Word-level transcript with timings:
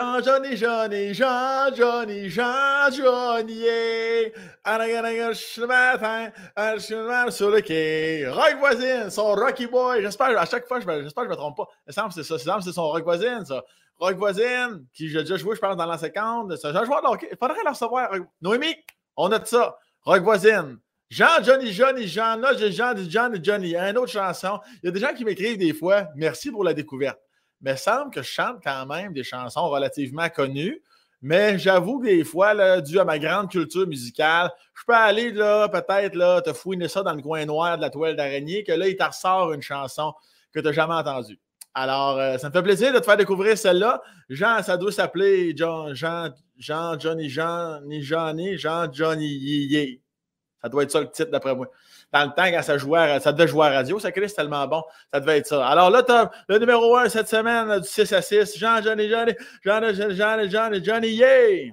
Jean, 0.00 0.20
Johnny, 0.24 0.56
Johnny, 0.56 1.14
Jean, 1.14 1.72
Johnny, 1.72 2.28
Jean, 2.28 2.90
Johnny, 2.90 3.60
le 5.56 5.66
matin, 5.68 7.30
sur 7.30 7.50
le 7.50 7.60
quai. 7.60 8.26
Rock 8.26 8.56
voisine, 8.58 9.08
son 9.08 9.36
Rocky 9.36 9.68
Boy. 9.68 10.02
J'espère, 10.02 10.36
à 10.36 10.46
chaque 10.46 10.66
fois, 10.66 10.80
j'espère 10.80 11.22
que 11.22 11.28
je 11.28 11.34
me 11.34 11.36
trompe 11.36 11.56
pas. 11.58 11.68
Il 11.86 11.92
semble 11.92 12.12
c'est 12.12 12.24
ça. 12.24 12.36
c'est 12.38 12.72
son 12.72 12.88
Rock 12.88 13.04
voisine, 13.04 13.44
ça. 13.44 13.62
Rock 14.00 14.16
voisine, 14.16 14.84
qui 14.92 15.08
j'ai 15.08 15.20
déjà 15.20 15.36
joué, 15.36 15.54
je 15.54 15.60
pense, 15.60 15.76
dans 15.76 15.86
la 15.86 15.96
seconde. 15.96 16.56
C'est 16.60 16.74
un 16.74 16.84
joueur 16.84 17.00
de 17.00 17.06
hockey. 17.06 17.28
Il 17.30 17.38
faudrait 17.38 17.62
le 17.64 17.70
recevoir. 17.70 18.10
Noémie, 18.42 18.74
on 19.16 19.30
a 19.30 19.38
de 19.38 19.46
ça. 19.46 19.78
Rock 20.02 20.24
voisine. 20.24 20.76
Jean, 21.08 21.40
Johnny, 21.40 21.72
Johnny, 21.72 22.08
Jean, 22.08 22.34
là, 22.38 22.52
Jean, 22.56 22.96
Jean, 22.96 23.32
Johnny. 23.40 23.68
Il 23.68 23.70
y 23.70 23.76
a 23.76 23.90
une 23.90 23.98
autre 23.98 24.10
chanson. 24.10 24.58
Il 24.82 24.86
y 24.86 24.88
a 24.88 24.90
des 24.90 24.98
gens 24.98 25.14
qui 25.14 25.24
m'écrivent 25.24 25.58
des 25.58 25.72
fois. 25.72 26.08
Merci 26.16 26.50
pour 26.50 26.64
la 26.64 26.74
découverte 26.74 27.20
mais 27.60 27.72
il 27.72 27.78
semble 27.78 28.10
que 28.10 28.22
je 28.22 28.28
chante 28.28 28.58
quand 28.62 28.86
même 28.86 29.12
des 29.12 29.24
chansons 29.24 29.68
relativement 29.68 30.28
connues. 30.28 30.82
Mais 31.22 31.58
j'avoue 31.58 32.00
que 32.00 32.04
des 32.04 32.22
fois, 32.22 32.52
là, 32.52 32.82
dû 32.82 32.98
à 32.98 33.04
ma 33.04 33.18
grande 33.18 33.50
culture 33.50 33.86
musicale, 33.86 34.50
je 34.74 34.82
peux 34.86 34.94
aller 34.94 35.32
là, 35.32 35.68
peut-être 35.70 36.14
là, 36.14 36.42
te 36.42 36.52
fouiner 36.52 36.86
ça 36.86 37.02
dans 37.02 37.14
le 37.14 37.22
coin 37.22 37.46
noir 37.46 37.78
de 37.78 37.82
la 37.82 37.88
toile 37.88 38.14
d'araignée, 38.14 38.62
que 38.62 38.72
là, 38.72 38.88
il 38.88 38.96
te 38.96 39.04
ressort 39.04 39.52
une 39.54 39.62
chanson 39.62 40.12
que 40.52 40.60
tu 40.60 40.66
n'as 40.66 40.72
jamais 40.72 40.92
entendue. 40.92 41.40
Alors, 41.72 42.18
euh, 42.18 42.36
ça 42.36 42.48
me 42.48 42.52
fait 42.52 42.62
plaisir 42.62 42.92
de 42.92 42.98
te 42.98 43.04
faire 43.04 43.16
découvrir 43.16 43.56
celle-là. 43.56 44.02
Jean, 44.28 44.62
ça 44.62 44.76
doit 44.76 44.92
s'appeler 44.92 45.56
Jean, 45.56 45.94
Jean, 45.94 46.30
Jean, 46.58 46.98
Johnny, 47.00 47.28
Jean, 47.28 47.80
ni 47.80 48.02
Johnny, 48.02 48.58
Jean, 48.58 48.92
Johnny, 48.92 49.26
Yé. 49.26 50.02
Ça 50.62 50.68
doit 50.68 50.82
être 50.82 50.90
ça 50.90 51.00
le 51.00 51.10
titre 51.10 51.30
d'après 51.30 51.54
moi 51.54 51.68
dans 52.14 52.26
le 52.26 52.30
temps, 52.30 52.44
quand 52.44 52.62
ça, 52.62 52.78
jouait, 52.78 53.18
ça 53.18 53.32
devait 53.32 53.48
jouer 53.48 53.66
à 53.66 53.70
radio, 53.70 53.98
ça 53.98 54.12
crée 54.12 54.28
tellement 54.28 54.68
bon, 54.68 54.84
ça 55.12 55.18
devait 55.18 55.38
être 55.38 55.48
ça. 55.48 55.66
Alors 55.66 55.90
là, 55.90 56.30
le 56.48 56.58
numéro 56.58 56.96
1 56.96 57.08
cette 57.08 57.28
semaine, 57.28 57.80
du 57.80 57.88
6 57.88 58.12
à 58.12 58.22
6, 58.22 58.56
Jean, 58.56 58.80
Johnny, 58.80 59.08
Johnny, 59.10 59.32
Johnny, 59.64 60.14
Johnny, 60.16 60.48
Johnny, 60.48 60.84
Johnny, 60.84 61.08
yeah! 61.08 61.72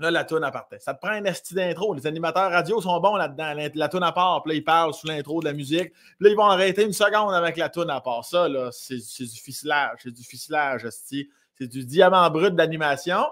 Là, 0.00 0.10
la 0.10 0.24
toune 0.24 0.48
partait. 0.52 0.78
Ça 0.78 0.94
te 0.94 1.00
prend 1.00 1.10
un 1.10 1.24
esti 1.24 1.54
d'intro. 1.54 1.92
Les 1.92 2.06
animateurs 2.06 2.50
radio 2.50 2.80
sont 2.80 2.98
bons 3.00 3.16
là-dedans. 3.16 3.52
La 3.74 3.88
toune 3.88 4.04
à 4.04 4.12
part, 4.12 4.42
puis 4.44 4.52
là, 4.52 4.58
ils 4.58 4.64
parlent 4.64 4.94
sous 4.94 5.08
l'intro 5.08 5.40
de 5.40 5.44
la 5.44 5.52
musique. 5.52 5.92
Puis 5.92 6.16
là, 6.20 6.30
ils 6.30 6.36
vont 6.36 6.44
arrêter 6.44 6.84
une 6.84 6.92
seconde 6.92 7.34
avec 7.34 7.56
la 7.56 7.68
toune 7.68 7.90
à 7.90 8.00
part. 8.00 8.24
Ça, 8.24 8.48
là, 8.48 8.70
c'est 8.70 8.94
du 8.94 9.40
ficelage. 9.40 9.98
C'est 10.04 10.12
du 10.12 10.22
ficelage, 10.22 10.84
esti. 10.84 11.28
C'est 11.58 11.66
du 11.66 11.84
diamant 11.84 12.30
brut 12.30 12.54
d'animation. 12.54 13.26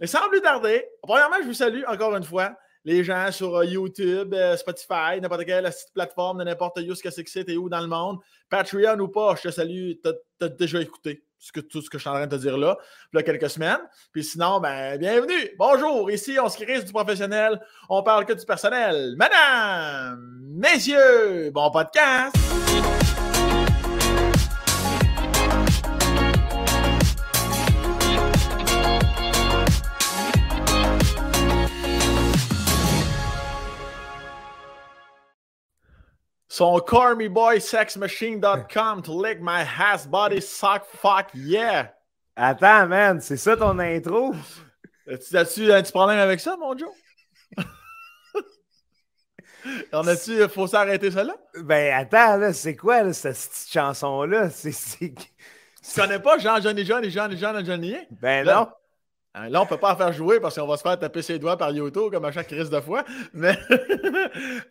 Et 0.00 0.08
sans 0.08 0.28
plus 0.28 0.42
tarder, 0.42 0.84
premièrement, 1.02 1.36
je 1.40 1.46
vous 1.46 1.54
salue 1.54 1.84
encore 1.86 2.16
une 2.16 2.24
fois 2.24 2.56
les 2.84 3.04
gens 3.04 3.30
sur 3.30 3.56
euh, 3.56 3.64
YouTube, 3.64 4.34
euh, 4.34 4.56
Spotify, 4.56 5.20
n'importe 5.20 5.44
quelle 5.44 5.70
plateforme 5.94 6.38
de 6.38 6.44
n'importe 6.44 6.78
où, 6.78 6.94
ce 6.94 7.02
que 7.02 7.10
c'est 7.10 7.24
que 7.24 7.30
c'est, 7.30 7.56
où 7.56 7.68
dans 7.68 7.80
le 7.80 7.86
monde. 7.86 8.18
Patreon 8.48 8.98
ou 8.98 9.08
pas, 9.08 9.34
je 9.36 9.48
te 9.48 9.50
salue, 9.50 9.92
tu 10.02 10.44
as, 10.44 10.48
déjà 10.48 10.80
écouté 10.80 11.24
tout 11.70 11.82
ce 11.82 11.90
que 11.90 11.98
je 11.98 12.02
suis 12.02 12.08
en 12.08 12.14
train 12.14 12.26
de 12.26 12.36
te 12.36 12.40
dire 12.40 12.56
là, 12.56 12.78
il 13.12 13.16
y 13.16 13.20
a 13.20 13.22
quelques 13.22 13.50
semaines. 13.50 13.80
Puis 14.12 14.24
sinon, 14.24 14.60
ben, 14.60 14.96
bienvenue. 14.98 15.50
Bonjour, 15.58 16.10
ici, 16.10 16.38
on 16.40 16.48
se 16.48 16.62
crée 16.62 16.82
du 16.82 16.92
professionnel, 16.92 17.60
on 17.88 18.02
parle 18.02 18.24
que 18.26 18.32
du 18.32 18.44
personnel. 18.44 19.14
Madame, 19.16 20.40
messieurs, 20.54 21.50
bon 21.50 21.70
podcast. 21.70 22.36
Son 36.52 36.78
cormyboysexmachine.com 36.80 39.02
to 39.02 39.12
lick 39.14 39.40
my 39.40 39.62
ass 39.62 40.06
body 40.06 40.42
sock 40.42 40.84
fuck 40.84 41.30
yeah. 41.34 41.94
Attends, 42.36 42.88
man, 42.88 43.22
c'est 43.22 43.38
ça 43.38 43.56
ton 43.56 43.78
intro? 43.78 44.34
As-tu 45.10 45.72
un 45.72 45.82
petit 45.82 45.92
problème 45.92 46.18
avec 46.18 46.40
ça, 46.40 46.58
mon 46.58 46.76
Joe? 46.76 46.90
On 49.94 50.06
a-tu, 50.06 50.46
faut 50.48 50.66
s'arrêter 50.66 51.10
ça 51.10 51.24
là? 51.24 51.34
Ben 51.56 51.94
attends, 51.94 52.36
là, 52.36 52.52
c'est 52.52 52.76
quoi 52.76 53.02
là, 53.02 53.14
cette 53.14 53.38
petite 53.38 53.72
chanson-là? 53.72 54.50
C'est, 54.50 55.14
Tu 55.14 55.24
connais 55.96 56.18
pas 56.18 56.36
Jean 56.36 56.60
Johnny 56.60 56.84
John 56.84 57.02
et 57.02 57.10
Jean 57.10 57.30
Jean 57.30 57.64
Johnny? 57.64 57.96
Ben 58.10 58.44
non. 58.44 58.68
Hein, 59.34 59.48
là, 59.48 59.60
on 59.60 59.64
ne 59.64 59.68
peut 59.68 59.78
pas 59.78 59.94
en 59.94 59.96
faire 59.96 60.12
jouer 60.12 60.40
parce 60.40 60.58
qu'on 60.58 60.66
va 60.66 60.76
se 60.76 60.82
faire 60.82 60.98
taper 60.98 61.22
ses 61.22 61.38
doigts 61.38 61.56
par 61.56 61.72
Yoto 61.72 62.10
comme 62.10 62.24
à 62.26 62.32
chaque 62.32 62.48
crise 62.48 62.68
de 62.68 62.80
fois. 62.80 63.02
Mais, 63.32 63.56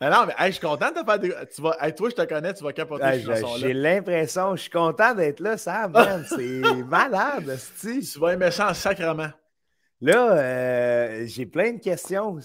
non, 0.02 0.26
mais 0.28 0.34
je 0.48 0.52
suis 0.52 0.60
content 0.60 0.90
de 0.92 1.00
te 1.00 1.06
faire 1.06 1.20
des... 1.20 1.34
tu 1.54 1.62
vas... 1.62 1.92
toi, 1.92 2.10
je 2.10 2.16
te 2.16 2.22
connais, 2.22 2.54
tu 2.54 2.64
vas 2.64 2.72
capoter 2.72 3.24
J'ai 3.58 3.74
l'impression, 3.74 4.56
je 4.56 4.62
suis 4.62 4.70
content 4.70 5.16
d'être 5.16 5.40
là, 5.40 5.58
Sam. 5.58 5.94
C'est 6.30 6.62
malade, 6.88 7.58
Tu 7.80 8.20
vas 8.20 8.34
aimer 8.34 8.52
ça 8.52 8.70
en 8.70 8.74
sacrement. 8.74 9.30
Là, 10.00 10.32
euh, 10.34 11.24
j'ai 11.26 11.46
plein 11.46 11.74
de 11.74 11.80
questions. 11.80 12.40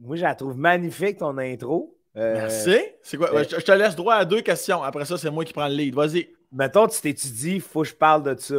Moi, 0.00 0.16
je 0.16 0.22
la 0.22 0.34
trouve 0.34 0.56
magnifique, 0.56 1.18
ton 1.18 1.36
intro. 1.38 1.96
Euh, 2.16 2.34
Merci. 2.34 2.78
C'est 3.02 3.16
quoi? 3.16 3.34
Euh, 3.34 3.44
je 3.44 3.64
te 3.64 3.72
laisse 3.72 3.96
droit 3.96 4.14
à 4.14 4.24
deux 4.24 4.40
questions. 4.40 4.82
Après 4.82 5.04
ça, 5.04 5.18
c'est 5.18 5.30
moi 5.30 5.44
qui 5.44 5.52
prends 5.52 5.66
le 5.66 5.74
lead. 5.74 5.94
Vas-y. 5.94 6.28
Mettons, 6.52 6.86
tu 6.86 7.00
t'étudies, 7.00 7.56
il 7.56 7.60
faut 7.60 7.82
que 7.82 7.88
je 7.88 7.94
parle 7.94 8.22
de 8.22 8.38
ça. 8.38 8.56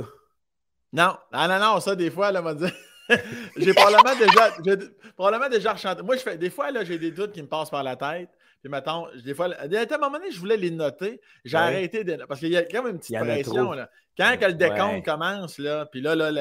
Non, 0.95 1.17
non, 1.33 1.47
non, 1.49 1.59
non, 1.59 1.79
ça, 1.81 1.93
des 1.95 2.09
fois, 2.09 2.31
là, 2.31 2.41
m'a 2.41 2.53
dit. 2.53 2.71
j'ai 3.57 3.73
probablement 3.73 4.15
déjà, 4.17 4.81
probablement 5.15 5.49
déjà 5.49 5.73
rechanté. 5.73 6.01
Moi, 6.01 6.15
je 6.15 6.21
fais, 6.21 6.37
des 6.37 6.49
fois, 6.49 6.71
là, 6.71 6.85
j'ai 6.85 6.97
des 6.97 7.11
doutes 7.11 7.33
qui 7.33 7.41
me 7.41 7.47
passent 7.47 7.69
par 7.69 7.83
la 7.83 7.97
tête. 7.97 8.29
Puis, 8.61 8.71
mettons, 8.71 9.07
des 9.23 9.33
fois, 9.35 9.47
à 9.47 9.65
un 9.65 9.97
moment 9.97 10.17
donné, 10.17 10.31
je 10.31 10.39
voulais 10.39 10.57
les 10.57 10.71
noter. 10.71 11.19
J'ai 11.43 11.57
arrêté 11.57 12.03
de. 12.03 12.15
Parce 12.25 12.39
qu'il 12.39 12.49
y 12.49 12.57
a 12.57 12.63
quand 12.63 12.81
même 12.83 12.93
une 12.93 12.99
petite 12.99 13.19
pression, 13.19 13.73
là. 13.73 13.89
Quand 14.17 14.37
que 14.39 14.45
le 14.45 14.53
décompte 14.53 15.03
commence, 15.03 15.57
là, 15.57 15.85
puis 15.85 15.99
là, 15.99 16.15
là, 16.15 16.31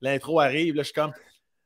l'intro 0.00 0.40
arrive, 0.40 0.74
là, 0.74 0.82
je 0.82 0.86
suis 0.86 0.94
comme. 0.94 1.12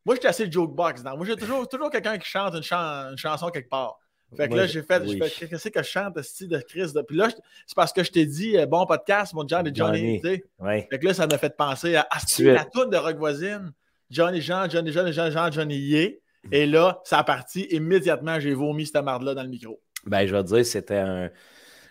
Moi, 0.05 0.17
je 0.17 0.21
suis 0.21 0.29
assez 0.29 0.51
jokebox. 0.51 1.05
Moi, 1.05 1.27
j'ai 1.27 1.37
toujours, 1.37 1.69
toujours 1.69 1.91
quelqu'un 1.91 2.19
qui 2.19 2.29
chante 2.29 2.55
une, 2.55 2.65
une 2.73 3.19
chanson 3.19 3.51
quelque 3.51 3.69
part. 3.69 3.99
Fait 4.37 4.49
que 4.49 4.55
là, 4.55 4.67
j'ai 4.67 4.83
fait, 4.83 5.03
qu'est-ce 5.49 5.69
que 5.69 5.83
je 5.83 5.89
chante, 5.89 6.17
ce 6.17 6.23
style 6.23 6.49
de 6.49 6.57
de. 6.57 7.03
Puis 7.03 7.17
là, 7.17 7.29
c'est 7.67 7.75
parce 7.75 7.93
que 7.93 8.05
je 8.05 8.11
t'ai 8.11 8.27
dit, 8.27 8.57
euh, 8.57 8.67
bon 8.67 8.87
podcast, 8.87 9.35
mon 9.35 9.47
John 9.47 9.67
et 9.67 9.75
Johnny. 9.75 10.21
Johnny. 10.23 10.43
Fait 10.91 10.99
que 10.99 11.07
là, 11.07 11.15
ça 11.15 11.27
m'a 11.27 11.37
fait 11.37 11.57
penser 11.57 11.97
à, 11.97 12.07
ah, 12.11 12.19
la 12.39 12.65
toute 12.65 12.91
de 12.91 12.97
Rock 12.97 13.17
Voisine, 13.17 13.73
Johnny 14.09 14.41
Jean, 14.41 14.69
Johnny 14.69 14.93
Jean, 14.93 15.11
Jean, 15.11 15.31
Jean, 15.31 15.51
Johnny 15.51 15.77
Yé. 15.77 16.23
Et 16.53 16.67
là, 16.67 17.01
ça 17.05 17.19
a 17.19 17.25
parti. 17.25 17.67
Immédiatement, 17.71 18.41
j'ai 18.41 18.55
vomi 18.55 18.87
cette 18.87 19.03
marde-là 19.03 19.35
dans 19.35 19.43
le 19.43 19.49
micro. 19.49 19.81
Ben, 20.07 20.27
je 20.27 20.35
vais 20.35 20.43
te 20.43 20.49
dire, 20.49 20.65
c'était 20.65 20.97
un, 20.97 21.31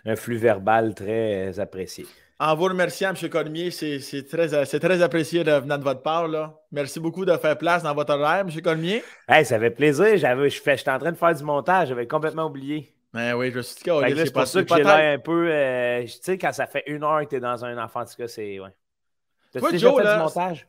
un 0.05 0.15
flux 0.15 0.37
verbal 0.37 0.95
très 0.95 1.59
apprécié. 1.59 2.05
En 2.41 2.55
vous 2.55 2.63
remerciant, 2.63 3.13
M. 3.13 3.29
Cormier, 3.29 3.69
c'est 3.69 4.27
très, 4.29 4.65
très 4.65 5.01
apprécié 5.01 5.43
de 5.43 5.51
venir 5.51 5.77
de 5.77 5.83
votre 5.83 6.01
part. 6.01 6.27
Là. 6.29 6.57
Merci 6.71 7.01
beaucoup 7.01 7.25
de 7.25 7.35
faire 7.35 7.57
place 7.57 7.83
dans 7.83 7.93
votre 7.93 8.13
horaire, 8.13 8.45
M. 8.47 8.61
Cormier. 8.61 9.03
Hey, 9.27 9.43
ça 9.43 9.59
fait 9.59 9.71
plaisir. 9.71 10.15
J'étais 10.15 10.89
en 10.89 10.99
train 10.99 11.11
de 11.11 11.17
faire 11.17 11.35
du 11.35 11.43
montage. 11.43 11.89
J'avais 11.89 12.07
complètement 12.07 12.45
oublié. 12.45 12.95
Ben 13.13 13.33
oui, 13.33 13.51
je 13.51 13.57
me 13.57 13.61
suis 13.61 13.75
dit 13.75 13.83
que 13.83 14.15
c'est 14.15 14.31
pour 14.31 14.47
ça 14.47 14.63
que 14.63 14.75
j'ai 14.75 14.83
l'air 14.83 15.15
un 15.15 15.19
peu. 15.19 15.49
Euh, 15.51 16.03
tu 16.03 16.09
sais, 16.21 16.37
quand 16.37 16.53
ça 16.53 16.65
fait 16.65 16.83
une 16.87 17.03
heure 17.03 17.21
que 17.21 17.29
tu 17.29 17.35
es 17.35 17.39
dans 17.41 17.65
un 17.65 17.77
enfant, 17.83 18.01
en 18.01 18.05
tout 18.05 18.15
cas, 18.15 18.27
c'est. 18.27 18.59
Ouais. 18.59 18.69
T'as 19.51 19.71
déjà 19.71 19.91
fait 19.91 20.13
du 20.13 20.19
montage? 20.19 20.67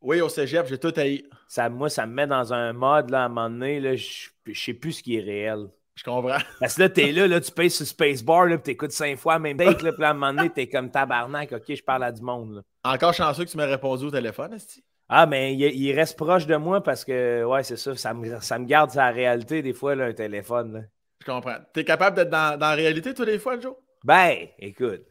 Oui, 0.00 0.20
au 0.20 0.28
cégep, 0.28 0.66
j'ai 0.66 0.78
tout 0.78 0.92
haï. 0.96 1.24
Ça, 1.48 1.68
moi, 1.68 1.90
ça 1.90 2.06
me 2.06 2.14
met 2.14 2.26
dans 2.26 2.52
un 2.52 2.72
mode, 2.72 3.10
là, 3.10 3.22
à 3.22 3.24
un 3.24 3.28
moment 3.28 3.50
donné, 3.50 3.80
là, 3.80 3.96
je 3.96 4.28
ne 4.46 4.54
sais 4.54 4.74
plus 4.74 4.92
ce 4.92 5.02
qui 5.02 5.16
est 5.16 5.22
réel. 5.22 5.66
Je 5.94 6.02
comprends. 6.02 6.38
Parce 6.60 6.74
que 6.74 6.82
là, 6.82 6.88
t'es 6.88 7.12
là, 7.12 7.26
là, 7.26 7.40
tu 7.40 7.52
payes 7.52 7.70
sur 7.70 7.86
Spacebar, 7.86 8.46
là, 8.46 8.56
puis 8.56 8.64
t'écoutes 8.64 8.92
cinq 8.92 9.16
fois 9.16 9.38
même 9.38 9.56
take, 9.56 9.82
là, 9.82 9.92
puis 9.92 10.04
à 10.04 10.10
un 10.10 10.14
moment 10.14 10.32
donné, 10.32 10.50
t'es 10.50 10.68
comme 10.68 10.90
tabarnak, 10.90 11.52
ok, 11.52 11.74
je 11.74 11.82
parle 11.82 12.04
à 12.04 12.12
du 12.12 12.22
monde. 12.22 12.56
Là. 12.56 12.92
Encore 12.92 13.14
chanceux 13.14 13.44
que 13.44 13.50
tu 13.50 13.56
m'aies 13.56 13.64
répondu 13.64 14.06
au 14.06 14.10
téléphone, 14.10 14.54
est 14.54 14.82
Ah, 15.08 15.26
mais 15.26 15.54
il, 15.54 15.92
reste 15.92 16.16
proche 16.16 16.46
de 16.46 16.56
moi 16.56 16.82
parce 16.82 17.04
que, 17.04 17.44
ouais, 17.44 17.62
c'est 17.62 17.76
ça, 17.76 17.96
ça 17.96 18.12
me, 18.12 18.40
ça 18.40 18.58
me 18.58 18.66
garde 18.66 18.90
sa 18.90 19.10
réalité 19.10 19.62
des 19.62 19.72
fois, 19.72 19.94
là, 19.94 20.06
un 20.06 20.12
téléphone. 20.12 20.72
Là. 20.72 20.80
Je 21.20 21.30
comprends. 21.30 21.56
T'es 21.72 21.84
capable 21.84 22.16
d'être 22.16 22.30
dans, 22.30 22.58
dans 22.58 22.70
la 22.70 22.74
réalité 22.74 23.14
tous 23.14 23.24
les 23.24 23.38
fois, 23.38 23.58
Joe? 23.58 23.74
Ben, 24.02 24.48
écoute, 24.58 25.02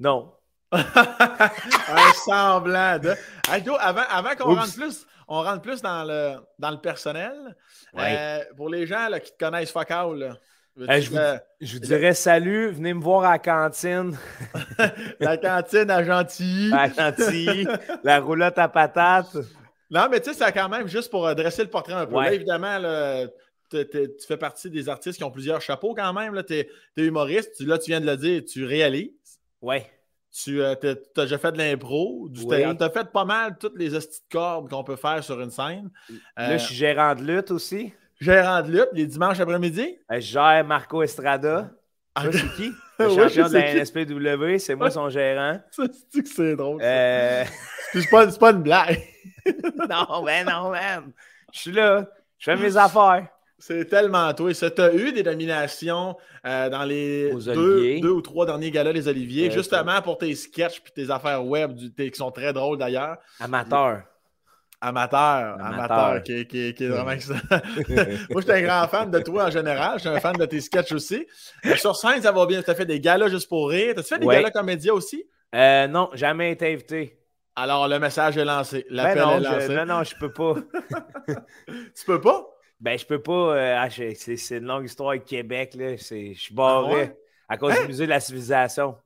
non. 0.00 0.32
un 0.72 2.12
semblant 2.24 2.98
de. 2.98 3.14
Joe, 3.64 3.76
avant, 3.78 4.02
avant 4.10 4.34
qu'on 4.34 4.54
rentre 4.54 4.74
plus 4.74 5.06
on 5.28 5.42
rentre 5.42 5.62
plus 5.62 5.82
dans 5.82 6.04
le, 6.04 6.36
dans 6.58 6.70
le 6.70 6.80
personnel. 6.80 7.56
Euh, 7.98 8.44
pour 8.56 8.68
les 8.68 8.86
gens 8.86 9.08
là, 9.08 9.20
qui 9.20 9.32
te 9.32 9.38
connaissent 9.38 9.72
focal, 9.72 10.38
euh, 10.78 11.00
je, 11.00 11.72
vous, 11.72 11.78
dirais 11.80 12.12
salut, 12.14 12.70
venez 12.70 12.92
me 12.92 13.02
voir 13.02 13.24
à 13.24 13.32
la 13.32 13.38
cantine. 13.38 14.16
la 15.20 15.36
cantine 15.38 15.90
à 15.90 16.04
Gentilly. 16.04 16.72
À 16.72 16.88
Gentilly, 16.88 17.66
la 18.04 18.20
roulotte 18.20 18.58
à 18.58 18.68
patates. 18.68 19.36
Non, 19.90 20.08
mais 20.10 20.20
tu 20.20 20.32
sais, 20.32 20.44
c'est 20.44 20.52
quand 20.52 20.68
même 20.68 20.86
juste 20.86 21.10
pour 21.10 21.34
dresser 21.34 21.62
le 21.62 21.70
portrait 21.70 21.94
un 21.94 22.06
peu. 22.06 22.20
Là, 22.20 22.32
évidemment, 22.32 22.78
tu 23.70 24.26
fais 24.28 24.36
partie 24.36 24.68
des 24.68 24.88
artistes 24.88 25.16
qui 25.16 25.24
ont 25.24 25.30
plusieurs 25.30 25.62
chapeaux 25.62 25.94
quand 25.94 26.12
même. 26.12 26.42
Tu 26.46 26.54
es, 26.54 26.68
humoriste. 26.96 27.58
là, 27.60 27.78
tu 27.78 27.90
viens 27.90 28.00
de 28.00 28.06
le 28.06 28.16
dire, 28.16 28.42
tu 28.44 28.64
réalises. 28.64 29.10
Ouais. 29.62 29.90
Tu 30.44 30.60
euh, 30.60 30.74
as 30.74 31.22
déjà 31.22 31.38
fait 31.38 31.52
de 31.52 31.58
l'impro. 31.58 32.28
Tu 32.34 32.52
as 32.52 32.90
fait 32.90 33.10
pas 33.10 33.24
mal 33.24 33.56
toutes 33.58 33.78
les 33.78 33.94
hosties 33.94 34.20
de 34.20 34.36
cordes 34.36 34.68
qu'on 34.68 34.84
peut 34.84 34.96
faire 34.96 35.24
sur 35.24 35.40
une 35.40 35.50
scène. 35.50 35.90
Là, 36.36 36.58
je 36.58 36.66
suis 36.66 36.74
gérant 36.74 37.14
de 37.14 37.22
lutte 37.22 37.50
aussi. 37.50 37.92
Gérant 38.20 38.62
de 38.62 38.70
lutte, 38.70 38.88
les 38.92 39.06
dimanches 39.06 39.40
après-midi. 39.40 39.98
Euh, 40.10 40.16
je 40.16 40.20
gère 40.20 40.64
Marco 40.66 41.02
Estrada. 41.02 41.70
Ah, 42.14 42.24
c'est 42.30 42.52
qui? 42.56 42.72
Le 42.98 43.08
champion 43.10 43.48
de 43.48 43.52
la 43.52 43.74
NSPW, 43.74 44.58
c'est 44.58 44.74
moi 44.74 44.90
son 44.90 45.08
gérant. 45.08 45.58
Ça, 45.70 45.84
c'est 46.10 46.22
que 46.22 46.28
c'est 46.28 46.56
drôle. 46.56 46.80
Euh... 46.82 47.44
c'est 47.92 48.10
pas, 48.10 48.26
pas, 48.26 48.50
une 48.52 48.62
blague. 48.62 49.02
non, 49.46 50.22
ben 50.22 50.46
non, 50.46 50.70
man. 50.70 51.12
Je 51.52 51.60
suis 51.60 51.72
là. 51.72 52.08
Je 52.38 52.50
fais 52.50 52.56
mes 52.56 52.76
affaires. 52.76 53.28
C'est 53.58 53.86
tellement 53.86 54.32
toi. 54.34 54.52
Tu 54.52 54.80
as 54.80 54.94
eu 54.94 55.12
des 55.12 55.22
nominations 55.22 56.16
euh, 56.46 56.68
dans 56.68 56.84
les 56.84 57.30
deux, 57.32 58.10
ou 58.10 58.20
trois 58.20 58.44
derniers 58.44 58.70
galas 58.70 58.92
les 58.92 59.08
Oliviers, 59.08 59.50
justement 59.50 60.02
pour 60.02 60.18
tes 60.18 60.34
sketchs 60.34 60.82
et 60.86 60.90
tes 60.90 61.10
affaires 61.10 61.44
web 61.44 61.76
qui 61.96 62.14
sont 62.14 62.30
très 62.30 62.52
drôles 62.52 62.78
d'ailleurs. 62.78 63.16
Amateur. 63.40 64.02
Amateur, 64.78 65.56
amateur, 65.58 66.22
qui, 66.22 66.32
est 66.32 66.88
vraiment 66.88 67.06
Moi, 67.10 67.20
je 68.36 68.40
suis 68.40 68.52
un 68.52 68.62
grand 68.62 68.86
fan 68.88 69.10
de 69.10 69.18
toi 69.20 69.46
en 69.46 69.50
général. 69.50 69.94
Je 69.94 70.00
suis 70.00 70.08
un 70.10 70.20
fan 70.20 70.36
de 70.36 70.44
tes 70.44 70.60
sketchs 70.60 70.92
aussi. 70.92 71.26
Euh, 71.64 71.76
sur 71.76 71.96
scène, 71.96 72.20
ça 72.20 72.30
va 72.30 72.44
bien. 72.44 72.62
Tu 72.62 72.70
as 72.70 72.74
fait 72.74 72.84
des 72.84 73.00
galas 73.00 73.28
juste 73.28 73.48
pour 73.48 73.70
rire. 73.70 73.94
Tu 73.94 74.00
as 74.00 74.02
fait 74.02 74.18
des 74.18 74.26
galas 74.26 74.50
comédia 74.50 74.92
aussi? 74.92 75.24
Euh, 75.54 75.86
non, 75.88 76.10
jamais 76.12 76.52
été 76.52 76.74
invité. 76.74 77.18
Alors, 77.56 77.88
le 77.88 77.98
message 77.98 78.36
est 78.36 78.44
lancé. 78.44 78.84
Ben 78.90 78.96
L'appel 78.96 79.18
est 79.18 79.40
lancé. 79.40 79.66
Je, 79.66 79.72
non, 79.72 79.86
non, 79.86 80.04
je 80.04 80.14
peux 80.14 80.32
pas. 80.32 80.54
tu 81.66 82.04
peux 82.04 82.20
pas? 82.20 82.46
Ben, 82.80 82.98
je 82.98 83.06
peux 83.06 83.22
pas. 83.22 83.56
Euh, 83.56 83.76
ah, 83.78 83.88
c'est 83.90 84.58
une 84.58 84.66
longue 84.66 84.84
histoire 84.84 85.10
avec 85.10 85.24
Québec. 85.24 85.74
Là. 85.74 85.96
Je 85.96 86.34
suis 86.34 86.54
barré 86.54 87.12
ah 87.48 87.54
à 87.54 87.56
cause 87.56 87.74
du 87.74 87.80
hein? 87.80 87.86
musée 87.86 88.04
de 88.04 88.10
la 88.10 88.20
civilisation. 88.20 88.96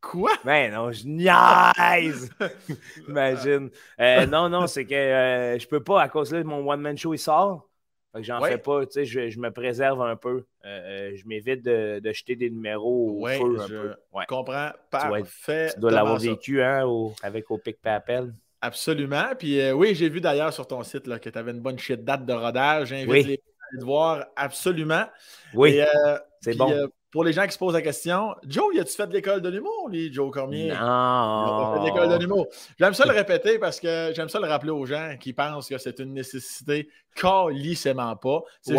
Quoi? 0.00 0.32
Ben 0.44 0.72
non, 0.72 0.90
je 0.90 1.06
niaise! 1.06 2.30
Imagine. 3.08 3.70
Euh, 4.00 4.26
non, 4.26 4.48
non, 4.48 4.66
c'est 4.66 4.84
que 4.84 4.94
euh, 4.94 5.58
je 5.58 5.66
peux 5.68 5.82
pas, 5.82 6.02
à 6.02 6.08
cause 6.08 6.30
de 6.30 6.42
mon 6.42 6.68
one-man 6.68 6.98
show, 6.98 7.14
il 7.14 7.18
sort. 7.18 7.68
Fait 8.12 8.18
que 8.18 8.26
j'en 8.26 8.42
fais 8.42 8.58
pas, 8.58 8.84
tu 8.84 8.92
sais, 8.92 9.04
je, 9.04 9.30
je, 9.30 9.38
me 9.38 9.50
préserve 9.50 10.02
un 10.02 10.16
peu. 10.16 10.44
je 10.64 11.26
m'évite 11.26 11.64
de, 11.64 12.00
de, 12.00 12.12
jeter 12.12 12.36
des 12.36 12.50
numéros 12.50 13.22
au 13.22 13.26
feu 13.26 13.60
un 13.60 13.66
je 13.66 13.74
peu. 13.74 13.94
Ouais. 14.12 14.24
comprends 14.28 14.70
parfait. 14.90 15.70
Tu 15.72 15.80
dois 15.80 15.92
l'avoir 15.92 16.18
vécu, 16.18 16.60
hein, 16.60 16.84
avec 17.22 17.50
au 17.50 17.56
pic 17.56 17.80
papel. 17.80 18.34
Absolument. 18.62 19.34
Puis 19.36 19.60
euh, 19.60 19.72
oui, 19.72 19.94
j'ai 19.96 20.08
vu 20.08 20.20
d'ailleurs 20.20 20.52
sur 20.52 20.68
ton 20.68 20.84
site 20.84 21.08
là, 21.08 21.18
que 21.18 21.28
tu 21.28 21.36
avais 21.36 21.50
une 21.50 21.60
bonne 21.60 21.80
shit 21.80 22.04
date 22.04 22.24
de 22.24 22.32
rodage. 22.32 22.88
J'invite 22.88 23.26
les 23.26 23.34
gens 23.34 23.42
à 23.60 23.66
aller 23.72 23.80
te 23.80 23.84
voir 23.84 24.26
absolument. 24.36 25.04
Oui. 25.52 25.80
Euh, 25.80 26.18
c'est 26.40 26.56
bon. 26.56 26.70
Euh, 26.70 26.86
pour 27.12 27.24
les 27.24 27.34
gens 27.34 27.44
qui 27.44 27.52
se 27.52 27.58
posent 27.58 27.74
la 27.74 27.82
question, 27.82 28.34
Joe, 28.48 28.74
as-tu 28.80 28.96
fait 28.96 29.06
de 29.06 29.12
l'école 29.12 29.42
de 29.42 29.50
l'humour, 29.50 29.90
lui, 29.90 30.10
Joe 30.10 30.30
Cormier? 30.30 30.68
Non. 30.68 30.74
Il 30.74 30.78
a 30.78 31.70
fait 31.74 31.80
de 31.80 31.84
l'école 31.84 32.08
de 32.08 32.16
l'humour. 32.16 32.46
J'aime 32.78 32.94
ça 32.94 33.04
le 33.04 33.12
répéter 33.12 33.58
parce 33.58 33.78
que 33.78 34.12
j'aime 34.16 34.30
ça 34.30 34.40
le 34.40 34.48
rappeler 34.48 34.70
aux 34.70 34.86
gens 34.86 35.16
qui 35.20 35.34
pensent 35.34 35.68
que 35.68 35.76
c'est 35.76 35.98
une 35.98 36.14
nécessité. 36.14 36.88
Calissément 37.14 38.16
pas. 38.16 38.40
C'est 38.62 38.74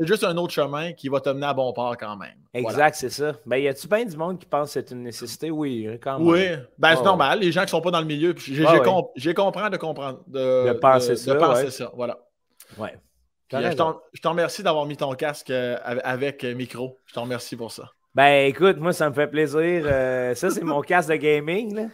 juste, 0.00 0.24
un 0.24 0.36
autre 0.38 0.54
chemin 0.54 0.94
qui 0.94 1.10
va 1.10 1.20
te 1.20 1.28
mener 1.28 1.44
à 1.44 1.52
bon 1.52 1.70
port 1.74 1.94
quand 1.98 2.16
même. 2.16 2.38
Exact, 2.54 2.94
c'est 2.94 3.10
ça. 3.10 3.34
Ben, 3.44 3.58
y 3.58 3.68
a-tu 3.68 3.86
bien 3.86 4.06
du 4.06 4.16
monde 4.16 4.38
qui 4.38 4.46
pense 4.46 4.68
que 4.68 4.80
c'est 4.80 4.90
une 4.90 5.02
nécessité? 5.02 5.50
Oui, 5.50 5.86
quand 6.02 6.18
même. 6.18 6.26
Oui, 6.26 6.46
ben, 6.78 6.96
c'est 6.96 7.04
normal. 7.04 7.40
Les 7.40 7.52
gens 7.52 7.60
qui 7.60 7.66
ne 7.66 7.70
sont 7.70 7.82
pas 7.82 7.90
dans 7.90 8.00
le 8.00 8.06
milieu, 8.06 8.34
j'ai 8.38 8.64
compris 9.34 9.70
de 9.70 9.76
comprendre. 9.76 10.20
De, 10.26 10.72
penser 10.80 11.16
ça. 11.16 11.34
De 11.34 11.38
penser 11.38 11.70
ça. 11.70 11.92
Voilà. 11.94 12.18
Ouais. 12.78 12.94
Euh, 13.52 13.70
je 14.12 14.20
te 14.20 14.28
remercie 14.28 14.62
d'avoir 14.62 14.86
mis 14.86 14.96
ton 14.96 15.12
casque 15.14 15.50
euh, 15.50 15.76
avec 15.84 16.44
euh, 16.44 16.54
micro. 16.54 16.98
Je 17.06 17.14
te 17.14 17.20
remercie 17.20 17.56
pour 17.56 17.70
ça. 17.70 17.90
Ben 18.14 18.46
écoute, 18.46 18.78
moi, 18.78 18.92
ça 18.92 19.08
me 19.10 19.14
fait 19.14 19.26
plaisir. 19.26 19.84
ça, 20.36 20.50
c'est 20.50 20.64
mon 20.64 20.80
casque 20.80 21.10
de 21.10 21.16
gaming. 21.16 21.74
Là. 21.74 21.86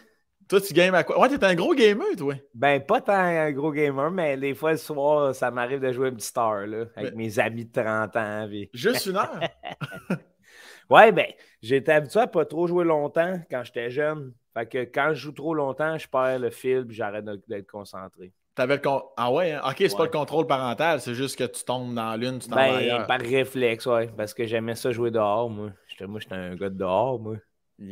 Toi, 0.50 0.61
tu 0.61 0.75
games 0.75 0.94
à 0.97 1.05
quoi? 1.05 1.20
Ouais, 1.20 1.29
t'es 1.29 1.44
un 1.44 1.55
gros 1.55 1.75
gamer, 1.75 2.08
toi. 2.19 2.35
Ben, 2.55 2.81
pas 2.81 3.00
tant 3.00 3.12
un 3.12 3.52
gros 3.52 3.70
gamer, 3.70 4.11
mais 4.11 4.37
des 4.37 4.52
fois, 4.52 4.73
le 4.73 4.79
soir, 4.79 5.32
ça 5.32 5.52
m'arrive 5.52 5.79
de 5.79 5.93
jouer 5.93 6.08
un 6.08 6.14
petit 6.14 6.26
star, 6.26 6.67
là, 6.67 6.87
avec 6.97 7.14
mes 7.14 7.38
amis 7.38 7.67
de 7.67 7.73
30 7.73 8.17
ans. 8.17 8.49
Juste 8.75 9.06
une 9.06 9.17
heure? 9.17 9.38
ouais, 10.91 11.12
ben, 11.12 11.26
j'étais 11.62 11.93
habitué 11.93 12.19
à 12.19 12.26
pas 12.26 12.44
trop 12.44 12.67
jouer 12.67 12.85
longtemps 12.85 13.41
quand 13.49 13.62
j'étais 13.62 13.91
jeune. 13.91 14.32
Fait 14.52 14.67
que 14.67 14.79
quand 14.79 15.11
je 15.11 15.20
joue 15.20 15.32
trop 15.32 15.55
longtemps, 15.55 15.97
je 15.97 16.08
perds 16.08 16.41
le 16.41 16.50
fil 16.50 16.85
et 16.91 16.93
j'arrête 16.93 17.25
d'être 17.47 17.70
concentré. 17.70 18.32
Ah 19.17 19.32
ouais, 19.32 19.52
hein? 19.52 19.62
ok, 19.64 19.76
c'est 19.79 19.97
pas 19.97 20.05
le 20.05 20.11
contrôle 20.11 20.47
parental, 20.47 21.00
c'est 21.00 21.14
juste 21.14 21.38
que 21.38 21.44
tu 21.44 21.64
tombes 21.64 21.94
dans 21.94 22.14
l'une, 22.17 22.41
tu 22.41 22.49
t'en 22.49 22.56
ben, 22.56 23.05
Par 23.06 23.20
réflexe, 23.20 23.87
ouais, 23.87 24.11
parce 24.17 24.35
que 24.35 24.44
j'aimais 24.44 24.75
ça 24.75 24.93
jouer 24.93 25.11
dehors, 25.11 25.49
moi. 25.49 25.70
Moi, 26.02 26.20
j'étais 26.20 26.35
un 26.35 26.56
gars 26.56 26.70
de 26.70 26.76
dehors, 26.76 27.20
moi. 27.20 27.37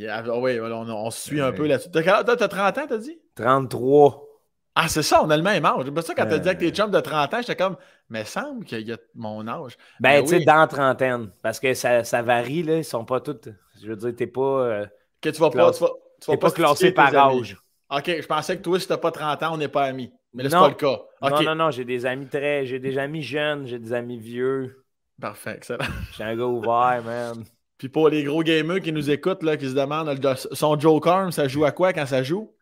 Ah 0.08 0.22
oui, 0.38 0.60
on, 0.60 0.70
on, 0.70 1.10
se 1.10 1.28
suit 1.28 1.40
un 1.40 1.52
peu 1.52 1.66
là-dessus. 1.66 1.90
T'as 1.90 2.02
30 2.48 2.78
ans, 2.78 2.86
t'as 2.88 2.98
dit? 2.98 3.18
33. 3.36 4.28
Ah, 4.74 4.86
c'est 4.86 5.02
ça, 5.02 5.24
on 5.24 5.30
a 5.30 5.36
le 5.36 5.42
même 5.42 5.64
âge. 5.64 5.86
C'est 5.86 6.02
ça 6.02 6.14
quand 6.14 6.26
t'as 6.26 6.38
dit 6.38 6.48
avec 6.48 6.60
tes 6.60 6.70
chums 6.70 6.90
de 6.90 7.00
30 7.00 7.34
ans, 7.34 7.38
j'étais 7.40 7.56
comme, 7.56 7.76
mais 8.10 8.24
semble 8.24 8.64
qu'il 8.64 8.86
y 8.86 8.92
a 8.92 8.98
mon 9.14 9.48
âge. 9.48 9.76
Ben, 9.98 10.22
tu 10.22 10.28
sais, 10.28 10.44
dans 10.44 10.66
trentaine, 10.66 11.30
parce 11.42 11.58
que 11.58 11.74
ça, 11.74 12.04
ça, 12.04 12.22
varie, 12.22 12.62
là, 12.62 12.76
ils 12.76 12.84
sont 12.84 13.04
pas 13.04 13.20
tous. 13.20 13.50
Je 13.82 13.88
veux 13.88 13.96
dire, 13.96 14.14
t'es 14.14 14.26
pas. 14.26 14.40
Euh, 14.40 14.86
que 15.20 15.30
tu 15.30 15.40
vas 15.40 15.50
pas. 15.50 15.72
Tu 15.72 15.80
vas, 15.80 15.90
tu 16.20 16.30
vas 16.30 16.36
pas, 16.36 16.50
classé 16.50 16.92
par 16.92 17.14
âge. 17.14 17.56
Ok, 17.90 18.04
je 18.06 18.26
pensais 18.26 18.56
que 18.56 18.62
toi, 18.62 18.78
si 18.78 18.86
t'as 18.86 18.98
pas 18.98 19.10
30 19.10 19.42
ans, 19.42 19.54
on 19.54 19.56
n'est 19.56 19.68
pas 19.68 19.84
amis. 19.84 20.12
Mais 20.34 20.42
là, 20.42 20.50
c'est 20.50 20.56
pas 20.56 20.68
le 20.68 20.74
cas. 20.74 21.00
Non, 21.22 21.42
non, 21.42 21.54
non, 21.54 21.70
j'ai 21.70 21.84
des 21.84 22.06
amis 22.06 22.26
très. 22.26 22.66
J'ai 22.66 22.78
des 22.78 22.98
amis 22.98 23.22
jeunes, 23.22 23.66
j'ai 23.66 23.78
des 23.78 23.92
amis 23.92 24.18
vieux. 24.18 24.84
Parfait, 25.20 25.54
excellent. 25.56 25.84
J'ai 26.16 26.22
un 26.22 26.36
gars 26.36 26.46
ouvert, 26.46 27.02
man. 27.04 27.44
Puis 27.76 27.88
pour 27.88 28.08
les 28.08 28.22
gros 28.22 28.44
gamers 28.44 28.80
qui 28.80 28.92
nous 28.92 29.10
écoutent, 29.10 29.42
là, 29.42 29.56
qui 29.56 29.68
se 29.68 29.74
demandent 29.74 30.16
son 30.52 30.78
Joe 30.78 31.00
Carm, 31.00 31.32
ça 31.32 31.48
joue 31.48 31.64
à 31.64 31.72
quoi 31.72 31.92
quand 31.92 32.06
ça 32.06 32.22
joue? 32.22 32.52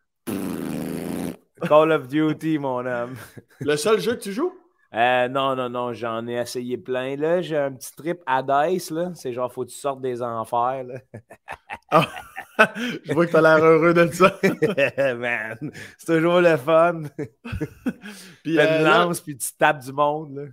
Call 1.61 1.91
of 1.91 2.07
Duty, 2.07 2.57
mon 2.57 2.85
homme. 2.85 3.15
Le 3.59 3.77
seul 3.77 3.99
jeu 3.99 4.15
que 4.15 4.21
tu 4.21 4.33
joues? 4.33 4.56
Euh, 4.93 5.27
non, 5.27 5.55
non, 5.55 5.69
non, 5.69 5.93
j'en 5.93 6.25
ai 6.27 6.35
essayé 6.35 6.77
plein. 6.77 7.15
Là, 7.17 7.41
j'ai 7.41 7.57
un 7.57 7.73
petit 7.73 7.93
trip 7.95 8.21
à 8.25 8.41
Dice. 8.41 8.89
Là. 8.91 9.11
C'est 9.15 9.33
genre, 9.33 9.51
faut 9.51 9.65
que 9.65 9.69
tu 9.69 9.75
sortes 9.75 10.01
des 10.01 10.21
enfers. 10.21 10.83
Là. 10.83 10.99
Ah. 11.89 12.05
je 13.05 13.13
vois 13.13 13.25
que 13.25 13.31
tu 13.31 13.37
as 13.37 13.41
l'air 13.41 13.63
heureux 13.63 13.93
de 13.93 14.11
ça. 14.11 14.37
Man, 15.15 15.71
c'est 15.97 16.17
toujours 16.17 16.41
le 16.41 16.57
fun. 16.57 17.03
puis 18.43 18.55
tu 18.55 18.59
euh, 18.59 18.83
lances, 18.83 19.21
puis 19.21 19.37
tu 19.37 19.53
tapes 19.53 19.79
du 19.79 19.93
monde. 19.93 20.35
Là. 20.35 20.43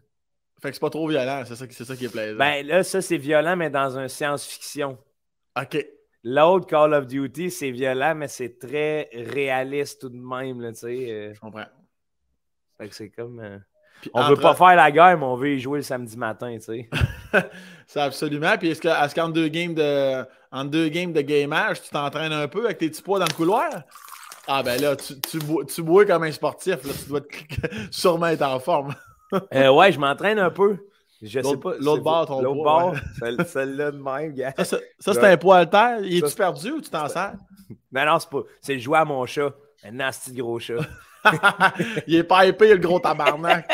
Fait 0.60 0.68
que 0.68 0.74
c'est 0.74 0.80
pas 0.80 0.90
trop 0.90 1.08
violent, 1.08 1.42
c'est 1.46 1.56
ça, 1.56 1.66
ça 1.84 1.96
qui 1.96 2.04
est 2.04 2.08
plaisant. 2.08 2.38
Ben 2.38 2.66
là, 2.66 2.82
ça, 2.82 3.02
c'est 3.02 3.16
violent, 3.16 3.56
mais 3.56 3.70
dans 3.70 3.98
un 3.98 4.08
science-fiction. 4.08 4.98
OK. 5.60 5.86
L'autre 6.22 6.66
Call 6.66 6.94
of 6.94 7.06
Duty, 7.06 7.50
c'est 7.50 7.70
violent, 7.70 8.14
mais 8.14 8.28
c'est 8.28 8.58
très 8.58 9.10
réaliste 9.12 10.00
tout 10.00 10.08
de 10.08 10.16
même, 10.16 10.60
tu 10.72 10.78
sais. 10.78 11.10
Euh. 11.10 11.34
Je 11.34 11.40
comprends. 11.40 11.66
Fait 12.78 12.88
que 12.88 12.94
c'est 12.94 13.10
comme... 13.10 13.40
Euh, 13.40 13.58
on 14.12 14.28
veut 14.28 14.36
pas 14.36 14.54
faire 14.54 14.76
la 14.76 14.90
guerre, 14.90 15.16
mais 15.18 15.24
on 15.24 15.36
veut 15.36 15.54
y 15.54 15.60
jouer 15.60 15.78
le 15.78 15.82
samedi 15.82 16.16
matin, 16.16 16.56
tu 16.58 16.64
sais. 16.64 16.90
c'est 17.86 18.00
absolument. 18.00 18.56
Puis 18.58 18.70
est-ce 18.70 19.14
qu'en 19.14 19.28
deux 19.28 19.48
games 19.48 19.74
de 19.74 20.24
en 20.52 20.64
deux 20.64 20.88
games 20.88 21.12
de 21.12 21.20
gamage, 21.20 21.82
tu 21.82 21.90
t'entraînes 21.90 22.32
un 22.32 22.48
peu 22.48 22.64
avec 22.66 22.78
tes 22.78 22.88
petits 22.88 23.02
poids 23.02 23.18
dans 23.18 23.26
le 23.28 23.34
couloir? 23.34 23.70
Ah 24.46 24.62
ben 24.62 24.80
là, 24.80 24.94
tu, 24.94 25.18
tu, 25.20 25.38
bois, 25.38 25.64
tu 25.64 25.82
bois 25.82 26.04
comme 26.04 26.22
un 26.22 26.32
sportif, 26.32 26.84
là, 26.84 26.92
tu 27.02 27.08
dois 27.08 27.20
sûrement 27.90 28.26
être 28.26 28.42
en 28.42 28.60
forme. 28.60 28.94
euh, 29.54 29.70
ouais, 29.70 29.90
je 29.90 29.98
m'entraîne 29.98 30.38
un 30.38 30.50
peu. 30.50 30.76
Je 31.22 31.40
sais 31.40 31.56
pas. 31.56 31.74
L'autre 31.80 32.02
bord, 32.02 32.26
ton 32.26 32.42
L'autre 32.42 32.62
bord, 32.62 32.94
celle-là 33.46 33.90
de 33.92 33.98
même, 33.98 34.34
gars. 34.34 34.52
Ça, 34.62 34.78
c'est 34.98 35.24
un 35.24 35.36
poids 35.36 35.64
terre. 35.64 36.00
Il 36.02 36.22
est-tu 36.22 36.34
perdu 36.34 36.72
ou 36.72 36.80
tu 36.80 36.90
t'en 36.90 37.08
sers? 37.08 37.34
Non, 37.90 38.04
non, 38.04 38.18
c'est 38.18 38.28
pas. 38.28 38.42
C'est 38.60 38.78
jouer 38.78 38.98
à 38.98 39.04
mon 39.04 39.24
chat. 39.24 39.54
Un 39.82 39.92
nasty 39.92 40.32
gros 40.34 40.58
chat. 40.58 40.80
il 42.06 42.16
est 42.16 42.24
pas 42.24 42.46
épais, 42.46 42.72
le 42.72 42.78
gros 42.78 43.00
tabarnak. 43.00 43.68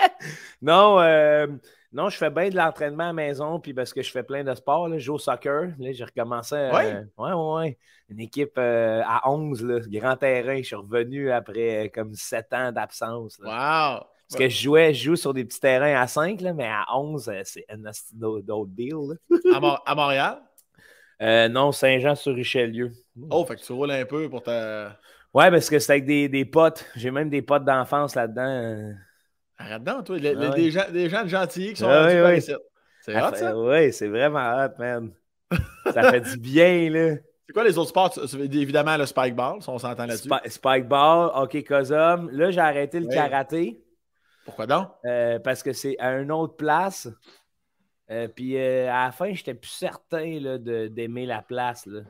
non, 0.62 1.00
euh, 1.00 1.46
non, 1.92 2.08
je 2.08 2.16
fais 2.16 2.30
bien 2.30 2.48
de 2.48 2.56
l'entraînement 2.56 3.04
à 3.04 3.06
la 3.08 3.12
maison, 3.12 3.60
puis 3.60 3.74
parce 3.74 3.92
que 3.92 4.02
je 4.02 4.10
fais 4.10 4.22
plein 4.22 4.44
de 4.44 4.54
sport. 4.54 4.88
Là, 4.88 4.98
je 4.98 5.04
joue 5.04 5.14
au 5.14 5.18
soccer. 5.18 5.70
Là, 5.78 5.92
j'ai 5.92 6.04
recommencé. 6.04 6.54
Euh, 6.54 6.72
ouais, 6.72 7.04
ouais, 7.18 7.32
ouais. 7.32 7.78
Une 8.08 8.20
équipe 8.20 8.54
euh, 8.58 9.02
à 9.06 9.30
11, 9.30 9.64
là, 9.64 9.80
grand 9.86 10.16
terrain. 10.16 10.58
Je 10.58 10.62
suis 10.62 10.76
revenu 10.76 11.30
après 11.30 11.90
comme 11.94 12.14
7 12.14 12.52
ans 12.52 12.72
d'absence. 12.72 13.38
Wow! 13.38 13.48
Parce 13.48 14.38
que 14.38 14.48
je 14.48 14.62
jouais, 14.62 14.94
je 14.94 15.04
joue 15.04 15.16
sur 15.16 15.34
des 15.34 15.44
petits 15.44 15.60
terrains 15.60 16.00
à 16.00 16.06
5, 16.06 16.40
là, 16.40 16.54
mais 16.54 16.66
à 16.66 16.86
11, 16.96 17.30
c'est 17.44 17.66
un 17.68 17.84
autre 18.22 18.70
deal. 18.70 19.18
À, 19.84 19.94
Montréal? 19.94 20.40
non, 21.50 21.70
Saint-Jean-sur-Richelieu. 21.70 22.92
Oh, 23.28 23.44
fait 23.44 23.56
que 23.56 23.60
tu 23.60 23.72
roules 23.72 23.90
un 23.90 24.06
peu 24.06 24.30
pour 24.30 24.42
ta. 24.42 24.98
Ouais, 25.34 25.50
parce 25.50 25.70
que 25.70 25.78
c'est 25.78 25.92
avec 25.92 26.04
des, 26.04 26.28
des 26.28 26.44
potes. 26.44 26.84
J'ai 26.96 27.10
même 27.10 27.30
des 27.30 27.42
potes 27.42 27.64
d'enfance 27.64 28.14
là-dedans. 28.14 28.94
Arrête 29.58 29.84
donc, 29.84 30.04
toi. 30.04 30.18
des, 30.18 30.70
gens, 30.70 30.90
des 30.92 31.08
gens 31.08 31.22
de 31.22 31.28
gentils 31.28 31.70
qui 31.72 31.76
sont 31.76 31.88
ah, 31.88 32.06
oui, 32.06 32.34
oui. 32.34 32.54
C'est 33.00 33.16
hot, 33.16 33.34
ça? 33.34 33.56
Oui, 33.56 33.92
c'est 33.92 34.08
vraiment 34.08 34.54
hot, 34.56 34.78
man. 34.78 35.12
ça 35.92 36.10
fait 36.10 36.20
du 36.20 36.36
bien, 36.36 36.90
là. 36.90 37.16
C'est 37.46 37.52
quoi 37.52 37.64
les 37.64 37.76
autres 37.76 37.90
sports? 37.90 38.12
Évidemment, 38.34 38.96
le 38.96 39.06
spike 39.06 39.34
ball, 39.34 39.60
si 39.60 39.68
on 39.68 39.78
s'entend 39.78 40.06
là-dessus. 40.06 40.28
spike 40.46 40.86
ball, 40.86 41.30
hockey 41.34 41.64
cosum. 41.64 42.30
Là, 42.30 42.50
j'ai 42.50 42.60
arrêté 42.60 43.00
le 43.00 43.08
karaté. 43.08 43.82
Pourquoi 44.44 44.66
donc? 44.66 44.88
Euh, 45.04 45.38
parce 45.38 45.62
que 45.62 45.72
c'est 45.72 45.98
à 45.98 46.12
une 46.18 46.32
autre 46.32 46.56
place. 46.56 47.08
Euh, 48.10 48.28
puis 48.28 48.56
euh, 48.56 48.90
à 48.90 49.06
la 49.06 49.12
fin, 49.12 49.32
j'étais 49.32 49.54
plus 49.54 49.70
certain 49.70 50.58
d'aimer 50.90 51.26
la 51.26 51.42
place. 51.42 51.86
Là. 51.86 52.00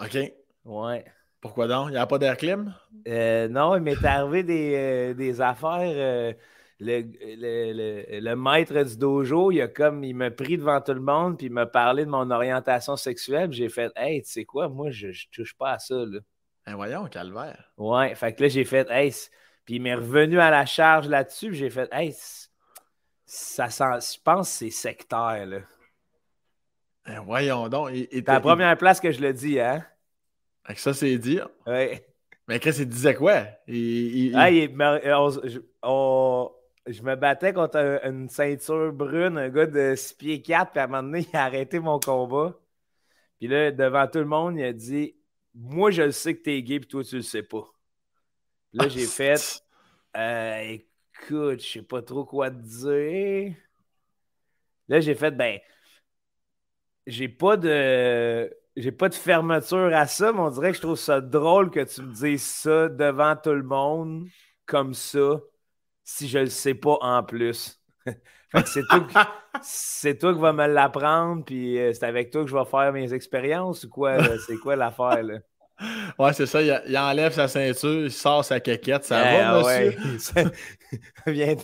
OK. 0.00 0.32
Ouais. 0.64 1.04
Pourquoi 1.46 1.68
donc? 1.68 1.90
Il 1.90 1.92
n'y 1.92 1.96
a 1.98 2.06
pas 2.06 2.18
d'air 2.18 2.36
clim? 2.36 2.74
Euh, 3.06 3.46
non, 3.46 3.76
il 3.76 3.82
m'est 3.82 4.04
arrivé 4.04 4.42
des, 4.42 4.74
euh, 4.74 5.40
affaires. 5.40 5.78
Euh, 5.80 6.32
le, 6.80 8.34
maître 8.34 8.82
du 8.82 8.96
dojo, 8.96 9.52
il 9.52 9.62
a 9.62 9.68
comme 9.68 10.02
il 10.02 10.14
m'a 10.14 10.32
pris 10.32 10.58
devant 10.58 10.80
tout 10.80 10.92
le 10.92 11.00
monde 11.00 11.38
puis 11.38 11.46
il 11.46 11.52
m'a 11.52 11.66
parlé 11.66 12.04
de 12.04 12.10
mon 12.10 12.28
orientation 12.32 12.96
sexuelle. 12.96 13.52
J'ai 13.52 13.68
fait 13.68 13.92
Hey, 13.94 14.22
tu 14.22 14.30
sais 14.30 14.44
quoi, 14.44 14.68
moi 14.68 14.90
je, 14.90 15.12
je 15.12 15.26
touche 15.30 15.54
pas 15.54 15.74
à 15.74 15.78
ça. 15.78 15.94
Là. 15.94 16.18
Ben 16.66 16.74
voyons, 16.74 17.06
calvaire. 17.06 17.70
Ouais, 17.76 18.12
fait 18.16 18.32
que 18.32 18.42
là, 18.42 18.48
j'ai 18.48 18.64
fait 18.64 18.90
Hey, 18.90 19.12
Puis 19.64 19.76
il 19.76 19.82
m'est 19.82 19.94
revenu 19.94 20.40
à 20.40 20.50
la 20.50 20.66
charge 20.66 21.06
là-dessus. 21.06 21.54
J'ai 21.54 21.70
fait, 21.70 21.88
hey, 21.92 22.12
ça 23.24 23.70
sent, 23.70 24.16
je 24.16 24.20
pense 24.22 24.50
que 24.50 24.56
c'est 24.56 24.70
sectaire, 24.70 25.46
là. 25.46 25.58
Ben, 27.06 27.20
voyons 27.20 27.68
donc. 27.68 27.90
C'est 28.10 28.26
la 28.26 28.40
première 28.40 28.76
place 28.76 28.98
que 28.98 29.12
je 29.12 29.20
le 29.20 29.32
dis, 29.32 29.60
hein? 29.60 29.86
Avec 30.66 30.80
ça, 30.80 30.92
c'est 30.92 31.16
dire. 31.18 31.48
Oui. 31.66 32.00
Mais 32.48 32.58
Chris, 32.58 32.74
il 32.78 32.88
disait 32.88 33.14
quoi? 33.14 33.44
Il, 33.68 34.34
Ah, 34.36 34.50
je, 34.50 34.66
je, 36.92 37.02
me 37.02 37.14
battais 37.14 37.52
contre 37.52 38.00
une 38.04 38.28
ceinture 38.28 38.92
brune, 38.92 39.38
un 39.38 39.48
gars 39.48 39.66
de 39.66 39.94
6 39.96 40.14
pieds 40.14 40.42
4, 40.42 40.72
puis 40.72 40.80
à 40.80 40.84
un 40.84 40.86
moment 40.88 41.04
donné, 41.04 41.24
il 41.32 41.36
a 41.36 41.44
arrêté 41.44 41.78
mon 41.78 42.00
combat. 42.00 42.58
Puis 43.38 43.46
là, 43.46 43.70
devant 43.70 44.08
tout 44.08 44.18
le 44.18 44.24
monde, 44.24 44.58
il 44.58 44.64
a 44.64 44.72
dit 44.72 45.14
Moi, 45.54 45.92
je 45.92 46.02
le 46.02 46.10
sais 46.10 46.36
que 46.36 46.42
t'es 46.42 46.60
gay, 46.62 46.80
puis 46.80 46.88
toi, 46.88 47.04
tu 47.04 47.16
le 47.16 47.22
sais 47.22 47.44
pas. 47.44 47.64
Puis 48.70 48.80
là, 48.80 48.88
j'ai 48.88 49.06
fait 49.06 49.62
euh, 50.16 50.78
Écoute, 51.22 51.62
je 51.62 51.68
sais 51.68 51.82
pas 51.82 52.02
trop 52.02 52.24
quoi 52.24 52.50
te 52.50 52.56
dire. 52.56 53.54
Là, 54.88 55.00
j'ai 55.00 55.14
fait 55.14 55.30
Ben, 55.30 55.60
j'ai 57.06 57.28
pas 57.28 57.56
de 57.56 58.50
j'ai 58.76 58.92
pas 58.92 59.08
de 59.08 59.14
fermeture 59.14 59.90
à 59.94 60.06
ça, 60.06 60.32
mais 60.32 60.40
on 60.40 60.50
dirait 60.50 60.70
que 60.70 60.76
je 60.76 60.82
trouve 60.82 60.98
ça 60.98 61.20
drôle 61.20 61.70
que 61.70 61.80
tu 61.80 62.02
me 62.02 62.12
dises 62.12 62.44
ça 62.44 62.88
devant 62.88 63.34
tout 63.36 63.54
le 63.54 63.62
monde 63.62 64.26
comme 64.66 64.94
ça, 64.94 65.40
si 66.04 66.28
je 66.28 66.38
le 66.38 66.50
sais 66.50 66.74
pas 66.74 66.98
en 67.00 67.22
plus. 67.22 67.80
c'est 68.64 68.86
toi, 68.86 69.06
toi 70.20 70.34
qui 70.34 70.40
vas 70.40 70.52
me 70.52 70.66
l'apprendre, 70.66 71.44
puis 71.44 71.78
euh, 71.78 71.92
c'est 71.92 72.04
avec 72.04 72.30
toi 72.30 72.44
que 72.44 72.50
je 72.50 72.56
vais 72.56 72.64
faire 72.64 72.92
mes 72.92 73.12
expériences 73.12 73.84
ou 73.84 73.88
quoi? 73.88 74.18
C'est 74.46 74.58
quoi 74.58 74.76
l'affaire, 74.76 75.22
là? 75.22 75.38
Ouais, 76.18 76.32
c'est 76.32 76.46
ça. 76.46 76.62
Il, 76.62 76.96
enlève 76.96 77.34
sa 77.34 77.48
ceinture, 77.48 78.04
il 78.04 78.10
sort 78.10 78.42
sa 78.42 78.60
quéquette. 78.60 79.04
Ça 79.04 79.20
va, 79.20 79.82
eh, 79.82 79.94
monsieur? 79.94 80.44
Ouais. 80.44 80.52
Viens 81.26 81.56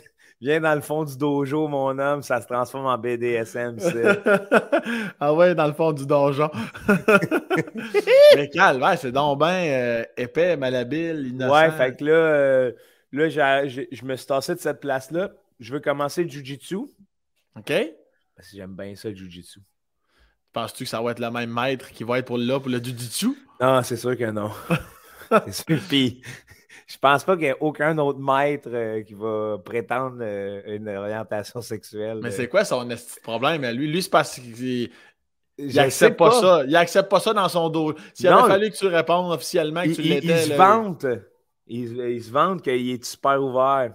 dans 0.43 0.75
le 0.75 0.81
fond 0.81 1.05
du 1.05 1.17
dojo, 1.17 1.69
mon 1.69 1.97
homme, 1.99 2.23
ça 2.23 2.41
se 2.41 2.47
transforme 2.47 2.87
en 2.87 2.99
BDSM. 2.99 3.77
ah 5.21 5.33
ouais, 5.33 5.55
dans 5.55 5.67
le 5.69 5.73
fond 5.73 5.93
du 5.93 6.05
donjon. 6.05 6.51
Mais 8.37 8.49
calme, 8.49 8.83
ouais, 8.83 8.97
c'est 8.97 9.13
donc 9.13 9.39
bien 9.39 9.65
euh, 9.65 10.05
épais, 10.17 10.57
malhabile, 10.57 11.29
innocent. 11.29 11.55
Ouais, 11.55 11.71
fait 11.71 11.97
que 11.97 12.05
là, 12.05 12.13
euh, 12.13 12.73
là 13.13 13.29
je 13.29 14.05
me 14.05 14.17
suis 14.17 14.27
tassé 14.27 14.55
de 14.55 14.61
cette 14.61 14.81
place-là. 14.81 15.31
Je 15.61 15.73
veux 15.73 15.81
commencer 15.81 16.25
le 16.25 16.29
Jiu-Jitsu. 16.29 16.77
OK. 16.77 17.73
Parce 18.35 18.51
que 18.51 18.57
j'aime 18.57 18.75
bien 18.75 18.97
ça, 18.97 19.11
le 19.11 19.15
Jiu-Jitsu. 19.15 19.61
Penses-tu 20.53 20.85
que 20.85 20.91
ça 20.91 21.01
va 21.01 21.13
être 21.13 21.21
le 21.21 21.31
même 21.31 21.53
maître 21.53 21.91
qui 21.91 22.03
va 22.03 22.19
être 22.19 22.27
pour 22.27 22.39
là 22.39 22.59
pour 22.59 22.69
le 22.69 22.79
Jiu-Jitsu? 22.79 23.37
Non, 23.61 23.83
c'est 23.85 23.97
sûr 23.97 24.19
que 24.19 24.29
non. 24.31 24.51
c'est 25.47 25.53
sûr. 25.53 25.81
Puis 25.89 26.21
je 26.93 26.99
pense 26.99 27.25
pas 27.25 27.37
qu'il 27.37 27.47
y 27.47 27.49
ait 27.49 27.57
aucun 27.59 27.97
autre 27.97 28.19
maître 28.19 28.69
euh, 28.71 29.03
qui 29.03 29.15
va 29.15 29.57
prétendre 29.65 30.19
euh, 30.21 30.61
une 30.67 30.89
orientation 30.91 31.63
sexuelle. 31.63 32.21
Mais 32.23 32.31
c'est 32.31 32.49
quoi 32.49 32.65
son 32.67 32.87
problème? 33.23 33.65
Lui, 33.71 33.91
lui 33.91 34.03
c'est 34.03 34.11
parce 34.11 34.39
qu'il 34.39 34.91
il 35.57 35.79
accepte 35.79 36.19
pas, 36.19 36.31
ça. 36.33 36.65
Il 36.67 36.77
accepte 36.77 37.11
pas 37.11 37.21
ça 37.21 37.33
dans 37.33 37.49
son 37.49 37.71
dos. 37.71 37.95
S'il 38.13 38.29
avait 38.29 38.47
fallu 38.47 38.71
que 38.71 38.77
tu 38.77 38.87
répondes 38.89 39.33
officiellement 39.33 39.83
que 39.85 39.95
tu 39.95 40.03
l'étais. 40.03 40.27
Il, 40.27 40.53
se 40.53 40.53
vante. 40.53 41.07
Il, 41.67 42.23
se 42.23 42.31
vante 42.31 42.63
qu'il 42.63 42.91
est 42.91 43.03
super 43.03 43.43
ouvert. 43.43 43.95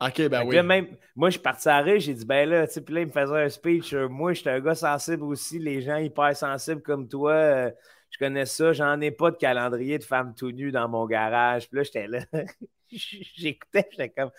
OK, 0.00 0.28
ben 0.28 0.44
oui. 0.44 0.62
même, 0.62 0.88
moi, 1.16 1.30
je 1.30 1.34
suis 1.34 1.42
parti 1.42 1.68
à 1.68 1.78
rire, 1.78 2.00
j'ai 2.00 2.12
dit, 2.12 2.26
ben 2.26 2.46
là, 2.46 2.66
tu 2.66 2.74
sais, 2.74 2.80
puis 2.82 2.94
là, 2.94 3.00
il 3.02 3.06
me 3.06 3.12
faisait 3.12 3.44
un 3.44 3.48
speech. 3.48 3.94
Euh, 3.94 4.08
moi, 4.08 4.34
j'étais 4.34 4.50
un 4.50 4.60
gars 4.60 4.74
sensible 4.74 5.22
aussi, 5.22 5.58
les 5.58 5.80
gens 5.80 5.96
hyper 5.96 6.36
sensibles 6.36 6.82
comme 6.82 7.08
toi 7.08 7.70
je 8.14 8.18
connais 8.18 8.46
ça, 8.46 8.72
j'en 8.72 9.00
ai 9.00 9.10
pas 9.10 9.32
de 9.32 9.36
calendrier 9.36 9.98
de 9.98 10.04
femmes 10.04 10.36
tout 10.36 10.52
nues 10.52 10.70
dans 10.70 10.88
mon 10.88 11.04
garage. 11.04 11.68
Puis 11.68 11.78
là, 11.78 11.82
j'étais 11.82 12.06
là, 12.06 12.20
j'écoutais, 12.92 13.88
j'étais 13.90 14.10
comme, 14.10 14.30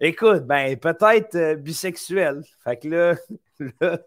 écoute, 0.00 0.46
ben 0.46 0.78
peut-être 0.78 1.34
euh, 1.34 1.54
bisexuel. 1.54 2.42
Fait 2.64 2.78
que 2.78 2.88
là, 2.88 3.16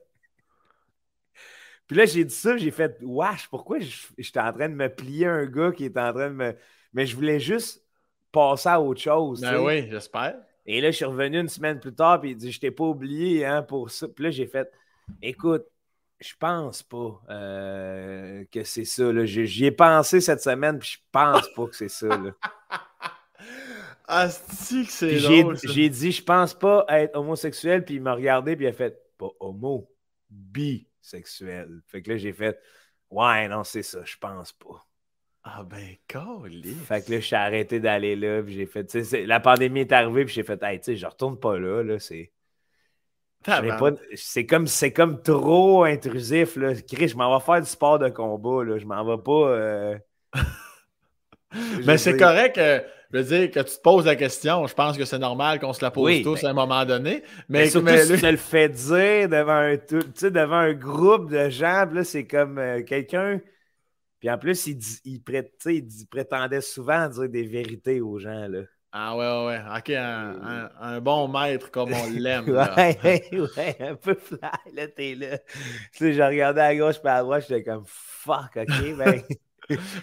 Puis 1.86 1.98
là, 1.98 2.06
j'ai 2.06 2.26
dit 2.26 2.34
ça, 2.34 2.58
j'ai 2.58 2.72
fait, 2.72 2.98
wesh, 3.04 3.48
pourquoi 3.48 3.78
j'étais 4.18 4.40
en 4.40 4.52
train 4.54 4.70
de 4.70 4.74
me 4.74 4.88
plier 4.88 5.28
un 5.28 5.46
gars 5.46 5.72
qui 5.72 5.86
est 5.86 5.98
en 5.98 6.14
train 6.14 6.30
de 6.30 6.36
me. 6.36 6.56
Mais 6.94 7.06
je 7.06 7.16
voulais 7.16 7.40
juste 7.40 7.86
passer 8.32 8.70
à 8.70 8.82
autre 8.82 9.02
chose. 9.02 9.42
Ben 9.42 9.60
oui, 9.60 9.88
j'espère. 9.88 10.36
Et 10.66 10.82
là, 10.82 10.90
je 10.90 10.96
suis 10.96 11.06
revenu 11.06 11.40
une 11.40 11.50
semaine 11.50 11.80
plus 11.80 11.94
tard, 11.94 12.20
puis 12.20 12.32
il 12.32 12.38
dit, 12.38 12.52
je 12.52 12.60
t'ai 12.60 12.72
pas 12.72 12.86
oublié 12.86 13.46
hein, 13.46 13.62
pour 13.62 13.92
ça. 13.92 14.08
Puis 14.08 14.24
là, 14.24 14.32
j'ai 14.32 14.48
fait, 14.48 14.72
écoute, 15.22 15.66
je 16.22 16.34
pense 16.40 16.84
pas 16.84 17.22
euh, 17.30 18.46
que 18.52 18.64
c'est 18.64 18.86
ça. 18.86 19.04
J'y 19.26 19.66
ai 19.66 19.72
pensé 19.72 20.22
cette 20.22 20.42
semaine, 20.42 20.80
puis 20.80 20.90
je 20.94 20.98
pense 21.12 21.48
pas 21.56 21.66
que 21.66 21.76
c'est 21.76 21.90
ça. 21.90 22.08
Là. 22.08 22.32
Que 24.12 24.92
c'est 24.92 25.20
J'ai 25.64 25.90
dit, 25.90 26.12
je 26.12 26.22
pense 26.22 26.54
pas 26.54 26.86
être 26.90 27.16
homosexuel, 27.16 27.86
puis 27.86 27.96
il 27.96 28.02
m'a 28.02 28.14
regardé, 28.14 28.58
puis 28.58 28.66
il 28.66 28.68
a 28.68 28.74
fait, 28.74 29.02
pas 29.18 29.30
homo, 29.40 29.90
bisexuel. 30.30 31.82
Fait 31.88 32.02
que 32.02 32.12
là, 32.12 32.18
j'ai 32.18 32.34
fait, 32.34 32.60
ouais, 33.10 33.48
non, 33.48 33.64
c'est 33.64 33.84
ça, 33.84 34.00
je 34.04 34.18
pense 34.18 34.52
pas. 34.52 34.86
Ah 35.44 35.64
ben, 35.64 35.96
cool. 36.12 36.62
Fait 36.86 37.06
que 37.06 37.12
là, 37.12 37.20
je 37.22 37.26
suis 37.26 37.36
arrêté 37.36 37.80
d'aller 37.80 38.18
là, 38.18 38.44
puis 38.44 38.54
j'ai 38.54 38.66
fait, 38.66 38.94
la 39.26 39.40
pandémie 39.40 39.82
est 39.82 39.92
arrivée, 39.94 40.26
puis 40.26 40.34
j'ai 40.34 40.44
fait, 40.44 40.62
hey, 40.62 40.80
tu 40.80 40.86
sais, 40.86 40.96
je 40.98 41.06
retourne 41.06 41.40
pas 41.40 41.58
là, 41.58 41.82
là, 41.82 41.98
c'est 41.98 42.34
c'est 44.16 44.46
comme, 44.46 44.68
comme 44.96 45.22
trop 45.22 45.84
intrusif. 45.84 46.56
Là. 46.56 46.74
Chris, 46.76 47.10
je 47.10 47.16
m'en 47.16 47.38
vais 47.38 47.44
faire 47.44 47.62
du 47.62 47.70
sport 47.70 48.00
de 48.00 48.10
combat. 48.10 48.64
Là. 48.64 48.78
Je 48.78 48.86
m'en 48.86 49.04
vais 49.04 49.22
pas. 49.22 49.50
Euh, 49.50 49.98
mais 51.86 51.98
c'est 51.98 52.18
correct. 52.18 52.58
je 52.58 53.18
veux 53.18 53.24
dire, 53.24 53.52
que 53.52 53.60
tu 53.60 53.76
te 53.76 53.82
poses 53.82 54.06
la 54.06 54.16
question. 54.16 54.68
Je 54.68 54.74
pense 54.74 54.98
que 54.98 55.06
c'est 55.06 55.20
normal 55.20 55.60
qu'on 55.60 55.74
se 55.74 55.84
la 55.84 55.92
pose 55.92 56.22
tous 56.22 56.44
à 56.44 56.50
un 56.50 56.54
moment 56.54 56.86
donné. 56.86 57.24
Mais, 57.50 57.70
surtout 57.70 57.90
si 57.90 58.20
tu 58.20 58.32
le 58.32 58.38
fais 58.38 58.70
dire 58.70 59.30
devant 59.30 59.54
un, 59.54 59.76
devant 59.76 60.56
un 60.56 60.74
groupe 60.74 61.32
de 61.32 61.50
gens, 61.50 61.86
c'est 62.04 62.28
comme 62.28 62.58
euh, 62.60 62.84
quelqu'un. 62.84 63.42
Puis 64.20 64.30
en 64.30 64.38
plus, 64.38 64.68
il, 64.68 64.78
il, 65.04 65.22
il, 65.66 66.08
prétendait 66.08 66.62
souvent 66.62 67.10
dire 67.10 67.28
des 67.28 67.44
vérités 67.44 68.02
aux 68.02 68.20
gens. 68.20 68.48
Là. 68.48 68.62
Ah 68.94 69.16
ouais, 69.16 69.26
ouais, 69.26 69.46
ouais. 69.48 69.78
OK, 69.78 69.90
un, 69.92 70.70
un, 70.82 71.00
bon 71.00 71.28
maître 71.30 71.72
comme 71.72 71.94
on 71.94 72.10
l'aime. 72.10 72.50
ouais, 72.50 72.98
ouais, 73.32 73.78
un 73.80 73.96
peu 73.96 74.16
fly, 74.16 74.40
là, 74.74 74.88
t'es 74.90 75.16
là. 75.16 75.38
Tu 75.38 75.54
sais, 75.94 76.14
j'ai 76.14 76.26
regardé 76.26 76.60
à 76.60 76.76
gauche 76.76 76.98
et 77.04 77.08
à 77.08 77.22
droite, 77.22 77.46
j'étais 77.48 77.64
comme 77.64 77.84
fuck, 77.86 78.58
OK, 78.58 78.68
ben. 78.98 79.22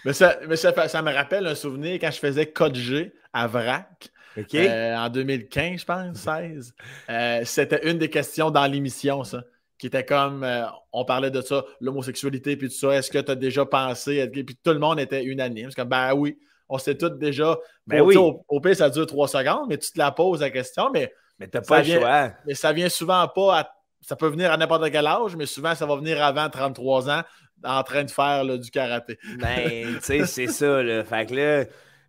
mais 0.04 0.12
ça, 0.14 0.38
mais 0.48 0.56
ça, 0.56 0.88
ça, 0.88 1.02
me 1.02 1.12
rappelle 1.12 1.46
un 1.46 1.54
souvenir 1.54 1.94
quand 2.00 2.10
je 2.10 2.18
faisais 2.18 2.46
Code 2.46 2.76
G 2.76 3.12
à 3.34 3.46
VRAC. 3.46 4.10
Euh, 4.54 4.94
en 4.94 5.08
2015, 5.08 5.80
je 5.80 5.84
pense, 5.84 6.16
16. 6.16 6.74
Euh, 7.10 7.42
c'était 7.44 7.90
une 7.90 7.98
des 7.98 8.08
questions 8.08 8.50
dans 8.50 8.66
l'émission, 8.66 9.24
ça. 9.24 9.42
Qui 9.78 9.88
était 9.88 10.04
comme, 10.04 10.42
euh, 10.42 10.64
on 10.92 11.04
parlait 11.04 11.30
de 11.30 11.40
ça, 11.40 11.64
l'homosexualité, 11.80 12.56
puis 12.56 12.68
tout 12.68 12.74
ça. 12.74 12.94
Est-ce 12.94 13.10
que 13.10 13.18
tu 13.18 13.30
as 13.30 13.36
déjà 13.36 13.64
pensé? 13.64 14.26
Puis 14.28 14.44
tout 14.44 14.72
le 14.72 14.78
monde 14.78 14.98
était 14.98 15.24
unanime. 15.24 15.70
C'est 15.70 15.76
comme, 15.76 15.88
ben 15.88 16.14
oui, 16.14 16.38
on 16.68 16.78
sait 16.78 16.96
tout 16.96 17.10
déjà. 17.10 17.56
Ben 17.86 18.00
oui. 18.02 18.16
au, 18.16 18.60
pire, 18.60 18.76
ça 18.76 18.90
dure 18.90 19.06
trois 19.06 19.28
secondes, 19.28 19.66
mais 19.68 19.78
tu 19.78 19.92
te 19.92 19.98
la 19.98 20.10
poses 20.10 20.40
la 20.40 20.50
question. 20.50 20.90
Mais, 20.92 21.12
mais 21.38 21.48
t'as 21.48 21.60
pas 21.60 21.82
le 21.82 21.98
choix. 21.98 22.32
Mais 22.46 22.54
ça 22.54 22.72
vient 22.72 22.88
souvent 22.88 23.26
pas 23.28 23.70
Ça 24.00 24.16
peut 24.16 24.28
venir 24.28 24.52
à 24.52 24.56
n'importe 24.56 24.90
quel 24.90 25.06
âge, 25.06 25.36
mais 25.36 25.46
souvent, 25.46 25.74
ça 25.74 25.86
va 25.86 25.96
venir 25.96 26.22
avant 26.22 26.48
33 26.48 27.10
ans 27.10 27.22
en 27.64 27.82
train 27.82 28.04
de 28.04 28.10
faire 28.10 28.44
du 28.44 28.70
karaté. 28.70 29.18
Ben, 29.38 29.94
tu 29.96 30.02
sais, 30.02 30.26
c'est 30.26 30.46
ça. 30.46 30.82
Là. 30.82 31.04
Fait 31.04 31.26
que 31.26 31.34
là. 31.34 31.64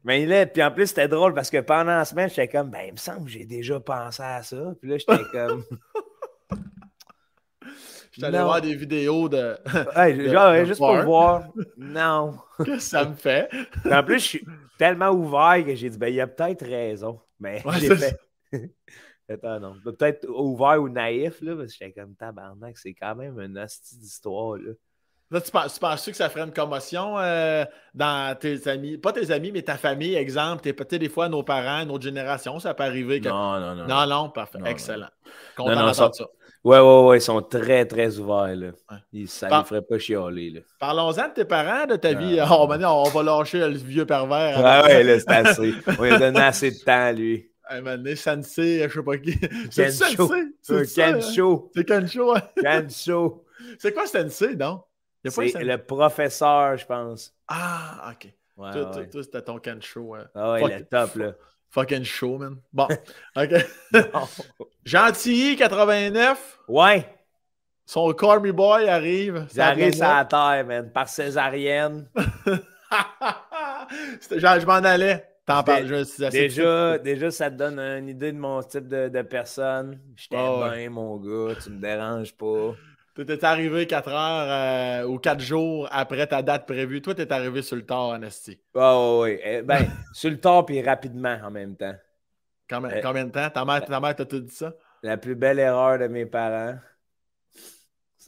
Mais 0.06 0.26
là, 0.26 0.46
puis 0.46 0.64
en 0.64 0.72
plus, 0.72 0.88
c'était 0.88 1.10
drôle 1.10 1.34
parce 1.34 1.50
que 1.50 1.60
pendant 1.60 1.96
la 1.98 2.06
semaine, 2.06 2.30
j'étais 2.30 2.48
comme, 2.48 2.70
ben, 2.70 2.84
il 2.88 2.94
me 2.94 2.98
semble 2.98 3.26
que 3.26 3.32
j'ai 3.32 3.46
déjà 3.46 3.80
pensé 3.80 4.24
à 4.24 4.42
ça. 4.44 4.74
Puis 4.80 4.90
là, 4.90 4.98
j'étais 4.98 5.24
comme. 5.32 5.64
Je 8.12 8.26
allé 8.26 8.40
voir 8.40 8.62
des 8.62 8.76
vidéos 8.76 9.30
de. 9.30 9.58
genre, 10.32 10.66
juste 10.66 10.80
pour 10.80 11.02
voir. 11.04 11.48
Non. 11.78 12.36
Qu'est-ce 12.58 12.72
que 12.72 12.80
ça 12.80 13.06
me 13.06 13.16
fait? 13.16 13.50
en 13.90 14.04
plus, 14.04 14.20
je 14.20 14.26
suis 14.26 14.46
tellement 14.78 15.10
ouvert 15.10 15.64
que 15.66 15.76
j'ai 15.76 15.90
dit, 15.90 15.98
ben, 15.98 16.08
il 16.08 16.16
y 16.16 16.22
a 16.22 16.28
peut-être 16.28 16.66
raison. 16.66 17.20
Mais 17.40 17.64
j'ai 17.80 17.96
fait. 17.96 18.20
Attends, 19.30 19.60
non. 19.60 19.76
Peut-être 19.84 20.28
ouvert 20.28 20.82
ou 20.82 20.90
naïf, 20.90 21.40
là, 21.42 21.56
parce 21.56 21.74
que 21.74 21.78
j'étais 21.80 22.02
comme 22.02 22.16
tabarnak. 22.16 22.78
C'est 22.78 22.94
quand 22.94 23.16
même 23.16 23.40
une 23.40 23.58
hostie 23.58 23.98
d'histoire, 23.98 24.58
là. 24.58 24.72
Là, 25.32 25.42
tu 25.42 25.52
penses, 25.52 25.76
tu 25.76 25.80
penses 25.80 26.06
que 26.08 26.14
ça 26.14 26.28
ferait 26.28 26.46
une 26.46 26.54
commotion 26.54 27.20
euh, 27.20 27.64
dans 27.94 28.36
tes 28.36 28.68
amis, 28.68 28.98
pas 28.98 29.14
tes 29.14 29.30
amis, 29.30 29.52
mais 29.52 29.62
ta 29.62 29.78
famille, 29.78 30.16
exemple, 30.16 30.64
t'es 30.64 30.74
peut-être 30.74 31.02
des 31.02 31.10
fois 31.10 31.30
nos 31.30 31.44
parents, 31.44 31.86
notre 31.86 32.04
génération, 32.04 32.58
ça 32.58 32.74
peut 32.74 32.82
arriver. 32.84 33.22
Que... 33.22 33.30
Non, 33.30 33.60
non, 33.60 33.76
non. 33.76 33.86
Non, 33.86 34.08
non, 34.08 34.30
parfait. 34.32 34.58
Excellent. 34.66 35.10
Content 35.56 35.76
non, 35.76 35.94
ça... 35.94 36.10
ça. 36.12 36.26
Ouais, 36.64 36.80
ouais, 36.80 37.04
ouais, 37.04 37.18
ils 37.18 37.22
sont 37.22 37.42
très, 37.42 37.86
très 37.86 38.18
ouverts. 38.18 38.56
Là. 38.56 38.72
ça 39.28 39.60
ne 39.60 39.64
ferait 39.64 39.82
pas 39.82 39.98
chialer. 39.98 40.50
Là. 40.50 40.62
Parlons-en 40.80 41.30
de 41.30 41.34
tes 41.34 41.46
parents, 41.46 41.86
de 41.86 41.96
ta 41.96 42.14
vie. 42.14 42.40
Oh, 42.52 42.68
maintenant, 42.68 43.04
on 43.04 43.10
va 43.10 43.24
lâcher 43.24 43.60
le 43.60 43.78
vieux 43.78 44.06
pervers. 44.06 44.58
Ouais, 44.58 44.94
ouais, 44.94 45.04
là, 45.04 45.20
c'est 45.20 45.30
assez. 45.30 45.74
On 45.98 46.04
lui 46.04 46.12
a 46.12 46.20
donné 46.20 46.42
assez 46.42 46.72
de 46.72 46.78
temps 46.84 47.12
lui. 47.12 47.50
Un 47.72 47.82
moment 47.82 47.98
donné, 47.98 48.16
Sensei, 48.16 48.88
je 48.90 48.94
sais 48.94 49.04
pas 49.04 49.18
qui. 49.18 49.40
C'est 49.72 49.92
Sensei. 49.92 50.48
C'est 50.62 51.04
hein? 51.04 51.14
Kensho. 51.14 51.72
C'est 51.76 51.86
Kensho, 51.86 52.36
hein? 52.36 52.42
Kensho. 52.62 53.46
C'est 53.78 53.94
quoi 53.94 54.08
Sensei, 54.08 54.56
non? 54.56 54.82
C'est 55.24 55.64
le 55.64 55.78
professeur, 55.78 56.78
je 56.78 56.86
pense. 56.86 57.34
Ah, 57.48 58.12
ok. 58.12 58.34
Ouais, 58.58 58.72
toi, 58.74 59.24
c'était 59.24 59.42
ton 59.44 59.60
Kensho. 59.60 60.16
Hein. 60.16 60.28
Ah 60.34 60.54
ouais, 60.54 60.80
le 60.80 60.86
top, 60.86 61.16
là. 61.16 61.34
Fucking 61.70 62.04
show, 62.04 62.38
man. 62.38 62.58
Bon, 62.74 62.88
OK. 63.36 63.54
Gentilly, 64.86 65.56
89. 65.56 66.60
Ouais. 66.68 67.08
Son 67.86 68.12
Cormy 68.14 68.52
Boy 68.52 68.88
arrive. 68.88 69.48
Il 69.54 69.62
arrive 69.62 69.94
sur 69.94 70.04
la 70.04 70.26
terre, 70.26 70.66
man, 70.66 70.92
par 70.92 71.10
césarienne. 71.10 72.08
je 74.32 74.66
m'en 74.66 74.74
allais. 74.74 75.26
T'en 75.46 75.64
parles. 75.64 75.88
déjà, 76.32 77.00
déjà, 77.00 77.32
ça 77.32 77.50
te 77.50 77.56
donne 77.56 77.80
une 77.80 78.10
idée 78.10 78.32
de 78.32 78.38
mon 78.38 78.62
type 78.62 78.88
de, 78.88 79.10
de 79.10 79.22
personne. 79.24 80.00
Je 80.16 80.28
t'aime 80.28 80.70
bien, 80.70 80.90
mon 80.92 81.18
gars. 81.18 81.56
Tu 81.56 81.72
me 81.72 81.82
déranges 81.82 82.36
pas. 82.36 82.76
Tu 83.26 83.34
es 83.34 83.44
arrivé 83.44 83.86
4 83.86 84.08
heures 84.10 85.04
euh, 85.04 85.08
ou 85.08 85.20
4 85.20 85.42
jours 85.42 85.90
après 85.92 86.26
ta 86.26 86.42
date 86.42 86.66
prévue. 86.66 87.02
Toi, 87.02 87.16
tu 87.16 87.22
es 87.22 87.34
arrivé 87.34 87.62
sur 87.62 87.76
le 87.76 87.86
tard, 87.86 88.12
Anastie. 88.12 88.60
Oh, 88.74 89.22
oui, 89.24 89.38
eh, 89.44 89.62
Ben, 89.62 89.88
sur 90.14 90.30
le 90.30 90.40
tard 90.40 90.66
puis 90.66 90.82
rapidement 90.82 91.38
en 91.44 91.52
même 91.52 91.76
temps. 91.76 91.96
Combien, 92.70 92.92
euh, 92.92 93.02
combien 93.04 93.26
de 93.26 93.32
temps? 93.32 93.50
Ta 93.50 93.66
mère, 93.66 93.84
ta 93.84 94.00
mère 94.00 94.16
t'a 94.16 94.26
tout 94.26 94.40
dit 94.40 94.56
ça? 94.56 94.74
La 95.04 95.18
plus 95.18 95.36
belle 95.36 95.60
erreur 95.60 96.00
de 96.00 96.08
mes 96.08 96.26
parents. 96.26 96.78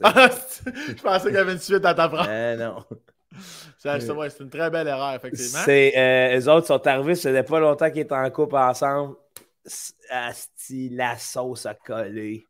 je 0.00 1.02
pensais 1.02 1.28
qu'il 1.28 1.34
y 1.34 1.38
avait 1.38 1.52
une 1.52 1.58
suite 1.58 1.84
à 1.84 1.94
ta 1.94 2.08
phrase. 2.08 2.26
Euh, 2.28 2.56
non. 2.56 2.84
C'est 3.78 4.40
une 4.40 4.50
très 4.50 4.68
belle 4.68 4.88
erreur, 4.88 5.14
effectivement. 5.14 5.60
C'est, 5.64 5.92
euh, 5.96 6.38
eux 6.38 6.48
autres 6.50 6.66
sont 6.66 6.86
arrivés, 6.86 7.14
ça 7.14 7.30
faisait 7.30 7.42
pas 7.42 7.60
longtemps 7.60 7.90
qu'ils 7.90 8.02
étaient 8.02 8.14
en 8.14 8.30
couple 8.30 8.56
ensemble. 8.56 9.16
Asti, 10.10 10.90
la 10.90 11.16
sauce 11.16 11.66
a 11.66 11.74
collé. 11.74 12.46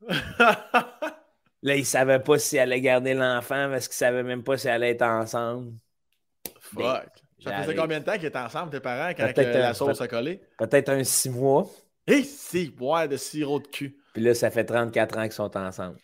Là, 1.63 1.77
ils 1.77 1.81
ne 1.81 1.85
savaient 1.85 2.19
pas 2.19 2.39
si 2.39 2.57
elle 2.57 2.73
allait 2.73 2.81
garder 2.81 3.15
l'enfant 3.15 3.69
parce 3.71 3.87
qu'ils 3.87 4.05
ne 4.05 4.11
savaient 4.11 4.23
même 4.25 4.43
pas 4.43 4.57
si 4.57 4.67
elle 4.67 4.75
allait 4.75 4.91
être 4.91 5.03
ensemble. 5.03 5.73
Fuck. 6.61 7.09
Ça 7.43 7.63
faisait 7.63 7.75
combien 7.75 8.01
de 8.01 8.05
temps 8.05 8.15
qu'ils 8.15 8.27
étaient 8.27 8.39
ensemble, 8.39 8.71
tes 8.71 8.81
parents, 8.81 9.13
quand 9.17 9.33
la 9.37 9.75
sauce 9.75 10.01
a 10.01 10.09
collé? 10.09 10.41
Peut-être 10.59 10.91
un 10.91 11.05
six 11.05 11.31
mois. 11.31 11.69
Et 12.07 12.23
si, 12.23 12.71
boire 12.71 13.09
de 13.09 13.17
sirop 13.17 13.61
de 13.61 13.67
cul. 13.67 13.97
Puis 14.13 14.23
là, 14.23 14.35
ça 14.35 14.51
fait 14.51 14.65
34 14.65 15.19
ans 15.19 15.23
qu'ils 15.23 15.33
sont 15.33 15.57
ensemble. 15.57 15.97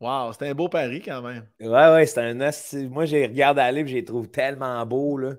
Wow, 0.00 0.32
c'était 0.32 0.48
un 0.48 0.54
beau 0.54 0.68
pari 0.68 1.00
quand 1.00 1.22
même. 1.22 1.46
Ouais, 1.60 1.68
ouais, 1.68 2.06
c'était 2.06 2.20
un 2.20 2.88
Moi, 2.88 3.06
j'ai 3.06 3.26
regardé 3.26 3.60
aller 3.62 3.80
et 3.80 3.86
j'ai 3.86 4.04
trouvé 4.04 4.28
tellement 4.28 4.84
beau, 4.84 5.16
là. 5.16 5.34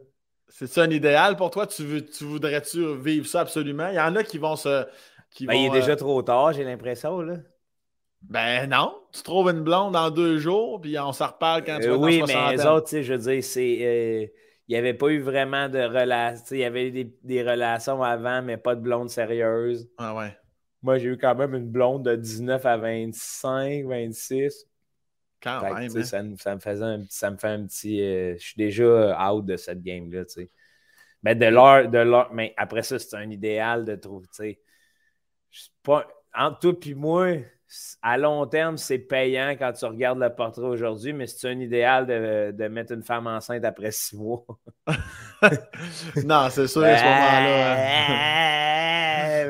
C'est 0.50 0.68
ça 0.68 0.84
un 0.84 0.90
idéal 0.90 1.36
pour 1.36 1.52
toi? 1.52 1.68
Tu, 1.68 1.84
veux, 1.84 2.04
tu 2.04 2.24
voudrais-tu 2.24 2.96
vivre 2.98 3.28
ça 3.28 3.42
absolument? 3.42 3.90
Il 3.90 3.96
y 3.96 4.00
en 4.00 4.16
a 4.16 4.24
qui 4.24 4.38
vont 4.38 4.56
se. 4.56 4.86
Qui 5.30 5.46
ben, 5.46 5.54
il 5.54 5.68
est 5.68 5.72
déjà 5.82 5.92
euh, 5.92 5.96
trop 5.96 6.22
tard, 6.24 6.54
j'ai 6.54 6.64
l'impression, 6.64 7.22
là. 7.22 7.36
Ben 8.22 8.68
non, 8.70 9.00
tu 9.14 9.24
trouves 9.24 9.50
une 9.50 9.64
blonde 9.64 9.94
dans 9.94 10.10
deux 10.10 10.38
jours, 10.38 10.82
puis 10.82 10.98
on 11.00 11.14
s'en 11.14 11.28
reparle 11.28 11.64
quand 11.64 11.80
tu 11.80 11.88
vas 11.88 11.94
euh, 11.94 11.98
Oui, 11.98 12.24
mais 12.28 12.56
les 12.56 12.66
autres, 12.66 13.02
je 13.02 13.14
veux 13.14 13.20
dire, 13.20 13.44
c'est. 13.44 13.78
Euh, 13.82 14.28
il 14.68 14.74
n'y 14.74 14.78
avait 14.78 14.94
pas 14.94 15.08
eu 15.08 15.20
vraiment 15.20 15.70
de 15.70 15.80
relations. 15.80 16.44
Il 16.52 16.60
y 16.60 16.66
avait 16.66 16.90
eu 16.90 17.06
des, 17.24 17.44
relations 17.44 18.04
avant, 18.04 18.42
mais 18.42 18.58
pas 18.58 18.76
de 18.76 18.82
blonde 18.82 19.10
sérieuse. 19.10 19.90
Ah 19.98 20.14
ouais. 20.14 20.38
Moi, 20.82 20.98
j'ai 20.98 21.08
eu 21.08 21.18
quand 21.18 21.36
même 21.36 21.56
une 21.56 21.70
blonde 21.70 22.04
de 22.04 22.16
19 22.18 22.66
à 22.66 22.76
25, 22.76 23.86
26. 23.86 24.66
Quand 25.42 25.62
même. 25.62 25.74
Hein. 25.74 25.90
Ça, 25.90 26.22
ça, 26.38 26.56
me 26.56 26.60
faisait 26.60 26.84
un 26.84 27.00
petit, 27.00 27.16
ça 27.16 27.32
me 27.32 27.38
fait 27.38 27.48
un 27.48 27.66
petit. 27.66 28.02
Euh, 28.02 28.34
je 28.38 28.46
suis 28.46 28.58
déjà 28.58 29.32
out 29.32 29.46
de 29.46 29.56
cette 29.56 29.82
game-là, 29.82 30.26
tu 30.26 30.34
sais. 30.34 30.52
Mais 31.24 31.34
de 31.34 31.46
l'heure, 31.46 31.88
de 31.88 32.00
l'heure. 32.00 32.30
Mais 32.34 32.54
après 32.58 32.84
ça, 32.84 33.00
c'est 33.00 33.16
un 33.16 33.30
idéal 33.30 33.86
de 33.86 33.96
trouver, 33.96 34.28
tu 34.28 34.34
sais. 34.34 34.60
Pas, 35.82 36.06
entre 36.36 36.60
toi 36.60 36.74
et 36.86 36.94
moi, 36.94 37.36
à 38.02 38.18
long 38.18 38.46
terme, 38.48 38.78
c'est 38.78 39.00
payant 39.00 39.50
quand 39.52 39.74
tu 39.74 39.86
regardes 39.86 40.20
le 40.20 40.34
portrait 40.34 40.64
aujourd'hui, 40.64 41.14
mais 41.14 41.28
c'est 41.28 41.50
un 41.50 41.60
idéal 41.60 42.06
de, 42.08 42.68
mettre 42.68 42.94
une 42.94 43.04
femme 43.04 43.28
enceinte 43.28 43.66
après 43.66 43.92
six 43.92 44.16
mois. 44.16 44.46
non, 46.24 46.50
c'est 46.50 46.68
sûr, 46.68 46.84
à 46.84 46.98
ce 46.98 47.04
moment-là. 47.04 48.08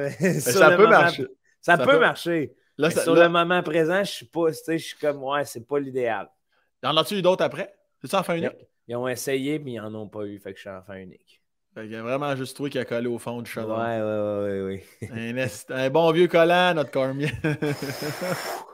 ça 0.39 0.75
peut 0.75 0.87
marcher. 0.87 1.27
Ça, 1.61 1.77
peut, 1.77 1.99
marcher. 1.99 2.55
sur 2.91 3.15
le 3.15 3.27
moment 3.29 3.61
présent, 3.61 4.03
je 4.03 4.11
suis 4.11 4.25
pas, 4.25 4.51
je 4.51 4.77
suis 4.77 4.97
comme, 4.97 5.23
ouais, 5.23 5.45
c'est 5.45 5.67
pas 5.67 5.79
l'idéal. 5.79 6.29
Y 6.83 6.87
en 6.87 6.97
a-tu 6.97 7.15
eu 7.15 7.21
d'autres 7.21 7.43
après? 7.43 7.73
C'est 8.01 8.09
ça, 8.09 8.19
enfant 8.21 8.33
unique? 8.33 8.51
Ils, 8.87 8.95
ont 8.95 9.07
essayé, 9.07 9.59
mais 9.59 9.73
ils 9.73 9.81
n'en 9.81 9.93
ont 9.93 10.07
pas 10.07 10.23
eu, 10.23 10.39
fait 10.39 10.53
que 10.53 10.57
je 10.57 10.61
suis 10.61 10.69
enfant 10.69 10.93
unique. 10.93 11.36
Il 11.83 11.91
y 11.91 11.95
a 11.95 12.01
vraiment 12.01 12.35
juste 12.35 12.57
toi 12.57 12.69
qui 12.69 12.79
a 12.79 12.85
collé 12.85 13.07
au 13.07 13.19
fond 13.19 13.41
du 13.41 13.49
cheval. 13.49 13.69
Ouais, 13.69 14.01
ouais, 14.01 14.61
ouais, 14.65 14.83
ouais. 15.11 15.49
un, 15.69 15.89
bon 15.89 16.11
vieux 16.11 16.27
collant, 16.27 16.73
notre 16.73 16.89
Cormier. 16.89 17.31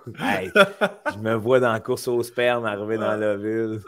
je 0.07 1.19
me 1.19 1.33
vois 1.33 1.59
dans 1.59 1.73
la 1.73 1.79
course 1.81 2.07
au 2.07 2.23
sperme 2.23 2.65
arriver 2.65 2.97
dans 2.97 3.15
la 3.15 3.35
ville. 3.35 3.81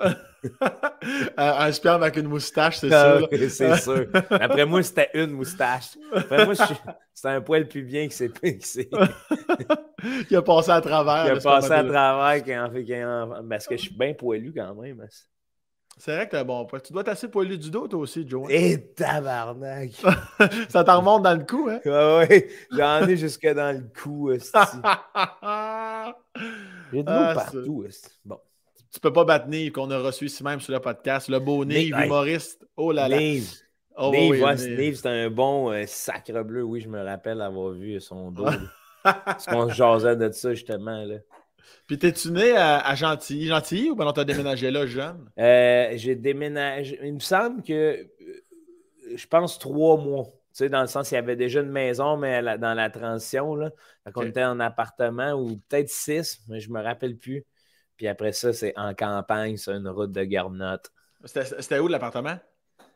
un 1.38 1.72
sperme 1.72 2.04
avec 2.04 2.18
une 2.18 2.28
moustache, 2.28 2.78
c'est 2.78 2.92
ah 2.92 3.20
sûr. 3.20 3.30
c'est 3.50 3.78
sûr. 3.78 4.08
Après 4.32 4.66
moi, 4.66 4.84
c'était 4.84 5.10
une 5.14 5.32
moustache. 5.32 5.98
Après 6.14 6.46
moi, 6.46 6.56
c'était 6.56 7.30
un 7.30 7.42
poil 7.42 7.68
plus 7.68 7.84
bien 7.84 8.08
qui 8.08 8.16
s'est 8.16 8.32
qui 10.28 10.36
a 10.36 10.42
passé 10.42 10.72
à 10.72 10.82
travers. 10.82 11.26
Qui 11.26 11.32
a 11.32 11.52
passé 11.52 11.72
à 11.72 11.84
travers 11.84 12.44
qui 12.44 12.54
en 12.54 12.70
fait, 12.70 12.86
parce 13.50 13.68
que 13.68 13.78
je 13.78 13.82
suis 13.82 13.96
bien 13.96 14.14
poilu 14.14 14.54
quand 14.54 14.76
même. 14.76 15.08
C'est 15.98 16.14
vrai 16.14 16.28
que 16.28 16.44
bon 16.44 16.68
Tu 16.84 16.92
dois 16.92 17.08
assez 17.10 17.30
poilu 17.30 17.58
du 17.58 17.72
dos, 17.72 17.88
toi 17.88 18.00
aussi, 18.00 18.28
Joe. 18.28 18.50
Et 18.50 18.74
eh, 18.74 18.82
tabarnak! 18.94 19.92
ça 20.70 20.84
t'en 20.84 21.00
remonte 21.00 21.24
dans 21.24 21.34
le 21.34 21.46
cou, 21.46 21.70
hein? 21.70 21.80
Ouais, 21.86 22.28
ouais. 22.28 22.50
J'en 22.70 23.08
ai 23.08 23.16
jusque 23.16 23.48
dans 23.48 23.76
le 23.76 23.84
cou, 24.02 24.32
J'ai 26.92 27.04
de 27.04 27.10
l'eau 27.10 27.18
ah, 27.18 27.34
partout, 27.34 27.86
Bon. 28.26 28.40
Tu 28.92 29.00
peux 29.00 29.14
pas 29.14 29.26
battre 29.26 29.48
Nive, 29.48 29.72
qu'on 29.72 29.90
a 29.92 29.98
reçu 30.00 30.26
ici 30.26 30.44
même 30.44 30.60
sur 30.60 30.74
le 30.74 30.80
podcast. 30.80 31.28
Le 31.30 31.40
beau 31.40 31.66
Nive, 31.66 31.96
humoriste. 31.98 32.66
Oh 32.78 32.92
là 32.92 33.08
là. 33.08 33.18
Nive. 33.18 33.50
Oh, 33.98 34.12
Nive, 34.12 34.96
c'est 34.96 35.08
un 35.08 35.30
bon 35.30 35.72
euh, 35.72 35.86
sacre 35.88 36.44
bleu. 36.44 36.64
Oui, 36.64 36.82
je 36.82 36.90
me 36.90 37.02
rappelle 37.02 37.42
avoir 37.42 37.72
vu 37.72 38.00
son 38.02 38.32
dos. 38.32 38.46
Parce 39.04 39.46
qu'on 39.46 39.70
jasait 39.70 40.16
de 40.16 40.32
ça, 40.32 40.54
justement, 40.54 41.04
là. 41.04 41.18
Puis 41.88 42.00
t'es-tu 42.00 42.32
né 42.32 42.56
à, 42.56 42.96
Gentilly, 42.96 43.48
Gentilly 43.48 43.92
ou 43.92 43.96
ben 43.96 44.08
on 44.08 44.12
t'a 44.12 44.26
déménagé 44.26 44.72
là 44.72 44.86
jeune? 44.86 45.30
Euh, 45.40 45.92
j'ai 45.96 46.16
déménagé. 46.16 47.00
Il 47.04 47.14
me 47.14 47.20
semble 47.20 47.62
que 47.64 47.74
euh, 47.74 48.08
je 49.16 49.28
pense 49.28 49.60
trois 49.60 49.98
mois. 49.98 50.26
Tu 50.26 50.60
sais, 50.60 50.70
dans 50.70 50.82
le 50.82 50.88
sens, 50.88 51.12
il 51.12 51.16
y 51.16 51.18
avait 51.18 51.36
déjà 51.36 51.62
une 51.62 51.72
maison, 51.72 52.16
mais 52.16 52.42
dans 52.58 52.74
la 52.74 52.90
transition, 52.90 53.56
là. 53.56 53.72
on 54.16 54.22
était 54.24 54.44
en 54.44 54.60
appartement 54.62 55.34
ou 55.34 55.58
peut-être 55.68 55.90
six, 55.90 56.40
mais 56.48 56.62
je 56.62 56.72
me 56.72 56.82
rappelle 56.82 57.18
plus. 57.18 57.46
Puis 57.98 58.08
après 58.08 58.32
ça, 58.32 58.54
c'est 58.54 58.74
en 58.78 58.94
campagne, 58.94 59.58
sur 59.58 59.74
une 59.74 59.88
route 59.88 60.12
de 60.12 60.24
Garnotte. 60.24 60.92
C'était 61.26 61.80
où 61.80 61.88
l'appartement? 61.88 62.38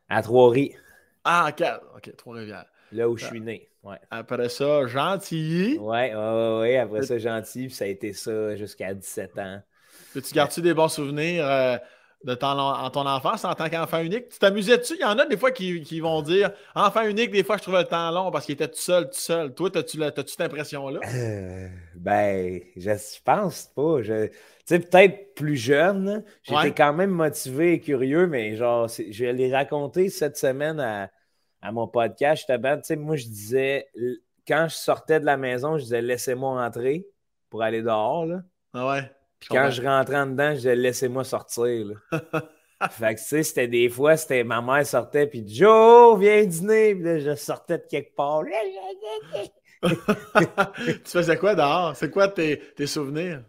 À 0.07 0.21
Trois-Rives. 0.21 0.77
Ah, 1.23 1.49
ok, 1.49 1.63
ok, 1.97 2.15
Trois-Rivières. 2.15 2.65
Là 2.91 3.09
où 3.09 3.17
je 3.17 3.25
suis 3.25 3.41
né. 3.41 3.68
Ouais. 3.83 3.97
Après 4.11 4.49
ça, 4.49 4.87
Gentilly. 4.87 5.77
Oui, 5.79 5.87
ouais, 5.87 6.13
ouais, 6.59 6.77
après 6.77 7.03
ça, 7.03 7.17
Gentilly, 7.17 7.67
puis 7.67 7.75
ça 7.75 7.85
a 7.85 7.87
été 7.87 8.13
ça 8.13 8.55
jusqu'à 8.55 8.93
17 8.93 9.39
ans. 9.39 9.61
tu 10.13 10.33
gardes-tu 10.33 10.61
des 10.61 10.73
bons 10.73 10.89
souvenirs 10.89 11.47
euh, 11.47 11.77
de 12.25 12.35
ton, 12.35 12.47
en 12.47 12.89
ton 12.89 13.05
enfance 13.05 13.45
en 13.45 13.53
tant 13.55 13.69
qu'enfant 13.69 14.01
unique? 14.01 14.27
Tu 14.29 14.39
t'amusais-tu? 14.39 14.95
Il 14.95 15.01
y 15.01 15.05
en 15.05 15.17
a 15.17 15.25
des 15.25 15.37
fois 15.37 15.51
qui, 15.51 15.81
qui, 15.81 16.01
vont 16.01 16.21
dire 16.21 16.51
enfant 16.75 17.03
unique, 17.03 17.31
des 17.31 17.43
fois 17.45 17.55
je 17.55 17.61
trouvais 17.61 17.79
le 17.79 17.87
temps 17.87 18.11
long 18.11 18.31
parce 18.31 18.45
qu'il 18.45 18.53
était 18.53 18.67
tout 18.67 18.75
seul, 18.75 19.05
tout 19.05 19.17
seul. 19.17 19.53
Toi, 19.53 19.69
as-tu 19.73 19.97
cette 19.97 20.41
impression-là? 20.41 20.99
Euh, 21.07 21.67
ben, 21.95 22.59
je 22.75 22.91
pense 23.23 23.71
pas. 23.73 24.01
Je... 24.01 24.27
Tu 24.27 24.33
sais, 24.65 24.79
peut-être 24.79 25.35
plus 25.35 25.55
jeune, 25.55 26.23
j'étais 26.43 26.73
quand 26.73 26.93
même 26.93 27.11
motivé 27.11 27.73
et 27.73 27.79
curieux, 27.79 28.27
mais 28.27 28.55
genre, 28.57 28.87
je 28.87 29.25
vais 29.25 29.33
les 29.33 29.55
raconter 29.55 30.09
cette 30.09 30.37
semaine 30.37 30.81
à 30.81 31.09
à 31.61 31.71
mon 31.71 31.87
podcast, 31.87 32.41
justement, 32.47 32.77
tu 32.77 32.83
sais, 32.83 32.95
moi, 32.95 33.15
je 33.15 33.25
disais, 33.25 33.87
quand 34.47 34.67
je 34.69 34.75
sortais 34.75 35.19
de 35.19 35.25
la 35.25 35.37
maison, 35.37 35.77
je 35.77 35.83
disais, 35.83 36.01
laissez-moi 36.01 36.63
entrer 36.63 37.05
pour 37.49 37.63
aller 37.63 37.81
dehors, 37.81 38.25
là. 38.25 38.41
Ah 38.73 38.87
ouais. 38.87 39.11
Puis 39.39 39.49
quand 39.49 39.69
je 39.69 39.81
rentrais 39.81 40.17
en 40.17 40.27
dedans, 40.27 40.51
je 40.51 40.57
disais, 40.57 40.75
laissez-moi 40.75 41.23
sortir, 41.23 41.87
là. 41.87 42.21
fait 42.89 43.15
que, 43.15 43.19
tu 43.19 43.25
sais, 43.25 43.43
c'était 43.43 43.67
des 43.67 43.89
fois, 43.89 44.17
c'était 44.17 44.43
ma 44.43 44.61
mère 44.61 44.85
sortait, 44.85 45.27
puis 45.27 45.43
Joe, 45.47 46.19
viens 46.19 46.45
dîner, 46.45 46.95
puis 46.95 47.03
là, 47.03 47.19
je 47.19 47.35
sortais 47.35 47.77
de 47.77 47.85
quelque 47.89 48.15
part. 48.15 48.43
tu 49.83 49.91
faisais 51.05 51.37
quoi 51.37 51.55
dehors? 51.55 51.95
C'est 51.95 52.11
quoi 52.11 52.27
tes, 52.27 52.59
tes 52.75 52.87
souvenirs? 52.87 53.43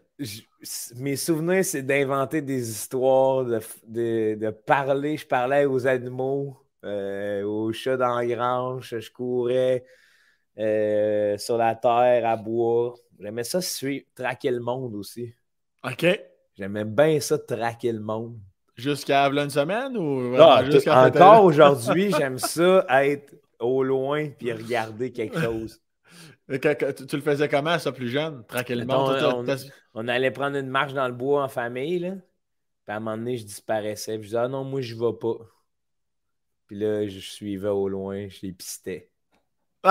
mes 0.96 1.16
souvenirs, 1.16 1.64
c'est 1.64 1.83
d'inventer 1.83 2.42
des 2.42 2.70
histoires, 2.70 3.44
de, 3.44 3.61
de, 3.87 4.35
de, 4.35 4.51
parler. 4.51 5.16
Je 5.16 5.27
parlais 5.27 5.64
aux 5.64 5.87
animaux. 5.87 6.57
Euh, 6.84 7.42
au 7.42 7.72
chat 7.72 7.96
dans 7.96 8.16
la 8.16 8.26
grange, 8.26 8.98
je 8.98 9.10
courais 9.10 9.84
euh, 10.58 11.36
sur 11.36 11.58
la 11.58 11.74
terre 11.74 12.26
à 12.26 12.36
bois. 12.36 12.94
J'aimais 13.18 13.44
ça 13.44 13.60
suivre, 13.60 14.06
traquer 14.14 14.50
le 14.50 14.60
monde 14.60 14.94
aussi. 14.94 15.34
OK. 15.84 16.06
J'aimais 16.56 16.84
bien 16.84 17.20
ça, 17.20 17.38
traquer 17.38 17.92
le 17.92 18.00
monde. 18.00 18.38
Jusqu'à 18.76 19.26
une 19.26 19.50
semaine 19.50 19.96
ou 19.96 20.34
ah, 20.38 20.62
encore 21.06 21.44
aujourd'hui, 21.44 22.12
j'aime 22.18 22.38
ça 22.38 22.86
être 23.02 23.34
au 23.58 23.82
loin 23.82 24.28
puis 24.30 24.52
regarder 24.52 25.12
quelque 25.12 25.38
chose. 25.38 25.80
Tu, 26.48 27.16
le 27.16 27.22
faisais 27.22 27.48
comment, 27.48 27.78
ça, 27.78 27.92
plus 27.92 28.08
jeune? 28.08 28.44
Traquer 28.46 28.74
le 28.74 28.86
monde? 28.86 29.46
On, 29.94 30.08
allait 30.08 30.30
prendre 30.30 30.56
une 30.56 30.68
marche 30.68 30.94
dans 30.94 31.06
le 31.06 31.14
bois 31.14 31.44
en 31.44 31.48
famille, 31.48 31.98
là. 32.00 32.12
Puis 32.86 32.94
à 32.94 32.96
un 32.96 33.00
moment 33.00 33.16
donné, 33.16 33.36
je 33.36 33.44
disparaissais. 33.44 34.16
je 34.16 34.22
disais, 34.22 34.36
ah 34.36 34.48
non, 34.48 34.64
moi, 34.64 34.80
je 34.80 34.94
vais 34.94 35.12
pas. 35.20 35.34
Puis 36.70 36.78
là, 36.78 37.04
je 37.04 37.18
suivais 37.18 37.68
au 37.68 37.88
loin, 37.88 38.28
je 38.28 38.46
les 38.46 38.52
pistais. 38.52 39.11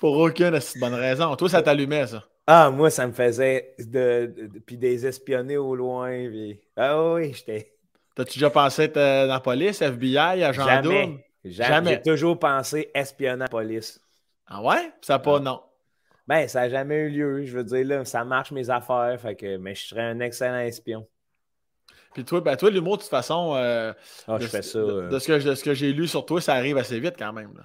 Pour 0.00 0.18
aucune 0.18 0.60
bonne 0.78 0.92
raison. 0.92 1.34
Toi, 1.34 1.48
ça 1.48 1.62
t'allumait, 1.62 2.06
ça? 2.06 2.22
Ah, 2.46 2.70
moi, 2.70 2.90
ça 2.90 3.06
me 3.06 3.14
faisait 3.14 3.74
de, 3.78 4.50
puis 4.66 4.76
des 4.76 5.06
espionner 5.06 5.56
au 5.56 5.74
loin. 5.74 6.10
Puis... 6.28 6.60
Ah 6.76 7.14
oui, 7.14 7.32
j'étais. 7.32 7.72
T'as-tu 8.14 8.38
déjà 8.38 8.50
pensé 8.50 8.82
être 8.82 8.96
dans 8.96 9.32
la 9.32 9.40
police, 9.40 9.80
FBI, 9.80 10.18
agent 10.44 10.66
Jamais. 10.66 11.06
Double? 11.06 11.20
Jamais. 11.46 11.90
J'ai 11.92 12.02
toujours 12.02 12.38
pensé 12.38 12.90
espionner 12.92 13.44
la 13.44 13.48
police. 13.48 13.98
Ah 14.46 14.62
ouais? 14.62 14.92
Ça 15.00 15.14
n'a 15.14 15.20
pas, 15.20 15.40
non. 15.40 15.62
Ben, 16.26 16.46
ça 16.48 16.60
n'a 16.60 16.68
jamais 16.68 16.96
eu 16.96 17.08
lieu. 17.08 17.46
Je 17.46 17.56
veux 17.56 17.64
dire, 17.64 17.86
là, 17.86 18.04
ça 18.04 18.26
marche 18.26 18.50
mes 18.50 18.68
affaires. 18.68 19.18
Fait 19.22 19.36
que, 19.36 19.56
mais 19.56 19.74
je 19.74 19.86
serais 19.86 20.02
un 20.02 20.20
excellent 20.20 20.58
espion. 20.58 21.08
Puis 22.16 22.24
toi, 22.24 22.40
ben, 22.40 22.56
toi 22.56 22.70
l'humour, 22.70 22.96
de 22.96 23.02
toute 23.02 23.10
façon, 23.10 23.52
euh, 23.56 23.92
ah, 24.26 24.38
je 24.40 24.46
fais 24.46 24.62
ça, 24.62 24.78
de, 24.78 25.08
de, 25.10 25.18
ce 25.18 25.26
que, 25.26 25.48
de 25.50 25.54
ce 25.54 25.62
que 25.62 25.74
j'ai 25.74 25.92
lu 25.92 26.08
sur 26.08 26.24
toi, 26.24 26.40
ça 26.40 26.54
arrive 26.54 26.78
assez 26.78 26.98
vite 26.98 27.16
quand 27.18 27.34
même. 27.34 27.52
Là. 27.54 27.64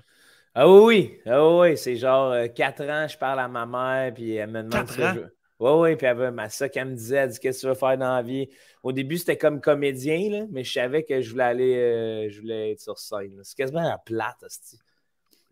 Ah 0.53 0.69
oui, 0.69 1.19
ah 1.25 1.47
oui, 1.47 1.77
c'est 1.77 1.95
genre 1.95 2.33
euh, 2.33 2.47
quatre 2.49 2.83
ans, 2.83 3.07
je 3.07 3.17
parle 3.17 3.39
à 3.39 3.47
ma 3.47 3.65
mère, 3.65 4.13
puis 4.13 4.35
elle 4.35 4.49
me 4.49 4.63
demande 4.63 4.89
ça. 4.89 5.15
Oui, 5.57 5.71
oui, 5.71 5.95
puis 5.95 6.05
elle 6.05 6.17
veut, 6.17 6.33
ça 6.49 6.67
qu'elle 6.67 6.89
me 6.89 6.95
disait, 6.95 7.15
elle 7.15 7.29
dit 7.29 7.39
Qu'est-ce 7.39 7.59
que 7.59 7.61
tu 7.61 7.67
veux 7.69 7.75
faire 7.75 7.97
dans 7.97 8.13
la 8.13 8.21
vie? 8.21 8.49
Au 8.83 8.91
début, 8.91 9.17
c'était 9.17 9.37
comme 9.37 9.61
comédien, 9.61 10.29
là, 10.29 10.45
mais 10.51 10.65
je 10.65 10.73
savais 10.73 11.03
que 11.03 11.21
je 11.21 11.31
voulais 11.31 11.43
aller, 11.45 11.75
euh, 11.77 12.29
je 12.29 12.41
voulais 12.41 12.71
être 12.71 12.81
sur 12.81 12.99
scène. 12.99 13.39
C'est 13.43 13.55
quasiment 13.55 13.83
la 13.83 13.99
plate. 13.99 14.43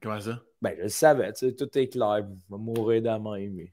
Comment 0.04 0.20
ça? 0.20 0.42
Ben, 0.62 0.74
je 0.78 0.84
le 0.84 0.90
savais, 0.90 1.32
tu 1.32 1.48
sais, 1.48 1.56
tout 1.56 1.70
est 1.78 1.88
clair. 1.88 2.18
Je 2.18 2.54
vais 2.54 2.62
mourir 2.62 3.02
dans 3.02 3.32
même. 3.32 3.54
Mais... 3.54 3.72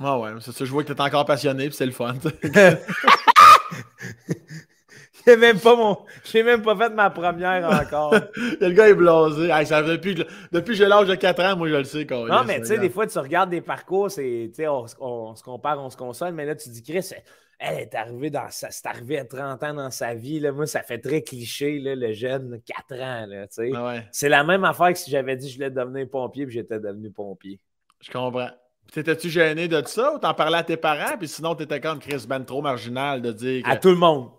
Ah 0.00 0.18
ouais, 0.18 0.30
c'est 0.40 0.52
ça, 0.52 0.64
je 0.64 0.70
vois 0.70 0.84
que 0.84 0.90
tu 0.90 0.98
es 0.98 1.02
encore 1.02 1.26
passionné, 1.26 1.66
puis 1.66 1.76
c'est 1.76 1.84
le 1.84 1.92
fun. 1.92 2.14
J'ai 5.26 5.36
même 5.36 5.58
pas 5.58 5.76
mon. 5.76 5.98
J'ai 6.24 6.42
même 6.42 6.62
pas 6.62 6.76
fait 6.76 6.90
ma 6.90 7.10
première 7.10 7.68
encore. 7.68 8.14
le 8.60 8.70
gars 8.70 8.88
est 8.88 8.94
blasé. 8.94 9.48
ça, 9.66 9.82
depuis, 9.82 10.14
depuis 10.14 10.72
que 10.72 10.74
j'ai 10.74 10.86
l'âge 10.86 11.08
de 11.08 11.14
4 11.14 11.44
ans, 11.44 11.56
moi 11.56 11.68
je 11.68 11.74
le 11.74 11.84
sais. 11.84 12.06
Quand 12.06 12.26
non, 12.26 12.44
mais 12.46 12.60
tu 12.60 12.66
sais, 12.66 12.78
des 12.78 12.88
fois, 12.88 13.06
tu 13.06 13.18
regardes 13.18 13.50
des 13.50 13.60
parcours, 13.60 14.10
c'est, 14.10 14.50
on, 14.60 14.86
on, 15.00 15.34
se 15.34 15.42
compare, 15.42 15.78
on 15.80 15.90
se 15.90 15.96
console, 15.96 16.32
mais 16.32 16.46
là, 16.46 16.54
tu 16.54 16.70
dis, 16.70 16.82
Chris, 16.82 17.10
elle 17.58 17.78
est 17.78 17.94
arrivée 17.94 18.30
dans 18.30 18.48
sa, 18.50 18.70
c'est 18.70 18.86
arrivé 18.86 19.18
à 19.18 19.24
30 19.24 19.62
ans 19.64 19.74
dans 19.74 19.90
sa 19.90 20.14
vie. 20.14 20.40
Là. 20.40 20.52
Moi, 20.52 20.66
ça 20.66 20.82
fait 20.82 20.98
très 20.98 21.22
cliché, 21.22 21.78
là, 21.78 21.94
le 21.94 22.12
jeune, 22.12 22.60
4 22.64 23.02
ans. 23.02 23.26
Là, 23.26 23.46
ah 23.74 23.94
C'est 24.12 24.28
la 24.28 24.44
même 24.44 24.64
affaire 24.64 24.92
que 24.92 24.98
si 24.98 25.10
j'avais 25.10 25.36
dit 25.36 25.46
que 25.46 25.52
je 25.52 25.56
voulais 25.56 25.70
devenir 25.70 26.08
pompier 26.08 26.46
puis 26.46 26.54
j'étais 26.54 26.78
devenu 26.78 27.10
pompier. 27.10 27.60
Je 28.00 28.10
comprends. 28.10 28.50
T'étais-tu 28.92 29.28
gêné 29.28 29.68
de 29.68 29.82
ça 29.86 30.14
ou 30.14 30.18
t'en 30.18 30.34
parlais 30.34 30.58
à 30.58 30.62
tes 30.62 30.76
parents? 30.76 31.16
Puis 31.18 31.28
sinon, 31.28 31.54
t'étais 31.54 31.80
comme 31.80 31.98
Chris 31.98 32.24
Ben 32.26 32.44
trop 32.44 32.62
marginal 32.62 33.20
de 33.20 33.32
dire. 33.32 33.62
À 33.66 33.76
tout 33.76 33.90
le 33.90 33.96
monde. 33.96 34.30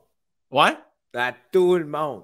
Ouais? 0.52 0.76
À 1.14 1.34
tout 1.52 1.76
le 1.78 1.86
monde. 1.86 2.24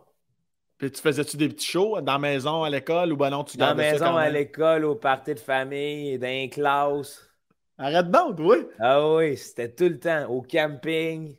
Puis 0.78 0.92
tu 0.92 1.02
faisais-tu 1.02 1.38
des 1.38 1.50
petits 1.50 1.72
shows 1.72 2.02
dans 2.02 2.14
la 2.14 2.20
maison, 2.20 2.64
à 2.64 2.70
l'école 2.70 3.14
ou 3.14 3.18
ben 3.18 3.30
non, 3.30 3.44
tu 3.44 3.58
Dans 3.58 3.68
la 3.68 3.76
maison, 3.76 4.18
à 4.18 4.30
l'école, 4.30 4.84
au 4.84 4.96
party 4.96 5.36
de 5.36 5.40
famille, 5.40 6.20
dans 6.20 6.28
les 6.28 6.50
classes. 6.50 7.30
Arrête 7.78 8.10
donc, 8.10 8.38
oui. 8.40 8.58
Ah 8.80 9.14
oui, 9.16 9.38
c'était 9.38 9.74
tout 9.74 9.86
le 9.86 10.00
temps. 10.00 10.26
Au 10.30 10.42
camping. 10.42 11.36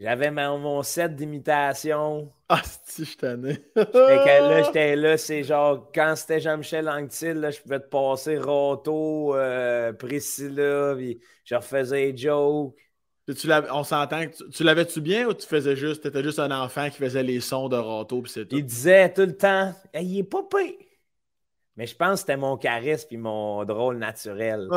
J'avais 0.00 0.30
mon 0.30 0.82
set 0.82 1.14
d'imitation. 1.14 2.32
Ah, 2.48 2.62
si, 2.86 3.04
je 3.04 3.18
t'en 3.18 3.44
ai. 3.44 3.62
là, 3.76 4.62
j'étais 4.64 4.96
là, 4.96 5.18
c'est 5.18 5.42
genre, 5.42 5.90
quand 5.94 6.14
c'était 6.16 6.40
Jean-Michel 6.40 6.88
Anctil, 6.88 7.34
là, 7.34 7.50
je 7.50 7.60
pouvais 7.60 7.80
te 7.80 7.88
passer 7.88 8.38
Roto, 8.38 9.36
euh, 9.36 9.92
Priscilla, 9.92 10.94
puis 10.96 11.20
je 11.44 11.54
refaisais 11.54 12.12
des 12.12 12.16
jokes. 12.16 12.74
Tu 13.28 13.48
on 13.70 13.84
s'entend 13.84 14.26
que 14.26 14.48
tu, 14.48 14.64
l'avais-tu 14.64 15.00
bien 15.00 15.28
ou 15.28 15.34
tu 15.34 15.46
faisais 15.46 15.76
juste, 15.76 16.04
étais 16.06 16.22
juste 16.22 16.40
un 16.40 16.50
enfant 16.50 16.88
qui 16.88 16.96
faisait 16.96 17.22
les 17.22 17.40
sons 17.40 17.68
de 17.68 17.76
Roto 17.76 18.22
puis 18.22 18.32
c'est 18.32 18.46
tout? 18.46 18.56
Il 18.56 18.64
disait 18.64 19.12
tout 19.12 19.20
le 19.20 19.36
temps, 19.36 19.72
il 19.94 20.18
est 20.18 20.24
pas 20.24 20.42
pire. 20.42 20.74
Mais 21.76 21.86
je 21.86 21.94
pense 21.94 22.14
que 22.14 22.20
c'était 22.20 22.36
mon 22.36 22.56
charisme 22.56 23.06
puis 23.06 23.18
mon 23.18 23.64
drôle 23.64 23.98
naturel. 23.98 24.68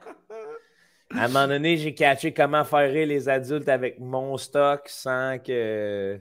à 1.11 1.25
un 1.25 1.27
moment 1.27 1.47
donné, 1.47 1.77
j'ai 1.77 1.93
catché 1.93 2.33
comment 2.33 2.63
faire 2.63 2.91
rire 2.91 3.07
les 3.07 3.29
adultes 3.29 3.69
avec 3.69 3.99
mon 3.99 4.37
stock 4.37 4.87
sans 4.87 5.39
que. 5.39 6.19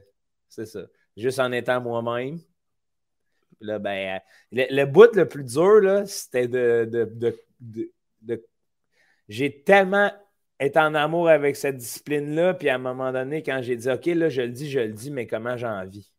C'est 0.49 0.67
ça. 0.67 0.81
Juste 1.17 1.41
en 1.41 1.53
étant 1.53 1.81
moi-même. 1.81 2.39
Là, 3.61 3.79
ben, 3.79 4.21
le, 4.53 4.85
bout 4.85 5.15
le 5.15 5.27
plus 5.27 5.45
dur, 5.45 6.03
c'était 6.07 6.47
de, 6.47 6.89
de 6.93 7.37
j'ai 9.29 9.63
tellement 9.63 10.11
être 10.59 10.77
en 10.77 10.95
amour 10.95 11.29
avec 11.29 11.55
cette 11.57 11.77
discipline-là, 11.77 12.55
puis 12.55 12.69
à 12.69 12.77
un 12.77 12.79
moment 12.79 13.13
donné, 13.13 13.43
quand 13.43 13.61
j'ai 13.63 13.77
dit 13.77 13.91
OK, 13.91 14.07
là, 14.07 14.29
je 14.29 14.43
le 14.43 14.49
dis, 14.49 14.71
je 14.71 14.81
le 14.81 14.93
dis, 14.93 15.11
mais 15.11 15.27
comment 15.27 15.57
j'ai 15.57 15.67
envie? 15.67 16.11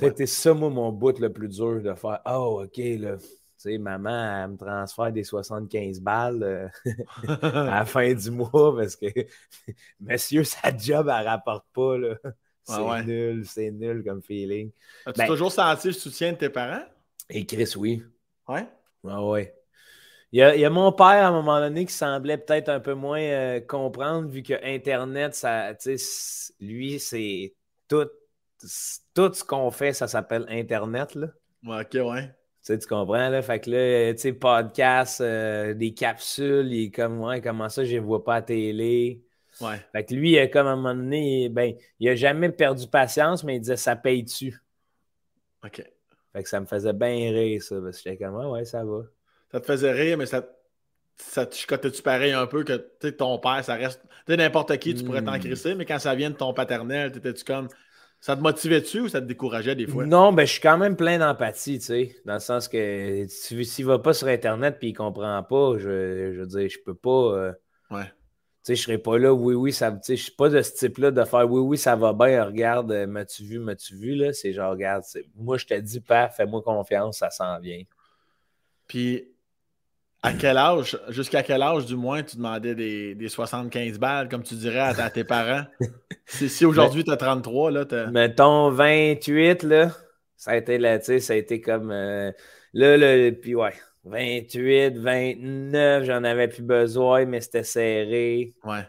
C'était 0.00 0.26
ça, 0.26 0.52
moi, 0.52 0.68
mon 0.68 0.90
bout 0.90 1.18
le 1.20 1.32
plus 1.32 1.48
dur 1.48 1.80
de 1.80 1.94
faire 1.94 2.20
Oh, 2.26 2.64
OK, 2.64 2.76
là. 2.76 3.16
Sais, 3.66 3.78
maman, 3.78 4.44
elle 4.44 4.50
me 4.52 4.56
transfère 4.56 5.10
des 5.10 5.24
75 5.24 6.00
balles 6.00 6.42
euh, 6.44 6.68
à 7.42 7.78
la 7.78 7.84
fin 7.84 8.14
du 8.14 8.30
mois 8.30 8.76
parce 8.76 8.94
que, 8.94 9.06
monsieur, 10.00 10.44
sa 10.44 10.76
job, 10.76 11.10
elle 11.12 11.26
rapporte 11.26 11.66
pas, 11.72 11.98
là. 11.98 12.14
C'est 12.62 13.04
nul, 13.04 13.44
c'est 13.44 13.70
nul 13.72 14.04
comme 14.04 14.22
feeling. 14.22 14.70
As-tu 15.04 15.18
ben 15.18 15.26
toujours 15.26 15.50
senti 15.50 15.88
le 15.88 15.94
soutien 15.94 16.32
de 16.32 16.38
tes 16.38 16.48
parents? 16.48 16.84
Et 17.28 17.44
Chris, 17.44 17.72
oui. 17.76 18.04
Ouais? 18.46 18.68
Ouais, 19.02 19.14
ouais. 19.14 19.54
Il 20.30 20.38
y, 20.38 20.64
a, 20.64 20.70
mon 20.70 20.92
père, 20.92 21.06
à 21.06 21.26
un 21.26 21.32
moment 21.32 21.58
donné, 21.58 21.86
qui 21.86 21.92
semblait 21.92 22.38
peut-être 22.38 22.68
un 22.68 22.80
peu 22.80 22.94
moins 22.94 23.20
euh, 23.20 23.60
comprendre, 23.60 24.28
vu 24.28 24.42
que 24.42 24.54
Internet, 24.64 25.34
ça, 25.34 25.72
lui, 26.60 27.00
c'est 27.00 27.54
tout, 27.88 28.08
tout 29.14 29.32
ce 29.32 29.42
qu'on 29.42 29.70
fait, 29.72 29.92
ça 29.92 30.06
s'appelle 30.06 30.46
Internet. 30.48 31.16
Là. 31.16 31.28
ok, 31.64 31.94
ouais. 31.94 32.35
Tu, 32.66 32.78
tu 32.78 32.86
comprends, 32.86 33.28
là? 33.28 33.42
Fait 33.42 33.60
que 33.60 33.70
là, 33.70 34.12
tu 34.14 34.20
sais, 34.20 34.32
podcast, 34.32 35.20
euh, 35.20 35.74
des 35.74 35.94
capsules, 35.94 36.66
il 36.72 36.86
est 36.86 36.90
comme, 36.90 37.20
ouais, 37.20 37.40
comment 37.40 37.68
ça, 37.68 37.84
je 37.84 37.96
ne 37.96 38.00
vois 38.00 38.24
pas 38.24 38.36
à 38.36 38.42
télé? 38.42 39.22
Ouais. 39.60 39.76
Fait 39.92 40.04
que 40.04 40.14
lui, 40.14 40.38
comme 40.50 40.66
à 40.66 40.70
un 40.70 40.76
moment 40.76 40.94
donné, 40.94 41.48
ben, 41.48 41.74
il 42.00 42.08
n'a 42.08 42.16
jamais 42.16 42.50
perdu 42.50 42.88
patience, 42.88 43.44
mais 43.44 43.56
il 43.56 43.60
disait, 43.60 43.76
ça 43.76 43.94
paye-tu? 43.94 44.60
OK. 45.64 45.82
Fait 46.32 46.42
que 46.42 46.48
ça 46.48 46.60
me 46.60 46.66
faisait 46.66 46.92
bien 46.92 47.30
rire, 47.32 47.62
ça, 47.62 47.76
parce 47.80 47.98
que 47.98 48.10
j'étais 48.10 48.24
comme, 48.24 48.34
ouais, 48.34 48.46
ouais, 48.46 48.64
ça 48.64 48.84
va 48.84 49.02
ça 49.52 49.60
te 49.60 49.66
faisait 49.66 49.92
rire, 49.92 50.18
mais 50.18 50.26
ça, 50.26 50.46
ça 51.16 51.46
te 51.46 51.54
chicotait-tu 51.54 52.02
pareil 52.02 52.32
un 52.32 52.46
peu 52.46 52.64
que 52.64 53.08
ton 53.08 53.38
père, 53.38 53.64
ça 53.64 53.74
reste. 53.74 54.02
Tu 54.26 54.36
n'importe 54.36 54.76
qui, 54.78 54.94
tu 54.94 55.04
pourrais 55.04 55.22
t'en 55.22 55.36
hmm. 55.36 55.40
crisser, 55.40 55.74
mais 55.74 55.84
quand 55.84 55.98
ça 55.98 56.14
vient 56.14 56.30
de 56.30 56.36
ton 56.36 56.52
paternel, 56.52 57.12
t'étais-tu 57.12 57.44
comme. 57.44 57.68
Ça 58.20 58.36
te 58.36 58.40
motivait-tu 58.40 59.00
ou 59.00 59.08
ça 59.08 59.20
te 59.20 59.26
décourageait 59.26 59.74
des 59.74 59.86
fois? 59.86 60.04
Non, 60.04 60.32
ben 60.32 60.44
je 60.44 60.52
suis 60.52 60.60
quand 60.60 60.78
même 60.78 60.96
plein 60.96 61.18
d'empathie, 61.18 61.78
tu 61.78 61.84
sais. 61.84 62.16
Dans 62.24 62.34
le 62.34 62.40
sens 62.40 62.66
que 62.66 63.26
s'il 63.28 63.84
va 63.84 63.98
pas 63.98 64.14
sur 64.14 64.26
Internet 64.28 64.78
et 64.82 64.88
il 64.88 64.94
comprend 64.94 65.42
pas, 65.42 65.78
je, 65.78 66.32
je 66.34 66.40
veux 66.40 66.46
dire, 66.46 66.68
je 66.68 66.78
peux 66.84 66.94
pas. 66.94 67.10
Euh, 67.10 67.52
ouais. 67.90 68.04
Tu 68.04 68.72
sais, 68.72 68.76
je 68.76 68.82
serais 68.82 68.98
pas 68.98 69.16
là, 69.16 69.32
oui, 69.32 69.54
oui, 69.54 69.72
ça. 69.72 69.92
Tu 69.92 69.98
sais, 70.02 70.16
je 70.16 70.22
suis 70.24 70.32
pas 70.32 70.48
de 70.48 70.60
ce 70.60 70.74
type-là 70.74 71.12
de 71.12 71.24
faire 71.24 71.48
oui, 71.48 71.60
oui, 71.60 71.78
ça 71.78 71.94
va 71.94 72.12
bien, 72.12 72.42
regarde, 72.44 72.90
euh, 72.90 73.06
m'as-tu 73.06 73.44
vu, 73.44 73.60
m'as-tu 73.60 73.94
vu, 73.94 74.16
là? 74.16 74.32
C'est 74.32 74.52
genre, 74.52 74.72
regarde, 74.72 75.04
moi 75.36 75.56
je 75.56 75.66
te 75.66 75.74
dis 75.74 76.00
pas, 76.00 76.28
fais-moi 76.28 76.62
confiance, 76.62 77.18
ça 77.18 77.30
s'en 77.30 77.60
vient. 77.60 77.82
Puis 78.88 79.28
à 80.26 80.32
quel 80.32 80.56
âge, 80.56 80.98
jusqu'à 81.10 81.44
quel 81.44 81.62
âge, 81.62 81.86
du 81.86 81.94
moins, 81.94 82.20
tu 82.24 82.36
demandais 82.36 82.74
des, 82.74 83.14
des 83.14 83.28
75 83.28 83.96
balles, 84.00 84.28
comme 84.28 84.42
tu 84.42 84.54
dirais 84.56 84.80
à, 84.80 85.08
tes 85.08 85.22
parents? 85.22 85.64
si, 86.26 86.64
aujourd'hui, 86.64 87.04
tu 87.04 87.12
as 87.12 87.16
33, 87.16 87.70
là. 87.70 87.84
Mettons 88.10 88.70
28, 88.70 89.62
là. 89.62 89.92
Ça 90.36 90.50
a 90.50 90.56
été 90.56 90.78
là, 90.78 90.98
tu 90.98 91.04
sais, 91.06 91.20
ça 91.20 91.34
a 91.34 91.36
été 91.36 91.60
comme. 91.60 91.92
Euh, 91.92 92.32
là, 92.72 92.96
là, 92.96 93.30
puis 93.40 93.54
ouais. 93.54 93.72
28, 94.04 94.98
29, 94.98 96.04
j'en 96.04 96.24
avais 96.24 96.48
plus 96.48 96.62
besoin, 96.62 97.24
mais 97.24 97.40
c'était 97.40 97.64
serré. 97.64 98.54
Ouais. 98.64 98.84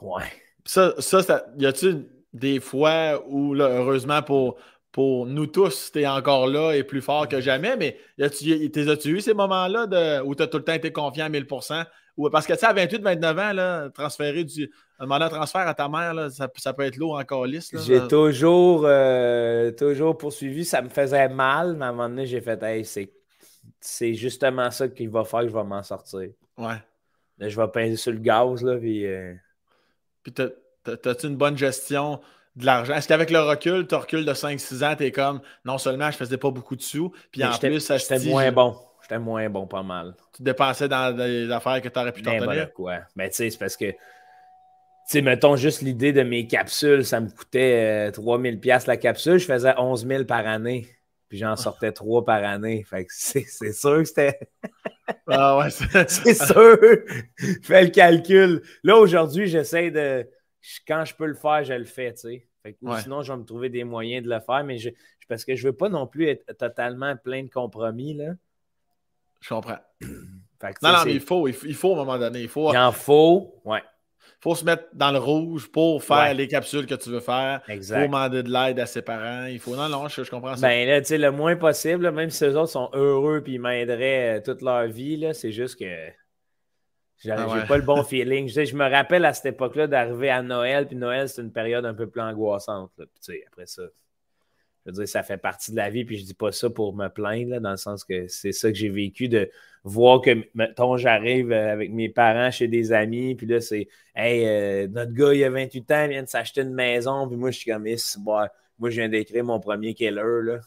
Ouais. 0.00 0.24
Ça, 0.64 0.94
ça, 0.98 1.22
ça 1.22 1.46
y 1.58 1.66
a-tu 1.66 2.06
des 2.32 2.60
fois 2.60 3.24
où, 3.28 3.54
là, 3.54 3.66
heureusement 3.66 4.22
pour 4.22 4.56
pour 4.96 5.26
nous 5.26 5.46
tous, 5.46 5.92
tu 5.92 6.00
es 6.00 6.06
encore 6.06 6.46
là 6.46 6.72
et 6.72 6.82
plus 6.82 7.02
fort 7.02 7.28
que 7.28 7.38
jamais, 7.38 7.76
mais 7.76 7.98
as-tu 8.18 9.10
eu 9.10 9.20
ces 9.20 9.34
moments-là 9.34 10.22
où 10.24 10.34
tu 10.34 10.42
as 10.42 10.46
tout 10.46 10.56
le 10.56 10.64
temps 10.64 10.72
été 10.72 10.90
confiant 10.90 11.26
à 11.26 11.28
1000 11.28 11.46
ou, 12.16 12.30
Parce 12.30 12.46
que 12.46 12.54
tu 12.54 12.60
sais, 12.60 12.64
à 12.64 12.72
28-29 12.72 13.50
ans, 13.50 13.52
là, 13.52 13.90
transférer 13.90 14.44
du, 14.44 14.72
un 14.98 15.28
transfert 15.28 15.68
à 15.68 15.74
ta 15.74 15.86
mère, 15.90 16.14
là, 16.14 16.30
ça, 16.30 16.72
peut 16.72 16.84
être 16.84 16.96
lourd 16.96 17.18
encore 17.18 17.44
lisse. 17.44 17.70
J'ai 17.86 18.08
toujours, 18.08 18.84
euh, 18.86 19.70
toujours 19.70 20.16
poursuivi, 20.16 20.64
ça 20.64 20.80
me 20.80 20.88
faisait 20.88 21.28
mal, 21.28 21.76
mais 21.76 21.84
à 21.84 21.88
un 21.88 21.92
moment 21.92 22.08
donné, 22.08 22.24
j'ai 22.24 22.40
fait 22.40 22.62
hey, 22.62 22.82
c'est 23.78 24.14
justement 24.14 24.70
ça 24.70 24.88
qu'il 24.88 25.10
va 25.10 25.24
faire 25.24 25.40
que 25.40 25.48
je 25.48 25.52
vais 25.52 25.64
m'en 25.64 25.82
sortir. 25.82 26.30
Ouais. 26.56 26.82
Là, 27.36 27.50
je 27.50 27.60
vais 27.60 27.68
pincer 27.68 27.96
sur 27.96 28.12
le 28.12 28.20
gaz, 28.20 28.64
là, 28.64 28.78
puis. 28.78 29.04
Euh... 29.04 29.34
Puis 30.22 30.32
t'as-tu 30.32 31.26
une 31.26 31.36
bonne 31.36 31.58
gestion 31.58 32.18
de 32.56 32.64
l'argent. 32.64 32.94
Est-ce 32.94 33.06
qu'avec 33.06 33.30
le 33.30 33.40
recul, 33.40 33.86
tu 33.86 33.94
recules 33.94 34.24
de 34.24 34.32
5-6 34.32 34.84
ans, 34.84 34.96
tu 34.96 35.04
es 35.04 35.12
comme 35.12 35.40
non 35.64 35.78
seulement 35.78 36.10
je 36.10 36.16
faisais 36.16 36.38
pas 36.38 36.50
beaucoup 36.50 36.76
de 36.76 36.82
sous, 36.82 37.12
puis 37.30 37.44
en 37.44 37.56
plus, 37.56 37.80
ça 37.80 37.98
J'étais 37.98 38.18
moins 38.20 38.50
bon. 38.50 38.76
J'étais 39.02 39.18
moins 39.18 39.48
bon, 39.48 39.66
pas 39.66 39.82
mal. 39.82 40.14
Tu 40.34 40.42
dépensais 40.42 40.88
dans 40.88 41.16
des 41.16 41.50
affaires 41.50 41.80
que 41.80 41.88
tu 41.88 41.98
aurais 41.98 42.12
pu 42.12 42.22
t'en 42.22 42.38
tenir? 42.38 42.72
quoi. 42.72 42.98
Mais 43.14 43.28
tu 43.30 43.36
sais, 43.36 43.50
c'est 43.50 43.58
parce 43.58 43.76
que, 43.76 43.90
tu 43.90 43.96
sais, 45.06 45.22
mettons 45.22 45.54
juste 45.54 45.82
l'idée 45.82 46.12
de 46.12 46.22
mes 46.22 46.48
capsules, 46.48 47.04
ça 47.04 47.20
me 47.20 47.28
coûtait 47.28 48.10
3000$ 48.10 48.58
euh, 48.66 48.84
la 48.88 48.96
capsule, 48.96 49.38
je 49.38 49.44
faisais 49.44 49.74
11 49.78 50.06
000 50.06 50.24
par 50.24 50.44
année. 50.46 50.88
Puis 51.28 51.38
j'en 51.38 51.54
sortais 51.56 51.92
trois 51.92 52.24
par 52.24 52.42
année. 52.42 52.84
Fait 52.88 53.04
que 53.04 53.12
c'est 53.12 53.44
sûr 53.72 53.98
que 53.98 54.04
c'était. 54.04 54.40
ah 55.28 55.58
ouais, 55.58 55.70
c'est 56.08 56.34
sûr. 56.34 56.78
Fais 57.62 57.84
le 57.84 57.90
calcul. 57.90 58.62
Là, 58.82 58.96
aujourd'hui, 58.96 59.46
j'essaie 59.46 59.90
de. 59.90 60.26
Quand 60.86 61.04
je 61.04 61.14
peux 61.14 61.26
le 61.26 61.34
faire, 61.34 61.64
je 61.64 61.74
le 61.74 61.84
fais, 61.84 62.12
tu 62.14 62.20
sais. 62.20 62.48
Sinon, 63.02 63.22
je 63.22 63.32
vais 63.32 63.38
me 63.38 63.44
trouver 63.44 63.68
des 63.68 63.84
moyens 63.84 64.24
de 64.24 64.30
le 64.30 64.40
faire, 64.40 64.64
mais 64.64 64.78
je, 64.78 64.90
parce 65.28 65.44
que 65.44 65.54
je 65.54 65.68
veux 65.68 65.76
pas 65.76 65.88
non 65.88 66.06
plus 66.06 66.26
être 66.26 66.56
totalement 66.56 67.16
plein 67.16 67.44
de 67.44 67.50
compromis, 67.50 68.14
là. 68.14 68.32
Je 69.40 69.48
comprends. 69.50 69.78
non, 70.00 70.92
non, 70.92 71.04
mais 71.04 71.14
il 71.14 71.20
faut, 71.20 71.46
il 71.46 71.54
faut, 71.54 71.90
à 71.90 71.92
un 71.92 71.96
moment 71.96 72.18
donné. 72.18 72.40
Il, 72.40 72.48
faut, 72.48 72.72
il 72.72 72.78
en 72.78 72.90
faut, 72.90 73.60
ouais 73.64 73.82
faut 74.40 74.54
se 74.54 74.64
mettre 74.64 74.84
dans 74.92 75.10
le 75.10 75.18
rouge 75.18 75.68
pour 75.70 76.02
faire 76.02 76.32
les 76.34 76.46
capsules 76.46 76.86
que 76.86 76.94
tu 76.94 77.10
veux 77.10 77.20
faire. 77.20 77.62
Il 77.68 77.82
faut 77.82 77.94
demander 77.94 78.42
de 78.42 78.50
l'aide 78.50 78.78
à 78.78 78.86
ses 78.86 79.02
parents. 79.02 79.46
Il 79.46 79.58
faut. 79.58 79.74
Non, 79.74 79.88
non, 79.88 80.08
je, 80.08 80.22
comprends 80.28 80.56
ça. 80.56 80.68
Ben 80.68 80.86
là, 80.86 81.00
tu 81.00 81.08
sais, 81.08 81.18
le 81.18 81.30
moins 81.30 81.56
possible, 81.56 82.10
même 82.12 82.30
si 82.30 82.44
eux 82.44 82.56
autres 82.56 82.70
sont 82.70 82.90
heureux 82.92 83.42
et 83.44 83.50
ils 83.50 83.60
m'aideraient 83.60 84.38
euh, 84.38 84.40
toute 84.40 84.62
leur 84.62 84.86
vie, 84.86 85.28
c'est 85.32 85.52
juste 85.52 85.78
que. 85.78 86.10
J'ai 87.18 87.30
ah 87.30 87.64
pas 87.66 87.76
le 87.76 87.82
bon 87.82 88.02
feeling. 88.04 88.48
Je, 88.48 88.64
je 88.64 88.76
me 88.76 88.88
rappelle 88.88 89.24
à 89.24 89.32
cette 89.32 89.46
époque-là 89.46 89.86
d'arriver 89.86 90.30
à 90.30 90.42
Noël, 90.42 90.86
puis 90.86 90.96
Noël, 90.96 91.28
c'est 91.28 91.42
une 91.42 91.52
période 91.52 91.84
un 91.84 91.94
peu 91.94 92.06
plus 92.08 92.20
angoissante. 92.20 92.90
Puis, 92.96 93.06
tu 93.06 93.32
sais, 93.32 93.44
après 93.48 93.66
ça, 93.66 93.82
je 94.84 94.90
veux 94.90 94.96
dire, 94.98 95.08
ça 95.08 95.22
fait 95.22 95.38
partie 95.38 95.72
de 95.72 95.76
la 95.76 95.90
vie, 95.90 96.04
puis 96.04 96.16
je 96.16 96.24
dis 96.24 96.34
pas 96.34 96.52
ça 96.52 96.70
pour 96.70 96.94
me 96.94 97.08
plaindre, 97.08 97.58
dans 97.60 97.72
le 97.72 97.76
sens 97.76 98.04
que 98.04 98.28
c'est 98.28 98.52
ça 98.52 98.70
que 98.70 98.76
j'ai 98.76 98.88
vécu 98.88 99.28
de 99.28 99.50
voir 99.82 100.20
que, 100.20 100.46
mettons, 100.54 100.96
j'arrive 100.96 101.50
euh, 101.50 101.72
avec 101.72 101.90
mes 101.90 102.08
parents 102.08 102.50
chez 102.50 102.68
des 102.68 102.92
amis, 102.92 103.34
puis 103.34 103.46
là, 103.46 103.60
c'est 103.60 103.88
Hey, 104.14 104.46
euh, 104.46 104.86
notre 104.88 105.12
gars, 105.12 105.34
il 105.34 105.42
a 105.42 105.50
28 105.50 105.90
ans, 105.90 106.04
il 106.04 106.10
vient 106.10 106.22
de 106.22 106.28
s'acheter 106.28 106.60
une 106.60 106.74
maison, 106.74 107.26
puis 107.26 107.36
moi, 107.36 107.50
je 107.50 107.58
suis 107.58 107.70
comme, 107.70 107.84
moi, 108.78 108.90
je 108.90 109.00
viens 109.00 109.08
d'écrire 109.08 109.44
mon 109.44 109.58
premier 109.58 109.94
killer, 109.94 110.42
là. 110.42 110.60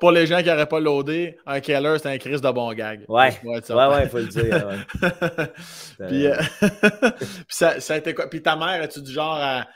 Pour, 0.00 0.10
les 0.10 0.26
gens 0.26 0.38
qui 0.38 0.48
n'auraient 0.48 0.66
pas 0.66 0.80
loadé, 0.80 1.36
un 1.46 1.60
killer, 1.60 1.96
c'est 1.98 2.08
un 2.08 2.18
Chris 2.18 2.40
de 2.40 2.50
bon 2.50 2.72
gag. 2.72 3.04
Ouais, 3.08 3.32
ouais, 3.44 3.60
ouais, 3.70 4.02
il 4.04 4.08
faut 4.08 4.18
le 4.18 4.26
dire. 4.26 4.68
puis, 6.08 6.26
euh, 6.26 6.36
puis, 7.10 7.46
ça, 7.48 7.80
ça, 7.80 7.94
a 7.94 7.98
été 7.98 8.14
quoi? 8.14 8.28
Puis 8.28 8.42
ta 8.42 8.56
mère, 8.56 8.82
es-tu 8.82 9.02
du 9.02 9.12
genre 9.12 9.36
à 9.38 9.66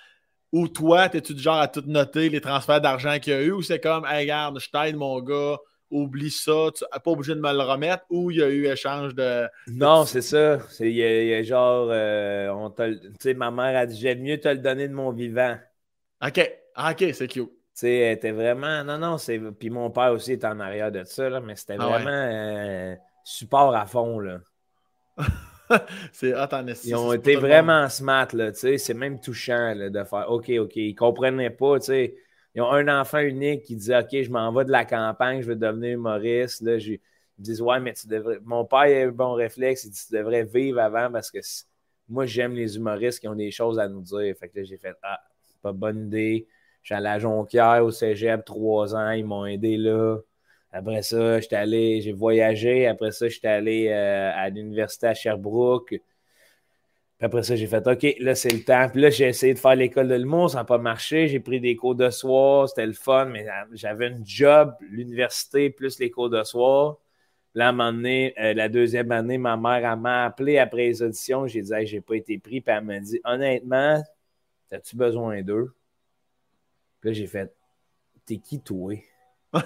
ou 0.53 0.69
toi, 0.69 1.09
es-tu 1.13 1.35
du 1.35 1.43
genre 1.43 1.59
à 1.59 1.69
tout 1.69 1.83
noter 1.87 2.29
les 2.29 2.41
transferts 2.41 2.81
d'argent 2.81 3.19
qu'il 3.19 3.33
y 3.33 3.37
a 3.37 3.43
eu 3.43 3.53
ou 3.53 3.63
c'est 3.63 3.81
comme, 3.81 4.07
hey, 4.07 4.21
regarde, 4.21 4.59
je 4.61 4.71
t'aide 4.71 4.97
mon 4.97 5.21
gars, 5.21 5.59
oublie 5.91 6.31
ça, 6.31 6.69
tu 6.75 6.85
n'es 6.85 7.01
pas 7.01 7.11
obligé 7.11 7.35
de 7.35 7.41
me 7.41 7.53
le 7.53 7.63
remettre 7.63 8.05
ou 8.11 8.31
il 8.31 8.39
y 8.39 8.43
a 8.43 8.49
eu 8.49 8.67
échange 8.67 9.15
de. 9.15 9.49
Non, 9.69 10.05
c'est 10.05 10.23
ça. 10.23 10.59
Il 10.81 10.91
y, 10.91 11.35
a 11.35 11.43
genre, 11.43 11.89
euh, 11.91 12.69
tu 12.79 13.11
sais, 13.21 13.35
ma 13.35 13.51
mère 13.51 13.77
a 13.77 13.87
dit, 13.87 13.99
j'aime 13.99 14.23
mieux 14.23 14.39
te 14.39 14.49
le 14.49 14.59
donner 14.59 14.89
de 14.89 14.95
mon 14.95 15.13
vivant. 15.13 15.57
OK. 16.25 16.41
Ah, 16.77 16.93
OK, 16.93 17.05
c'est 17.15 17.27
cute. 17.27 17.49
Tu 17.49 17.81
sais, 17.81 17.95
elle 17.95 18.17
était 18.17 18.33
vraiment. 18.33 18.85
Non, 18.85 18.99
non, 18.99 19.19
c'est. 19.19 19.39
Puis 19.39 19.71
mon 19.71 19.91
père 19.91 20.13
aussi 20.13 20.33
est 20.33 20.45
en 20.45 20.61
arrière 20.61 20.93
de 20.93 21.05
ça, 21.05 21.29
là, 21.29 21.41
mais 21.41 21.57
c'était 21.57 21.77
ah 21.79 21.87
vraiment 21.87 22.11
euh, 22.11 22.95
support 23.25 23.75
à 23.75 23.87
fond, 23.87 24.21
là. 24.21 24.41
c'est 26.13 26.35
Ils 26.85 26.95
ont 26.95 27.13
été 27.13 27.37
vraiment 27.37 27.89
smart, 27.89 28.29
là, 28.33 28.53
tu 28.53 28.59
sais. 28.61 28.79
C'est 28.79 28.95
même 28.95 29.21
touchant 29.21 29.75
là, 29.75 29.91
de 29.91 30.05
faire 30.05 30.31
OK, 30.31 30.51
OK. 30.59 30.77
Ils 30.77 30.95
comprenaient 30.95 31.51
pas, 31.51 31.79
tu 31.81 31.87
sais. 31.87 32.17
Ils 32.55 32.63
ont 32.63 32.71
un 32.71 33.01
enfant 33.01 33.19
unique 33.19 33.65
qui 33.65 33.77
dit 33.77 33.95
OK, 33.95 34.23
je 34.23 34.31
m'en 34.31 34.53
vais 34.53 34.65
de 34.65 34.71
la 34.71 34.85
campagne, 34.85 35.43
je 35.43 35.49
veux 35.49 35.57
devenir 35.57 35.95
humoriste. 35.95 36.63
Là, 36.63 36.77
ils 36.77 37.01
disent 37.39 37.61
Ouais, 37.61 37.81
mais 37.81 37.95
tu 37.95 38.07
devrais. 38.07 38.39
Mon 38.45 38.65
père 38.65 38.81
a 38.81 38.91
eu 38.91 39.09
un 39.09 39.13
bon 39.13 39.33
réflexe, 39.33 39.85
il 39.85 39.91
dit 39.91 40.01
Tu 40.07 40.15
devrais 40.15 40.45
vivre 40.45 40.81
avant 40.81 41.11
parce 41.11 41.31
que 41.31 41.39
moi, 42.09 42.25
j'aime 42.25 42.55
les 42.55 42.77
humoristes 42.77 43.21
qui 43.21 43.29
ont 43.29 43.35
des 43.35 43.51
choses 43.51 43.79
à 43.79 43.89
nous 43.89 44.01
dire. 44.01 44.35
Fait 44.39 44.49
que 44.49 44.59
là, 44.59 44.65
j'ai 44.65 44.79
fait 44.79 44.95
Ah, 45.03 45.21
pas 45.63 45.73
bonne 45.73 46.07
idée. 46.07 46.47
Allé 46.95 47.09
à 47.09 47.19
Jonquière 47.19 47.85
au 47.85 47.91
cégep 47.91 48.45
trois 48.45 48.95
ans, 48.95 49.11
ils 49.11 49.25
m'ont 49.25 49.47
aidé 49.47 49.77
là. 49.77 50.19
Après 50.73 51.03
ça, 51.03 51.41
j'étais 51.41 51.57
allé, 51.57 52.01
j'ai 52.01 52.13
voyagé. 52.13 52.87
Après 52.87 53.11
ça, 53.11 53.29
j'étais 53.29 53.49
allé 53.49 53.89
euh, 53.89 54.31
à 54.35 54.51
l'université 54.51 55.07
à 55.09 55.15
Sherbrooke. 55.15 55.89
Puis 57.19 57.25
après 57.25 57.43
ça, 57.43 57.57
j'ai 57.57 57.67
fait 57.67 57.87
OK, 57.87 58.07
là, 58.21 58.35
c'est 58.35 58.53
le 58.53 58.63
temps. 58.63 58.89
Puis 58.91 59.01
là, 59.01 59.09
j'ai 59.09 59.27
essayé 59.29 59.55
de 59.55 59.59
faire 59.59 59.75
l'école 59.75 60.09
de 60.09 60.15
l'humour, 60.17 60.51
ça 60.51 60.59
n'a 60.59 60.65
pas 60.65 60.77
marché. 60.79 61.29
J'ai 61.29 61.41
pris 61.41 61.61
des 61.61 61.77
cours 61.77 61.95
de 61.95 62.11
soir, 62.11 62.69
c'était 62.69 62.87
le 62.87 62.93
fun, 62.93 63.25
mais 63.27 63.49
euh, 63.49 63.53
j'avais 63.73 64.09
un 64.09 64.21
job, 64.23 64.75
l'université, 64.81 65.71
plus 65.71 65.99
les 65.99 66.11
cours 66.11 66.29
de 66.29 66.43
soir. 66.45 66.99
Là, 67.55 67.67
à 67.67 67.69
un 67.71 67.73
moment 67.73 67.93
donné, 67.93 68.35
euh, 68.39 68.53
la 68.53 68.69
deuxième 68.69 69.13
année, 69.13 69.39
ma 69.39 69.57
mère 69.57 69.97
m'a 69.97 70.27
appelé 70.27 70.59
après 70.59 70.89
les 70.89 71.03
auditions. 71.03 71.47
J'ai 71.47 71.63
dit 71.63 71.73
hey, 71.73 71.87
j'ai 71.87 72.03
pas 72.03 72.17
été 72.17 72.39
pris. 72.39 72.61
Puis 72.61 72.75
elle 72.75 72.85
m'a 72.85 73.01
dit 73.01 73.19
Honnêtement, 73.25 74.03
as-tu 74.71 74.97
besoin 74.97 75.43
d'eux? 75.43 75.75
Là, 77.07 77.13
j'ai 77.13 77.29
fait 77.29 77.55
T'es 78.27 78.39
qui, 78.39 78.61
toi? 78.61 78.97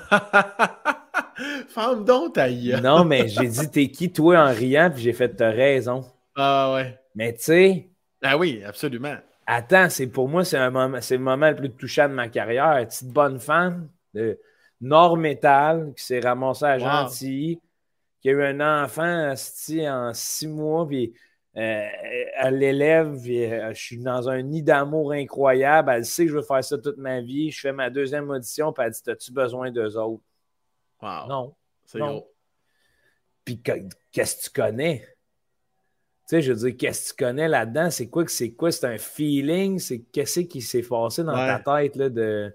Femme 1.68 2.04
donc 2.04 2.34
ta 2.34 2.50
Non, 2.50 3.06
mais 3.06 3.28
j'ai 3.28 3.48
dit, 3.48 3.70
t'es 3.70 3.88
qui, 3.88 4.12
toi, 4.12 4.40
en 4.40 4.52
riant, 4.52 4.90
puis 4.92 5.02
j'ai 5.02 5.14
fait, 5.14 5.30
t'as 5.30 5.50
raison. 5.50 6.04
Ah 6.36 6.74
ouais. 6.74 7.00
Mais 7.14 7.32
tu 7.32 7.44
sais. 7.44 7.88
Ah 8.22 8.36
oui, 8.36 8.62
absolument. 8.62 9.16
Attends, 9.46 9.88
c'est 9.88 10.06
pour 10.08 10.28
moi, 10.28 10.44
c'est 10.44 10.58
un 10.58 10.68
moment, 10.68 11.00
c'est 11.00 11.16
le 11.16 11.22
moment 11.22 11.48
le 11.48 11.56
plus 11.56 11.70
touchant 11.70 12.10
de 12.10 12.12
ma 12.12 12.28
carrière. 12.28 12.86
Petite 12.86 13.08
bonne 13.08 13.40
femme 13.40 13.88
de 14.12 14.38
Nord 14.82 15.16
Metal 15.16 15.94
qui 15.96 16.04
s'est 16.04 16.20
ramassée 16.20 16.66
à 16.66 16.78
Gentilly, 16.78 17.58
qui 18.20 18.28
a 18.28 18.32
eu 18.32 18.44
un 18.44 18.84
enfant 18.84 19.32
en 19.32 20.12
six 20.12 20.46
mois, 20.46 20.86
puis 20.86 21.14
euh, 21.56 21.88
elle 22.36 22.58
l'élève, 22.58 23.16
euh, 23.26 23.74
je 23.74 23.80
suis 23.80 23.98
dans 23.98 24.28
un 24.28 24.40
nid 24.42 24.62
d'amour 24.62 25.12
incroyable. 25.12 25.90
Elle 25.90 26.04
sait 26.04 26.24
que 26.24 26.30
je 26.30 26.36
veux 26.36 26.42
faire 26.42 26.62
ça 26.62 26.78
toute 26.78 26.98
ma 26.98 27.20
vie. 27.20 27.50
Je 27.50 27.60
fais 27.60 27.72
ma 27.72 27.90
deuxième 27.90 28.30
audition, 28.30 28.72
puis 28.72 28.84
elle 28.84 28.92
dit 28.92 29.10
As-tu 29.10 29.32
besoin 29.32 29.70
d'eux 29.70 29.96
autres? 29.96 30.22
Wow. 31.02 31.26
Non. 31.28 31.54
C'est 31.86 31.98
gros. 31.98 32.30
Puis 33.44 33.60
qu'est-ce 33.60 34.36
que 34.36 34.42
tu 34.44 34.50
connais? 34.50 35.00
Tu 36.28 36.36
sais, 36.36 36.42
je 36.42 36.52
veux 36.52 36.70
dire, 36.70 36.76
qu'est-ce 36.76 37.12
que 37.12 37.18
tu 37.18 37.24
connais 37.24 37.48
là-dedans? 37.48 37.90
C'est 37.90 38.08
quoi 38.08 38.24
que 38.24 38.30
c'est 38.30 38.52
quoi? 38.52 38.70
C'est 38.70 38.86
un 38.86 38.98
feeling? 38.98 39.80
C'est 39.80 40.02
qu'est-ce 40.02 40.40
qui 40.40 40.60
s'est 40.60 40.82
passé 40.82 41.24
dans 41.24 41.34
ta 41.34 41.58
tête 41.58 41.96
là, 41.96 42.08
de 42.08 42.54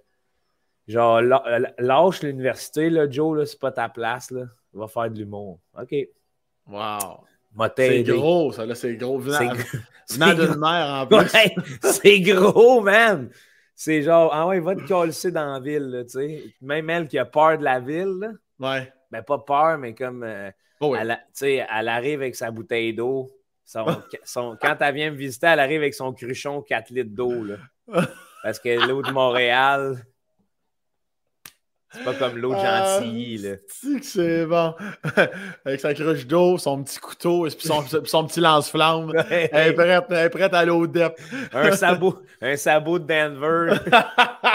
genre 0.88 1.22
lâche 1.22 2.24
l'université, 2.24 2.90
là, 2.90 3.10
Joe, 3.10 3.38
là, 3.38 3.46
c'est 3.46 3.60
pas 3.60 3.72
ta 3.72 3.90
place, 3.90 4.32
là. 4.32 4.46
Va 4.72 4.88
faire 4.88 5.10
de 5.10 5.18
l'humour. 5.18 5.60
OK. 5.78 5.94
Wow. 6.68 7.26
C'est 7.78 8.04
gros, 8.04 8.52
ça, 8.52 8.66
là, 8.66 8.76
c'est 8.76 8.96
gros. 8.96 9.20
Venant, 9.20 9.54
d'une 10.36 10.60
mère 10.60 10.88
en 10.88 11.08
plus. 11.08 11.18
c'est 11.82 12.20
gros, 12.22 12.82
man! 12.82 13.30
C'est 13.74 14.04
genre, 14.04 14.32
ah 14.34 14.48
ouais, 14.48 14.60
va 14.60 14.76
te 14.76 14.88
coller 14.88 15.32
dans 15.32 15.54
la 15.54 15.60
ville, 15.60 16.06
tu 16.06 16.20
sais. 16.20 16.44
Même 16.62 16.90
elle 16.90 17.08
qui 17.08 17.18
a 17.18 17.26
peur 17.26 17.58
de 17.58 17.64
la 17.64 17.80
ville, 17.80 18.18
là. 18.20 18.30
Ouais. 18.60 18.92
Ben, 19.12 19.22
pas 19.22 19.40
peur, 19.40 19.78
mais 19.78 19.94
comme. 19.94 20.24
Euh, 20.24 20.50
oh 20.80 20.96
elle, 20.96 21.20
elle 21.42 21.88
arrive 21.88 22.22
avec 22.22 22.36
sa 22.36 22.52
bouteille 22.52 22.94
d'eau. 22.94 23.32
Son, 24.24 24.58
quand 24.62 24.78
elle 24.80 24.94
vient 24.94 25.12
me 25.12 25.18
visiter, 25.18 25.48
elle 25.48 25.60
arrive 25.60 25.82
avec 25.82 25.96
son 25.96 26.14
cruchon 26.14 26.62
4 26.62 26.92
litres 26.92 27.16
d'eau, 27.16 27.44
là. 27.44 27.56
Parce 28.44 28.60
que 28.60 28.88
l'eau 28.88 29.02
de 29.02 29.10
Montréal, 29.12 30.06
c'est 31.96 32.04
pas 32.04 32.14
comme 32.14 32.38
l'eau 32.38 32.52
de 32.52 32.60
ah, 32.60 33.00
Gentilly, 33.00 33.38
là. 33.38 33.56
C'est 34.02 34.46
bon. 34.46 34.74
Avec 35.66 35.80
sa 35.80 35.94
cruche 35.94 36.28
d'eau, 36.28 36.58
son 36.58 36.84
petit 36.84 37.00
couteau 37.00 37.48
et 37.48 37.50
son, 37.50 37.84
son 38.06 38.26
petit 38.26 38.40
lance-flamme. 38.40 39.12
elle, 39.30 39.70
est 39.70 39.74
prête, 39.74 40.06
elle 40.10 40.26
est 40.26 40.30
prête 40.30 40.54
à 40.54 40.66
l'eau 40.66 40.88
d'ep. 40.88 41.20
un, 41.54 41.72
sabot, 41.76 42.20
un 42.42 42.56
sabot 42.56 43.00
de 43.00 43.06
Denver 43.06 43.74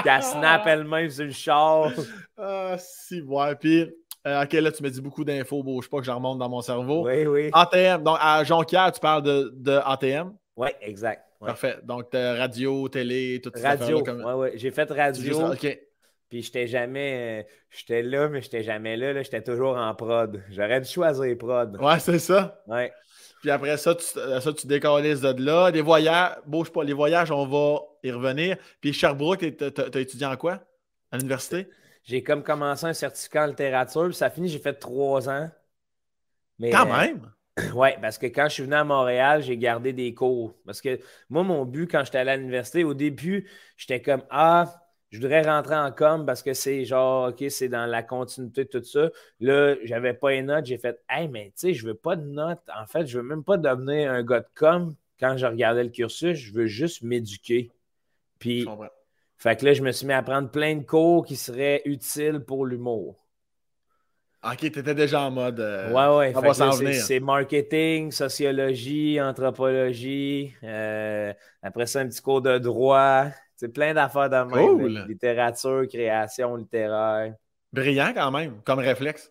qui 0.03 0.23
snap 0.23 0.67
elle-même 0.67 1.11
sur 1.11 1.25
le 1.25 1.33
char. 1.33 1.91
Ah, 2.37 2.77
si, 2.79 3.23
ouais. 3.23 3.55
Puis, 3.57 3.91
euh, 4.27 4.43
ok, 4.43 4.53
là, 4.53 4.73
tu 4.73 4.83
me 4.83 4.91
dis 4.91 5.01
beaucoup 5.01 5.25
d'infos. 5.25 5.83
Sais 5.83 5.89
pas 5.89 5.99
que 5.99 6.05
je 6.05 6.11
remonte 6.11 6.39
dans 6.39 6.49
mon 6.49 6.61
cerveau. 6.61 7.07
Oui, 7.07 7.27
oui. 7.27 7.51
ATM. 7.53 8.03
Donc, 8.03 8.19
à 8.21 8.45
Jonquière, 8.45 8.93
tu 8.93 9.01
parles 9.01 9.23
de, 9.23 9.53
de 9.57 9.79
ATM. 9.85 10.33
Oui, 10.57 10.69
exact. 10.81 11.25
Parfait. 11.41 11.79
Donc, 11.83 12.09
radio, 12.13 12.89
télé, 12.89 13.41
tout 13.43 13.51
ça. 13.55 13.71
Radio. 13.71 14.03
Oui, 14.07 14.33
oui. 14.37 14.49
J'ai 14.57 14.71
fait 14.71 14.91
radio. 14.91 15.53
OK. 15.53 15.79
Puis 16.31 16.43
j'étais 16.43 16.67
jamais. 16.67 17.43
Euh, 17.43 17.51
j'étais 17.71 18.03
là, 18.03 18.29
mais 18.29 18.41
j'étais 18.41 18.63
jamais 18.63 18.97
là. 18.97 19.13
là 19.13 19.23
j'étais 19.23 19.43
toujours 19.43 19.77
en 19.77 19.95
prod. 19.95 20.43
J'aurais 20.51 20.81
dû 20.81 20.89
choisir 20.89 21.37
prod. 21.37 21.77
Ouais, 21.81 21.99
c'est 21.99 22.21
ça. 22.21 22.63
Ouais. 22.67 22.93
Puis 23.41 23.51
après 23.51 23.77
ça, 23.77 23.95
tu, 23.95 24.05
euh, 24.19 24.41
ça, 24.41 24.53
tu 24.53 24.67
de 24.67 25.45
là. 25.45 25.71
Les 25.71 25.81
voyages, 25.81 26.37
bouge 26.47 26.71
pas, 26.71 26.85
les 26.85 26.93
voyages, 26.93 27.31
on 27.31 27.47
va 27.47 27.81
y 28.03 28.13
revenir. 28.13 28.57
Puis 28.81 28.93
Sherbrooke, 28.93 29.45
t'as 29.57 30.01
étudié 30.01 30.27
en 30.27 30.37
quoi? 30.37 30.61
À 31.11 31.17
l'université? 31.17 31.69
J'ai 32.05 32.23
comme 32.23 32.43
commencé 32.43 32.87
un 32.87 32.93
certificat 32.93 33.45
en 33.45 33.47
littérature, 33.47 34.07
puis 34.07 34.15
ça 34.15 34.31
finit, 34.31 34.49
j'ai 34.49 34.59
fait 34.59 34.75
trois 34.75 35.29
ans. 35.29 35.51
Mais, 36.59 36.71
Quand 36.71 36.87
euh, 36.87 36.97
même! 36.97 37.31
oui, 37.75 37.89
parce 38.01 38.19
que 38.19 38.27
quand 38.27 38.49
je 38.49 38.55
suis 38.55 38.63
venu 38.63 38.75
à 38.75 38.85
Montréal, 38.85 39.43
j'ai 39.43 39.57
gardé 39.57 39.93
des 39.93 40.15
cours. 40.15 40.55
Parce 40.65 40.81
que 40.81 41.01
moi, 41.29 41.43
mon 41.43 41.65
but 41.65 41.91
quand 41.91 42.05
j'étais 42.05 42.19
à 42.19 42.37
l'université, 42.37 42.85
au 42.85 42.95
début, 42.95 43.49
j'étais 43.77 44.01
comme 44.01 44.23
Ah, 44.31 44.73
je 45.11 45.19
voudrais 45.19 45.43
rentrer 45.43 45.75
en 45.75 45.91
com 45.91 46.25
parce 46.25 46.43
que 46.43 46.55
c'est 46.55 46.85
genre, 46.85 47.31
OK, 47.31 47.45
c'est 47.49 47.69
dans 47.69 47.87
la 47.87 48.03
continuité 48.03 48.65
de 48.65 48.69
tout 48.69 48.85
ça. 48.85 49.11
Là, 49.41 49.75
j'avais 49.83 50.15
pas 50.15 50.31
les 50.31 50.43
notes. 50.43 50.67
J'ai 50.67 50.79
fait, 50.79 51.01
hey, 51.09 51.29
mais 51.29 51.47
tu 51.47 51.53
sais, 51.57 51.75
je 51.75 51.85
veux 51.87 51.95
pas 51.95 52.15
de 52.15 52.25
notes. 52.25 52.63
En 52.79 52.87
fait, 52.87 53.07
je 53.07 53.19
veux 53.19 53.25
même 53.25 53.43
pas 53.43 53.57
devenir 53.57 54.13
un 54.13 54.23
gars 54.23 54.41
de 54.41 54.49
com 54.55 54.95
quand 55.19 55.37
je 55.37 55.47
regardais 55.47 55.83
le 55.83 55.91
cursus. 55.91 56.39
Je 56.39 56.53
veux 56.53 56.67
juste 56.67 57.03
m'éduquer. 57.03 57.73
Puis, 58.39 58.67
Fait 59.37 59.57
que 59.57 59.67
là, 59.67 59.75
je 59.75 59.83
me 59.83 59.91
suis 59.91 60.07
mis 60.07 60.13
à 60.13 60.23
prendre 60.23 60.49
plein 60.49 60.77
de 60.77 60.85
cours 60.85 61.27
qui 61.27 61.35
seraient 61.35 61.83
utiles 61.87 62.41
pour 62.41 62.65
l'humour. 62.65 63.17
Ok, 64.43 64.59
tu 64.59 64.67
étais 64.79 64.95
déjà 64.95 65.23
en 65.23 65.31
mode. 65.31 65.61
Euh, 65.61 65.93
ouais, 65.93 66.33
ouais. 66.33 66.95
C'est 66.95 67.21
marketing, 67.21 68.11
sociologie, 68.11 69.21
anthropologie. 69.21 70.55
Euh, 70.63 71.35
après 71.63 71.85
ça, 71.87 72.01
un 72.01 72.09
petit 72.09 72.23
cours 72.23 72.41
de 72.41 72.57
droit. 72.57 73.27
C'est 73.61 73.69
plein 73.69 73.93
d'affaires 73.93 74.31
de 74.31 74.37
même. 74.37 75.07
littérature, 75.07 75.87
création 75.87 76.57
littéraire. 76.57 77.35
Brillant 77.71 78.13
quand 78.15 78.31
même, 78.31 78.63
comme 78.65 78.79
réflexe. 78.79 79.31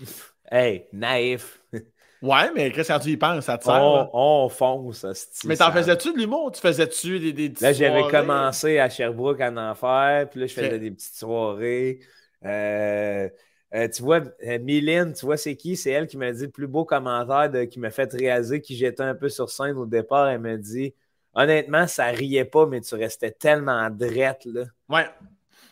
hey, 0.50 0.88
naïf. 0.92 1.62
ouais, 2.22 2.50
mais 2.56 2.72
qu'est-ce 2.72 2.92
que 2.92 3.02
tu 3.04 3.10
y 3.10 3.16
penses? 3.16 3.44
Ça 3.44 3.56
te 3.56 3.62
sert? 3.62 3.80
On, 3.80 4.10
on 4.12 4.48
fonce. 4.48 5.06
Mais 5.44 5.56
t'en 5.56 5.70
faisais-tu 5.70 6.12
de 6.12 6.18
l'humour? 6.18 6.50
Tu 6.50 6.60
faisais-tu 6.60 7.20
des, 7.20 7.32
des 7.32 7.52
Là, 7.60 7.72
j'avais 7.72 8.02
commencé 8.10 8.80
à 8.80 8.90
Sherbrooke 8.90 9.40
à 9.40 9.52
en 9.52 9.74
faire. 9.76 10.28
Puis 10.28 10.40
là, 10.40 10.46
je 10.48 10.52
faisais 10.52 10.80
des 10.80 10.90
petites 10.90 11.14
soirées. 11.14 12.00
Euh, 12.44 13.28
euh, 13.74 13.88
tu 13.88 14.02
vois, 14.02 14.22
euh, 14.44 14.58
Mylène, 14.58 15.12
tu 15.12 15.24
vois, 15.24 15.36
c'est 15.36 15.54
qui? 15.54 15.76
C'est 15.76 15.92
elle 15.92 16.08
qui 16.08 16.16
m'a 16.16 16.32
dit 16.32 16.46
le 16.46 16.50
plus 16.50 16.66
beau 16.66 16.84
commentaire 16.84 17.48
de, 17.48 17.62
qui 17.62 17.78
m'a 17.78 17.90
fait 17.90 18.12
réaliser 18.12 18.60
qui 18.60 18.74
j'étais 18.74 19.04
un 19.04 19.14
peu 19.14 19.28
sur 19.28 19.50
scène 19.50 19.76
au 19.76 19.86
départ. 19.86 20.28
Elle 20.28 20.40
m'a 20.40 20.56
dit 20.56 20.94
Honnêtement, 21.38 21.86
ça 21.86 22.06
riait 22.06 22.46
pas, 22.46 22.66
mais 22.66 22.80
tu 22.80 22.94
restais 22.94 23.30
tellement 23.30 23.88
drette, 23.90 24.46
là. 24.46 24.62
Ouais. 24.88 25.06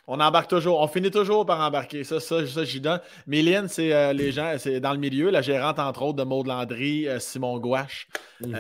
On 0.07 0.21
embarque 0.21 0.51
toujours. 0.51 0.83
On 0.83 0.87
finit 0.87 1.11
toujours 1.11 1.47
par 1.47 1.61
embarquer. 1.61 2.05
Ça, 2.05 2.21
ça, 2.21 2.47
ça 2.47 2.65
j'y 2.65 2.79
donne. 2.79 3.01
Mylène, 3.27 3.69
c'est 3.69 3.91
euh, 3.95 4.13
les 4.13 4.33
gens, 4.33 4.55
c'est 4.59 4.79
dans 4.79 4.93
le 4.93 4.99
milieu, 4.99 5.31
la 5.31 5.41
gérante, 5.41 5.79
entre 5.79 6.03
autres, 6.03 6.19
de 6.19 6.25
Maud 6.25 6.47
Landry, 6.47 7.09
Simon 7.19 7.59
Gouache, 7.59 8.07
mhm. 8.43 8.55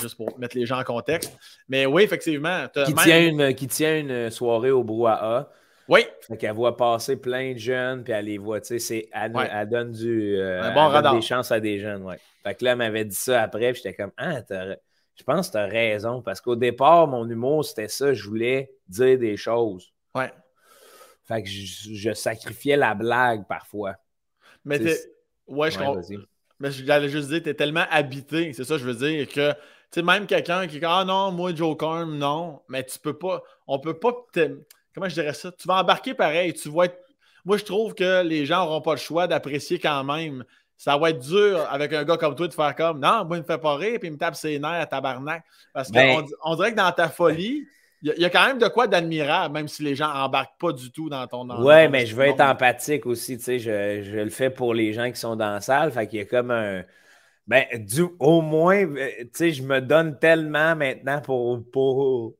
juste 0.00 0.16
pour 0.16 0.36
mettre 0.40 0.58
les 0.58 0.66
gens 0.66 0.80
en 0.80 0.84
contexte. 0.84 1.38
Mais 1.68 1.86
oui, 1.86 2.02
effectivement. 2.02 2.66
Qui, 2.84 2.94
tient 2.94 3.28
une, 3.28 3.54
qui 3.54 3.68
tient 3.68 3.96
une 3.96 4.30
soirée 4.30 4.72
au 4.72 4.82
brouhaha. 4.82 5.48
Oui. 5.88 6.06
Fait 6.26 6.36
qu'elle 6.36 6.54
voit 6.54 6.76
passer 6.76 7.16
plein 7.16 7.52
de 7.52 7.58
jeunes, 7.58 8.04
puis 8.04 8.12
elle 8.12 8.26
les 8.26 8.38
voit, 8.38 8.60
tu 8.60 8.78
sais, 8.78 9.08
elle, 9.12 9.32
elle, 9.52 9.68
donne 9.68 9.92
du. 9.92 10.36
Euh, 10.38 10.70
bon 10.70 10.92
elle 10.92 11.02
donne 11.02 11.16
des 11.16 11.22
chances 11.22 11.52
à 11.52 11.60
des 11.60 11.80
jeunes, 11.80 12.02
ouais. 12.02 12.18
Fait 12.42 12.54
que 12.54 12.64
là, 12.64 12.72
elle 12.72 12.78
m'avait 12.78 13.04
dit 13.04 13.14
ça 13.14 13.42
après, 13.42 13.72
puis 13.72 13.82
j'étais 13.84 13.94
comme, 13.94 14.12
ah, 14.16 14.40
je 15.16 15.24
pense 15.24 15.48
que 15.48 15.52
tu 15.52 15.58
as 15.58 15.66
raison, 15.66 16.22
parce 16.22 16.40
qu'au 16.40 16.56
départ, 16.56 17.06
mon 17.06 17.28
humour, 17.28 17.64
c'était 17.64 17.88
ça, 17.88 18.14
je 18.14 18.28
voulais 18.28 18.72
dire 18.88 19.18
des 19.18 19.36
choses. 19.36 19.92
Ouais. 20.14 20.32
Fait 21.24 21.42
que 21.42 21.48
je, 21.48 22.12
sacrifiais 22.14 22.76
la 22.76 22.94
blague 22.94 23.46
parfois. 23.46 23.94
Mais 24.64 24.78
t'es. 24.78 24.98
Ouais, 25.46 25.70
je 25.70 25.78
comprends. 25.78 26.00
Mais 26.60 26.70
j'allais 26.70 27.08
juste 27.08 27.28
dire, 27.28 27.42
t'es 27.42 27.54
tellement 27.54 27.86
habité, 27.90 28.52
c'est 28.52 28.64
ça, 28.64 28.78
je 28.78 28.84
veux 28.84 28.94
dire, 28.94 29.28
que, 29.28 29.52
tu 29.52 29.58
sais, 29.90 30.02
même 30.02 30.26
quelqu'un 30.26 30.66
qui 30.68 30.78
dit, 30.78 30.84
ah 30.86 31.04
non, 31.04 31.32
moi, 31.32 31.52
Joe 31.54 31.76
Carm, 31.76 32.16
non, 32.16 32.62
mais 32.68 32.84
tu 32.84 32.98
peux 33.00 33.18
pas, 33.18 33.42
on 33.66 33.80
peut 33.80 33.98
pas 33.98 34.12
comment 34.94 35.08
je 35.08 35.14
dirais 35.14 35.34
ça? 35.34 35.52
Tu 35.52 35.66
vas 35.66 35.80
embarquer 35.80 36.14
pareil. 36.14 36.54
Tu 36.54 36.68
vas 36.70 36.84
être... 36.84 36.98
Moi, 37.44 37.56
je 37.56 37.64
trouve 37.64 37.94
que 37.94 38.22
les 38.22 38.46
gens 38.46 38.64
n'auront 38.64 38.80
pas 38.80 38.92
le 38.92 39.00
choix 39.00 39.26
d'apprécier 39.26 39.78
quand 39.78 40.04
même. 40.04 40.44
Ça 40.82 40.96
va 40.96 41.10
être 41.10 41.20
dur 41.20 41.64
avec 41.70 41.92
un 41.92 42.02
gars 42.02 42.16
comme 42.16 42.34
toi 42.34 42.48
de 42.48 42.52
faire 42.52 42.74
comme 42.74 42.98
Non, 42.98 43.24
moi, 43.24 43.36
il 43.36 43.42
me 43.42 43.46
fait 43.46 43.56
pas 43.56 43.76
rire, 43.76 44.00
puis 44.00 44.08
il 44.08 44.14
me 44.14 44.18
tape 44.18 44.34
ses 44.34 44.58
nerfs 44.58 44.80
à 44.80 44.86
tabarnak. 44.86 45.44
Parce 45.72 45.92
qu'on 45.92 45.94
ben 45.94 46.24
on 46.42 46.56
dirait 46.56 46.72
que 46.72 46.76
dans 46.76 46.90
ta 46.90 47.08
folie, 47.08 47.68
il 48.02 48.12
y, 48.18 48.24
a 48.24 48.30
quand 48.30 48.44
même 48.44 48.58
de 48.58 48.66
quoi 48.66 48.88
d'admirable, 48.88 49.54
même 49.54 49.68
si 49.68 49.84
les 49.84 49.94
gens 49.94 50.12
embarquent 50.12 50.58
pas 50.58 50.72
du 50.72 50.90
tout 50.90 51.08
dans 51.08 51.24
ton. 51.28 51.44
Dans 51.44 51.62
ouais, 51.62 51.88
mais 51.88 52.04
je 52.04 52.16
veux 52.16 52.24
être 52.24 52.40
empathique 52.40 53.06
aussi. 53.06 53.38
Tu 53.38 53.44
sais, 53.44 53.58
je, 53.60 54.02
je, 54.02 54.18
le 54.18 54.30
fais 54.30 54.50
pour 54.50 54.74
les 54.74 54.92
gens 54.92 55.08
qui 55.08 55.20
sont 55.20 55.36
dans 55.36 55.52
la 55.52 55.60
salle. 55.60 55.92
Fait 55.92 56.08
qu'il 56.08 56.18
y 56.18 56.22
a 56.22 56.24
comme 56.24 56.50
un. 56.50 56.82
Ben, 57.46 57.64
du, 57.74 58.04
au 58.18 58.40
moins, 58.40 58.84
euh, 58.84 59.08
tu 59.18 59.28
sais, 59.34 59.50
je 59.52 59.62
me 59.62 59.80
donne 59.80 60.18
tellement 60.18 60.74
maintenant 60.74 61.20
pour, 61.20 61.60
pour, 61.70 62.34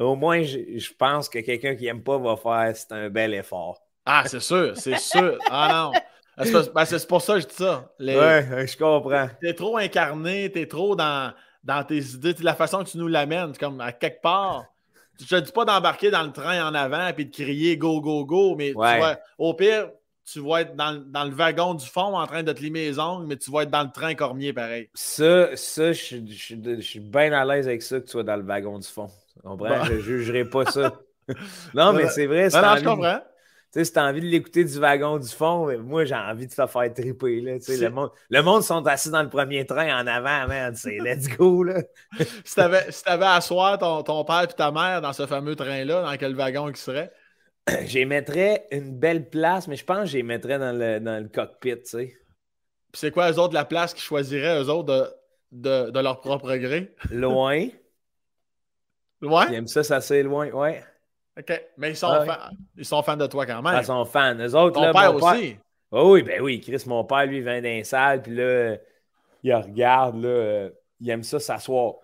au 0.00 0.16
moins, 0.16 0.42
je, 0.42 0.92
pense 0.98 1.28
que 1.28 1.38
quelqu'un 1.38 1.76
qui 1.76 1.84
n'aime 1.84 2.02
pas 2.02 2.18
va 2.18 2.36
faire 2.36 2.76
c'est 2.76 2.90
un 2.90 3.08
bel 3.08 3.34
effort. 3.34 3.80
Ah, 4.04 4.24
c'est 4.26 4.40
sûr, 4.40 4.76
c'est 4.76 4.98
sûr. 4.98 5.38
Ah 5.48 5.90
non. 5.92 6.00
Ben, 6.36 6.84
c'est 6.84 7.06
pour 7.06 7.22
ça 7.22 7.34
que 7.34 7.40
je 7.40 7.46
dis 7.46 7.54
ça. 7.54 7.92
Oui, 8.00 8.14
Ouais, 8.16 8.66
je 8.66 8.76
comprends. 8.76 9.28
T'es 9.40 9.54
trop 9.54 9.76
incarné, 9.76 10.50
t'es 10.50 10.66
trop 10.66 10.96
dans, 10.96 11.32
dans 11.64 11.84
tes 11.84 11.98
idées, 11.98 12.34
la 12.40 12.54
façon 12.54 12.84
que 12.84 12.90
tu 12.90 12.98
nous 12.98 13.08
l'amènes, 13.08 13.52
comme 13.58 13.80
à 13.80 13.92
quelque 13.92 14.22
part. 14.22 14.64
Je 15.20 15.26
te 15.26 15.40
dis 15.40 15.52
pas 15.52 15.64
d'embarquer 15.64 16.10
dans 16.10 16.22
le 16.22 16.32
train 16.32 16.66
en 16.66 16.74
avant 16.74 17.08
et 17.08 17.24
de 17.24 17.30
crier 17.30 17.76
go, 17.76 18.00
go, 18.00 18.24
go, 18.24 18.56
mais 18.56 18.72
au 19.38 19.54
pire, 19.54 19.90
tu 20.24 20.40
vas 20.40 20.62
être 20.62 20.74
dans, 20.74 21.02
dans, 21.06 21.24
le 21.24 21.32
wagon 21.32 21.74
du 21.74 21.86
fond 21.86 22.16
en 22.16 22.26
train 22.26 22.42
de 22.42 22.52
te 22.52 22.60
limer 22.60 22.86
les 22.86 22.98
ongles, 22.98 23.26
mais 23.26 23.36
tu 23.36 23.50
vas 23.50 23.62
être 23.62 23.70
dans 23.70 23.82
le 23.82 23.90
train 23.92 24.14
cormier 24.14 24.52
pareil. 24.52 24.88
Ça, 24.94 25.54
ça 25.56 25.92
je, 25.92 26.16
je 26.26 26.80
suis 26.80 27.00
bien 27.00 27.32
à 27.32 27.44
l'aise 27.44 27.66
avec 27.66 27.82
ça 27.82 28.00
que 28.00 28.04
tu 28.04 28.12
sois 28.12 28.22
dans 28.22 28.36
le 28.36 28.42
wagon 28.42 28.78
du 28.78 28.88
fond. 28.88 29.08
Bah. 29.44 29.84
Je 29.84 29.94
ne 29.94 30.00
jugerai 30.00 30.44
pas 30.44 30.64
ça. 30.66 31.00
non, 31.74 31.92
mais 31.92 32.08
c'est 32.08 32.26
vrai. 32.26 32.48
Non, 32.48 32.62
non, 32.62 32.76
je 32.76 32.84
comprends. 32.84 33.20
Tu 33.72 33.78
sais, 33.78 33.84
si 33.86 33.92
t'as 33.94 34.06
envie 34.06 34.20
de 34.20 34.26
l'écouter 34.26 34.64
du 34.64 34.78
wagon 34.78 35.18
du 35.18 35.28
fond, 35.30 35.74
moi, 35.78 36.04
j'ai 36.04 36.14
envie 36.14 36.46
de 36.46 36.52
te 36.52 36.66
faire 36.66 36.92
triper. 36.92 37.40
Là, 37.40 37.52
le, 37.56 37.88
monde, 37.88 38.10
le 38.28 38.42
monde 38.42 38.62
sont 38.62 38.86
assis 38.86 39.08
dans 39.08 39.22
le 39.22 39.30
premier 39.30 39.64
train 39.64 39.98
en 39.98 40.06
avant, 40.06 40.46
man. 40.46 40.74
C'est 40.74 40.98
let's 41.02 41.26
go. 41.26 41.62
Là. 41.62 41.80
si 42.44 42.54
t'avais 42.54 42.92
si 42.92 43.02
avais 43.06 43.24
à 43.24 43.40
soir 43.40 43.78
ton, 43.78 44.02
ton 44.02 44.24
père 44.24 44.42
et 44.42 44.48
ta 44.48 44.70
mère 44.70 45.00
dans 45.00 45.14
ce 45.14 45.26
fameux 45.26 45.56
train-là, 45.56 46.02
dans 46.02 46.16
quel 46.18 46.34
wagon 46.34 46.68
ils 46.68 46.76
seraient? 46.76 47.10
J'y 47.86 48.04
mettrais 48.04 48.66
une 48.72 48.98
belle 48.98 49.30
place, 49.30 49.66
mais 49.68 49.76
je 49.76 49.84
pense 49.86 50.00
que 50.00 50.06
j'y 50.06 50.22
mettrais 50.22 50.58
dans 50.58 50.76
le, 50.76 51.00
dans 51.00 51.22
le 51.22 51.28
cockpit, 51.28 51.76
tu 51.76 51.90
sais. 51.90 52.06
Puis 52.90 53.00
c'est 53.00 53.10
quoi, 53.10 53.32
eux 53.32 53.38
autres, 53.38 53.54
la 53.54 53.64
place 53.64 53.94
qu'ils 53.94 54.02
choisiraient, 54.02 54.60
eux 54.60 54.68
autres, 54.68 54.92
de, 55.52 55.86
de, 55.86 55.90
de 55.90 56.00
leur 56.00 56.20
propre 56.20 56.54
gré? 56.56 56.94
Loin. 57.08 57.68
Ils 59.48 59.54
aiment 59.54 59.68
ça, 59.68 59.82
ça 59.82 60.02
c'est 60.02 60.22
loin, 60.22 60.50
ouais. 60.50 60.82
OK. 61.38 61.62
Mais 61.78 61.90
ils 61.90 61.96
sont, 61.96 62.08
ah 62.08 62.24
fans. 62.24 62.56
ils 62.76 62.84
sont 62.84 63.02
fans 63.02 63.16
de 63.16 63.26
toi 63.26 63.46
quand 63.46 63.62
même. 63.62 63.78
Ils 63.78 63.84
sont 63.84 64.04
fans. 64.04 64.36
Eux 64.38 64.54
autres, 64.54 64.74
Ton 64.74 64.92
père 64.92 65.14
aussi. 65.14 65.56
Oh, 65.90 66.14
oui, 66.14 66.22
ben 66.22 66.40
oui, 66.40 66.60
Chris, 66.60 66.82
mon 66.86 67.04
père, 67.04 67.26
lui, 67.26 67.42
vient 67.42 67.60
d'un 67.60 67.84
salle, 67.84 68.22
puis 68.22 68.34
là, 68.34 68.76
il 69.42 69.54
regarde, 69.54 70.22
là, 70.22 70.28
euh, 70.28 70.70
il 71.00 71.10
aime 71.10 71.22
ça 71.22 71.38
s'asseoir 71.38 71.96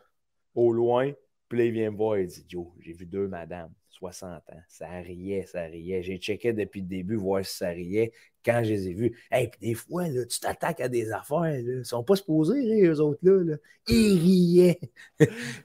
au 0.54 0.72
loin, 0.72 1.10
puis 1.48 1.58
là, 1.58 1.64
il 1.64 1.72
vient 1.72 1.90
me 1.90 1.96
voir, 1.96 2.18
il 2.18 2.26
dit 2.26 2.44
Joe, 2.46 2.66
j'ai 2.80 2.92
vu 2.92 3.06
deux 3.06 3.28
madames. 3.28 3.72
60 3.98 4.50
ans. 4.50 4.62
Ça 4.68 4.88
riait, 4.88 5.44
ça 5.46 5.62
riait. 5.62 6.02
J'ai 6.02 6.18
checké 6.18 6.52
depuis 6.52 6.80
le 6.80 6.86
début, 6.86 7.16
voir 7.16 7.44
si 7.44 7.56
ça 7.56 7.68
riait. 7.68 8.12
Quand 8.48 8.64
je 8.64 8.70
les 8.70 8.88
ai 8.88 8.94
vus, 8.94 9.14
hey, 9.30 9.50
des 9.60 9.74
fois, 9.74 10.08
là, 10.08 10.24
tu 10.24 10.40
t'attaques 10.40 10.80
à 10.80 10.88
des 10.88 11.12
affaires. 11.12 11.40
Là. 11.40 11.58
Ils 11.58 11.78
ne 11.78 11.82
sont 11.82 12.02
pas 12.02 12.16
supposés 12.16 12.60
rire, 12.60 12.92
eux 12.92 13.00
autres-là. 13.00 13.44
Là. 13.44 13.56
Ils 13.88 14.18
riaient. 14.18 14.80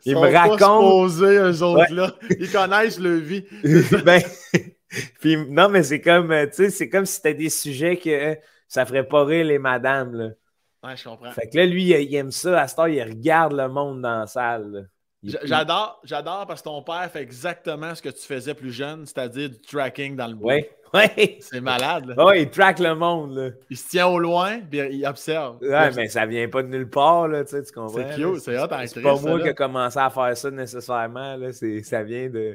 Ils, 0.06 0.16
me 0.16 0.20
racontent. 0.20 0.58
Pas 0.58 1.10
supposés, 1.10 1.38
eux 1.38 1.64
autres-là. 1.64 2.16
Ils 2.40 2.52
connaissent 2.52 3.00
le 3.00 3.16
vie. 3.16 3.46
ben, 4.06 4.22
puis, 5.22 5.38
non, 5.50 5.70
mais 5.70 5.84
c'est 5.84 6.02
comme, 6.02 6.34
c'est 6.52 6.90
comme 6.90 7.06
si 7.06 7.16
c'était 7.16 7.34
des 7.34 7.50
sujets 7.50 7.96
que 7.96 8.38
ça 8.68 8.86
ferait 8.86 9.08
pas 9.08 9.24
rire 9.24 9.46
les 9.46 9.60
madames. 9.60 10.14
Là. 10.14 10.30
Ouais, 10.84 10.98
je 10.98 11.06
comprends. 11.06 11.32
Fait 11.32 11.50
que 11.50 11.56
là, 11.56 11.66
lui, 11.66 11.84
il 11.86 12.16
aime 12.16 12.32
ça. 12.32 12.62
À 12.62 12.68
ce 12.68 12.76
temps, 12.76 12.86
il 12.86 13.02
regarde 13.02 13.54
le 13.54 13.70
monde 13.70 14.02
dans 14.02 14.20
la 14.20 14.28
salle. 14.28 14.90
J'adore, 15.24 16.02
j'adore 16.04 16.46
parce 16.46 16.62
que 16.62 16.66
ton 16.66 16.84
père 16.84 17.10
fait 17.10 17.22
exactement 17.22 17.96
ce 17.96 18.02
que 18.02 18.10
tu 18.10 18.22
faisais 18.22 18.54
plus 18.54 18.74
jeune, 18.74 19.06
c'est-à-dire 19.06 19.50
du 19.50 19.62
tracking 19.62 20.18
dans 20.18 20.28
le 20.28 20.36
bois. 20.36 20.56
Oui, 20.56 20.66
oui. 21.18 21.38
C'est 21.40 21.62
malade. 21.62 22.14
Oui, 22.18 22.42
il 22.42 22.50
track 22.50 22.80
le 22.80 22.94
monde. 22.94 23.36
Là. 23.36 23.50
Il 23.70 23.78
se 23.78 23.90
tient 23.90 24.08
au 24.08 24.20
loin, 24.20 24.60
puis 24.60 24.80
il 24.92 25.06
observe. 25.06 25.58
Ouais, 25.62 25.92
mais 25.96 26.08
ça 26.08 26.26
vient 26.26 26.48
pas 26.48 26.62
de 26.62 26.68
nulle 26.68 26.90
part, 26.90 27.28
là, 27.28 27.44
tu, 27.44 27.52
sais, 27.52 27.64
tu 27.64 27.74
comprends? 27.74 27.96
C'est 27.96 28.16
cute, 28.16 28.40
c'est 28.40 28.60
hot 28.60 28.68
C'est 28.86 29.02
pas 29.02 29.16
moi 29.16 29.40
qui 29.42 29.48
ai 29.48 29.54
commencé 29.54 29.98
à 29.98 30.10
faire 30.10 30.38
ça 30.38 30.52
nécessairement, 30.52 31.36
là. 31.36 31.52
ça 31.84 32.04
vient 32.04 32.30
de... 32.30 32.54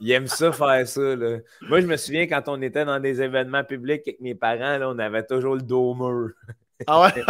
Il 0.00 0.10
aime 0.10 0.26
ça 0.26 0.52
faire 0.52 0.86
ça. 0.86 1.16
Là. 1.16 1.38
Moi, 1.62 1.80
je 1.80 1.86
me 1.86 1.96
souviens 1.96 2.26
quand 2.26 2.42
on 2.48 2.60
était 2.62 2.84
dans 2.84 3.00
des 3.00 3.22
événements 3.22 3.64
publics 3.64 4.02
avec 4.06 4.20
mes 4.20 4.34
parents, 4.34 4.76
là, 4.78 4.88
on 4.88 4.98
avait 4.98 5.24
toujours 5.24 5.54
le 5.54 5.62
dos 5.62 5.94
mur. 5.94 6.30
Ah 6.86 7.02
ouais? 7.02 7.24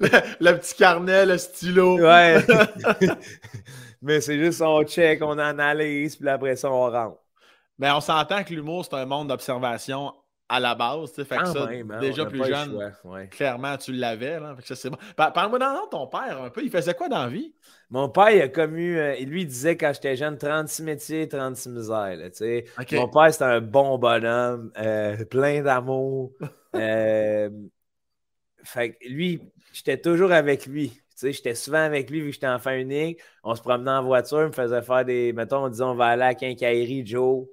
le, 0.40 0.52
petit 0.52 0.74
carnet, 0.74 1.26
le 1.26 1.38
stylo. 1.38 1.98
Ouais. 1.98 2.38
Mais 4.02 4.20
c'est 4.20 4.38
juste 4.38 4.62
on 4.62 4.82
check, 4.84 5.22
on 5.22 5.38
analyse, 5.38 6.16
puis 6.16 6.28
après 6.28 6.56
ça, 6.56 6.70
on 6.70 6.90
rentre. 6.90 7.19
Mais 7.80 7.90
on 7.90 8.00
s'entend 8.00 8.44
que 8.44 8.52
l'humour, 8.52 8.84
c'est 8.84 8.94
un 8.94 9.06
monde 9.06 9.28
d'observation 9.28 10.12
à 10.50 10.60
la 10.60 10.74
base. 10.74 11.12
Fait 11.14 11.38
que 11.38 11.46
ça, 11.46 11.68
hein, 11.70 11.98
déjà 11.98 12.26
plus 12.26 12.44
jeune, 12.44 12.92
clairement, 13.30 13.76
tu 13.78 13.92
l'avais. 13.92 14.38
Bon. 14.38 14.98
Parle-moi 15.16 15.58
dans 15.58 15.86
ton 15.90 16.06
père 16.06 16.42
un 16.42 16.50
peu. 16.50 16.62
Il 16.62 16.70
faisait 16.70 16.92
quoi 16.92 17.08
dans 17.08 17.22
la 17.22 17.28
vie? 17.28 17.54
Mon 17.88 18.10
père, 18.10 18.30
il 18.30 18.42
a 18.42 18.48
commu. 18.48 18.98
Euh, 18.98 19.16
lui, 19.20 19.42
il 19.42 19.46
disait 19.46 19.78
quand 19.78 19.92
j'étais 19.94 20.14
jeune 20.14 20.36
36 20.36 20.82
métiers, 20.82 21.26
36 21.26 21.68
misères. 21.70 22.18
Mon 22.92 23.08
père, 23.08 23.32
c'était 23.32 23.44
un 23.44 23.60
bon 23.62 23.96
bonhomme, 23.96 24.70
euh, 24.78 25.24
plein 25.24 25.62
d'amour. 25.62 26.32
Euh, 26.76 27.50
fait 28.62 28.96
lui, 29.04 29.42
j'étais 29.72 30.00
toujours 30.00 30.30
avec 30.30 30.66
lui. 30.66 31.02
J'étais 31.20 31.56
souvent 31.56 31.80
avec 31.80 32.08
lui 32.08 32.20
vu 32.20 32.28
que 32.28 32.34
j'étais 32.34 32.46
enfant 32.46 32.70
unique. 32.70 33.18
On 33.42 33.56
se 33.56 33.60
promenait 33.60 33.90
en 33.90 34.04
voiture, 34.04 34.42
il 34.42 34.46
me 34.46 34.52
faisait 34.52 34.80
faire 34.80 35.04
des. 35.04 35.32
Mettons, 35.32 35.64
on 35.64 35.68
disait 35.68 35.82
on 35.82 35.96
va 35.96 36.06
aller 36.06 36.22
à 36.22 36.34
Quincaillerie, 36.36 37.04
Joe. 37.04 37.48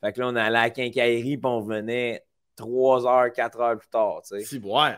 Fait 0.00 0.12
que 0.12 0.20
là, 0.20 0.28
on 0.28 0.36
allait 0.36 0.58
à 0.58 0.70
Quincaillerie, 0.70 1.36
puis 1.36 1.46
on 1.46 1.60
venait 1.60 2.24
3 2.56 3.06
heures, 3.06 3.32
4 3.32 3.60
heures 3.60 3.78
plus 3.78 3.88
tard. 3.88 4.20
Si, 4.22 4.58
ouais. 4.58 4.96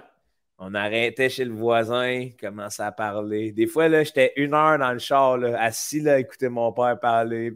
On 0.59 0.75
arrêtait 0.75 1.29
chez 1.29 1.45
le 1.45 1.55
voisin, 1.55 2.29
commençait 2.41 2.85
à 2.85 2.93
parler. 2.93 3.51
Des 3.51 3.67
fois, 3.67 3.89
là, 3.89 4.05
j'étais 4.05 4.33
une 4.37 4.55
heure 4.55 4.79
dans 4.79 4.93
le 4.93 5.01
char, 5.01 5.37
là, 5.39 5.61
assis 5.61 6.01
là, 6.01 6.15
à 6.15 6.19
écouter 6.19 6.49
mon 6.49 6.73
père 6.73 7.01
parler. 7.01 7.53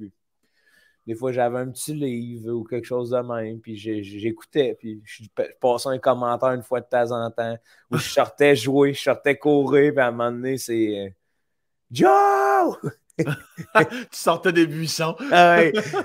des 1.07 1.15
fois, 1.15 1.31
j'avais 1.31 1.59
un 1.59 1.71
petit 1.71 1.95
livre 1.95 2.53
ou 2.53 2.65
quelque 2.65 2.85
chose 2.85 3.11
de 3.11 3.19
même, 3.19 3.61
puis 3.61 3.77
j'écoutais, 3.77 4.75
puis 4.77 5.01
je 5.05 5.23
passais 5.61 5.89
un 5.89 5.99
commentaire 5.99 6.51
une 6.51 6.65
fois 6.65 6.81
de 6.81 6.87
temps 6.87 7.13
en 7.13 7.31
temps, 7.31 7.57
où 7.93 7.97
je 7.97 8.11
sortais 8.11 8.57
jouer, 8.57 8.93
je 8.93 9.03
sortais 9.03 9.37
courir, 9.37 9.93
puis 9.93 10.01
à 10.01 10.09
un 10.09 10.11
moment 10.11 10.33
donné, 10.33 10.59
c'est 10.59 11.07
euh, 11.07 11.09
Joe! 11.93 12.77
tu 13.19 13.25
sortais 14.11 14.53
des 14.53 14.67
buissons. 14.67 15.15
ah 15.31 15.61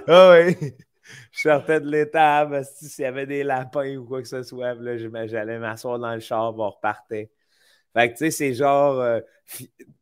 ah 0.08 0.34
oui 0.34 0.76
je 1.32 1.42
sortais 1.42 1.80
de 1.82 1.90
l'étable, 1.90 2.64
s'il 2.66 3.04
y 3.04 3.08
avait 3.08 3.26
des 3.26 3.44
lapins 3.44 3.96
ou 3.98 4.06
quoi 4.06 4.22
que 4.22 4.28
ce 4.28 4.44
soit, 4.44 4.74
là, 4.76 4.98
j'allais 5.28 5.60
m'asseoir 5.60 6.00
dans 6.00 6.14
le 6.14 6.20
char, 6.20 6.58
on 6.58 6.70
repartait. 6.70 7.32
Fait 7.94 8.10
que, 8.10 8.18
tu 8.18 8.26
sais, 8.26 8.32
c'est 8.32 8.54
genre 8.54 9.00
euh, 9.00 9.20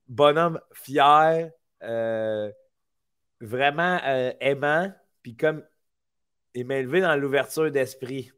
bonhomme 0.07 0.60
fier, 0.74 1.51
euh, 1.84 2.51
vraiment 3.41 3.99
euh, 4.05 4.34
aimant, 4.41 4.93
puis 5.24 5.36
comme 5.36 5.64
il 6.53 6.66
m'a 6.66 6.78
élevé 6.78 7.01
dans 7.01 7.16
l'ouverture 7.16 7.72
d'esprit. 7.72 8.32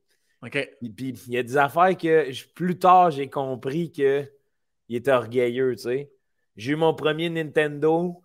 OK. 0.43 0.69
Puis 0.95 1.09
il 1.27 1.33
y 1.33 1.37
a 1.37 1.43
des 1.43 1.57
affaires 1.57 1.95
que 1.97 2.31
plus 2.53 2.79
tard, 2.79 3.11
j'ai 3.11 3.29
compris 3.29 3.91
qu'il 3.91 4.29
était 4.89 5.11
orgueilleux, 5.11 5.75
tu 5.75 5.83
sais. 5.83 6.11
J'ai 6.57 6.73
eu 6.73 6.75
mon 6.75 6.93
premier 6.93 7.29
Nintendo, 7.29 8.23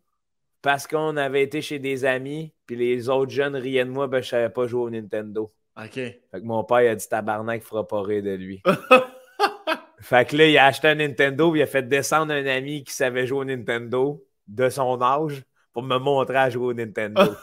parce 0.63 0.87
qu'on 0.87 1.17
avait 1.17 1.43
été 1.45 1.63
chez 1.63 1.79
des 1.79 2.05
amis, 2.05 2.53
puis 2.67 2.77
les 2.77 3.09
autres 3.09 3.31
jeunes 3.31 3.57
riaient 3.57 3.85
de 3.85 3.91
moi, 3.91 4.07
ben 4.09 4.23
je 4.23 4.29
savais 4.29 4.51
pas 4.51 4.67
jouer 4.67 4.83
au 4.83 4.91
Nintendo. 4.91 5.53
OK. 5.77 5.93
Fait 5.95 6.21
que 6.33 6.45
mon 6.45 6.65
père 6.65 6.91
a 6.91 6.95
dit 6.95 7.09
tabarnak, 7.09 7.63
il 7.63 7.67
fera 7.67 7.87
pas 7.87 8.03
rire 8.03 8.23
de 8.23 8.35
lui. 8.35 8.63
fait 10.01 10.29
que 10.29 10.37
là, 10.37 10.47
il 10.47 10.59
a 10.59 10.67
acheté 10.67 10.89
un 10.89 10.95
Nintendo, 10.97 11.51
puis 11.51 11.61
il 11.61 11.63
a 11.63 11.67
fait 11.67 11.83
descendre 11.83 12.33
un 12.33 12.47
ami 12.47 12.83
qui 12.85 12.93
savait 12.93 13.27
jouer 13.27 13.41
au 13.41 13.45
Nintendo 13.45 14.25
de 14.49 14.69
son 14.69 15.01
âge 15.03 15.43
pour 15.73 15.83
me 15.83 15.99
montrer 15.99 16.39
à 16.39 16.51
jouer 16.51 16.67
au 16.67 16.75
Nintendo. 16.75 17.23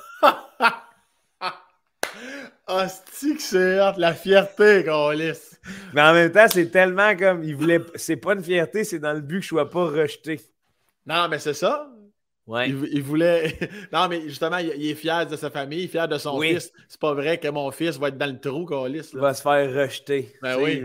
Hostie 2.68 3.36
que 3.36 3.42
c'est 3.42 3.76
la 3.98 4.14
fierté 4.14 4.84
qu'on 4.86 5.12
laisse. 5.12 5.60
Mais 5.94 6.02
en 6.02 6.14
même 6.14 6.32
temps, 6.32 6.48
c'est 6.48 6.72
tellement 6.72 7.16
comme 7.16 7.44
il 7.44 7.56
voulait. 7.56 7.82
C'est 7.96 8.16
pas 8.16 8.34
une 8.34 8.44
fierté, 8.44 8.84
c'est 8.84 9.00
dans 9.00 9.14
le 9.14 9.22
but 9.22 9.38
que 9.38 9.44
je 9.44 9.50
sois 9.50 9.70
pas 9.70 9.86
rejeté. 9.86 10.40
Non, 11.06 11.28
mais 11.30 11.40
c'est 11.40 11.54
ça. 11.54 11.88
Il, 12.48 13.02
voulait. 13.02 13.58
non, 13.94 14.08
mais 14.10 14.22
justement, 14.28 14.58
il, 14.58 14.90
est 14.90 14.96
fier 14.96 15.26
de 15.26 15.36
sa 15.36 15.50
famille, 15.50 15.88
fier 15.88 16.08
de 16.08 16.18
son 16.18 16.40
fils. 16.42 16.74
C'est 16.90 17.00
pas 17.00 17.14
vrai 17.14 17.38
que 17.38 17.48
mon 17.48 17.72
fils 17.72 17.98
va 17.98 18.10
être 18.10 18.18
dans 18.18 18.32
le 18.32 18.40
trou, 18.40 18.66
Calis. 18.66 19.10
Il 19.14 19.20
va 19.20 19.34
se 19.34 19.42
faire 19.42 19.74
rejeter. 19.74 20.34
Ben 20.42 20.58
oui. 20.58 20.82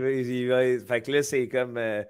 Fait 0.87 1.01
que 1.01 1.11
là, 1.11 1.23
c'est 1.23 1.47
comme. 1.49 1.77
Euh, 1.77 2.03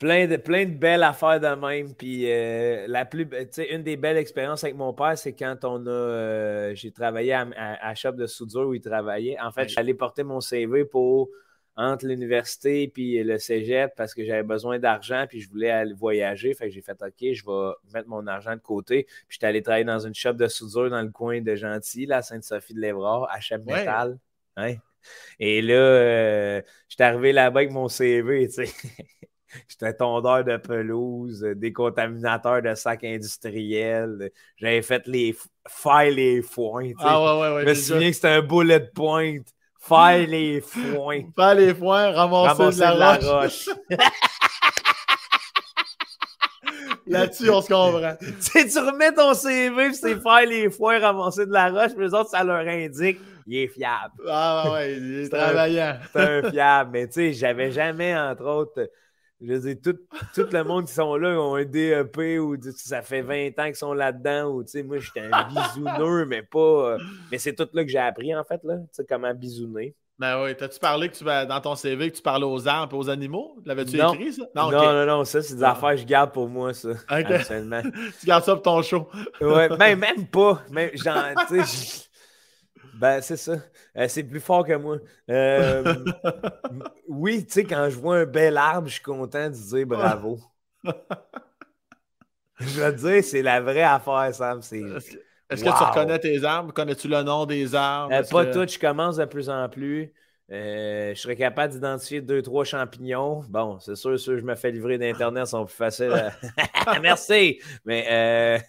plein, 0.00 0.26
de, 0.26 0.36
plein 0.36 0.64
de 0.64 0.72
belles 0.72 1.04
affaires 1.04 1.38
de 1.38 1.54
même. 1.54 1.94
Puis 1.94 2.24
euh, 2.26 2.86
la 2.88 3.04
plus. 3.04 3.28
une 3.70 3.84
des 3.84 3.96
belles 3.96 4.16
expériences 4.16 4.64
avec 4.64 4.76
mon 4.76 4.92
père, 4.92 5.16
c'est 5.16 5.34
quand 5.34 5.58
on 5.62 5.86
a. 5.86 5.90
Euh, 5.90 6.74
j'ai 6.74 6.90
travaillé 6.90 7.34
à, 7.34 7.46
à, 7.56 7.94
Shop 7.94 8.12
de 8.12 8.26
soudure 8.26 8.66
où 8.66 8.74
il 8.74 8.80
travaillait. 8.80 9.38
En 9.40 9.52
fait, 9.52 9.68
j'allais 9.68 9.94
porter 9.94 10.24
mon 10.24 10.40
CV 10.40 10.84
pour 10.84 11.28
entre 11.76 12.06
l'université 12.06 12.88
puis 12.88 13.22
le 13.22 13.38
cégep 13.38 13.94
parce 13.96 14.14
que 14.14 14.24
j'avais 14.24 14.42
besoin 14.42 14.78
d'argent 14.78 15.26
puis 15.28 15.40
je 15.40 15.48
voulais 15.48 15.70
aller 15.70 15.94
voyager. 15.94 16.54
Fait 16.54 16.68
que 16.68 16.74
j'ai 16.74 16.82
fait 16.82 17.00
OK, 17.00 17.32
je 17.32 17.44
vais 17.44 17.72
mettre 17.94 18.08
mon 18.08 18.26
argent 18.26 18.54
de 18.54 18.60
côté. 18.60 19.04
Puis 19.04 19.36
j'étais 19.36 19.46
allé 19.46 19.62
travailler 19.62 19.84
dans 19.84 20.00
une 20.00 20.14
shop 20.14 20.34
de 20.34 20.48
soudure 20.48 20.90
dans 20.90 21.02
le 21.02 21.10
coin 21.10 21.40
de 21.40 21.54
Gentil, 21.54 22.06
la 22.06 22.22
Sainte-Sophie 22.22 22.74
de 22.74 22.80
l'Évrard, 22.80 23.28
HM 23.50 23.62
ouais. 23.66 23.78
Metal. 23.78 24.18
Et 25.38 25.62
là, 25.62 25.74
euh, 25.74 26.62
j'étais 26.88 27.04
arrivé 27.04 27.32
là-bas 27.32 27.60
avec 27.60 27.72
mon 27.72 27.88
CV, 27.88 28.48
tu 28.48 28.66
sais. 28.66 28.72
J'étais 29.68 29.92
tondeur 29.92 30.44
de 30.44 30.56
pelouse, 30.56 31.42
décontaminateur 31.56 32.62
de 32.62 32.74
sacs 32.74 33.04
industriels. 33.04 34.30
J'avais 34.56 34.80
fait 34.80 35.06
les 35.06 35.36
faire 35.68 36.10
les 36.10 36.40
foins. 36.40 36.90
Ah 36.98 37.20
ouais, 37.20 37.40
ouais, 37.40 37.54
ouais, 37.56 37.62
je 37.62 37.68
me 37.68 37.74
souviens 37.74 38.08
que 38.08 38.14
c'était 38.14 38.28
un 38.28 38.42
bullet 38.42 38.80
point. 38.94 39.40
Faire 39.82 40.26
les 40.28 40.60
foins. 40.60 41.22
Faire 41.34 41.54
les 41.56 41.74
foins, 41.74 42.12
ramasser, 42.12 42.78
de 42.78 42.98
la, 42.98 43.16
roche. 43.16 43.68
Là-dessus, 47.06 47.50
on 47.50 47.60
se 47.60 47.66
comprend. 47.66 48.14
tu 48.20 48.32
sais, 48.38 48.68
tu 48.68 48.78
remets 48.78 49.12
ton 49.12 49.34
CV, 49.34 49.92
c'est 49.92 50.20
faire 50.20 50.46
les 50.46 50.70
foins, 50.70 51.00
ramasser 51.00 51.46
de 51.46 51.52
la 51.52 51.68
roche, 51.68 51.90
mais 51.96 52.04
les 52.06 52.14
autres, 52.14 52.30
ça 52.30 52.44
leur 52.44 52.66
indique, 52.66 53.18
il 53.46 53.56
est 53.56 53.66
fiable. 53.66 54.14
Ah 54.28 54.70
ouais, 54.72 54.96
il 54.96 55.24
est, 55.24 55.28
travaillant. 55.28 55.96
C'est 56.12 56.20
un 56.20 56.50
fiable, 56.50 56.90
mais 56.92 57.08
tu 57.08 57.14
sais, 57.14 57.32
j'avais 57.32 57.72
jamais, 57.72 58.16
entre 58.16 58.44
autres, 58.44 58.88
je 59.44 59.52
veux 59.52 59.58
dire, 59.60 59.76
tout, 59.82 59.98
tout, 60.34 60.46
le 60.52 60.64
monde 60.64 60.86
qui 60.86 60.92
sont 60.92 61.16
là 61.16 61.30
ont 61.40 61.56
un 61.56 61.64
DEP 61.64 62.16
ou 62.40 62.56
ça 62.76 63.02
fait 63.02 63.22
20 63.22 63.58
ans 63.58 63.66
qu'ils 63.66 63.76
sont 63.76 63.92
là-dedans 63.92 64.50
ou 64.50 64.62
tu 64.62 64.70
sais, 64.70 64.82
moi 64.82 64.98
j'étais 64.98 65.28
un 65.30 65.48
bisouneux, 65.48 66.26
mais 66.26 66.42
pas. 66.42 66.92
Euh, 66.92 66.98
mais 67.30 67.38
c'est 67.38 67.54
tout 67.54 67.68
là 67.72 67.84
que 67.84 67.90
j'ai 67.90 67.98
appris 67.98 68.34
en 68.34 68.44
fait, 68.44 68.60
là, 68.62 68.76
tu 68.78 68.86
sais, 68.92 69.04
comment 69.08 69.34
bisouner. 69.34 69.94
Ben 70.18 70.40
oui, 70.40 70.54
t'as-tu 70.56 70.78
parlé 70.78 71.08
que 71.08 71.16
tu, 71.16 71.24
dans 71.24 71.60
ton 71.60 71.74
CV 71.74 72.10
que 72.10 72.16
tu 72.16 72.22
parlais 72.22 72.44
aux 72.44 72.68
arbres 72.68 72.94
et 72.94 72.98
aux 72.98 73.10
animaux? 73.10 73.56
L'avais-tu 73.64 73.96
écrit 73.96 74.32
ça? 74.32 74.44
Non, 74.54 74.70
non, 74.70 75.06
non, 75.06 75.24
ça 75.24 75.42
c'est 75.42 75.56
des 75.56 75.64
ah. 75.64 75.72
affaires 75.72 75.90
que 75.92 75.96
je 75.96 76.06
garde 76.06 76.30
pour 76.30 76.48
moi, 76.48 76.72
ça. 76.72 76.90
tu 78.20 78.26
gardes 78.26 78.44
ça 78.44 78.54
pour 78.54 78.62
ton 78.62 78.82
show. 78.82 79.08
ouais, 79.40 79.68
même, 79.76 79.98
même 79.98 80.26
pas. 80.28 80.62
Même, 80.70 80.90
genre, 80.94 81.24
tu 81.48 81.64
sais, 81.64 82.08
ben, 82.94 83.20
c'est 83.20 83.36
ça. 83.36 83.56
Euh, 83.96 84.06
c'est 84.08 84.24
plus 84.24 84.40
fort 84.40 84.64
que 84.66 84.74
moi. 84.74 84.98
Euh, 85.30 85.94
oui, 87.08 87.44
tu 87.46 87.52
sais, 87.52 87.64
quand 87.64 87.88
je 87.88 87.98
vois 87.98 88.18
un 88.18 88.26
bel 88.26 88.56
arbre, 88.56 88.88
je 88.88 88.94
suis 88.94 89.02
content 89.02 89.48
de 89.48 89.54
dire 89.54 89.86
bravo. 89.86 90.38
je 92.60 92.80
veux 92.80 92.92
dire, 92.92 93.24
c'est 93.24 93.42
la 93.42 93.60
vraie 93.60 93.82
affaire, 93.82 94.34
Sam. 94.34 94.60
Est-ce 94.60 95.64
que, 95.64 95.68
tu 95.68 95.84
reconnais 95.84 96.18
tes 96.18 96.42
arbres? 96.44 96.72
Connais-tu 96.72 97.08
le 97.08 97.22
nom 97.22 97.44
des 97.46 97.74
arbres? 97.74 98.14
Euh, 98.14 98.22
pas 98.22 98.46
tout, 98.46 98.66
je 98.66 98.78
commence 98.78 99.16
de 99.16 99.24
plus 99.24 99.48
en 99.50 99.68
plus. 99.68 100.12
je 100.48 101.12
serais 101.14 101.36
capable 101.36 101.72
d'identifier 101.72 102.20
deux, 102.20 102.42
trois 102.42 102.64
champignons. 102.64 103.42
Bon, 103.48 103.78
c'est 103.80 103.96
sûr, 103.96 104.18
ceux 104.18 104.34
que 104.34 104.40
je 104.40 104.44
me 104.44 104.54
fais 104.54 104.70
livrer 104.70 104.98
d'Internet 104.98 105.46
sont 105.46 105.64
plus 105.64 105.74
faciles. 105.74 106.32
Merci! 107.02 107.60
Mais 107.84 108.62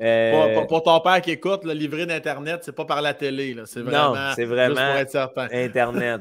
euh, 0.00 0.66
pour, 0.66 0.82
ton 0.82 1.00
père 1.00 1.22
qui 1.22 1.30
écoute, 1.30 1.64
le 1.64 1.72
livret 1.72 2.04
d'Internet, 2.04 2.60
c'est 2.62 2.74
pas 2.74 2.84
par 2.84 3.00
la 3.00 3.14
télé. 3.14 3.56
C'est 3.64 3.80
vraiment, 3.80 4.14
non, 4.14 4.32
c'est 4.34 4.44
vraiment 4.44 5.02
Internet. 5.52 6.20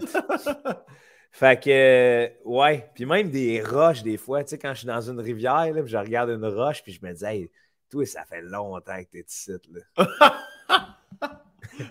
fait 1.32 1.62
que, 1.62 2.32
ouais. 2.46 2.90
Puis 2.96 3.06
même 3.06 3.30
des 3.30 3.62
roches, 3.62 4.02
des 4.02 4.18
fois, 4.18 4.44
tu 4.44 4.52
sais, 4.52 4.58
quand 4.58 4.74
je 4.74 4.80
suis 4.80 4.88
dans 4.88 5.02
une 5.02 5.20
rivière, 5.20 5.74
là, 5.74 5.82
je 5.86 5.98
regarde 5.98 6.30
une 6.30 6.46
roche, 6.46 6.84
puis 6.84 6.94
je 6.94 7.06
me 7.06 7.14
dis, 7.14 7.26
hey, 7.26 7.52
toi, 7.92 8.06
ça 8.06 8.24
fait 8.24 8.42
longtemps 8.42 8.98
que 8.98 9.12
t'es 9.12 9.26
ici. 9.28 9.52
Là. 9.98 10.08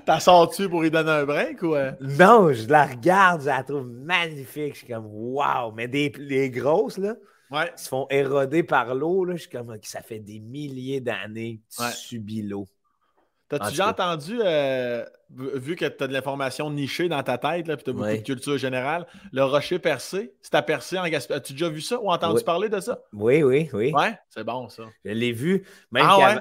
T'as 0.07 0.20
sorti 0.20 0.66
pour 0.66 0.82
y 0.87 0.91
donner 0.91 1.11
un 1.11 1.24
break 1.24 1.62
ou? 1.62 1.74
Non, 2.01 2.51
je 2.55 2.66
la 2.68 2.87
regarde, 2.87 3.43
je 3.43 3.47
la 3.49 3.62
trouve 3.62 3.87
magnifique. 3.87 4.72
Je 4.72 4.78
suis 4.78 4.87
comme, 4.87 5.07
waouh! 5.07 5.72
Mais 5.72 5.89
des, 5.89 6.11
les 6.16 6.49
grosses, 6.49 6.97
là, 6.97 7.14
ouais. 7.51 7.72
se 7.76 7.88
font 7.88 8.07
éroder 8.11 8.62
par 8.62 8.95
l'eau. 8.95 9.26
Je 9.30 9.36
suis 9.36 9.51
comme, 9.51 9.76
ça 9.82 10.03
fait 10.03 10.20
des 10.20 10.40
milliers 10.40 11.01
d'années 11.01 11.61
que 11.76 11.90
tu 11.90 11.97
subis 11.97 12.42
l'eau. 12.42 12.66
T'as-tu 13.49 13.70
déjà 13.70 13.88
entendu, 13.90 14.38
euh, 14.42 15.05
vu 15.30 15.76
que 15.76 15.84
tu 15.84 16.03
as 16.03 16.07
de 16.07 16.12
l'information 16.12 16.70
nichée 16.70 17.09
dans 17.09 17.22
ta 17.22 17.36
tête, 17.36 17.66
puis 17.66 17.76
tu 17.84 17.90
as 17.90 17.92
beaucoup 17.92 18.09
de 18.09 18.16
culture 18.16 18.57
générale, 18.57 19.07
le 19.32 19.45
rocher 19.45 19.78
percé, 19.78 20.34
c'est 20.40 20.55
à 20.55 20.62
percé 20.62 20.99
en 20.99 21.07
Gaspésie. 21.07 21.38
As-tu 21.38 21.53
déjà 21.53 21.68
vu 21.68 21.82
ça 21.82 22.01
ou 22.01 22.11
entendu 22.11 22.42
parler 22.42 22.70
de 22.70 22.80
ça? 22.80 23.03
Oui, 23.12 23.42
oui, 23.42 23.68
oui. 23.74 23.92
Ouais, 23.92 24.18
c'est 24.30 24.45
bon 24.45 24.68
ça. 24.70 24.84
Je 25.05 25.11
l'ai 25.11 25.32
vu. 25.32 25.64
Même 25.92 26.07
ah, 26.09 26.40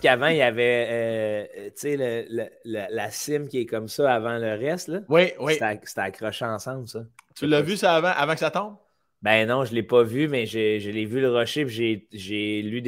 qu'avant, 0.00 0.26
il 0.26 0.36
y 0.36 0.42
avait 0.42 0.86
euh, 0.90 1.70
tu 1.70 1.96
sais, 1.96 2.50
la 2.64 3.10
cime 3.10 3.48
qui 3.48 3.60
est 3.60 3.66
comme 3.66 3.88
ça 3.88 4.14
avant 4.14 4.36
le 4.36 4.50
reste. 4.50 4.88
Là. 4.88 5.00
Oui, 5.08 5.32
oui. 5.40 5.54
C'était 5.54 6.00
accroché 6.00 6.44
ensemble, 6.44 6.86
ça. 6.86 7.00
Tu 7.34 7.46
l'as 7.46 7.62
vu 7.62 7.78
ça 7.78 7.96
avant, 7.96 8.12
avant 8.14 8.34
que 8.34 8.40
ça 8.40 8.50
tombe? 8.50 8.76
Ben 9.22 9.46
non, 9.46 9.64
je 9.64 9.70
ne 9.70 9.76
l'ai 9.76 9.82
pas 9.84 10.02
vu, 10.02 10.26
mais 10.26 10.46
je 10.46 10.90
l'ai 10.90 11.04
vu 11.04 11.20
le 11.20 11.30
rocher, 11.30 11.64
puis 11.64 12.06
j'ai 12.10 12.60
eu 12.60 12.80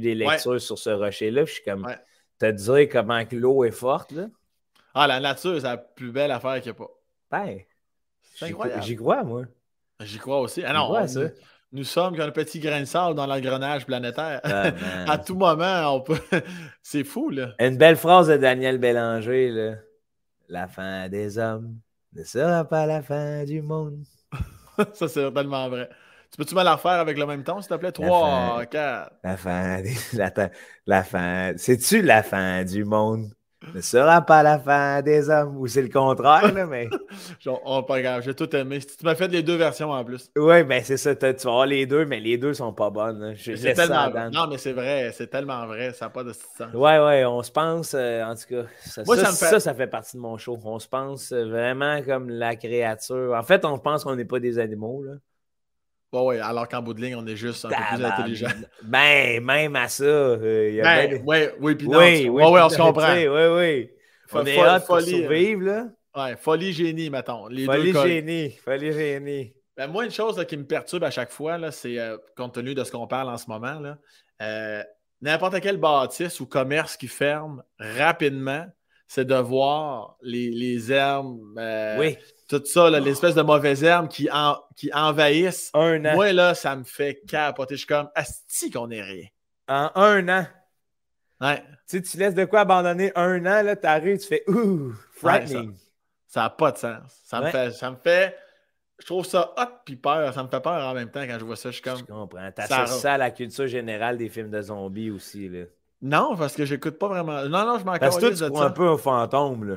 des 0.00 0.14
lectures 0.14 0.60
sur 0.60 0.78
ce 0.78 0.90
rocher-là. 0.90 1.44
Je 1.44 1.52
suis 1.52 1.62
comme 1.62 1.86
ouais. 1.86 1.96
te 2.40 2.50
dire 2.50 2.88
comment 2.90 3.22
l'eau 3.30 3.64
est 3.64 3.70
forte. 3.70 4.10
Là. 4.12 4.26
Ah, 4.94 5.06
la 5.06 5.20
nature, 5.20 5.54
c'est 5.56 5.66
la 5.66 5.76
plus 5.76 6.10
belle 6.10 6.32
affaire 6.32 6.60
qu'il 6.60 6.72
n'y 6.72 6.78
a 6.78 6.80
pas. 6.80 6.90
Ben. 7.30 7.58
J'y 8.82 8.96
crois, 8.96 9.22
moi. 9.22 9.42
J'y 10.00 10.18
crois 10.18 10.40
aussi. 10.40 10.62
Ah 10.64 10.72
non, 10.72 10.92
nous, 10.92 11.28
nous, 11.72 11.84
sommes 11.84 12.16
comme 12.16 12.28
un 12.28 12.32
petit 12.32 12.60
grain 12.60 12.80
de 12.80 12.86
sable 12.86 13.14
dans 13.14 13.26
l'engrenage 13.26 13.86
planétaire. 13.86 14.40
Ah, 14.42 14.72
à 15.06 15.18
tout 15.18 15.36
moment, 15.36 15.94
on 15.94 16.00
peut. 16.00 16.18
c'est 16.82 17.04
fou, 17.04 17.30
là. 17.30 17.54
Une 17.60 17.76
belle 17.76 17.96
phrase 17.96 18.28
de 18.28 18.36
Daniel 18.36 18.78
Bélanger, 18.78 19.50
là. 19.50 19.74
La 20.48 20.66
fin 20.66 21.08
des 21.08 21.38
hommes 21.38 21.78
ne 22.12 22.24
sera 22.24 22.64
pas 22.64 22.86
la 22.86 23.02
fin 23.02 23.44
du 23.44 23.62
monde. 23.62 24.04
ça, 24.94 25.08
c'est 25.08 25.32
tellement 25.32 25.68
vrai. 25.68 25.88
Tu 26.30 26.36
peux-tu 26.38 26.54
me 26.54 26.62
la 26.62 26.74
refaire 26.74 26.92
avec 26.92 27.16
le 27.18 27.26
même 27.26 27.44
temps, 27.44 27.60
s'il 27.60 27.70
te 27.70 27.74
plaît? 27.76 27.92
3, 27.92 28.66
4. 28.66 29.12
La 29.24 29.36
fin. 29.36 29.82
La, 30.14 30.32
la 30.86 31.04
fin. 31.04 31.52
C'est-tu 31.56 32.02
la 32.02 32.22
fin 32.22 32.64
du 32.64 32.84
monde? 32.84 33.32
Ne 33.74 33.80
sera 33.80 34.20
pas 34.22 34.42
la 34.42 34.58
fin 34.58 35.02
des 35.02 35.30
hommes. 35.30 35.56
Ou 35.56 35.66
c'est 35.66 35.82
le 35.82 35.88
contraire, 35.88 36.52
là, 36.52 36.66
mais. 36.66 36.88
Genre, 37.40 37.60
oh, 37.64 37.82
pas 37.82 38.00
grave, 38.00 38.22
j'ai 38.22 38.34
tout 38.34 38.54
aimé. 38.54 38.78
Tu 38.78 39.04
m'as 39.04 39.14
fait 39.14 39.28
les 39.28 39.42
deux 39.42 39.56
versions 39.56 39.90
en 39.90 40.04
plus. 40.04 40.30
Oui, 40.36 40.62
ben 40.64 40.82
c'est 40.84 40.96
ça. 40.96 41.14
Tu 41.14 41.24
vas 41.24 41.32
avoir 41.32 41.66
les 41.66 41.86
deux, 41.86 42.04
mais 42.04 42.20
les 42.20 42.38
deux 42.38 42.54
sont 42.54 42.72
pas 42.72 42.90
bonnes. 42.90 43.34
C'est 43.36 43.74
tellement... 43.74 44.30
Non, 44.30 44.46
mais 44.48 44.58
c'est 44.58 44.72
vrai, 44.72 45.10
c'est 45.12 45.28
tellement 45.28 45.66
vrai. 45.66 45.92
Ça 45.92 46.06
n'a 46.06 46.10
pas 46.10 46.24
de 46.24 46.32
sens. 46.32 46.72
Ouais, 46.74 46.98
ouais, 46.98 47.24
on 47.24 47.42
se 47.42 47.50
pense, 47.50 47.94
euh, 47.94 48.22
en 48.24 48.34
tout 48.34 48.48
cas. 48.48 48.68
Ça, 48.80 49.02
Moi, 49.04 49.16
ça, 49.16 49.32
ça, 49.32 49.60
ça, 49.60 49.74
fait 49.74 49.86
partie 49.86 50.16
de 50.16 50.22
mon 50.22 50.36
show. 50.36 50.58
On 50.64 50.78
se 50.78 50.88
pense 50.88 51.32
vraiment 51.32 52.02
comme 52.02 52.28
la 52.28 52.56
créature. 52.56 53.34
En 53.36 53.42
fait, 53.42 53.64
on 53.64 53.78
pense 53.78 54.04
qu'on 54.04 54.16
n'est 54.16 54.24
pas 54.24 54.40
des 54.40 54.58
animaux, 54.58 55.02
là. 55.02 55.12
Oui, 56.12 56.38
alors 56.38 56.68
qu'en 56.68 56.80
bout 56.80 56.94
de 56.94 57.02
ligne, 57.02 57.16
on 57.16 57.26
est 57.26 57.36
juste 57.36 57.64
un 57.64 57.68
peu 57.68 57.96
plus 57.96 58.04
intelligent. 58.04 58.48
Ben, 58.82 59.44
même 59.44 59.76
à 59.76 59.88
ça. 59.88 60.04
Euh, 60.04 60.82
ben, 60.82 61.22
oui, 61.26 61.36
oui, 61.60 61.74
puis 61.74 61.88
non, 61.88 61.98
oui, 61.98 62.28
oui, 62.28 62.42
on 62.44 62.68
se 62.68 62.76
comprend. 62.76 63.14
Oui, 63.14 63.26
oui. 63.26 63.90
On 64.32 64.46
est 64.46 64.58
hâte 64.58 64.86
pour 64.86 65.00
survivre, 65.00 65.62
là. 65.62 65.86
Ouais, 66.16 66.36
folie 66.36 66.72
génie, 66.72 67.10
mettons. 67.10 67.46
Les 67.48 67.66
folie 67.66 67.92
génie, 67.92 68.50
folie 68.64 68.92
génie. 68.92 69.52
Ben, 69.76 69.88
moi, 69.88 70.06
une 70.06 70.10
chose 70.10 70.42
qui 70.46 70.56
me 70.56 70.64
perturbe 70.64 71.04
à 71.04 71.10
chaque 71.10 71.30
fois, 71.30 71.70
c'est 71.70 71.98
euh, 71.98 72.16
compte 72.34 72.54
tenu 72.54 72.74
de 72.74 72.82
ce 72.82 72.90
qu'on 72.90 73.06
parle 73.06 73.28
en 73.28 73.36
ce 73.36 73.46
moment, 73.48 73.82
euh, 74.40 74.82
n'importe 75.20 75.60
quel 75.60 75.76
bâtisse 75.76 76.40
ou 76.40 76.46
commerce 76.46 76.96
qui 76.96 77.08
ferme 77.08 77.62
rapidement, 77.78 78.66
c'est 79.08 79.24
de 79.24 79.36
voir 79.36 80.16
les, 80.22 80.50
les 80.50 80.92
herbes, 80.92 81.38
oui 81.98 82.16
tout 82.48 82.62
ça, 82.64 82.88
l'espèce 82.90 83.34
de 83.34 83.42
mauvaises 83.42 83.82
herbes 83.82 84.08
qui, 84.08 84.28
qui 84.76 84.92
envahissent. 84.92 85.70
Un 85.74 86.04
an. 86.04 86.14
Moi, 86.14 86.32
là, 86.32 86.54
ça 86.54 86.76
me 86.76 86.84
fait 86.84 87.20
capoter. 87.26 87.74
Je 87.74 87.78
suis 87.78 87.86
comme, 87.86 88.08
asti 88.14 88.70
qu'on 88.70 88.90
est 88.90 89.02
rien. 89.02 89.26
En 89.68 89.90
un 89.94 90.28
an. 90.28 90.46
Ouais. 91.40 91.62
Tu 91.88 91.98
sais, 91.98 92.02
tu 92.02 92.16
laisses 92.16 92.34
de 92.34 92.44
quoi 92.44 92.60
abandonner 92.60 93.12
un 93.14 93.44
an, 93.46 93.62
là, 93.62 93.76
t'arrives, 93.76 94.18
tu 94.18 94.26
fais 94.26 94.44
ouh, 94.48 94.92
frightening. 95.12 95.76
ça 96.26 96.42
n'a 96.42 96.50
pas 96.50 96.72
de 96.72 96.78
sens. 96.78 97.20
Ça 97.24 97.40
me 97.40 97.50
fait. 97.50 97.72
Ça 97.72 97.90
me 97.90 97.96
fait. 97.96 98.36
Je 98.98 99.06
trouve 99.06 99.26
ça 99.26 99.52
hot 99.58 99.82
puis 99.84 99.96
peur. 99.96 100.32
Ça 100.32 100.42
me 100.42 100.48
fait 100.48 100.60
je. 106.02 106.06
Je. 106.06 106.10
Je 106.10 106.16
de. 106.16 106.16
Non, 106.16 106.36
parce 106.36 106.54
que 106.54 106.64
j'écoute 106.64 106.98
pas 106.98 107.08
vraiment. 107.08 107.42
Non, 107.42 107.66
non, 107.66 107.78
je 107.78 107.84
m'en 107.84 107.98
Parce 107.98 108.18
que 108.18 108.34
tu 108.34 108.50
crois 108.50 108.64
un 108.64 108.70
peu 108.70 108.88
un 108.88 108.98
fantôme, 108.98 109.64
là. 109.64 109.76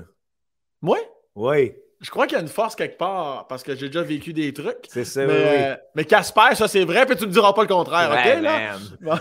Moi? 0.82 0.97
Oui. 1.36 1.74
Je 2.01 2.09
crois 2.09 2.28
qu'il 2.28 2.38
y 2.38 2.39
a 2.39 2.41
une 2.41 2.47
force 2.47 2.76
quelque 2.76 2.97
part 2.97 3.47
parce 3.47 3.61
que 3.61 3.76
j'ai 3.76 3.88
déjà 3.88 4.01
vécu 4.01 4.32
des 4.32 4.53
trucs. 4.53 4.88
C'est 4.88 5.03
ça, 5.03 5.26
mais, 5.26 5.70
oui. 5.70 5.76
Mais 5.95 6.05
Casper, 6.05 6.55
ça 6.55 6.70
c'est 6.70 6.86
vrai, 6.86 7.05
puis 7.05 7.17
tu 7.17 7.24
ne 7.24 7.28
me 7.28 7.34
diras 7.34 7.51
pas 7.51 7.63
le 7.63 7.67
contraire, 7.67 8.09
OK? 8.11 8.41
Là? 8.41 8.78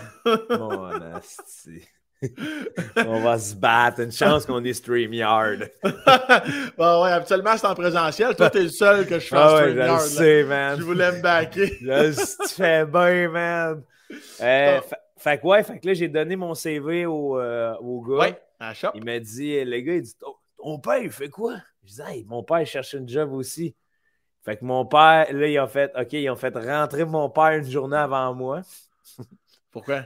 Bon. 0.51 0.79
On 2.97 3.21
va 3.21 3.39
se 3.39 3.55
battre. 3.55 4.01
Une 4.01 4.13
chance 4.13 4.47
qu'on 4.47 4.65
est 4.65 4.73
StreamYard. 4.73 5.71
bon, 6.79 7.03
ouais, 7.05 7.11
habituellement, 7.11 7.57
c'est 7.57 7.67
en 7.67 7.75
présentiel. 7.75 8.35
Toi, 8.37 8.51
t'es 8.51 8.63
le 8.63 8.69
seul 8.69 9.07
que 9.07 9.19
je 9.19 9.27
fais 9.27 9.37
ah 9.37 9.57
StreamYard. 9.57 9.91
Ouais, 9.91 10.05
je 10.05 10.09
sais, 10.09 10.45
man. 10.45 10.79
Je 10.79 10.85
voulais 10.85 11.13
me 11.13 11.23
backer. 11.23 11.71
tu 11.79 12.55
fais 12.55 12.85
bien, 12.87 13.29
man. 13.29 13.83
Euh, 14.41 14.81
fait 15.19 15.41
que 15.41 15.47
ouais, 15.47 15.63
fait 15.63 15.79
que 15.79 15.87
là, 15.87 15.95
j'ai 15.95 16.09
donné 16.09 16.37
mon 16.37 16.55
CV 16.55 17.07
au, 17.07 17.39
euh, 17.39 17.75
au 17.81 18.01
gars. 18.01 18.29
Ouais, 18.29 18.43
à 18.59 18.69
la 18.69 18.75
shop. 18.75 18.91
Il 18.95 19.05
m'a 19.05 19.19
dit, 19.19 19.65
le 19.65 19.81
gars, 19.81 19.95
il 19.95 20.03
dit, 20.03 20.15
ton 20.59 20.79
père, 20.79 20.99
il 20.99 21.11
fait 21.11 21.29
quoi? 21.29 21.57
Je 21.83 21.89
disais, 21.89 22.05
hey, 22.09 22.25
mon 22.25 22.43
père 22.43 22.67
cherche 22.67 22.95
une 22.95 23.09
job 23.09 23.33
aussi. 23.33 23.75
Fait 24.45 24.57
que 24.57 24.65
mon 24.65 24.87
père, 24.87 25.27
là, 25.33 25.47
ils 25.47 25.59
ont 25.59 25.67
fait, 25.67 25.93
OK, 25.99 26.13
ils 26.13 26.31
ont 26.31 26.37
fait 26.37 26.57
rentrer 26.57 27.05
mon 27.05 27.29
père 27.29 27.59
une 27.59 27.69
journée 27.69 27.97
avant 27.97 28.35
moi. 28.35 28.63
Pourquoi? 29.71 30.05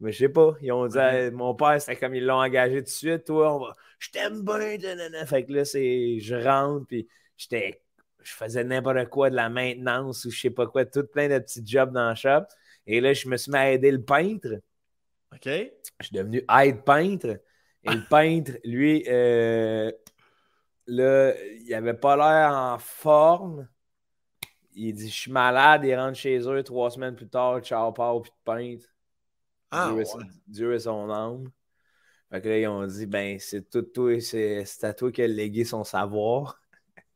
Mais 0.00 0.12
je 0.12 0.18
sais 0.18 0.28
pas. 0.28 0.54
Ils 0.60 0.72
ont 0.72 0.86
dit, 0.86 0.98
mon 1.32 1.54
père, 1.54 1.80
c'est 1.80 1.96
comme 1.96 2.14
ils 2.14 2.24
l'ont 2.24 2.42
engagé 2.42 2.78
tout 2.78 2.84
de 2.84 2.88
suite. 2.88 3.24
Toi, 3.24 3.54
on 3.54 3.58
va, 3.60 3.74
je 3.98 4.10
t'aime 4.10 4.42
bien. 4.42 5.26
Fait 5.26 5.44
que 5.44 5.52
là, 5.52 5.64
c'est, 5.64 6.18
je 6.20 6.34
rentre, 6.34 6.86
puis 6.86 7.08
j'étais, 7.36 7.82
je 8.22 8.32
faisais 8.32 8.64
n'importe 8.64 9.08
quoi 9.10 9.30
de 9.30 9.36
la 9.36 9.48
maintenance 9.48 10.24
ou 10.24 10.30
je 10.30 10.40
sais 10.40 10.50
pas 10.50 10.66
quoi, 10.66 10.84
tout 10.84 11.04
plein 11.04 11.28
de 11.28 11.38
petits 11.38 11.62
jobs 11.64 11.92
dans 11.92 12.10
le 12.10 12.14
shop. 12.14 12.44
Et 12.86 13.00
là, 13.00 13.12
je 13.12 13.28
me 13.28 13.36
suis 13.36 13.50
mis 13.50 13.58
à 13.58 13.70
aider 13.70 13.90
le 13.90 14.02
peintre. 14.02 14.60
OK. 15.32 15.46
Je 15.46 16.06
suis 16.06 16.16
devenu 16.16 16.44
aide 16.60 16.84
peintre. 16.84 17.40
Et 17.82 17.90
le 17.90 18.08
peintre, 18.08 18.52
lui, 18.64 19.04
euh, 19.08 19.90
Là, 20.86 21.32
il 21.60 21.74
avait 21.74 21.94
pas 21.94 22.16
l'air 22.16 22.52
en 22.52 22.78
forme. 22.78 23.68
Il 24.74 24.94
dit 24.94 25.08
Je 25.08 25.14
suis 25.14 25.32
malade, 25.32 25.84
il 25.84 25.94
rentre 25.94 26.18
chez 26.18 26.38
eux 26.38 26.62
trois 26.62 26.90
semaines 26.90 27.16
plus 27.16 27.28
tard, 27.28 27.60
ciao, 27.60 27.92
pao, 27.92 28.20
puis 28.20 28.30
de 28.30 28.36
peinte. 28.44 28.90
Ah, 29.70 29.92
Dieu, 30.46 30.74
est 30.74 30.80
son 30.80 31.10
âme. 31.10 31.50
Fait 32.30 32.40
que 32.40 32.48
là, 32.48 32.58
ils 32.58 32.68
ont 32.68 32.86
dit 32.86 33.06
Ben, 33.06 33.38
c'est 33.38 33.70
tout 33.70 34.20
c'est 34.20 34.66
à 34.82 34.92
toi 34.92 35.10
qui 35.10 35.22
a 35.22 35.26
légué 35.26 35.64
son 35.64 35.84
savoir. 35.84 36.60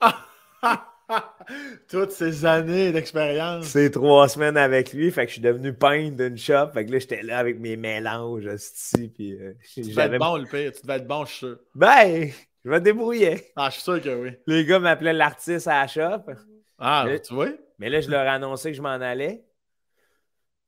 Toutes 1.89 2.11
ces 2.11 2.45
années 2.45 2.93
d'expérience. 2.93 3.67
C'est 3.67 3.91
trois 3.91 4.29
semaines 4.29 4.57
avec 4.57 4.93
lui, 4.93 5.11
fait 5.11 5.23
que 5.23 5.29
je 5.29 5.35
suis 5.35 5.43
devenu 5.43 5.73
peintre 5.73 6.17
d'une 6.17 6.37
shop. 6.37 6.71
Fait 6.75 6.85
que 6.85 6.93
là, 6.93 6.99
j'étais 6.99 7.23
là 7.23 7.39
avec 7.39 7.59
mes 7.59 7.77
mélanges, 7.77 8.49
ici, 8.55 9.09
puis... 9.09 9.33
Euh, 9.35 9.55
tu 9.75 9.83
devais 9.83 10.03
être 10.03 10.19
bon, 10.19 10.37
le 10.37 10.45
pire. 10.45 10.73
Tu 10.73 10.83
devais 10.83 10.97
être 10.97 11.07
bon, 11.07 11.25
je 11.25 11.31
suis 11.31 11.39
sûr. 11.39 11.59
Ben, 11.75 12.31
je 12.65 12.71
me 12.71 12.81
débrouiller. 12.81 13.53
Ah, 13.57 13.69
je 13.71 13.75
suis 13.75 13.83
sûr 13.83 14.03
que 14.03 14.15
oui. 14.15 14.31
Les 14.47 14.65
gars 14.65 14.79
m'appelaient 14.79 15.13
l'artiste 15.13 15.69
à 15.69 15.83
la 15.83 15.87
shop. 15.87 16.33
Ah, 16.79 17.07
tu 17.27 17.35
vois? 17.35 17.49
Mais 17.79 17.89
là, 17.89 18.01
je 18.01 18.11
leur 18.11 18.25
ai 18.25 18.29
annoncé 18.29 18.71
que 18.71 18.77
je 18.77 18.83
m'en 18.83 18.89
allais. 18.89 19.45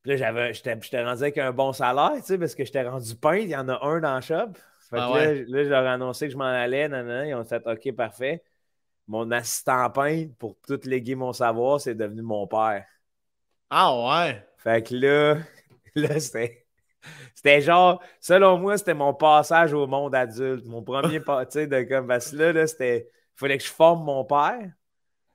Puis 0.01 0.11
là, 0.11 0.17
j'avais, 0.17 0.53
j'étais, 0.53 1.03
rendu 1.03 1.21
avec 1.21 1.37
un 1.37 1.51
bon 1.51 1.73
salaire, 1.73 2.13
tu 2.15 2.23
sais, 2.23 2.37
parce 2.37 2.55
que 2.55 2.65
j'étais 2.65 2.81
rendu 2.81 3.15
peintre. 3.15 3.43
Il 3.43 3.49
y 3.49 3.55
en 3.55 3.69
a 3.69 3.85
un 3.85 3.99
dans 3.99 4.15
la 4.15 4.21
shop. 4.21 4.53
Fait 4.89 4.97
ah 4.99 5.11
là, 5.13 5.63
je 5.63 5.69
leur 5.69 5.83
ai 5.83 5.89
annoncé 5.89 6.25
que 6.25 6.33
je 6.33 6.37
m'en 6.37 6.43
allais. 6.45 6.89
Ils 7.27 7.35
ont 7.35 7.45
fait 7.45 7.61
OK, 7.65 7.95
parfait. 7.95 8.43
Mon 9.11 9.29
assistant 9.31 9.89
peintre, 9.89 10.33
pour 10.39 10.55
tout 10.65 10.79
léguer 10.85 11.15
mon 11.15 11.33
savoir, 11.33 11.81
c'est 11.81 11.95
devenu 11.95 12.21
mon 12.21 12.47
père. 12.47 12.85
Ah 13.69 13.93
ouais? 14.25 14.47
Fait 14.57 14.87
que 14.87 14.95
là, 14.95 15.35
là, 15.95 16.17
c'était. 16.19 16.65
C'était 17.35 17.59
genre, 17.61 18.01
selon 18.21 18.57
moi, 18.57 18.77
c'était 18.77 18.93
mon 18.93 19.13
passage 19.13 19.73
au 19.73 19.85
monde 19.85 20.15
adulte. 20.15 20.65
Mon 20.65 20.81
premier 20.81 21.19
sais, 21.49 21.67
de 21.67 21.81
comme, 21.83 22.07
parce 22.07 22.31
que 22.31 22.37
là, 22.37 22.53
là 22.53 22.67
c'était, 22.67 23.09
il 23.09 23.39
fallait 23.39 23.57
que 23.57 23.65
je 23.65 23.69
forme 23.69 24.05
mon 24.05 24.23
père. 24.23 24.71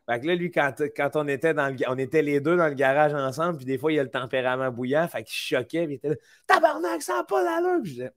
Fait 0.09 0.21
que 0.21 0.27
là, 0.27 0.35
lui, 0.37 0.51
quand, 0.51 0.73
quand 0.97 1.11
on 1.17 1.29
était 1.29 1.53
dans 1.53 1.69
le, 1.69 1.77
on 1.87 1.99
était 1.99 2.23
les 2.23 2.41
deux 2.41 2.57
dans 2.57 2.69
le 2.69 2.75
garage 2.75 3.13
ensemble, 3.13 3.59
puis 3.59 3.67
des 3.67 3.77
fois, 3.77 3.93
il 3.93 3.97
y 3.97 4.01
a 4.01 4.05
le 4.05 4.11
tempérament 4.11 4.71
bouillant, 4.71 5.07
fait 5.07 5.23
qu'il 5.25 5.35
choquait, 5.35 5.85
puis 5.85 5.95
il 5.95 5.97
était 5.97 6.09
là, 6.11 6.15
tabarnak, 6.47 7.03
ça 7.03 7.17
n'a 7.17 7.25
pas 7.25 7.45
d'allure. 7.45 7.83
Puis 7.83 7.91
je 7.91 7.97
disais, 7.97 8.13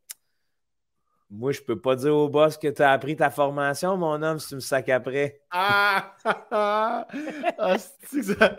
moi, 1.31 1.51
je 1.51 1.61
peux 1.61 1.79
pas 1.79 1.95
dire 1.95 2.15
au 2.15 2.27
boss 2.27 2.57
que 2.57 2.67
tu 2.67 2.81
as 2.81 2.91
appris 2.91 3.15
ta 3.15 3.29
formation, 3.29 3.95
mon 3.97 4.21
homme, 4.23 4.39
si 4.39 4.49
tu 4.49 4.55
me 4.55 4.59
sacs 4.59 4.89
après. 4.89 5.41
Ah! 5.51 6.15
ah 6.51 7.05
ça, 7.77 8.57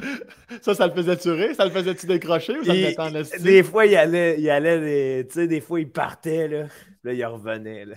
ça, 0.62 0.75
ça, 0.75 0.87
le 0.87 0.93
faisait 0.95 1.16
tuer? 1.16 1.55
Ça 1.55 1.64
le 1.64 1.73
faisait-tu 1.73 2.07
décrocher 2.07 2.59
ou 2.59 2.64
ça 2.64 2.73
le 2.73 2.81
mettait 2.81 3.01
en 3.01 3.11
Des 3.43 3.64
fois, 3.64 3.87
il 3.87 3.97
allait, 3.97 4.41
il 4.41 4.49
allait 4.49 5.25
tu 5.25 5.35
sais, 5.35 5.47
des 5.49 5.61
fois, 5.61 5.81
il 5.81 5.91
partait, 5.91 6.47
là. 6.47 6.66
Là, 7.03 7.12
il 7.12 7.25
revenait, 7.25 7.87
là. 7.87 7.97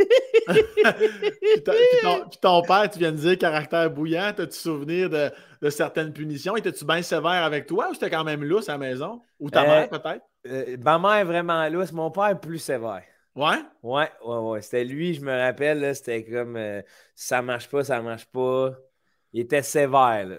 puis, 0.00 0.82
ton, 2.40 2.62
père, 2.62 2.90
tu 2.90 2.98
viens 2.98 3.12
de 3.12 3.16
dire 3.16 3.38
caractère 3.38 3.90
bouillant, 3.90 4.32
as-tu 4.36 4.58
souvenir 4.58 5.08
de, 5.08 5.30
de, 5.62 5.70
certaines 5.70 6.12
punitions? 6.12 6.56
Étais-tu 6.56 6.84
bien 6.84 7.02
sévère 7.02 7.44
avec 7.44 7.66
toi 7.66 7.90
ou 7.90 7.94
c'était 7.94 8.10
quand 8.10 8.24
même 8.24 8.42
lousse 8.42 8.68
à 8.68 8.72
la 8.72 8.78
maison? 8.78 9.20
Ou 9.38 9.50
ta 9.50 9.62
euh, 9.62 9.66
mère, 9.66 9.88
peut-être? 9.88 10.24
Euh, 10.48 10.76
ma 10.82 10.98
mère 10.98 11.16
est 11.16 11.24
vraiment 11.24 11.68
lousse, 11.68 11.92
mon 11.92 12.10
père 12.10 12.28
est 12.28 12.40
plus 12.40 12.58
sévère. 12.58 13.02
Ouais? 13.34 13.62
Ouais, 13.82 14.10
ouais, 14.24 14.36
ouais. 14.36 14.62
C'était 14.62 14.84
lui, 14.84 15.14
je 15.14 15.20
me 15.20 15.36
rappelle, 15.36 15.94
c'était 15.94 16.24
comme 16.24 16.56
euh, 16.56 16.82
ça 17.14 17.42
marche 17.42 17.68
pas, 17.68 17.84
ça 17.84 18.02
marche 18.02 18.26
pas. 18.26 18.74
Il 19.32 19.40
était 19.40 19.62
sévère. 19.62 20.26
Là. 20.26 20.36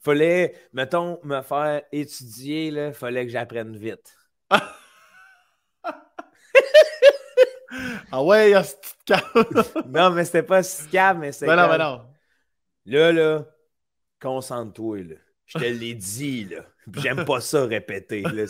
Fallait, 0.00 0.54
mettons, 0.72 1.18
me 1.24 1.40
faire 1.40 1.82
étudier, 1.90 2.66
il 2.66 2.92
fallait 2.92 3.24
que 3.24 3.32
j'apprenne 3.32 3.76
vite. 3.76 4.14
ah 8.12 8.22
ouais, 8.22 8.50
il 8.50 8.52
y 8.52 8.54
a 8.54 8.62
ce 8.62 8.74
Non, 9.88 10.10
mais 10.10 10.24
c'était 10.24 10.42
pas 10.42 10.62
si 10.62 10.86
calme, 10.88 11.20
mais 11.20 11.32
c'est. 11.32 11.46
Ben 11.46 11.56
non, 11.56 11.68
ben 11.68 11.78
non. 11.78 12.02
Là, 12.86 13.12
là, 13.12 13.46
concentre-toi, 14.20 14.98
là. 14.98 15.16
Je 15.46 15.58
te 15.58 15.64
l'ai 15.64 15.94
dit, 15.94 16.44
là. 16.44 16.66
J'aime 16.96 17.24
pas 17.24 17.40
ça 17.40 17.64
répéter. 17.64 18.22
Là. 18.22 18.44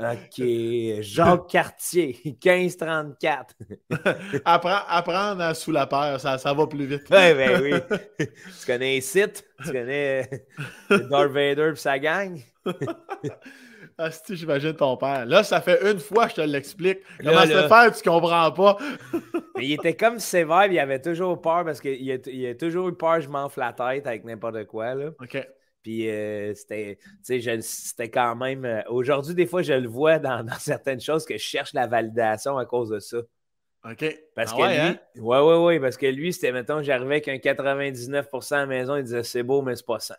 OK. 0.00 1.02
Jacques 1.02 1.48
Cartier, 1.48 2.18
1534. 2.24 3.54
apprendre 4.44 5.54
sous 5.54 5.72
la 5.72 5.86
peur, 5.86 6.18
ça, 6.18 6.38
ça 6.38 6.54
va 6.54 6.66
plus 6.66 6.86
vite. 6.86 7.02
Oui, 7.10 7.34
ben 7.34 7.60
oui. 7.62 7.72
tu 8.26 8.66
connais 8.66 9.00
Sith, 9.02 9.44
tu 9.62 9.72
connais 9.72 10.46
Darth 10.88 11.32
Vader 11.32 11.72
et 11.72 11.76
sa 11.76 11.98
gang? 11.98 12.40
ah, 13.98 14.10
si, 14.10 14.36
j'imagine 14.36 14.74
ton 14.74 14.96
père. 14.96 15.26
Là, 15.26 15.42
ça 15.42 15.60
fait 15.60 15.92
une 15.92 15.98
fois 15.98 16.24
que 16.24 16.30
je 16.30 16.36
te 16.36 16.40
l'explique. 16.40 17.00
Comment 17.22 17.42
se 17.42 17.68
faire, 17.68 17.92
tu 17.94 18.08
comprends 18.08 18.52
pas? 18.52 18.78
Mais 19.56 19.66
il 19.66 19.72
était 19.74 19.94
comme 19.94 20.18
sévère, 20.18 20.66
il 20.66 20.78
avait 20.78 21.02
toujours 21.02 21.38
peur 21.42 21.64
parce 21.66 21.80
qu'il 21.80 22.10
a, 22.10 22.16
il 22.26 22.46
a 22.46 22.54
toujours 22.54 22.88
eu 22.88 22.94
peur, 22.94 23.20
je 23.20 23.28
m'enfle 23.28 23.60
la 23.60 23.74
tête 23.74 24.06
avec 24.06 24.24
n'importe 24.24 24.64
quoi. 24.64 24.94
Là. 24.94 25.10
OK. 25.20 25.46
Puis 25.82 26.08
euh, 26.10 26.54
c'était, 26.54 26.98
c'était 27.22 28.10
quand 28.10 28.36
même. 28.36 28.64
Euh, 28.64 28.82
aujourd'hui, 28.88 29.34
des 29.34 29.46
fois, 29.46 29.62
je 29.62 29.72
le 29.72 29.88
vois 29.88 30.18
dans, 30.20 30.46
certaines 30.58 31.00
choses 31.00 31.24
que 31.24 31.34
je 31.34 31.42
cherche 31.42 31.72
la 31.72 31.86
validation 31.86 32.58
à 32.58 32.66
cause 32.66 32.90
de 32.90 32.98
ça. 32.98 33.18
OK. 33.84 34.18
Parce 34.34 34.52
Ah 34.52 34.56
que 34.56 34.62
ouais, 34.62 34.74
lui, 34.74 34.80
hein? 34.80 34.98
ouais, 35.16 35.40
ouais, 35.40 35.64
ouais, 35.64 35.80
parce 35.80 35.96
que 35.96 36.06
lui, 36.06 36.32
c'était, 36.32 36.52
mettons, 36.52 36.82
j'arrivais 36.82 37.22
avec 37.24 37.28
un 37.28 37.36
99% 37.36 38.54
à 38.54 38.58
la 38.58 38.66
maison, 38.66 38.96
il 38.96 39.04
disait 39.04 39.22
c'est 39.22 39.42
beau, 39.42 39.62
mais 39.62 39.74
c'est 39.74 39.86
pas 39.86 40.00
100. 40.00 40.14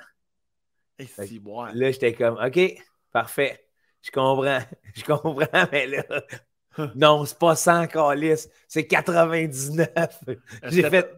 Et 0.97 1.05
si, 1.05 1.39
ouais. 1.39 1.69
Là, 1.73 1.91
j'étais 1.91 2.13
comme, 2.13 2.39
OK, 2.43 2.59
parfait. 3.11 3.63
Je 4.01 4.09
comprends. 4.09 4.59
Je 4.95 5.03
comprends, 5.03 5.67
mais 5.71 5.87
là, 5.87 6.03
non, 6.95 7.25
c'est 7.25 7.37
pas 7.37 7.55
100, 7.55 7.87
Calis. 7.87 8.47
C'est 8.67 8.87
99. 8.87 9.87
J'ai 10.63 10.89
fait, 10.89 11.13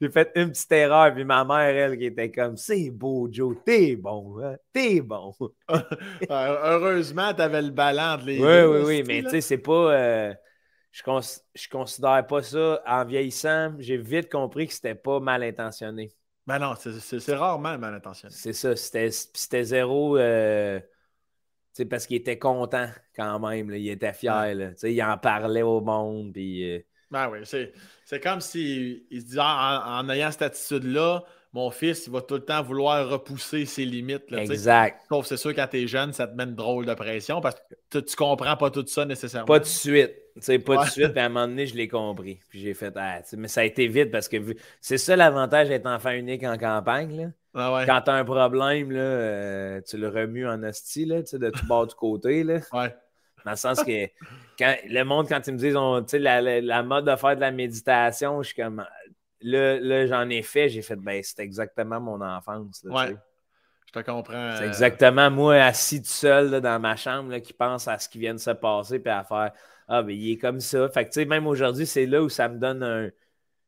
j'ai 0.00 0.10
fait 0.10 0.30
une 0.36 0.50
petite 0.50 0.72
erreur, 0.72 1.14
puis 1.14 1.24
ma 1.24 1.44
mère, 1.44 1.58
elle, 1.76 1.98
qui 1.98 2.06
était 2.06 2.30
comme, 2.30 2.56
c'est 2.56 2.90
beau, 2.90 3.28
Joe, 3.30 3.56
t'es 3.64 3.96
bon, 3.96 4.38
hein, 4.42 4.56
t'es 4.72 5.00
bon. 5.00 5.34
Oui, 5.40 5.48
Euh, 6.30 6.58
Heureusement, 6.78 7.34
t'avais 7.34 7.62
le 7.62 7.70
ballon 7.70 8.02
entre 8.14 8.26
les 8.26 8.46
oui, 8.46 8.46
deux. 8.48 8.66
oui, 8.86 9.02
hostie, 9.02 9.02
mais 9.02 9.22
tu 9.22 9.30
sais, 9.30 9.40
c'est 9.40 9.58
pas. 9.58 9.72
euh, 9.94 10.34
je, 10.92 11.02
cons- 11.02 11.20
je 11.54 11.68
considère 11.68 12.26
pas 12.26 12.42
ça 12.42 12.82
en 12.86 13.04
vieillissant. 13.04 13.74
J'ai 13.78 13.96
vite 13.96 14.30
compris 14.30 14.66
que 14.68 14.74
c'était 14.74 14.94
pas 14.94 15.20
mal 15.20 15.42
intentionné. 15.42 16.10
Ben 16.46 16.58
non, 16.58 16.74
c'est- 16.76 17.34
rarement 17.34 17.78
mal 17.78 17.94
intentionné. 17.94 18.34
C'est 18.34 18.52
ça, 18.52 18.76
c'était 18.76 19.10
c'était 19.10 19.64
zéro. 19.64 20.18
euh, 20.18 20.78
tu 20.80 20.86
sais, 21.74 21.86
parce 21.86 22.06
qu'il 22.06 22.16
était 22.16 22.38
content 22.38 22.88
quand 23.16 23.38
même, 23.40 23.70
là, 23.70 23.76
il 23.78 23.88
était 23.88 24.12
fier. 24.12 24.54
là. 24.54 24.70
Il 24.82 25.02
en 25.02 25.18
parlait 25.18 25.62
au 25.62 25.80
monde. 25.80 26.32
Puis, 26.32 26.70
euh, 26.70 26.80
Ben 27.14 27.30
oui, 27.30 27.38
c'est 28.04 28.20
comme 28.20 28.40
s'il 28.40 29.04
il 29.10 29.20
se 29.20 29.26
disait 29.26 29.40
en, 29.40 29.44
en 30.00 30.08
ayant 30.10 30.30
cette 30.32 30.42
attitude-là, 30.42 31.24
mon 31.54 31.70
fils, 31.70 32.08
il 32.08 32.12
va 32.12 32.20
tout 32.20 32.34
le 32.34 32.44
temps 32.44 32.60
vouloir 32.64 33.08
repousser 33.08 33.64
ses 33.64 33.84
limites. 33.84 34.28
Là, 34.32 34.42
exact. 34.42 35.02
Sauf 35.08 35.26
c'est 35.26 35.36
sûr, 35.36 35.54
quand 35.54 35.68
t'es 35.68 35.86
jeune, 35.86 36.12
ça 36.12 36.26
te 36.26 36.34
met 36.34 36.42
une 36.42 36.56
drôle 36.56 36.84
de 36.84 36.94
pression 36.94 37.40
parce 37.40 37.54
que 37.90 38.00
tu, 38.00 38.16
comprends 38.16 38.56
pas 38.56 38.70
tout 38.70 38.84
ça 38.88 39.04
nécessairement. 39.04 39.46
Pas 39.46 39.60
de 39.60 39.64
suite. 39.64 40.12
Tu 40.34 40.42
sais, 40.42 40.58
pas 40.58 40.78
Ouais. 40.78 40.84
de 40.86 40.90
suite. 40.90 41.12
Puis 41.12 41.20
à 41.20 41.26
un 41.26 41.28
moment 41.28 41.46
donné, 41.46 41.68
je 41.68 41.76
l'ai 41.76 41.86
compris. 41.86 42.40
Puis 42.48 42.60
j'ai 42.60 42.74
fait. 42.74 42.92
Ah, 42.96 43.20
mais 43.36 43.46
ça 43.46 43.60
a 43.60 43.64
été 43.64 43.86
vite 43.86 44.10
parce 44.10 44.26
que 44.26 44.36
c'est 44.80 44.98
ça 44.98 45.14
l'avantage 45.14 45.68
d'être 45.68 45.86
enfant 45.86 46.10
unique 46.10 46.42
en 46.42 46.58
campagne. 46.58 47.16
Là. 47.16 47.26
Ah 47.54 47.72
ouais. 47.72 47.86
Quand 47.86 48.00
t'as 48.04 48.14
un 48.14 48.24
problème, 48.24 48.90
là, 48.90 49.00
euh, 49.00 49.80
tu 49.88 49.96
le 49.96 50.08
remues 50.08 50.48
en 50.48 50.60
hostie, 50.64 51.04
là, 51.04 51.22
de 51.22 51.50
tout 51.50 51.66
bord 51.66 51.86
du 51.86 51.94
côté. 51.94 52.42
Là. 52.42 52.58
Ouais. 52.72 52.92
Dans 53.44 53.50
le 53.52 53.56
sens 53.56 53.82
que 53.82 54.06
quand, 54.58 54.74
le 54.88 55.02
monde, 55.04 55.28
quand 55.28 55.46
ils 55.46 55.52
me 55.52 55.58
disent 55.58 55.76
on- 55.76 56.04
la, 56.14 56.40
la, 56.40 56.60
la 56.60 56.82
mode 56.82 57.06
de 57.06 57.16
faire 57.16 57.36
de 57.36 57.40
la 57.40 57.50
méditation, 57.50 58.42
je 58.42 58.48
suis 58.48 58.62
comme. 58.62 58.84
Là, 59.40 59.78
là 59.78 60.06
j'en 60.06 60.28
ai 60.30 60.42
fait, 60.42 60.68
j'ai 60.70 60.80
fait, 60.82 60.96
ben, 60.96 61.20
c'est 61.22 61.40
exactement 61.40 62.00
mon 62.00 62.20
enfance. 62.20 62.82
là, 62.84 62.94
Ouais. 62.94 63.16
Je 63.86 64.00
te 64.00 64.04
comprends. 64.10 64.56
C'est 64.56 64.64
euh, 64.64 64.66
exactement 64.68 65.30
moi 65.30 65.56
assis 65.56 66.02
tout 66.02 66.08
seul 66.08 66.50
là, 66.50 66.60
dans 66.60 66.80
ma 66.80 66.96
chambre 66.96 67.30
là, 67.30 67.40
qui 67.40 67.52
pense 67.52 67.86
à 67.86 67.98
ce 67.98 68.08
qui 68.08 68.18
vient 68.18 68.34
de 68.34 68.38
se 68.40 68.50
passer 68.50 68.98
puis 68.98 69.12
à 69.12 69.22
faire 69.22 69.52
Ah, 69.86 70.02
ben 70.02 70.12
il 70.16 70.32
est 70.32 70.38
comme 70.38 70.60
ça. 70.60 70.88
Fait 70.88 71.04
que 71.04 71.10
tu 71.10 71.20
sais, 71.20 71.24
même 71.26 71.46
aujourd'hui, 71.46 71.86
c'est 71.86 72.06
là 72.06 72.22
où 72.22 72.28
ça 72.28 72.48
me 72.48 72.58
donne 72.58 72.82
un. 72.82 73.10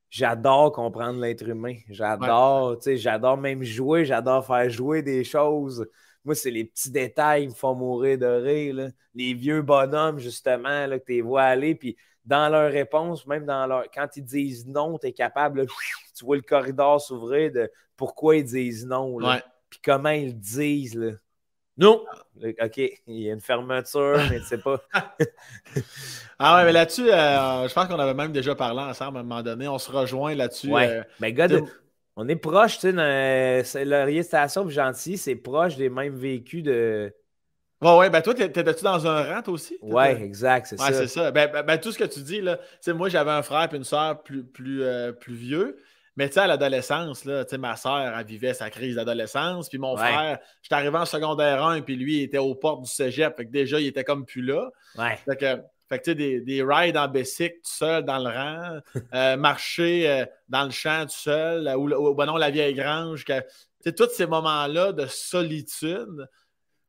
J'adore 0.09 0.73
comprendre 0.73 1.21
l'être 1.21 1.47
humain. 1.47 1.77
J'adore, 1.91 2.79
tu 2.79 2.85
sais, 2.85 2.97
j'adore 2.97 3.37
même 3.37 3.63
jouer, 3.63 4.05
j'adore 4.05 4.47
faire 4.47 4.71
jouer 4.71 5.03
des 5.03 5.25
choses. 5.25 5.87
Moi, 6.27 6.35
c'est 6.35 6.51
les 6.51 6.65
petits 6.65 6.91
détails 6.91 7.43
qui 7.45 7.49
me 7.49 7.55
font 7.55 7.75
mourir 7.75 8.19
de 8.19 8.27
rire. 8.27 8.75
là. 8.75 8.89
Les 9.15 9.33
vieux 9.33 9.63
bonhommes, 9.63 10.19
justement, 10.19 10.87
là, 10.87 10.99
que 10.99 11.05
tu 11.07 11.13
les 11.13 11.23
vois 11.23 11.45
aller, 11.45 11.75
puis 11.75 11.97
dans 12.27 12.49
leur 12.51 12.71
réponse, 12.71 13.27
même 13.27 13.47
dans 13.47 13.67
leur. 13.67 13.85
Quand 13.95 14.09
ils 14.17 14.25
disent 14.25 14.67
non, 14.67 14.99
tu 14.99 15.07
es 15.07 15.13
capable, 15.13 15.61
là, 15.63 15.67
tu 16.19 16.25
vois 16.25 16.37
le 16.37 16.43
corridor 16.43 17.01
s'ouvrir 17.01 17.51
de 17.53 17.71
pourquoi 17.97 18.37
ils 18.37 18.45
disent 18.45 18.85
non. 18.87 19.19
là 19.19 19.29
Ouais. 19.37 19.43
puis 19.71 19.81
comment 19.83 20.11
ils 20.11 20.27
le 20.27 20.33
disent. 20.33 20.97
Là. 20.97 21.13
Non! 21.79 22.05
OK, 22.43 22.77
il 22.79 23.21
y 23.21 23.31
a 23.31 23.33
une 23.35 23.41
fermeture, 23.41 24.19
mais 24.31 24.41
tu 24.41 24.47
sais 24.47 24.59
pas. 24.59 24.81
Ah 26.39 26.57
ouais, 26.57 26.65
mais 26.67 26.73
là-dessus, 26.73 27.11
euh, 27.11 27.67
je 27.69 27.73
pense 27.73 27.87
qu'on 27.89 27.99
avait 27.99 28.13
même 28.15 28.33
déjà 28.33 28.55
parlé 28.55 28.81
ensemble 28.81 29.17
à 29.17 29.21
un 29.21 29.23
moment 29.23 29.43
donné. 29.43 29.69
On 29.69 29.79
se 29.79 29.91
rejoint 29.91 30.35
là-dessus. 30.35 30.71
Ouais. 30.71 30.89
euh, 30.89 31.03
mais 31.21 31.33
gars, 31.33 31.49
de- 31.49 31.61
tu 31.61 31.65
sais, 31.67 31.73
on 32.17 32.29
est 32.29 32.37
proche, 32.37 32.79
tu 32.79 32.93
sais, 32.93 33.85
Laurier 33.85 34.23
Station 34.23 34.69
et 34.69 34.73
Gentil, 34.73 35.19
c'est 35.19 35.37
proche 35.37 35.77
des 35.77 35.89
mêmes 35.91 36.17
vécus 36.17 36.63
de. 36.63 37.15
Ouais, 37.83 37.97
ouais, 37.99 38.11
ben 38.11 38.23
toi, 38.23 38.33
t'étais-tu 38.35 38.83
dans 38.85 39.07
un 39.07 39.35
rang, 39.35 39.43
toi 39.43 39.53
aussi? 39.55 39.77
Ouais, 39.83 40.23
exact, 40.23 40.67
c'est 40.67 40.81
Ouais, 40.81 40.93
ça. 40.93 40.95
c'est 40.95 41.09
ça. 41.09 41.31
Ben, 41.31 41.51
ben- 41.53 41.63
ben, 41.63 41.79
tout 41.79 41.93
ce 41.93 41.99
que 41.99 42.05
tu 42.05 42.21
dis, 42.21 42.41
là, 42.41 42.57
tu 42.57 42.65
sais, 42.81 42.95
moi, 42.95 43.11
j'avais 43.11 43.31
un 43.31 43.43
frère 43.43 43.69
et 43.71 43.77
une 43.77 43.85
soeur 43.85 44.23
plus, 44.23 44.45
plus, 44.45 44.83
euh, 44.83 45.13
plus 45.13 45.35
vieux. 45.35 45.79
Mais 46.17 46.29
tu 46.29 46.35
sais, 46.35 46.41
à 46.41 46.47
l'adolescence, 46.47 47.27
là, 47.27 47.45
tu 47.45 47.51
sais, 47.51 47.59
ma 47.59 47.77
soeur, 47.77 47.99
elle 47.99 48.25
vivait 48.27 48.55
sa 48.55 48.71
crise 48.71 48.95
d'adolescence. 48.95 49.69
Puis 49.69 49.77
mon 49.77 49.93
Ouais. 49.95 49.99
frère, 49.99 50.39
j'étais 50.63 50.75
arrivé 50.75 50.97
en 50.97 51.05
secondaire 51.05 51.63
1, 51.63 51.83
puis 51.83 51.97
lui, 51.97 52.17
il 52.21 52.23
était 52.23 52.39
aux 52.39 52.55
portes 52.55 52.83
du 52.85 52.91
cégep. 52.91 53.37
Fait 53.37 53.45
que 53.45 53.51
déjà, 53.51 53.79
il 53.79 53.87
était 53.87 54.05
comme 54.05 54.25
plus 54.25 54.41
là. 54.41 54.71
Ouais. 54.97 55.19
Fait 55.29 55.37
que, 55.37 55.61
fait 55.89 55.99
que 55.99 56.05
tu 56.05 56.11
sais, 56.11 56.15
des, 56.15 56.41
des 56.41 56.63
rides 56.63 56.97
en 56.97 57.09
bicycle 57.09 57.57
tout 57.57 57.71
seul 57.71 58.05
dans 58.05 58.19
le 58.19 58.31
rang, 58.31 58.79
euh, 59.15 59.37
marcher 59.37 60.09
euh, 60.11 60.25
dans 60.49 60.65
le 60.65 60.71
champ 60.71 61.03
tout 61.05 61.11
seul, 61.15 61.67
euh, 61.69 61.77
ou, 61.77 61.89
ou 61.93 62.15
ben 62.15 62.27
non, 62.27 62.37
la 62.37 62.51
vieille 62.51 62.75
grange. 62.75 63.25
que- 63.25 63.43
tous 63.97 64.09
ces 64.11 64.27
moments-là 64.27 64.93
de 64.93 65.07
solitude, 65.07 66.29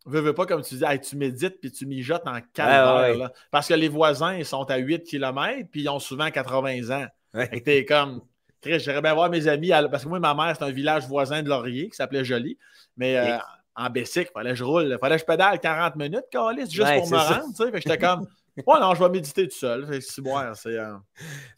veux, 0.05 0.21
veux 0.21 0.33
pas, 0.33 0.45
comme 0.45 0.61
tu 0.63 0.75
dis, 0.75 0.83
hey, 0.83 0.99
tu 0.99 1.15
médites 1.15 1.59
puis 1.59 1.71
tu 1.71 1.85
mijotes 1.85 2.25
en 2.27 2.39
calvaire. 2.53 2.95
Ouais, 2.95 3.11
ouais. 3.11 3.17
là. 3.17 3.31
Parce 3.51 3.67
que 3.67 3.73
les 3.75 3.87
voisins, 3.89 4.33
ils 4.35 4.45
sont 4.45 4.63
à 4.71 4.77
8 4.77 5.03
km 5.03 5.67
puis 5.71 5.81
ils 5.83 5.89
ont 5.89 5.99
souvent 5.99 6.29
80 6.31 6.89
ans. 6.89 7.05
Fait 7.33 7.47
que 7.49 7.55
Ouais. 7.55 7.61
t'es 7.61 7.85
comme, 7.85 8.21
Chris, 8.61 8.79
j'aimerais 8.79 9.01
bien 9.03 9.13
voir 9.13 9.29
mes 9.29 9.47
amis, 9.47 9.71
à- 9.71 9.87
parce 9.87 10.03
que 10.03 10.09
moi, 10.09 10.19
ma 10.19 10.33
mère, 10.33 10.55
c'est 10.57 10.63
un 10.63 10.71
village 10.71 11.05
voisin 11.07 11.43
de 11.43 11.49
Laurier 11.49 11.89
qui 11.89 11.95
s'appelait 11.95 12.25
Joly, 12.25 12.57
mais 12.95 13.15
euh, 13.17 13.37
en 13.75 13.89
bicycle, 13.91 14.31
fallait 14.33 14.49
que 14.51 14.55
je 14.55 14.63
roule, 14.63 14.97
fallait 14.99 15.15
que 15.17 15.21
je 15.21 15.25
pédale 15.25 15.59
40 15.59 15.95
minutes, 15.97 16.23
calice, 16.31 16.71
juste 16.71 16.87
Ouais, 16.87 16.97
pour 16.97 17.11
me 17.11 17.17
ça. 17.19 17.39
rendre, 17.41 17.53
tu 17.55 17.63
sais. 17.63 17.65
Fait 17.65 17.71
que 17.73 17.77
j'étais 17.81 17.97
comme, 17.99 18.27
ouais, 18.65 18.79
non, 18.79 18.93
je 18.95 19.03
vais 19.03 19.09
méditer 19.09 19.47
tout 19.47 19.55
seul. 19.55 20.01
C'est 20.01 20.21
bon, 20.21 20.35
c'est... 20.53 20.77
euh, 20.77 20.95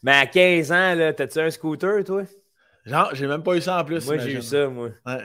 Mais 0.02 0.12
à 0.12 0.26
15 0.26 0.72
ans, 0.72 0.94
là, 0.94 1.12
t'as-tu 1.12 1.38
un 1.40 1.50
scooter, 1.50 2.04
toi? 2.04 2.22
Genre, 2.84 3.14
j'ai 3.14 3.26
même 3.26 3.42
pas 3.42 3.56
eu 3.56 3.60
ça 3.60 3.80
en 3.80 3.84
plus. 3.84 4.04
moi, 4.06 4.18
j'ai 4.18 4.32
eu 4.34 4.42
ça, 4.42 4.68
moi. 4.68 4.90
Ouais. 5.06 5.18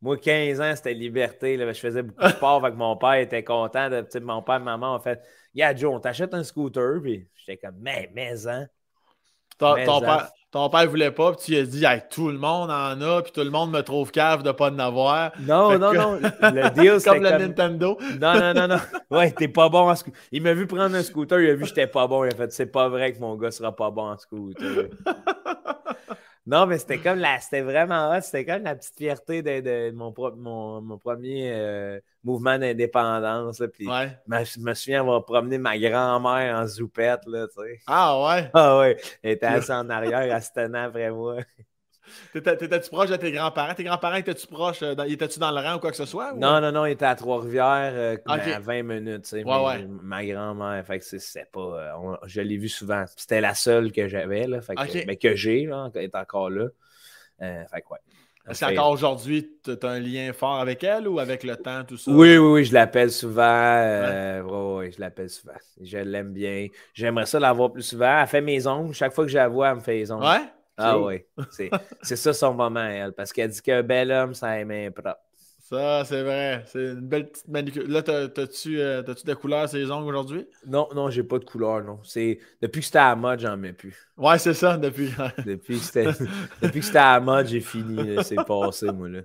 Moi, 0.00 0.16
15 0.16 0.60
ans, 0.60 0.76
c'était 0.76 0.94
liberté. 0.94 1.56
Là. 1.56 1.72
Je 1.72 1.80
faisais 1.80 2.02
beaucoup 2.02 2.22
de 2.24 2.28
sport 2.36 2.64
avec 2.64 2.76
mon 2.76 2.96
père. 2.96 3.14
était 3.14 3.42
content. 3.42 3.88
De, 3.90 4.06
mon 4.20 4.42
père 4.42 4.56
et 4.56 4.60
maman 4.60 4.94
ont 4.94 5.00
fait 5.00 5.20
Yeah, 5.54 5.74
Joe, 5.74 5.92
on 5.94 6.00
t'achète 6.00 6.34
un 6.34 6.44
scooter. 6.44 7.00
Puis 7.02 7.26
j'étais 7.34 7.56
comme 7.56 7.76
Mais, 7.80 8.10
mais, 8.14 8.46
hein. 8.46 8.68
Ton, 9.58 9.74
ça. 9.74 10.00
père, 10.00 10.30
ton 10.50 10.70
père 10.70 10.88
voulait 10.88 11.10
pas, 11.10 11.32
puis 11.32 11.44
tu 11.44 11.50
lui 11.52 11.58
as 11.58 11.64
dit, 11.64 11.84
hey, 11.84 12.00
tout 12.10 12.28
le 12.28 12.38
monde 12.38 12.70
en 12.70 13.00
a, 13.00 13.22
puis 13.22 13.32
tout 13.32 13.42
le 13.42 13.50
monde 13.50 13.70
me 13.70 13.82
trouve 13.82 14.10
cave 14.10 14.42
de 14.42 14.50
pas 14.50 14.70
en 14.70 14.78
avoir. 14.78 15.32
Non, 15.40 15.70
Fait 15.70 15.78
non, 15.78 15.90
que- 15.92 15.96
non. 15.96 16.14
Le 16.20 16.70
deal, 16.74 17.00
c'était 17.00 17.10
comme 17.10 17.22
le 17.22 17.30
comme... 17.30 17.42
Nintendo. 17.42 17.98
Non, 18.20 18.34
non, 18.40 18.54
non, 18.54 18.68
non. 18.68 18.78
Ouais, 19.10 19.30
t'es 19.32 19.48
pas 19.48 19.68
bon 19.68 19.90
en 19.90 19.94
scooter. 19.94 20.18
Il 20.32 20.42
m'a 20.42 20.54
vu 20.54 20.66
prendre 20.66 20.94
un 20.96 21.02
scooter, 21.02 21.40
il 21.40 21.50
a 21.50 21.54
vu 21.54 21.62
que 21.62 21.68
j'étais 21.68 21.86
pas 21.86 22.06
bon. 22.06 22.24
Il 22.24 22.32
a 22.32 22.36
fait 22.36 22.50
C'est 22.52 22.66
pas 22.66 22.88
vrai 22.88 23.12
que 23.12 23.20
mon 23.20 23.36
gars 23.36 23.50
sera 23.50 23.74
pas 23.76 23.90
bon 23.90 24.10
en 24.10 24.16
scooter. 24.18 24.88
non, 26.46 26.66
mais 26.66 26.78
c'était 26.78 26.98
comme 27.00 27.18
la. 27.18 27.40
C'était 27.40 27.62
vraiment 27.62 28.10
hot. 28.10 28.20
C'était 28.22 28.44
comme 28.44 28.62
la 28.62 28.74
petite 28.76 28.96
fierté 28.96 29.42
de, 29.42 29.60
de 29.60 29.90
mon, 29.92 30.12
pro- 30.12 30.34
mon, 30.36 30.80
mon 30.80 30.98
premier 30.98 31.52
euh, 31.52 32.00
mouvement 32.24 32.58
d'indépendance. 32.58 33.62
Puis 33.74 33.86
Ouais. 33.88 34.16
je 34.28 34.60
me 34.60 34.74
souviens 34.74 35.00
avoir 35.00 35.24
promené 35.24 35.58
ma 35.58 35.78
grand-mère 35.78 36.56
en 36.56 36.66
zoupette, 36.66 37.26
là, 37.26 37.46
tu 37.48 37.62
sais. 37.62 37.80
Ah 37.86 38.22
ouais? 38.22 38.50
Ah 38.54 38.78
ouais, 38.78 38.96
elle 39.22 39.32
était 39.32 39.46
assise 39.46 39.70
en 39.70 39.88
arrière, 39.90 40.20
elle 40.20 40.42
se 40.42 40.52
tenait 40.52 40.78
après 40.78 41.10
moi. 41.10 41.38
T'étais- 42.32 42.56
T'étais-tu 42.56 42.90
proche 42.90 43.10
de 43.10 43.16
tes 43.16 43.32
grands-parents? 43.32 43.74
Tes 43.74 43.84
grands-parents 43.84 44.16
étaient-tu 44.16 44.46
proches? 44.46 44.82
euh, 44.82 44.94
dans- 44.94 45.04
Étais-tu 45.04 45.38
dans 45.38 45.50
le 45.50 45.60
rang 45.60 45.76
ou 45.76 45.78
quoi 45.78 45.90
que 45.90 45.96
ce 45.96 46.04
soit? 46.06 46.32
ou- 46.34 46.38
Non, 46.38 46.60
non, 46.60 46.72
non, 46.72 46.86
il 46.86 46.92
était 46.92 47.04
à 47.06 47.14
Trois-Rivières, 47.14 47.92
euh, 47.94 48.16
à 48.54 48.58
20 48.60 48.82
minutes, 48.82 49.22
tu 49.22 49.28
sais. 49.30 49.44
Ouais, 49.44 49.44
mais 49.44 49.64
ouais. 49.84 49.86
Ma 50.02 50.24
grand-mère, 50.24 50.84
fait 50.86 50.98
que 50.98 51.04
c'est- 51.04 51.50
pas. 51.50 51.60
euh, 51.60 51.92
on- 51.98 52.18
je 52.26 52.40
l'ai 52.40 52.56
vue 52.56 52.68
souvent. 52.68 53.04
C'était 53.16 53.40
la 53.40 53.54
seule 53.54 53.92
que 53.92 54.08
j'avais, 54.08 54.46
là. 54.46 54.60
Fait 54.60 54.74
que, 54.74 54.80
mais 55.06 55.16
que 55.16 55.34
j'ai, 55.34 55.66
là, 55.66 55.90
elle 55.94 56.04
est 56.04 56.14
encore 56.14 56.50
là. 56.50 56.66
Euh, 57.42 57.64
fait 57.72 57.80
que 57.82 57.88
ouais. 57.90 57.98
Est-ce 58.50 58.64
qu'encore 58.64 58.90
aujourd'hui, 58.92 59.50
tu 59.62 59.72
as 59.82 59.88
un 59.90 60.00
lien 60.00 60.32
fort 60.32 60.58
avec 60.58 60.82
elle 60.82 61.06
ou 61.06 61.18
avec 61.18 61.44
le 61.44 61.54
temps, 61.56 61.84
tout 61.84 61.98
ça? 61.98 62.10
Oui, 62.10 62.38
oui, 62.38 62.52
oui, 62.52 62.64
je 62.64 62.72
l'appelle 62.72 63.10
souvent. 63.10 63.42
euh, 63.42 64.42
ouais, 64.42 64.90
je 64.90 65.00
l'appelle 65.00 65.28
souvent. 65.28 65.52
Je 65.82 65.98
l'aime 65.98 66.32
bien. 66.32 66.68
J'aimerais 66.94 67.26
ça 67.26 67.38
l'avoir 67.38 67.70
plus 67.72 67.82
souvent. 67.82 68.20
Elle 68.22 68.26
fait 68.26 68.40
mes 68.40 68.66
ongles. 68.66 68.94
Chaque 68.94 69.12
fois 69.12 69.24
que 69.24 69.30
je 69.30 69.36
la 69.36 69.48
vois, 69.48 69.68
elle 69.68 69.74
me 69.76 69.80
fait 69.80 69.96
les 69.98 70.10
ongles. 70.10 70.24
Ouais? 70.24 70.40
Ah 70.78 70.98
oui. 70.98 71.24
C'est 72.02 72.16
ça 72.16 72.32
son 72.32 72.54
moment, 72.54 72.84
elle. 72.84 73.12
Parce 73.12 73.32
qu'elle 73.32 73.50
dit 73.50 73.62
qu'un 73.62 73.82
bel 73.82 74.12
homme, 74.12 74.34
ça 74.34 74.48
a 74.48 74.58
les 74.58 74.64
mains 74.64 74.90
propres. 74.90 75.18
Ça, 75.68 76.02
c'est 76.06 76.22
vrai. 76.22 76.62
C'est 76.66 76.78
une 76.92 77.06
belle 77.08 77.28
petite 77.28 77.46
manicure. 77.46 77.82
Là, 77.86 78.02
t'as- 78.02 78.28
t'as-tu 78.28 78.80
euh, 78.80 79.02
de 79.02 79.34
couleur 79.34 79.68
ces 79.68 79.90
ongles 79.90 80.08
aujourd'hui? 80.08 80.46
Non, 80.66 80.88
non, 80.94 81.10
j'ai 81.10 81.22
pas 81.22 81.38
de 81.38 81.44
couleur, 81.44 81.84
non. 81.84 81.98
C'est 82.04 82.38
Depuis 82.62 82.80
que 82.80 82.86
c'était 82.86 82.98
à 83.00 83.10
la 83.10 83.16
mode, 83.16 83.40
j'en 83.40 83.54
mets 83.58 83.74
plus. 83.74 83.94
Ouais, 84.16 84.38
c'est 84.38 84.54
ça, 84.54 84.78
depuis. 84.78 85.10
Depuis 85.44 85.78
que 85.78 85.84
c'était 85.84 86.06
depuis 86.62 86.80
que 86.80 86.86
c'était 86.86 86.98
à 86.98 87.14
la 87.14 87.20
mode, 87.20 87.48
j'ai 87.48 87.60
fini. 87.60 88.16
C'est 88.24 88.42
passé, 88.46 88.86
moi. 88.92 89.08
Là. 89.10 89.20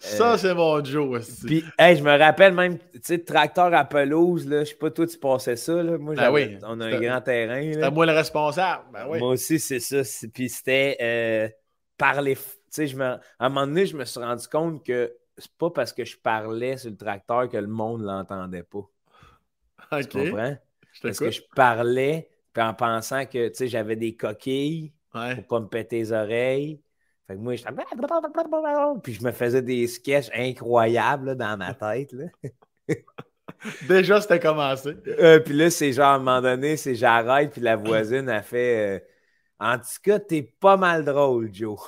ça, 0.00 0.36
c'est 0.38 0.54
mon 0.54 0.82
Joe. 0.84 1.18
aussi. 1.20 1.46
Puis, 1.46 1.64
hey, 1.78 1.96
je 1.96 2.02
me 2.02 2.18
rappelle 2.18 2.52
même, 2.52 2.76
tu 2.78 2.98
sais, 3.02 3.18
tracteur 3.20 3.72
à 3.72 3.84
pelouse, 3.84 4.48
là. 4.48 4.64
Je 4.64 4.70
sais 4.70 4.74
pas, 4.74 4.90
toi, 4.90 5.06
tu 5.06 5.18
passais 5.18 5.54
ça, 5.56 5.80
là. 5.82 5.98
Moi, 5.98 6.16
Ben 6.16 6.32
oui. 6.32 6.58
on 6.64 6.80
a 6.80 6.86
un 6.86 7.00
grand 7.00 7.20
terrain. 7.20 7.60
là. 7.60 7.72
C'était 7.74 7.90
moi 7.92 8.06
le 8.06 8.12
responsable. 8.12 8.82
Ben 8.92 9.06
oui. 9.08 9.20
Moi 9.20 9.28
aussi, 9.30 9.60
c'est 9.60 9.78
ça. 9.78 10.00
Puis 10.34 10.48
c'était 10.48 10.96
euh, 11.00 11.48
par 11.96 12.20
les. 12.22 12.34
Tu 12.34 12.42
sais, 12.88 12.94
me... 12.96 13.04
à 13.04 13.20
un 13.38 13.48
moment 13.48 13.66
donné, 13.68 13.86
je 13.86 13.96
me 13.96 14.04
suis 14.04 14.18
rendu 14.20 14.46
compte 14.48 14.84
que 14.84 15.12
c'est 15.40 15.52
pas 15.56 15.70
parce 15.70 15.92
que 15.92 16.04
je 16.04 16.16
parlais 16.16 16.76
sur 16.76 16.90
le 16.90 16.96
tracteur 16.96 17.48
que 17.48 17.56
le 17.56 17.66
monde 17.66 18.02
l'entendait 18.02 18.62
pas. 18.62 18.88
OK. 19.92 20.08
Tu 20.08 20.30
comprends? 20.30 20.56
Je 20.92 21.00
Parce 21.02 21.18
que 21.18 21.30
je 21.30 21.42
parlais, 21.54 22.30
Puis 22.52 22.62
en 22.62 22.74
pensant 22.74 23.26
que, 23.26 23.48
tu 23.48 23.54
sais, 23.54 23.68
j'avais 23.68 23.96
des 23.96 24.16
coquilles 24.16 24.92
pour 25.12 25.46
pas 25.46 25.60
me 25.60 25.66
péter 25.66 25.98
les 25.98 26.12
oreilles. 26.12 26.80
Fait 27.26 27.34
que 27.34 27.40
moi, 27.40 27.54
j'étais... 27.54 27.70
Puis 29.02 29.14
je 29.14 29.22
me 29.22 29.32
faisais 29.32 29.62
des 29.62 29.86
sketchs 29.86 30.30
incroyables 30.34 31.36
dans 31.36 31.56
ma 31.56 31.74
tête. 31.74 32.12
Là. 32.12 32.26
Déjà, 33.88 34.20
c'était 34.20 34.40
commencé. 34.40 34.96
Euh, 35.06 35.38
puis 35.40 35.54
là, 35.54 35.70
c'est 35.70 35.92
genre, 35.92 36.06
à 36.06 36.14
un 36.14 36.18
moment 36.18 36.40
donné, 36.40 36.76
c'est 36.76 36.94
j'arrête, 36.94 37.52
puis 37.52 37.60
la 37.60 37.76
voisine 37.76 38.28
a 38.28 38.42
fait... 38.42 38.96
Euh, 38.96 39.00
en 39.58 39.76
tout 39.76 40.00
cas, 40.02 40.18
t'es 40.18 40.42
pas 40.42 40.78
mal 40.78 41.04
drôle, 41.04 41.52
Joe. 41.52 41.78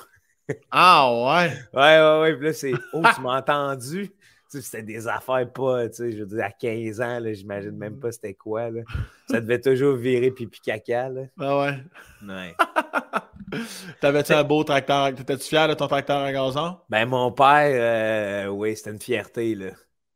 Ah 0.71 1.11
ouais? 1.11 1.53
Ouais, 1.73 1.99
ouais, 1.99 2.19
ouais. 2.21 2.35
Puis 2.35 2.45
là, 2.45 2.53
c'est... 2.53 2.73
Oh, 2.93 3.01
tu 3.15 3.21
m'as 3.21 3.39
entendu? 3.39 4.13
c'était 4.61 4.83
des 4.83 5.07
affaires 5.07 5.51
pas, 5.51 5.87
tu 5.89 5.95
sais, 5.95 6.11
je 6.11 6.19
veux 6.19 6.25
dire, 6.25 6.45
à 6.45 6.51
15 6.51 7.01
ans, 7.01 7.19
j'imagine 7.31 7.71
même 7.71 7.99
pas 7.99 8.11
c'était 8.11 8.33
quoi, 8.33 8.69
là. 8.69 8.81
Ça 9.29 9.41
devait 9.41 9.59
toujours 9.59 9.95
virer 9.95 10.31
pipi 10.31 10.59
caca, 10.59 11.09
là. 11.09 11.21
Ah 11.39 11.59
ouais? 11.59 11.83
Ouais. 12.27 12.55
T'avais-tu 14.01 14.33
un 14.33 14.43
beau 14.43 14.63
tracteur? 14.63 15.13
T'étais-tu 15.13 15.47
fier 15.47 15.67
de 15.67 15.73
ton 15.73 15.87
tracteur 15.87 16.21
à 16.21 16.31
gazon? 16.31 16.77
Ben, 16.89 17.05
mon 17.05 17.31
père, 17.31 18.47
euh, 18.47 18.47
oui, 18.47 18.75
c'était 18.75 18.91
une 18.91 19.01
fierté, 19.01 19.55
là. 19.55 19.71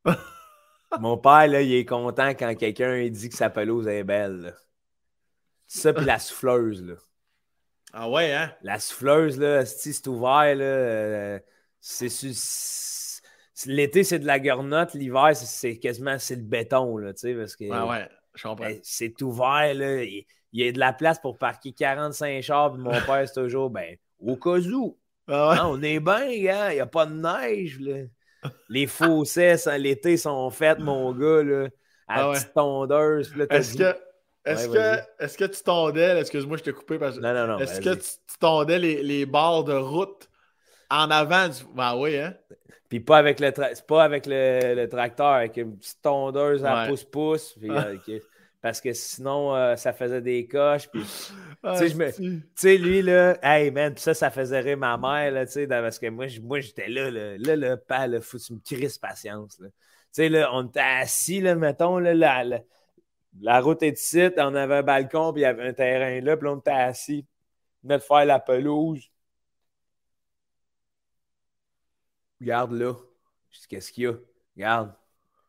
mon 1.00 1.18
père, 1.18 1.48
là, 1.48 1.62
il 1.62 1.74
est 1.74 1.86
content 1.86 2.30
quand 2.30 2.54
quelqu'un 2.56 3.08
dit 3.10 3.30
que 3.30 3.36
sa 3.36 3.50
pelouse 3.50 3.88
est 3.88 4.04
belle, 4.04 4.56
Ça, 5.68 5.94
puis 5.94 6.06
la 6.06 6.20
souffleuse, 6.20 6.84
là. 6.84 6.96
Ah 8.00 8.08
ouais, 8.08 8.32
hein? 8.32 8.52
La 8.62 8.78
souffleuse, 8.78 9.40
là, 9.40 9.66
c'est 9.66 10.06
ouvert, 10.06 10.56
là, 10.56 10.64
euh, 10.64 11.40
c'est 11.80 12.10
L'été, 13.66 14.04
c'est 14.04 14.20
de 14.20 14.28
la 14.28 14.40
gornotte. 14.40 14.94
L'hiver, 14.94 15.36
c'est 15.36 15.80
quasiment 15.80 16.20
c'est 16.20 16.36
le 16.36 16.44
béton, 16.44 16.98
là, 16.98 17.12
tu 17.14 17.22
sais, 17.22 17.34
parce 17.34 17.56
que... 17.56 17.64
Ouais, 17.64 17.90
ouais, 17.90 18.08
je 18.36 18.44
comprends. 18.44 18.68
Ben, 18.68 18.80
c'est 18.84 19.20
ouvert, 19.24 19.74
là. 19.74 20.04
Il, 20.04 20.26
y 20.54 20.68
a 20.68 20.72
de 20.72 20.78
la 20.78 20.94
place 20.94 21.18
pour 21.18 21.40
parquer 21.40 21.72
45 21.72 22.40
chars, 22.44 22.74
puis 22.74 22.84
mon 22.84 22.92
père, 22.92 23.28
c'est 23.28 23.42
toujours, 23.42 23.72
ben, 23.72 23.98
au 24.20 24.36
cas 24.36 24.60
où. 24.60 25.00
Ah 25.28 25.50
ouais. 25.50 25.58
on 25.64 25.82
est 25.82 26.00
bien, 26.00 26.40
gars, 26.44 26.72
il 26.72 26.76
n'y 26.76 26.80
a 26.80 26.86
pas 26.86 27.08
de 27.08 27.16
neige, 27.16 27.80
là. 27.80 28.04
Les 28.70 28.86
fossés, 28.86 29.56
l'été, 29.80 30.18
sont 30.18 30.52
faits, 30.52 30.78
mon 30.78 31.14
gars, 31.14 31.42
là, 31.42 31.68
à 32.08 32.30
ah 32.30 32.34
petite 32.34 32.54
tondeuse. 32.54 33.34
Est-ce 33.50 33.76
que... 33.76 34.07
Est-ce 34.48 34.68
que, 34.70 35.24
est 35.24 35.38
que 35.38 35.46
tu 35.46 35.64
tondais, 35.64 36.20
excuse-moi, 36.20 36.58
je 36.58 36.64
t'ai 36.64 36.74
coupé 36.74 36.98
parce 36.98 37.18
que. 37.18 37.22
Non, 37.22 37.34
non, 37.34 37.48
non. 37.48 37.60
Est-ce 37.60 37.82
que 37.82 37.96
tu, 37.96 38.38
tondais 38.40 38.80
les, 38.80 39.04
les 39.04 39.26
bords 39.26 39.64
de 39.64 39.74
route 39.74 40.30
en 40.90 41.10
avant 41.12 41.48
du. 41.48 41.58
Ben 41.76 41.96
oui, 41.96 42.18
hein? 42.18 42.36
Puis 42.90 43.00
pas 43.02 43.18
avec 43.18 43.40
le, 43.40 43.52
pas 43.86 44.04
avec 44.04 44.26
le, 44.26 44.86
tracteur, 44.86 45.28
avec 45.28 45.58
une 45.58 45.78
petite 45.78 46.02
tondeuse 46.02 46.64
à 46.64 46.88
pouce-pouce. 46.88 47.58
Euh, 47.64 47.98
parce 48.62 48.80
que 48.82 48.94
sinon, 48.94 49.56
euh, 49.56 49.76
ça 49.76 49.92
faisait 49.94 50.22
des 50.22 50.48
coches. 50.48 50.88
Puis, 50.88 51.04
tu 51.78 52.44
sais, 52.56 52.78
lui, 52.78 53.02
là, 53.02 53.38
hey 53.44 53.72
man, 53.72 53.96
ça, 53.98 54.14
ça 54.14 54.30
faisait 54.30 54.62
rire 54.62 54.78
ma 54.78 54.98
mère, 54.98 55.32
là, 55.32 55.46
tu 55.46 55.54
sais, 55.54 55.68
parce 55.68 56.00
que 56.00 56.08
moi, 56.08 56.28
moi 56.42 56.60
j'étais 56.60 56.88
là, 56.88 57.12
là, 57.12 57.38
là, 57.38 57.56
le 57.56 57.78
pas, 57.78 58.08
là, 58.08 58.22
faut 58.22 58.38
que 58.38 58.44
tu 58.44 58.54
me 58.54 58.60
crises 58.60 58.98
patience, 58.98 59.58
Tu 59.58 59.66
sais, 60.12 60.30
là, 60.30 60.50
on 60.54 60.68
était 60.68 60.80
assis, 60.80 61.42
là, 61.42 61.56
mettons, 61.56 62.00
là, 62.00 62.14
la, 62.14 62.62
la, 63.42 63.62
route 63.62 63.84
est 63.84 64.00
ici, 64.00 64.30
on 64.38 64.56
avait 64.56 64.78
un 64.78 64.84
balcon, 64.84 65.34
puis 65.34 65.42
il 65.42 65.44
y 65.44 65.46
avait 65.46 65.68
un 65.68 65.74
terrain 65.74 66.22
là, 66.22 66.38
puis 66.38 66.48
on 66.48 66.60
était 66.60 66.72
assis, 66.72 67.26
on 67.84 67.88
venait 67.88 68.00
de 68.00 68.04
faire 68.04 68.26
la 68.26 68.40
pelouse. 68.40 69.10
Regarde 72.40 72.72
là. 72.74 72.94
Je 73.52 73.60
dis, 73.60 73.68
qu'est-ce 73.68 73.92
qu'il 73.92 74.04
y 74.04 74.08
a? 74.08 74.14
Regarde, 74.56 74.94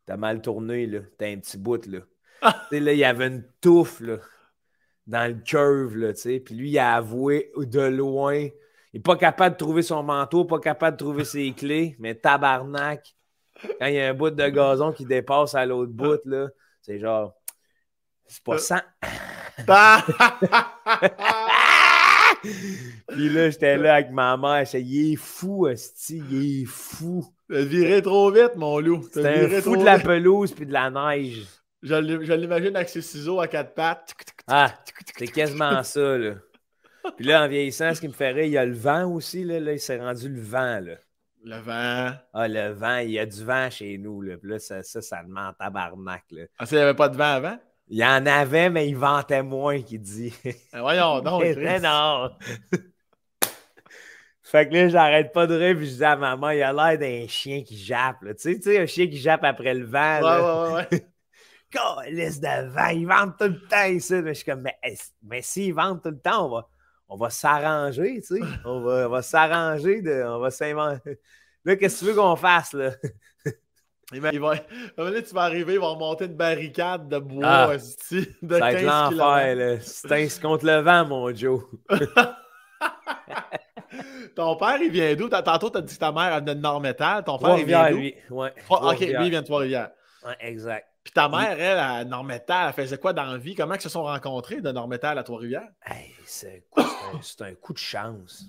t'as 0.06 0.16
mal 0.16 0.40
tourné, 0.40 0.86
là. 0.86 1.00
T'as 1.18 1.28
un 1.28 1.38
petit 1.38 1.58
bout, 1.58 1.84
là. 1.86 2.00
Ah! 2.40 2.66
tu 2.70 2.76
sais, 2.76 2.80
là, 2.80 2.92
il 2.92 2.98
y 3.00 3.04
avait 3.04 3.26
une 3.26 3.44
touffe, 3.60 3.98
là, 3.98 4.18
dans 5.08 5.28
le 5.28 5.40
curve, 5.40 5.96
là, 5.96 6.12
tu 6.12 6.20
sais. 6.20 6.40
Puis 6.40 6.54
lui, 6.54 6.70
il 6.70 6.78
a 6.78 6.94
avoué 6.94 7.50
de 7.56 7.80
loin. 7.80 8.36
Il 8.36 8.52
n'est 8.94 9.00
pas 9.00 9.16
capable 9.16 9.56
de 9.56 9.58
trouver 9.58 9.82
son 9.82 10.04
manteau, 10.04 10.44
pas 10.44 10.60
capable 10.60 10.96
de 10.96 11.02
trouver 11.02 11.24
ses 11.24 11.52
clés, 11.56 11.96
mais 11.98 12.14
tabarnak, 12.14 13.16
quand 13.80 13.86
il 13.86 13.94
y 13.94 14.00
a 14.00 14.08
un 14.08 14.14
bout 14.14 14.30
de 14.30 14.48
gazon 14.48 14.92
qui 14.92 15.04
dépasse 15.04 15.56
à 15.56 15.66
l'autre 15.66 15.92
bout, 15.92 16.20
là, 16.26 16.48
c'est 16.80 17.00
genre, 17.00 17.37
c'est 18.28 18.44
pas 18.44 18.58
ça. 18.58 18.84
Puis 23.08 23.28
là, 23.30 23.50
j'étais 23.50 23.76
là 23.76 23.94
avec 23.94 24.10
ma 24.10 24.36
mère. 24.36 24.64
Il 24.74 25.12
est 25.12 25.16
fou, 25.16 25.66
Asti, 25.66 26.22
il 26.30 26.62
est 26.62 26.66
fou. 26.66 27.24
T'as 27.50 27.62
viré 27.62 28.02
trop 28.02 28.30
vite, 28.30 28.54
mon 28.56 28.78
loup. 28.78 29.02
C'était 29.02 29.56
un 29.56 29.60
fou 29.60 29.76
de 29.76 29.84
la 29.84 29.98
pelouse 29.98 30.52
puis 30.52 30.66
de 30.66 30.72
la 30.72 30.90
neige. 30.90 31.46
Je 31.82 32.34
l'imagine 32.34 32.76
avec 32.76 32.88
ses 32.88 33.02
ciseaux 33.02 33.40
à 33.40 33.48
quatre 33.48 33.74
pattes. 33.74 34.14
Ah, 34.46 34.74
c'est 35.16 35.28
quasiment 35.28 35.82
ça, 35.82 36.18
là. 36.18 36.34
Puis 37.16 37.24
là, 37.24 37.44
en 37.44 37.48
vieillissant, 37.48 37.94
ce 37.94 38.00
qui 38.00 38.08
me 38.08 38.12
ferait, 38.12 38.48
il 38.48 38.52
y 38.52 38.58
a 38.58 38.66
le 38.66 38.74
vent 38.74 39.10
aussi, 39.10 39.44
là. 39.44 39.60
là 39.60 39.72
il 39.72 39.80
s'est 39.80 39.98
rendu 39.98 40.28
le 40.28 40.40
vent, 40.40 40.80
là. 40.80 40.94
Le 41.44 41.56
vent. 41.56 42.16
Ah, 42.34 42.48
le 42.48 42.72
vent, 42.72 42.98
il 42.98 43.12
y 43.12 43.18
a 43.18 43.24
du 43.24 43.44
vent 43.44 43.70
chez 43.70 43.96
nous, 43.96 44.20
là. 44.20 44.36
Puis 44.36 44.50
là, 44.50 44.58
ça, 44.58 44.82
ça, 44.82 45.00
ça 45.00 45.22
demande 45.22 45.56
tabarnak, 45.56 46.24
là. 46.30 46.42
Ah, 46.58 46.66
ça, 46.66 46.76
il 46.76 46.80
n'y 46.80 46.84
avait 46.84 46.96
pas 46.96 47.08
de 47.08 47.16
vent 47.16 47.34
avant? 47.34 47.58
Il 47.90 47.98
y 47.98 48.04
en 48.04 48.26
avait, 48.26 48.68
mais 48.68 48.88
il 48.88 48.96
ventait 48.96 49.42
moins, 49.42 49.80
qu'il 49.80 50.00
dit. 50.00 50.34
Ah, 50.72 50.80
voyons 50.82 51.20
donc. 51.20 51.42
mais 51.42 51.80
non. 51.80 52.30
fait 54.42 54.68
que 54.68 54.74
là, 54.74 54.88
j'arrête 54.88 55.32
pas 55.32 55.46
de 55.46 55.54
rire, 55.54 55.76
puis 55.76 55.88
je 55.88 55.94
dis 55.96 56.04
à 56.04 56.16
maman, 56.16 56.50
il 56.50 56.62
a 56.62 56.72
l'air 56.72 56.98
d'un 56.98 57.26
chien 57.26 57.62
qui 57.62 57.78
jappe. 57.78 58.18
Tu 58.20 58.34
sais, 58.36 58.56
tu 58.56 58.62
sais, 58.62 58.78
un 58.78 58.86
chien 58.86 59.06
qui 59.06 59.16
jappe 59.16 59.44
après 59.44 59.72
le 59.74 59.86
vent. 59.86 60.20
Ouais, 60.20 60.74
ouais, 60.74 61.00
ouais. 62.02 62.10
laisse 62.10 62.40
de 62.40 62.68
vent, 62.68 62.88
il 62.88 63.06
vente 63.06 63.38
tout 63.38 63.48
le 63.48 63.60
temps 63.66 63.86
ici. 63.86 64.14
Mais 64.14 64.34
je 64.34 64.40
suis 64.40 64.44
comme, 64.44 64.62
mais, 64.62 64.76
mais 65.22 65.40
s'il 65.40 65.72
vente 65.72 66.02
tout 66.02 66.10
le 66.10 66.20
temps, 66.20 66.46
on 66.46 66.50
va, 66.50 66.68
on 67.08 67.16
va 67.16 67.30
s'arranger, 67.30 68.20
tu 68.20 68.36
sais. 68.36 68.40
On 68.66 68.80
va, 68.80 69.06
on 69.06 69.10
va 69.10 69.22
s'arranger, 69.22 70.02
on 70.26 70.40
va 70.40 70.50
s'inventer. 70.50 71.18
Là, 71.64 71.76
qu'est-ce 71.76 72.00
que 72.00 72.04
tu 72.04 72.10
veux 72.10 72.16
qu'on 72.16 72.36
fasse, 72.36 72.74
là? 72.74 72.92
Il 74.12 74.20
va, 74.20 74.32
il 74.32 74.40
va, 74.40 74.56
tu 74.56 75.34
vas 75.34 75.42
arriver, 75.42 75.74
il 75.74 75.80
va 75.80 75.88
remonter 75.88 76.24
une 76.24 76.34
barricade 76.34 77.08
de 77.08 77.18
bois 77.18 77.46
ah, 77.46 77.76
de 77.76 77.78
ça 77.78 78.58
va 78.58 78.72
être 78.72 78.82
l'enfer, 78.82 79.78
C'est 79.82 80.40
contre 80.40 80.64
le 80.64 80.80
vent, 80.80 81.04
mon 81.04 81.34
Joe. 81.34 81.62
Ton 84.34 84.56
père, 84.56 84.78
il 84.80 84.90
vient 84.90 85.14
d'où? 85.14 85.28
Tantôt, 85.28 85.68
tu 85.70 85.78
as 85.78 85.82
dit 85.82 85.94
que 85.94 86.00
ta 86.00 86.12
mère 86.12 86.40
venait 86.40 86.54
de 86.54 86.60
Nord-Métal. 86.60 87.24
Ton 87.24 87.38
père, 87.38 87.58
il 87.58 87.66
vient 87.66 87.90
d'où? 87.90 87.96
lui. 87.98 88.14
Ouais, 88.30 88.54
ok, 88.70 89.00
lui, 89.00 89.08
il 89.08 89.30
vient 89.30 89.40
de 89.40 89.46
Trois-Rivières. 89.46 89.90
Ouais, 90.24 90.36
exact. 90.40 90.86
Puis 91.04 91.12
ta 91.12 91.28
mère, 91.28 91.58
elle, 91.58 91.78
à 91.78 92.04
Nord-Métal, 92.04 92.68
elle 92.68 92.84
faisait 92.84 92.98
quoi 92.98 93.12
dans 93.12 93.24
la 93.24 93.38
vie? 93.38 93.54
Comment 93.54 93.74
ils 93.74 93.80
se 93.80 93.88
sont 93.88 94.04
rencontrés 94.04 94.60
de 94.60 94.70
Nord-Métal 94.70 95.18
à 95.18 95.22
Trois-Rivières? 95.22 95.68
Hey, 95.84 96.14
c'est 96.24 96.64
un, 96.76 97.44
un 97.44 97.54
coup 97.54 97.72
de 97.72 97.78
chance. 97.78 98.44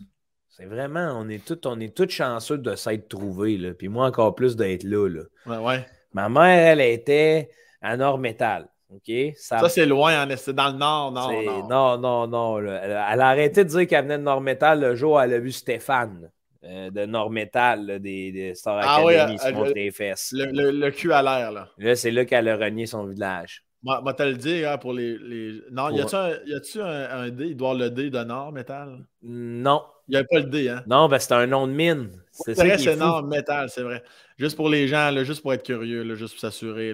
C'est 0.59 0.65
vraiment, 0.65 1.17
on 1.17 1.29
est 1.29 1.45
tous 1.45 1.65
on 1.69 1.79
est 1.79 1.95
tout 1.95 2.09
chanceux 2.09 2.57
de 2.57 2.75
s'être 2.75 3.07
trouvés, 3.07 3.57
là. 3.57 3.73
Puis 3.73 3.87
moi, 3.87 4.07
encore 4.07 4.35
plus 4.35 4.57
d'être 4.57 4.83
là, 4.83 5.07
là. 5.07 5.21
Ouais, 5.45 5.57
ouais. 5.57 5.85
Ma 6.11 6.27
mère, 6.27 6.73
elle 6.73 6.81
était 6.81 7.49
à 7.81 7.95
Nord-Métal. 7.95 8.67
OK? 8.93 9.11
Ça, 9.37 9.69
c'est 9.69 9.85
loin, 9.85 10.27
c'est 10.35 10.53
dans 10.53 10.71
le 10.71 10.77
nord, 10.77 11.11
non, 11.13 11.31
non. 11.67 11.97
Non, 11.97 12.27
non, 12.27 12.59
Elle, 12.59 12.91
a 12.91 13.27
arrêté 13.27 13.63
de 13.63 13.69
dire 13.69 13.87
qu'elle 13.87 14.03
venait 14.03 14.17
de 14.17 14.23
Nord-Métal 14.23 14.81
le 14.81 14.95
jour 14.95 15.13
où 15.13 15.19
elle 15.19 15.33
a 15.33 15.39
vu 15.39 15.51
Stéphane 15.51 16.29
euh, 16.65 16.89
de 16.89 17.05
Nord-Métal, 17.05 17.99
des, 18.01 18.31
des, 18.33 18.53
Star 18.53 18.79
ah, 18.81 18.97
Academy, 18.97 19.39
se 19.39 19.51
montrer 19.51 19.73
les 19.75 19.91
fesses. 19.91 20.33
Le, 20.33 20.71
le, 20.71 20.91
cul 20.91 21.13
à 21.13 21.21
l'air, 21.21 21.53
là. 21.53 21.69
Là, 21.77 21.95
c'est 21.95 22.11
là 22.11 22.25
qu'elle 22.25 22.49
a 22.49 22.57
renié 22.57 22.85
son 22.85 23.05
village. 23.05 23.63
Moi, 23.81 24.01
moi 24.01 24.13
te 24.13 24.23
le 24.23 24.35
dire, 24.35 24.71
hein, 24.71 24.77
pour 24.77 24.91
les. 24.91 25.17
les... 25.19 25.61
Non, 25.71 25.89
y 25.91 26.01
a-tu 26.01 26.81
un, 26.81 27.09
un, 27.11 27.29
dé 27.29 27.45
Il 27.45 27.55
doit 27.55 27.69
avoir 27.69 27.87
le 27.87 27.91
dé 27.91 28.09
de 28.09 28.23
Nord-Métal? 28.23 29.05
Non. 29.21 29.83
Il 30.09 30.13
n'y 30.13 30.17
a 30.17 30.23
pas 30.23 30.39
le 30.39 30.45
D, 30.45 30.69
hein? 30.69 30.83
Non, 30.87 31.07
ben 31.07 31.19
c'est 31.19 31.33
un 31.33 31.45
nom 31.45 31.67
de 31.67 31.71
mine. 31.71 32.09
C'est 32.31 32.55
ça 32.55 32.77
c'est 32.77 32.93
énorme, 32.93 33.29
métal, 33.29 33.69
c'est 33.69 33.83
vrai. 33.83 34.03
Juste 34.37 34.55
pour 34.55 34.69
les 34.69 34.87
gens, 34.87 35.11
là, 35.11 35.23
juste 35.23 35.41
pour 35.41 35.53
être 35.53 35.63
curieux, 35.63 36.03
là, 36.03 36.15
juste 36.15 36.33
pour 36.33 36.41
s'assurer. 36.41 36.93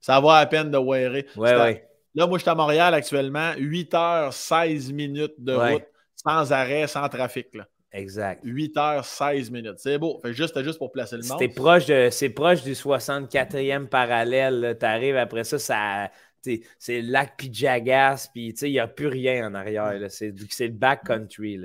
Ça 0.00 0.18
vaut 0.20 0.30
à 0.30 0.46
peine 0.46 0.70
de 0.70 0.78
wearer. 0.78 1.26
Ouais, 1.36 1.54
ouais. 1.56 1.88
Là, 2.14 2.26
moi, 2.26 2.38
je 2.38 2.42
suis 2.42 2.50
à 2.50 2.54
Montréal 2.54 2.94
actuellement, 2.94 3.52
8 3.58 3.92
h 3.92 4.32
16 4.32 4.92
minutes 4.92 5.34
de 5.38 5.52
route, 5.52 5.84
sans 6.16 6.52
arrêt, 6.52 6.86
sans 6.86 7.08
trafic. 7.08 7.54
Là. 7.54 7.66
Exact. 7.92 8.40
8 8.44 8.76
h 8.76 9.02
16 9.02 9.50
minutes. 9.50 9.78
C'est 9.78 9.98
beau. 9.98 10.18
Fait 10.22 10.32
juste, 10.32 10.60
juste 10.62 10.78
pour 10.78 10.90
placer 10.90 11.16
le 11.16 11.26
monde. 11.26 11.38
C'est 11.38 11.48
proche, 11.48 11.86
de, 11.86 12.28
proche 12.28 12.62
du 12.62 12.72
64e 12.72 13.86
parallèle. 13.86 14.76
Tu 14.80 14.86
arrives 14.86 15.16
après 15.16 15.44
ça, 15.44 15.58
ça 15.58 16.10
c'est 16.78 17.02
le 17.02 17.10
lac 17.10 17.36
Pijagas, 17.36 18.30
puis 18.32 18.54
il 18.62 18.70
n'y 18.70 18.78
a 18.78 18.88
plus 18.88 19.08
rien 19.08 19.48
en 19.48 19.54
arrière. 19.54 19.94
C'est 20.08 20.32
le 20.32 20.68
backcountry. 20.68 21.60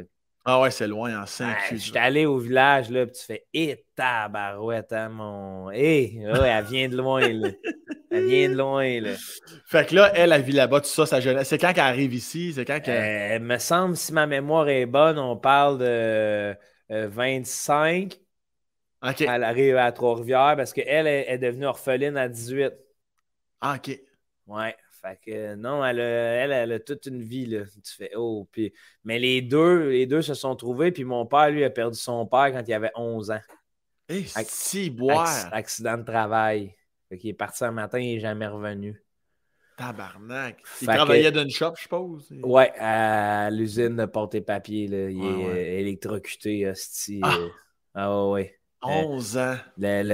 Ah 0.46 0.60
ouais, 0.60 0.72
c'est 0.72 0.88
loin 0.88 1.22
en 1.22 1.26
5 1.26 1.56
Je 1.72 1.78
suis 1.78 1.98
allé 1.98 2.26
au 2.26 2.38
village, 2.38 2.90
là, 2.90 3.06
puis 3.06 3.16
tu 3.16 3.24
fais 3.24 3.46
Eh, 3.54 3.86
tabarouette, 3.96 4.92
hein, 4.92 5.10
mon. 5.10 5.72
Eh, 5.72 6.20
elle 6.22 6.66
vient 6.66 6.90
de 6.90 6.98
loin, 6.98 7.22
là. 7.22 7.50
Elle 8.12 8.28
vient 8.28 8.50
de 8.50 8.56
loin, 8.56 9.00
là. 9.00 9.14
Fait 9.66 9.88
que 9.88 9.96
là, 9.96 10.12
elle, 10.16 10.34
a 10.34 10.40
vit 10.40 10.52
là-bas, 10.52 10.82
tout 10.82 10.88
ça, 10.88 11.06
sa 11.06 11.22
jeunesse. 11.22 11.48
C'est 11.48 11.58
quand 11.58 11.72
qu'elle 11.74 11.86
arrive 11.86 12.14
ici? 12.14 12.54
C'est 12.54 12.66
quand 12.66 12.82
qu'elle. 12.82 13.42
Euh, 13.42 13.44
me 13.44 13.58
semble, 13.58 13.96
si 13.96 14.12
ma 14.12 14.28
mémoire 14.28 14.68
est 14.68 14.86
bonne, 14.86 15.18
on 15.18 15.38
parle 15.38 15.80
de 15.80 16.56
25. 16.90 18.14
Euh, 19.04 19.10
OK. 19.10 19.22
Elle 19.22 19.44
arrive 19.44 19.78
à 19.78 19.92
Trois-Rivières 19.92 20.56
parce 20.58 20.74
qu'elle 20.74 21.08
est, 21.08 21.26
est 21.30 21.38
devenue 21.38 21.66
orpheline 21.66 22.18
à 22.18 22.28
18. 22.28 22.74
Ah, 23.62 23.76
OK. 23.78 23.98
Ouais. 24.48 24.76
Fait 25.04 25.20
que 25.22 25.56
non, 25.56 25.84
elle 25.84 26.00
a, 26.00 26.62
elle, 26.62 26.72
a 26.72 26.80
toute 26.80 27.08
une 27.08 27.22
vie. 27.22 27.46
Là. 27.46 27.66
Tu 27.66 27.94
fais 27.94 28.12
oh. 28.16 28.48
Puis, 28.50 28.74
mais 29.04 29.20
les 29.20 29.42
deux, 29.42 29.90
les 29.90 30.06
deux 30.06 30.22
se 30.22 30.34
sont 30.34 30.56
trouvés. 30.56 30.92
Puis 30.92 31.04
mon 31.04 31.26
père, 31.26 31.50
lui, 31.50 31.66
a 31.66 31.70
perdu 31.70 31.98
son 31.98 32.26
père 32.26 32.54
quand 32.54 32.64
il 32.66 32.74
avait 32.74 32.92
11 32.96 33.32
ans. 33.32 33.42
Et 34.08 34.20
eh, 34.20 34.44
si 34.46 34.90
boire. 34.90 35.50
accident 35.52 35.98
de 35.98 36.04
travail. 36.04 36.76
Fait 37.10 37.18
qu'il 37.18 37.30
est 37.32 37.34
parti 37.34 37.66
un 37.66 37.72
matin, 37.72 38.00
il 38.00 38.16
n'est 38.16 38.22
jamais 38.22 38.48
revenu. 38.48 39.04
Tabarnak. 39.78 40.62
Il 40.82 40.88
travaillait 40.88 41.32
d'une 41.32 41.50
shop, 41.50 41.74
je 41.76 41.82
suppose? 41.82 42.32
Ouais, 42.42 42.72
à 42.80 43.50
l'usine 43.50 43.98
de 43.98 44.06
porter 44.06 44.40
papier. 44.40 44.88
Là. 44.88 45.10
Il 45.10 45.22
est 45.24 45.50
euh, 45.50 45.80
électrocuté, 45.80 46.70
hostie. 46.70 47.20
Ah, 47.24 47.36
euh. 47.38 47.50
ah 47.94 48.28
ouais. 48.28 48.58
11 48.82 49.38
ans. 49.38 49.56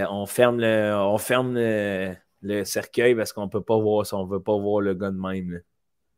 on 0.09 0.25
ferme 0.25 0.59
le, 0.59 0.95
on 0.95 1.17
ferme 1.17 1.53
le, 1.55 2.15
cercueil 2.63 3.15
parce 3.15 3.33
qu'on 3.33 3.49
peut 3.49 3.61
pas 3.61 3.77
voir 3.77 4.05
ça. 4.05 4.17
On 4.17 4.25
veut 4.25 4.41
pas 4.41 4.57
voir 4.57 4.81
le 4.81 4.93
gars 4.93 5.11
de 5.11 5.19
même. 5.19 5.51
Là. 5.51 5.59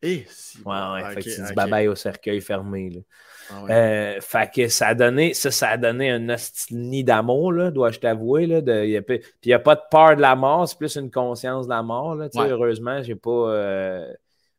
Et 0.03 0.26
si. 0.28 0.57
Ouais, 0.65 0.74
ouais. 0.93 1.13
fait 1.13 1.22
que 1.22 1.36
tu 1.36 1.41
dis 1.41 1.53
bye 1.53 1.69
bye 1.69 1.88
au 1.88 1.95
cercueil 1.95 2.41
fermé. 2.41 2.89
Là. 2.89 3.01
Ah 3.51 3.65
euh, 3.69 4.22
fait 4.22 4.51
que 4.51 4.67
ça 4.67 4.88
a 4.88 4.95
donné, 4.95 5.34
ça, 5.34 5.51
ça 5.51 5.69
a 5.69 5.78
donné 5.78 6.09
un 6.09 6.36
nid 6.72 7.03
d'amour, 7.03 7.72
dois-je 7.72 7.99
t'avouer. 7.99 8.47
Puis 8.47 9.19
il 9.43 9.47
n'y 9.47 9.53
a 9.53 9.59
pas 9.59 9.76
de 9.76 9.82
peur 9.91 10.15
de 10.15 10.22
la 10.22 10.36
mort, 10.36 10.67
c'est 10.67 10.78
plus 10.78 10.95
une 10.95 11.11
conscience 11.11 11.65
de 11.67 11.72
la 11.72 11.84
mort. 11.84 12.15
Là, 12.15 12.30
Heureusement, 12.36 13.03
j'ai 13.03 13.15
pas. 13.15 13.30
Euh, 13.30 14.13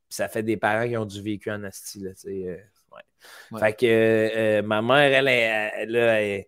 ça 0.08 0.28
fait 0.28 0.42
des 0.42 0.56
parents 0.56 0.86
qui 0.86 0.96
ont 0.96 1.06
du 1.06 1.22
vécu 1.22 1.50
en 1.50 1.64
asti. 1.64 2.04
Euh, 2.06 2.56
fait 3.58 3.72
que 3.72 4.60
ma 4.60 4.82
mère, 4.82 5.12
elle, 5.12 5.28
elle, 5.28 5.96
elle, 5.96 6.44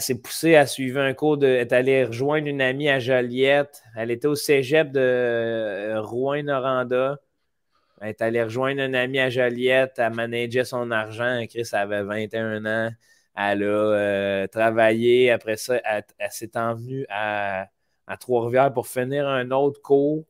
s'est 0.00 0.16
poussée, 0.16 0.50
elle 0.50 0.68
suivi 0.68 0.98
un 0.98 1.14
cours 1.14 1.38
de. 1.38 1.46
Elle 1.46 1.60
est 1.60 1.72
allée 1.72 2.04
rejoindre 2.04 2.48
une 2.48 2.60
amie 2.60 2.88
à 2.88 2.98
Joliette. 2.98 3.82
Elle 3.96 4.10
était 4.10 4.26
au 4.26 4.34
cégep 4.34 4.90
de 4.90 5.96
Rouen-Noranda. 5.98 7.18
Elle 8.00 8.10
est 8.10 8.22
allée 8.22 8.42
rejoindre 8.42 8.82
un 8.82 8.94
ami 8.94 9.18
à 9.20 9.30
Joliette, 9.30 9.94
elle 9.98 10.12
manageait 10.12 10.64
son 10.64 10.90
argent. 10.90 11.44
Chris 11.48 11.68
avait 11.72 12.02
21 12.02 12.66
ans. 12.66 12.90
Elle 13.36 13.62
a 13.62 13.66
euh, 13.66 14.46
travaillé. 14.48 15.30
Après 15.30 15.56
ça, 15.56 15.80
elle, 15.84 16.04
s'est 16.30 16.56
envenue 16.56 17.06
à, 17.08 17.68
Trois-Rivières 18.20 18.72
pour 18.72 18.86
finir 18.86 19.26
un 19.26 19.50
autre 19.50 19.80
cours. 19.82 20.24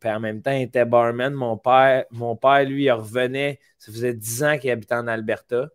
Puis 0.00 0.10
en 0.10 0.20
même 0.20 0.42
temps, 0.42 0.52
elle 0.52 0.62
était 0.62 0.84
barman. 0.84 1.34
Mon 1.34 1.56
père, 1.56 2.04
mon 2.10 2.36
père, 2.36 2.64
lui, 2.64 2.84
il 2.84 2.92
revenait. 2.92 3.60
Ça 3.78 3.92
faisait 3.92 4.14
10 4.14 4.44
ans 4.44 4.58
qu'il 4.58 4.70
habitait 4.70 4.94
en 4.94 5.06
Alberta. 5.06 5.68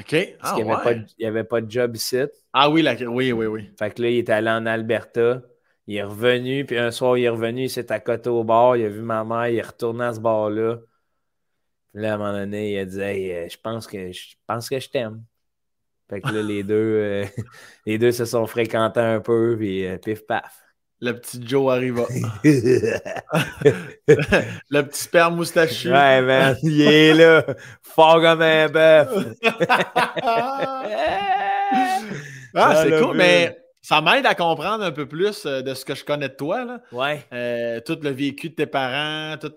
OK. 0.00 0.36
Parce 0.40 0.54
qu'il 0.54 0.64
n'y 0.64 0.72
avait, 0.72 1.06
avait, 1.24 1.44
pas 1.44 1.60
de 1.60 1.70
job 1.70 1.96
ici. 1.96 2.18
Ah 2.52 2.70
oui, 2.70 2.84
oui, 3.06 3.32
oui, 3.32 3.46
oui. 3.46 3.70
Fait 3.78 3.92
que 3.92 4.02
là, 4.02 4.10
il 4.10 4.18
est 4.18 4.30
allé 4.30 4.50
en 4.50 4.66
Alberta. 4.66 5.42
Il 5.86 5.96
est 5.96 6.02
revenu, 6.02 6.64
puis 6.64 6.78
un 6.78 6.90
soir, 6.90 7.18
il 7.18 7.24
est 7.24 7.28
revenu, 7.28 7.64
il 7.64 7.70
s'est 7.70 7.90
accoté 7.90 8.30
au 8.30 8.44
bar, 8.44 8.76
il 8.76 8.84
a 8.84 8.88
vu 8.88 9.02
ma 9.02 9.24
mère, 9.24 9.48
il 9.48 9.56
est 9.56 9.62
retourné 9.62 10.04
à 10.04 10.14
ce 10.14 10.20
bar-là. 10.20 10.76
Puis 11.92 12.02
là, 12.02 12.12
à 12.12 12.14
un 12.14 12.18
moment 12.18 12.32
donné, 12.32 12.74
il 12.74 12.78
a 12.78 12.84
dit 12.84 13.00
Hey, 13.00 13.32
euh, 13.32 13.48
je 13.48 13.56
pense 13.60 13.86
que 13.86 14.12
je 14.12 14.36
pense 14.46 14.68
que 14.68 14.78
je 14.78 14.88
t'aime. 14.88 15.24
Fait 16.08 16.20
que 16.20 16.28
là, 16.28 16.42
les 16.42 16.62
deux, 16.64 16.74
euh, 16.74 17.24
les 17.86 17.98
deux 17.98 18.12
se 18.12 18.24
sont 18.24 18.46
fréquentés 18.46 19.00
un 19.00 19.20
peu, 19.20 19.56
puis 19.58 19.86
euh, 19.86 19.98
pif 19.98 20.26
paf. 20.26 20.62
Le 21.02 21.12
petit 21.12 21.40
Joe 21.46 21.72
arriva. 21.72 22.02
le 24.70 24.82
petit 24.82 25.08
père 25.08 25.30
moustachu. 25.30 25.90
Ouais, 25.90 26.20
man, 26.20 26.56
il 26.62 26.82
est 26.82 27.14
là, 27.14 27.42
fort 27.82 28.20
comme 28.20 28.42
un 28.42 28.68
bœuf. 28.68 29.08
ah, 32.54 32.82
c'est 32.82 33.00
cool, 33.00 33.16
mais 33.16 33.56
ça 33.80 34.02
m'aide 34.02 34.26
à 34.26 34.34
comprendre 34.34 34.84
un 34.84 34.92
peu 34.92 35.08
plus 35.08 35.46
euh, 35.46 35.62
de 35.62 35.72
ce 35.72 35.86
que 35.86 35.94
je 35.94 36.04
connais 36.04 36.28
de 36.28 36.34
toi. 36.34 36.66
Là. 36.66 36.82
Ouais. 36.92 37.24
Euh, 37.32 37.80
tout 37.80 37.98
le 38.02 38.10
vécu 38.10 38.50
de 38.50 38.54
tes 38.54 38.66
parents, 38.66 39.38
tout 39.38 39.54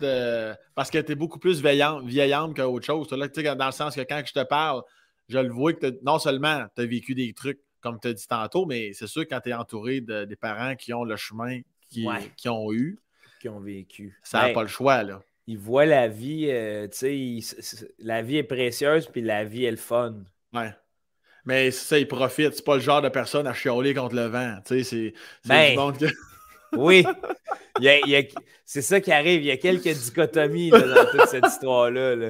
parce 0.76 0.89
que 0.89 1.00
tu 1.00 1.12
es 1.12 1.16
beaucoup 1.16 1.39
plus 1.39 1.62
veillante, 1.62 2.06
vieillante 2.06 2.56
qu'autre 2.56 2.86
chose. 2.86 3.12
Là, 3.12 3.28
dans 3.56 3.66
le 3.66 3.72
sens 3.74 3.96
que 3.96 4.02
quand 4.02 4.22
je 4.26 4.32
te 4.32 4.44
parle, 4.44 4.82
je 5.28 5.39
le 5.39 5.50
vois 5.50 5.74
que 5.74 6.00
non 6.04 6.20
seulement 6.20 6.64
tu 6.76 6.84
as 6.84 6.86
vécu 6.86 7.16
des 7.16 7.34
trucs, 7.34 7.60
comme 7.84 8.00
tu 8.00 8.08
as 8.08 8.14
dit 8.14 8.28
tantôt, 8.28 8.66
mais 8.66 8.94
c'est 8.94 9.08
sûr 9.08 9.24
quand 9.24 9.42
tu 9.42 9.50
es 9.50 9.54
entouré 9.54 10.02
de, 10.02 10.26
des 10.26 10.36
parents 10.38 10.76
qui 10.76 10.94
ont 10.94 11.04
le 11.04 11.18
chemin 11.18 11.60
qui, 11.90 12.08
qui 12.38 12.50
ont 12.50 12.72
eu. 12.74 12.98
Qui 13.40 13.50
ont 13.50 13.60
vécu. 13.60 14.18
Ça 14.24 14.40
n'a 14.40 14.48
ben, 14.48 14.54
pas 14.54 14.62
le 14.64 14.70
choix. 14.70 15.04
là. 15.04 15.22
Ils 15.46 15.58
voient 15.58 15.86
la 15.86 16.08
vie, 16.08 16.48
euh, 16.50 16.88
tu 16.88 17.44
sais, 17.44 17.94
la 18.00 18.22
vie 18.22 18.38
est 18.38 18.44
précieuse, 18.44 19.08
puis 19.08 19.22
la 19.22 19.44
vie 19.44 19.66
est 19.66 19.72
le 19.72 19.78
fun. 19.78 20.16
Ouais. 20.54 20.72
Mais 21.44 21.72
ça, 21.72 22.00
il 22.00 22.08
profite. 22.08 22.56
C'est 22.56 22.64
pas 22.64 22.76
le 22.76 22.82
genre 22.82 23.02
de 23.02 23.10
personne 23.10 23.46
à 23.46 23.54
chialer 23.54 23.94
contre 23.94 24.16
le 24.16 24.28
vent. 24.28 24.60
Tu 24.66 24.84
sais, 24.84 25.14
c'est 25.44 25.50
ben, 25.50 25.76
que... 25.92 26.06
Oui. 26.76 27.05
c'est 28.65 28.82
ça 28.82 29.01
qui 29.01 29.11
arrive. 29.11 29.41
Il 29.41 29.47
y 29.47 29.51
a 29.51 29.57
quelques 29.57 29.88
dichotomies 29.88 30.69
dans 30.69 31.05
toute 31.11 31.28
cette 31.28 31.45
histoire-là. 31.45 32.15
Là. 32.15 32.30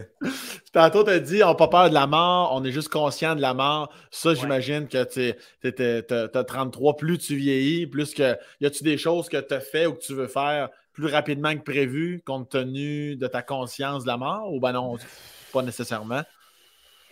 Tantôt, 0.71 1.03
tu 1.03 1.11
as 1.11 1.19
dit, 1.19 1.43
on 1.43 1.47
n'a 1.47 1.55
pas 1.55 1.67
peur 1.67 1.89
de 1.89 1.93
la 1.93 2.07
mort, 2.07 2.51
on 2.53 2.63
est 2.63 2.71
juste 2.71 2.89
conscient 2.89 3.35
de 3.35 3.41
la 3.41 3.53
mort. 3.53 3.93
Ça, 4.11 4.33
j'imagine 4.33 4.87
que 4.87 5.03
tu 5.03 6.37
as 6.37 6.43
33, 6.43 6.97
plus 6.97 7.17
tu 7.17 7.35
vieillis, 7.35 7.87
plus 7.87 8.13
que. 8.13 8.37
Y 8.61 8.65
a-tu 8.65 8.83
des 8.83 8.97
choses 8.97 9.29
que 9.29 9.37
tu 9.37 9.53
as 9.53 9.59
fait 9.59 9.85
ou 9.85 9.93
que 9.93 10.01
tu 10.01 10.13
veux 10.13 10.27
faire 10.27 10.69
plus 10.93 11.07
rapidement 11.07 11.53
que 11.55 11.63
prévu, 11.63 12.21
compte 12.23 12.49
tenu 12.49 13.15
de 13.15 13.27
ta 13.27 13.41
conscience 13.41 14.03
de 14.03 14.07
la 14.07 14.17
mort, 14.17 14.53
ou 14.53 14.59
ben 14.59 14.73
non, 14.73 14.97
pas 15.51 15.63
nécessairement? 15.63 16.21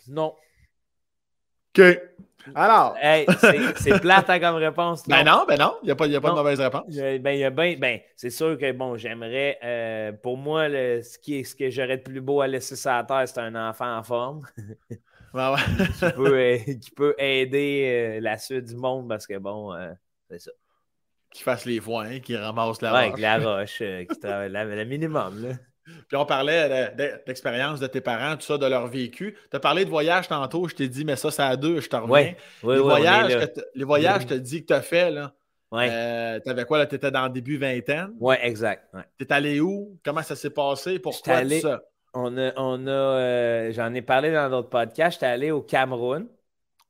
Non. 0.08 0.36
OK. 1.78 2.00
Alors. 2.56 2.96
c'est 3.78 4.00
plate 4.00 4.30
hein, 4.30 4.40
comme 4.40 4.56
réponse. 4.56 5.08
Ben 5.08 5.24
non, 5.24 5.46
ben 5.48 5.58
non, 5.58 5.76
il 5.84 5.88
n'y 5.88 5.92
a 5.92 5.96
pas, 5.96 6.08
y 6.08 6.16
a 6.16 6.22
pas 6.22 6.30
de 6.30 6.36
mauvaise 6.36 6.60
réponse. 6.60 6.84
Ben, 6.88 7.32
y 7.32 7.44
a 7.44 7.50
ben, 7.50 7.80
ben 7.80 8.00
c'est 8.16 8.30
sûr 8.30 8.58
que, 8.58 8.72
bon, 8.72 8.98
j'aimerais, 8.98 9.58
euh, 9.64 10.12
pour 10.12 10.38
moi, 10.38 10.68
ce, 10.70 11.18
qui 11.20 11.44
ce 11.46 11.56
que 11.56 11.70
j'aurais 11.70 11.98
de 11.98 12.04
plus 12.04 12.22
beau 12.22 12.42
à 12.42 12.48
laisser 12.48 12.76
sur 12.76 12.92
la 12.92 13.04
terre, 13.04 13.28
c'est 13.28 13.40
un 13.40 13.70
enfant 13.70 13.98
en 13.98 14.04
forme. 14.04 14.48
ouais. 15.34 15.56
qui, 16.00 16.12
peut, 16.12 16.38
euh, 16.38 16.58
qui, 16.58 16.92
peut, 16.92 17.16
aider 17.18 18.18
euh, 18.18 18.22
la 18.22 18.38
suite 18.38 18.66
du 18.66 18.76
monde 18.76 19.08
parce 19.08 19.28
que, 19.28 19.38
bon, 19.38 19.74
c'est 20.30 20.40
ça. 20.40 20.52
Qui 21.32 21.44
fasse 21.44 21.66
les 21.66 21.80
foins, 21.80 22.20
qui 22.20 22.36
ramasse 22.36 22.82
la 22.82 22.94
ouais, 22.94 23.10
roche. 23.12 23.20
la 23.20 23.38
roche, 23.58 23.78
qui 23.78 24.20
travaille 24.20 24.52
le 24.52 24.84
minimum, 24.84 25.44
là. 25.44 25.54
Puis 26.08 26.18
on 26.18 26.26
parlait 26.26 26.94
d'expérience 27.26 27.80
de 27.80 27.88
tes 27.88 28.02
parents, 28.02 28.36
tout 28.36 28.44
ça, 28.44 28.58
de 28.58 28.66
leur 28.66 28.88
vécu. 28.88 29.38
Tu 29.50 29.58
as 29.58 29.60
parlé 29.60 29.86
de 29.86 29.90
voyage 29.90 30.28
tantôt, 30.28 30.68
je 30.68 30.76
t'ai 30.76 30.88
dit, 30.88 31.06
mais 31.06 31.16
ça, 31.16 31.32
c'est 31.32 31.42
à 31.42 31.56
deux, 31.56 31.82
je 31.82 31.90
te 31.90 31.96
reviens. 31.96 32.34
les, 32.64 32.80
voyages 32.80 33.36
que 33.36 33.62
les 33.76 33.84
voyages, 33.84 34.22
je 34.24 34.28
te 34.28 34.34
dis 34.34 34.62
que 34.62 34.68
tu 34.68 34.74
as 34.74 34.82
fait, 34.82 35.12
là. 35.12 35.34
Ouais. 35.72 35.88
Euh, 35.90 36.40
tu 36.44 36.50
avais 36.50 36.66
quoi, 36.66 36.80
là? 36.80 36.86
Tu 36.86 36.96
étais 36.96 37.12
dans 37.12 37.24
le 37.24 37.30
début 37.30 37.58
vingtaine? 37.58 38.12
Oui, 38.20 38.36
exact. 38.42 38.94
Tu 39.18 39.26
es 39.26 39.34
allé 39.34 39.62
où? 39.62 39.98
Comment 40.04 40.22
ça 40.22 40.36
s'est 40.36 40.50
passé? 40.50 41.00
Pourquoi 41.00 41.36
allé, 41.36 41.62
ça? 41.62 41.82
On 42.14 42.38
a, 42.38 42.52
on 42.58 42.88
a 42.88 42.92
euh, 42.92 43.72
j'en 43.72 43.94
ai 43.94 44.02
parlé 44.02 44.34
dans 44.34 44.50
d'autres 44.50 44.70
podcasts. 44.70 45.14
J'étais 45.14 45.28
allé 45.28 45.52
au 45.52 45.62
Cameroun. 45.62 46.28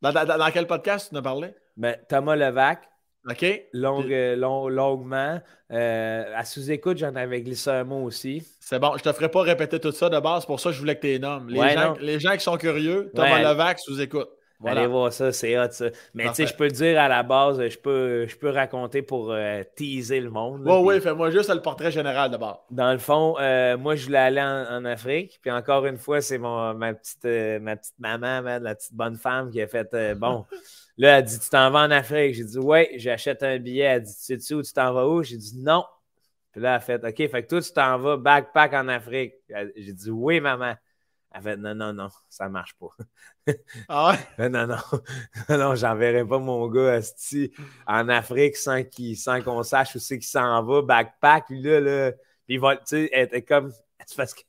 Dans, 0.01 0.51
quel 0.51 0.65
podcast 0.65 1.09
tu 1.09 1.15
en 1.15 1.19
as 1.19 1.21
parlé? 1.21 1.53
Ben, 1.77 1.95
Thomas 2.09 2.35
Levac. 2.35 2.89
OK. 3.30 3.43
Euh, 3.43 4.36
longuement. 4.36 5.41
Euh, 5.72 6.24
à 6.36 6.43
sous-écoute, 6.43 6.97
j'en 6.97 7.15
avais 7.15 7.41
glissé 7.41 7.69
un 7.69 7.84
mot 7.84 8.03
aussi. 8.03 8.43
C'est 8.59 8.80
bon, 8.80 8.93
je 8.97 9.03
te 9.03 9.11
ferai 9.13 9.30
pas 9.30 9.41
répéter 9.41 9.80
tout 9.80 9.91
ça 9.91 10.09
de 10.09 10.19
base, 10.19 10.45
pour 10.45 10.59
ça 10.59 10.69
que 10.69 10.76
je 10.76 10.80
voulais 10.80 10.95
que 10.95 11.01
tu 11.01 11.07
les 11.07 11.19
nommes. 11.19 11.49
Les, 11.49 11.69
gens, 11.69 11.95
les 11.99 12.19
gens, 12.19 12.34
qui 12.34 12.41
sont 12.41 12.57
curieux, 12.57 13.11
Thomas 13.15 13.41
Levac, 13.41 13.80
sous-écoute. 13.80 14.30
Allez 14.63 14.86
voir 14.86 15.11
ça, 15.11 15.32
c'est 15.32 15.57
hot 15.57 15.72
ça. 15.72 15.86
Mais 16.13 16.28
tu 16.30 16.36
sais, 16.36 16.45
je 16.45 16.55
peux 16.55 16.67
dire 16.67 16.99
à 16.99 17.07
la 17.07 17.24
base, 17.24 17.67
je 17.67 17.78
peux, 17.80 18.28
je 18.28 18.38
peux 18.38 18.49
raconter 18.49 19.01
pour 19.01 19.32
euh, 19.32 19.63
teaser 19.76 20.19
le 20.19 20.30
monde. 20.30 20.61
Oui, 20.65 20.78
oui, 20.84 21.01
fais-moi 21.01 21.32
juste 21.32 21.51
le 21.51 21.61
portrait 21.61 21.89
général 21.91 22.30
d'abord. 22.30 22.65
Dans 22.69 22.91
le 22.91 22.99
fond, 22.99 23.38
moi, 23.80 23.95
je 23.95 24.05
voulais 24.05 24.19
aller 24.19 24.41
en, 24.41 24.86
Afrique. 24.86 25.39
Puis 25.41 25.51
encore 25.51 25.86
une 25.86 25.97
fois, 25.97 26.22
c'est 26.22 26.38
ma, 26.38 26.76
petite, 26.93 27.26
ma 27.61 27.76
petite 27.76 27.99
maman, 27.99 28.41
la 28.41 28.76
petite 28.76 28.93
bonne 28.93 29.15
femme 29.15 29.49
qui 29.51 29.61
a 29.61 29.67
fait 29.67 30.15
bon. 30.15 30.45
Là, 30.97 31.19
elle 31.19 31.25
dit 31.25 31.39
Tu 31.39 31.49
t'en 31.49 31.71
vas 31.71 31.79
en 31.79 31.91
Afrique 31.91 32.35
J'ai 32.35 32.43
dit 32.43 32.57
Ouais, 32.57 32.91
j'achète 32.95 33.43
un 33.43 33.57
billet. 33.59 33.83
Elle 33.83 34.03
dit 34.03 34.15
Tu 34.25 34.39
sais 34.39 34.53
où 34.53 34.61
tu 34.61 34.73
t'en 34.73 34.93
vas 34.93 35.07
où? 35.07 35.23
J'ai 35.23 35.37
dit 35.37 35.57
Non. 35.57 35.85
Puis 36.51 36.61
là, 36.61 36.71
elle 36.71 36.75
a 36.75 36.79
fait 36.79 37.03
OK, 37.03 37.31
fait 37.31 37.43
que 37.43 37.47
toi, 37.47 37.61
tu 37.61 37.71
t'en 37.71 37.97
vas 37.97 38.17
backpack 38.17 38.73
en 38.73 38.87
Afrique. 38.87 39.33
J'ai 39.75 39.93
dit 39.93 40.11
Oui, 40.11 40.39
maman. 40.39 40.75
Elle 41.33 41.41
fait 41.41 41.57
Non, 41.57 41.73
non, 41.73 41.93
non, 41.93 42.09
ça 42.29 42.45
ne 42.45 42.49
marche 42.51 42.75
pas. 42.75 42.89
Ah 43.87 44.11
ouais? 44.11 44.49
Non, 44.49 44.67
non, 44.67 44.77
non, 45.49 45.57
non 45.57 45.75
j'enverrai 45.75 46.25
pas 46.25 46.39
mon 46.39 46.67
gars 46.67 46.99
en 47.87 48.09
Afrique 48.09 48.57
sans 48.57 48.83
qu'on 49.43 49.63
sache 49.63 49.95
où 49.95 49.99
c'est 49.99 50.19
qu'il 50.19 50.27
s'en 50.27 50.61
va, 50.63 50.81
backpack. 50.81 51.49
Lui, 51.49 51.61
là, 51.61 51.79
là. 51.79 52.11
Puis 52.45 52.55
il 52.55 52.59
va, 52.59 52.75
tu 52.75 52.83
sais, 52.85 53.09
elle 53.13 53.25
était 53.25 53.41
comme. 53.41 53.71
Parce 54.17 54.33
que 54.33 54.41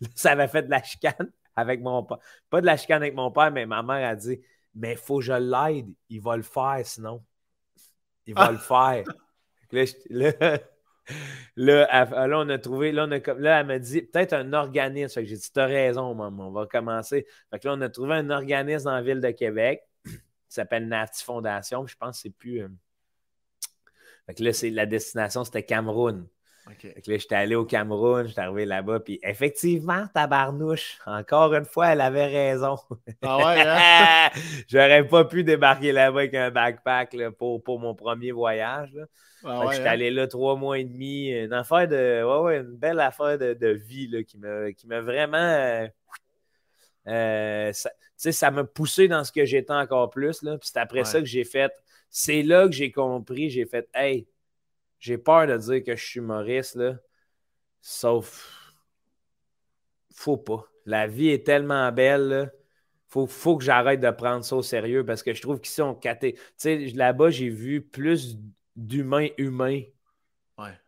ça 0.14 0.32
avait 0.32 0.48
fait 0.48 0.62
de 0.62 0.70
la 0.70 0.82
chicane 0.82 1.32
avec 1.56 1.80
mon 1.80 2.02
père. 2.02 2.18
Pas 2.50 2.60
de 2.60 2.66
la 2.66 2.76
chicane 2.76 3.02
avec 3.02 3.14
mon 3.14 3.30
père, 3.30 3.50
mais 3.50 3.66
ma 3.66 3.82
mère 3.82 4.08
a 4.08 4.14
dit 4.14 4.40
mais 4.74 4.92
il 4.92 4.98
faut 4.98 5.18
que 5.18 5.24
je 5.24 5.32
l'aide. 5.32 5.92
Il 6.08 6.20
va 6.20 6.36
le 6.36 6.42
faire 6.42 6.80
sinon. 6.84 7.24
Il 8.26 8.34
va 8.34 8.50
le 8.50 8.58
faire. 8.58 9.04
Là, 9.70 10.58
là, 11.56 12.38
on 12.38 12.48
a 12.48 12.58
trouvé, 12.58 12.92
là, 12.92 13.06
on 13.06 13.12
a, 13.12 13.34
là 13.34 13.60
elle 13.60 13.66
m'a 13.66 13.78
dit 13.78 14.02
peut-être 14.02 14.32
un 14.32 14.52
organisme. 14.52 15.22
j'ai 15.24 15.36
dit, 15.36 15.52
tu 15.52 15.60
as 15.60 15.66
raison, 15.66 16.14
maman, 16.14 16.48
on 16.48 16.52
va 16.52 16.66
commencer. 16.66 17.26
Fait 17.50 17.58
que 17.58 17.68
là, 17.68 17.74
on 17.74 17.80
a 17.80 17.88
trouvé 17.88 18.14
un 18.14 18.30
organisme 18.30 18.86
dans 18.86 18.94
la 18.94 19.02
ville 19.02 19.20
de 19.20 19.30
Québec 19.30 19.82
qui 20.04 20.10
s'appelle 20.48 20.88
Nati 20.88 21.24
Fondation. 21.24 21.86
je 21.86 21.96
pense 21.96 22.16
que 22.16 22.22
c'est 22.22 22.30
plus. 22.30 22.62
Euh, 22.62 22.68
fait 24.26 24.34
que 24.34 24.42
là, 24.42 24.52
c'est, 24.52 24.70
la 24.70 24.86
destination, 24.86 25.44
c'était 25.44 25.64
Cameroun. 25.64 26.26
Okay. 26.70 26.94
là, 26.94 27.18
j'étais 27.18 27.34
allé 27.34 27.54
au 27.54 27.66
Cameroun, 27.66 28.26
j'étais 28.26 28.40
arrivé 28.40 28.64
là-bas, 28.64 29.00
puis 29.00 29.20
effectivement, 29.22 30.06
tabarnouche, 30.14 30.98
encore 31.04 31.52
une 31.52 31.66
fois, 31.66 31.88
elle 31.88 32.00
avait 32.00 32.26
raison. 32.26 32.78
Ah 33.22 33.36
ouais, 33.36 33.62
hein? 33.66 34.40
J'aurais 34.68 35.06
pas 35.06 35.26
pu 35.26 35.44
débarquer 35.44 35.92
là-bas 35.92 36.20
avec 36.20 36.34
un 36.34 36.50
backpack 36.50 37.16
pour, 37.38 37.62
pour 37.62 37.80
mon 37.80 37.94
premier 37.94 38.32
voyage. 38.32 38.96
Ah 39.44 39.66
j'étais 39.70 39.88
hein? 39.88 39.90
allé 39.90 40.10
là 40.10 40.26
trois 40.26 40.56
mois 40.56 40.78
et 40.78 40.84
demi. 40.84 41.28
Une 41.28 41.52
affaire 41.52 41.86
de. 41.86 42.24
Ouais, 42.24 42.44
ouais, 42.44 42.56
une 42.60 42.76
belle 42.76 43.00
affaire 43.00 43.38
de, 43.38 43.52
de 43.52 43.68
vie 43.68 44.08
là, 44.08 44.22
qui 44.22 44.86
m'a 44.86 45.00
vraiment. 45.00 45.36
Euh, 45.36 45.86
euh, 47.06 47.72
ça, 47.72 47.90
ça 48.16 48.50
m'a 48.50 48.64
poussé 48.64 49.08
dans 49.08 49.22
ce 49.22 49.32
que 49.32 49.44
j'étais 49.44 49.72
encore 49.72 50.08
plus. 50.10 50.40
Puis 50.40 50.58
c'est 50.62 50.78
après 50.78 51.04
ça 51.04 51.20
que 51.20 51.26
j'ai 51.26 51.44
fait. 51.44 51.72
C'est 52.08 52.42
là 52.42 52.66
que 52.66 52.72
j'ai 52.72 52.90
compris. 52.90 53.50
J'ai 53.50 53.66
fait 53.66 53.86
Hey, 53.92 54.26
j'ai 55.04 55.18
peur 55.18 55.46
de 55.46 55.54
dire 55.58 55.84
que 55.84 55.94
je 55.96 56.02
suis 56.02 56.20
Maurice, 56.20 56.74
là. 56.76 56.96
Sauf. 57.82 58.72
Faut 60.14 60.38
pas. 60.38 60.66
La 60.86 61.06
vie 61.06 61.28
est 61.28 61.44
tellement 61.44 61.92
belle, 61.92 62.28
là. 62.28 62.50
Faut, 63.08 63.26
faut 63.26 63.58
que 63.58 63.64
j'arrête 63.64 64.00
de 64.00 64.10
prendre 64.10 64.46
ça 64.46 64.56
au 64.56 64.62
sérieux 64.62 65.04
parce 65.04 65.22
que 65.22 65.34
je 65.34 65.42
trouve 65.42 65.60
qu'ils 65.60 65.74
sont 65.74 65.94
catés. 65.94 66.32
Tu 66.32 66.42
sais, 66.56 66.78
là-bas, 66.94 67.28
j'ai 67.28 67.50
vu 67.50 67.82
plus 67.82 68.38
d'humains 68.76 69.28
humains, 69.36 69.82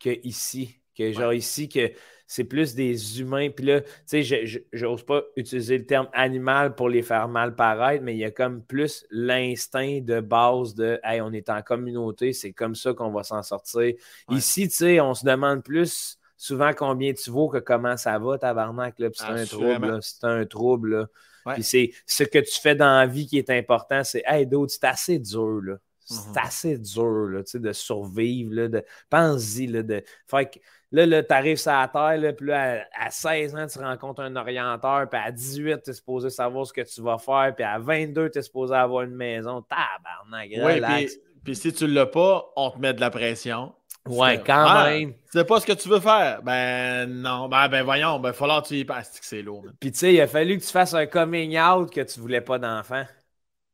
que 0.00 0.18
ici. 0.26 0.80
Que 0.96 1.12
genre 1.12 1.34
ici, 1.34 1.68
que 1.68 1.92
c'est 2.26 2.44
plus 2.44 2.74
des 2.74 3.20
humains. 3.20 3.50
Puis 3.50 3.66
là, 3.66 3.80
tu 3.80 4.24
sais, 4.24 4.46
j'ose 4.72 5.04
pas 5.04 5.22
utiliser 5.36 5.78
le 5.78 5.86
terme 5.86 6.08
animal 6.12 6.74
pour 6.74 6.88
les 6.88 7.02
faire 7.02 7.28
mal 7.28 7.54
paraître, 7.54 8.02
mais 8.02 8.14
il 8.14 8.18
y 8.18 8.24
a 8.24 8.30
comme 8.30 8.62
plus 8.62 9.06
l'instinct 9.10 10.00
de 10.02 10.20
base 10.20 10.74
de 10.74 11.00
Hey, 11.04 11.20
on 11.20 11.32
est 11.32 11.48
en 11.48 11.62
communauté, 11.62 12.32
c'est 12.32 12.52
comme 12.52 12.74
ça 12.74 12.92
qu'on 12.94 13.10
va 13.10 13.22
s'en 13.22 13.42
sortir. 13.42 13.94
Ici, 14.30 14.68
tu 14.68 14.74
sais, 14.74 15.00
on 15.00 15.14
se 15.14 15.24
demande 15.24 15.62
plus 15.62 16.18
souvent 16.36 16.72
combien 16.74 17.12
tu 17.12 17.30
vaux 17.30 17.48
que 17.48 17.58
comment 17.58 17.96
ça 17.96 18.18
va, 18.18 18.38
tabarnak. 18.38 18.98
Là, 18.98 19.10
puis 19.10 19.20
c'est 19.20 19.26
un 19.26 19.44
trouble. 19.44 19.98
C'est 20.02 20.24
un 20.24 20.44
trouble. 20.44 21.08
Puis 21.54 21.62
c'est 21.62 21.92
ce 22.06 22.24
que 22.24 22.38
tu 22.38 22.60
fais 22.60 22.74
dans 22.74 22.98
la 22.98 23.06
vie 23.06 23.26
qui 23.26 23.38
est 23.38 23.50
important, 23.50 24.02
c'est 24.02 24.22
Hey, 24.26 24.46
d'autres, 24.46 24.72
c'est 24.72 24.86
assez 24.86 25.18
dur. 25.18 25.60
Là. 25.62 25.76
C'est 26.04 26.28
mhm. 26.28 26.36
assez 26.36 26.78
dur 26.78 27.28
là, 27.28 27.42
de 27.52 27.72
survivre. 27.72 28.54
Là, 28.54 28.68
de... 28.68 28.84
Pense-y. 29.10 29.66
Là, 29.66 29.82
de... 29.82 30.02
Fait 30.26 30.46
que, 30.46 30.58
là, 30.97 31.07
là 31.07 31.22
tu 31.22 31.32
arrives 31.34 31.59
sur 31.59 31.72
la 31.72 31.88
terre, 31.88 32.18
là, 32.18 32.32
puis 32.32 32.47
là, 32.47 32.86
à, 32.99 33.11
16 33.11 33.55
ans, 33.55 33.66
tu 33.66 33.78
rencontres 33.78 34.22
un 34.22 34.34
orienteur, 34.36 35.09
puis 35.09 35.20
à 35.22 35.30
18, 35.30 35.82
tu 35.84 35.90
es 35.90 35.92
supposé 35.92 36.30
savoir 36.30 36.66
ce 36.66 36.72
que 36.72 36.80
tu 36.80 37.03
vas 37.03 37.18
faire, 37.18 37.53
puis 37.55 37.64
à 37.64 37.78
22, 37.78 38.30
tu 38.30 38.38
es 38.38 38.42
supposé 38.42 38.74
avoir 38.74 39.03
une 39.03 39.14
maison. 39.14 39.62
Tabarnak, 39.62 40.51
Oui, 40.62 41.09
puis 41.44 41.55
si 41.55 41.72
tu 41.72 41.84
ne 41.84 41.92
l'as 41.92 42.07
pas, 42.07 42.44
on 42.57 42.70
te 42.70 42.78
met 42.78 42.92
de 42.92 43.01
la 43.01 43.11
pression. 43.11 43.72
Ouais, 44.09 44.42
quand 44.44 44.84
même. 44.84 45.12
Tu 45.12 45.18
sais 45.32 45.44
pas 45.44 45.61
ce 45.61 45.66
que 45.66 45.72
tu 45.72 45.88
veux 45.88 46.01
faire. 46.01 46.42
Ben 46.42 47.07
non, 47.07 47.49
ben, 47.49 47.68
ben 47.68 47.84
voyons, 47.84 48.18
ben 48.18 48.32
falloir 48.32 48.62
que 48.62 48.68
tu 48.68 48.74
y 48.74 48.84
passes, 48.84 49.12
c'est 49.20 49.42
lourd. 49.42 49.64
Puis 49.78 49.92
tu 49.92 49.99
sais, 49.99 50.14
il 50.14 50.20
a 50.20 50.26
fallu 50.26 50.59
que 50.59 50.64
tu 50.64 50.70
fasses 50.70 50.94
un 50.94 51.07
coming 51.07 51.59
out 51.59 51.92
que 51.92 52.01
tu 52.01 52.20
voulais 52.20 52.40
pas 52.40 52.59
d'enfant. 52.59 53.05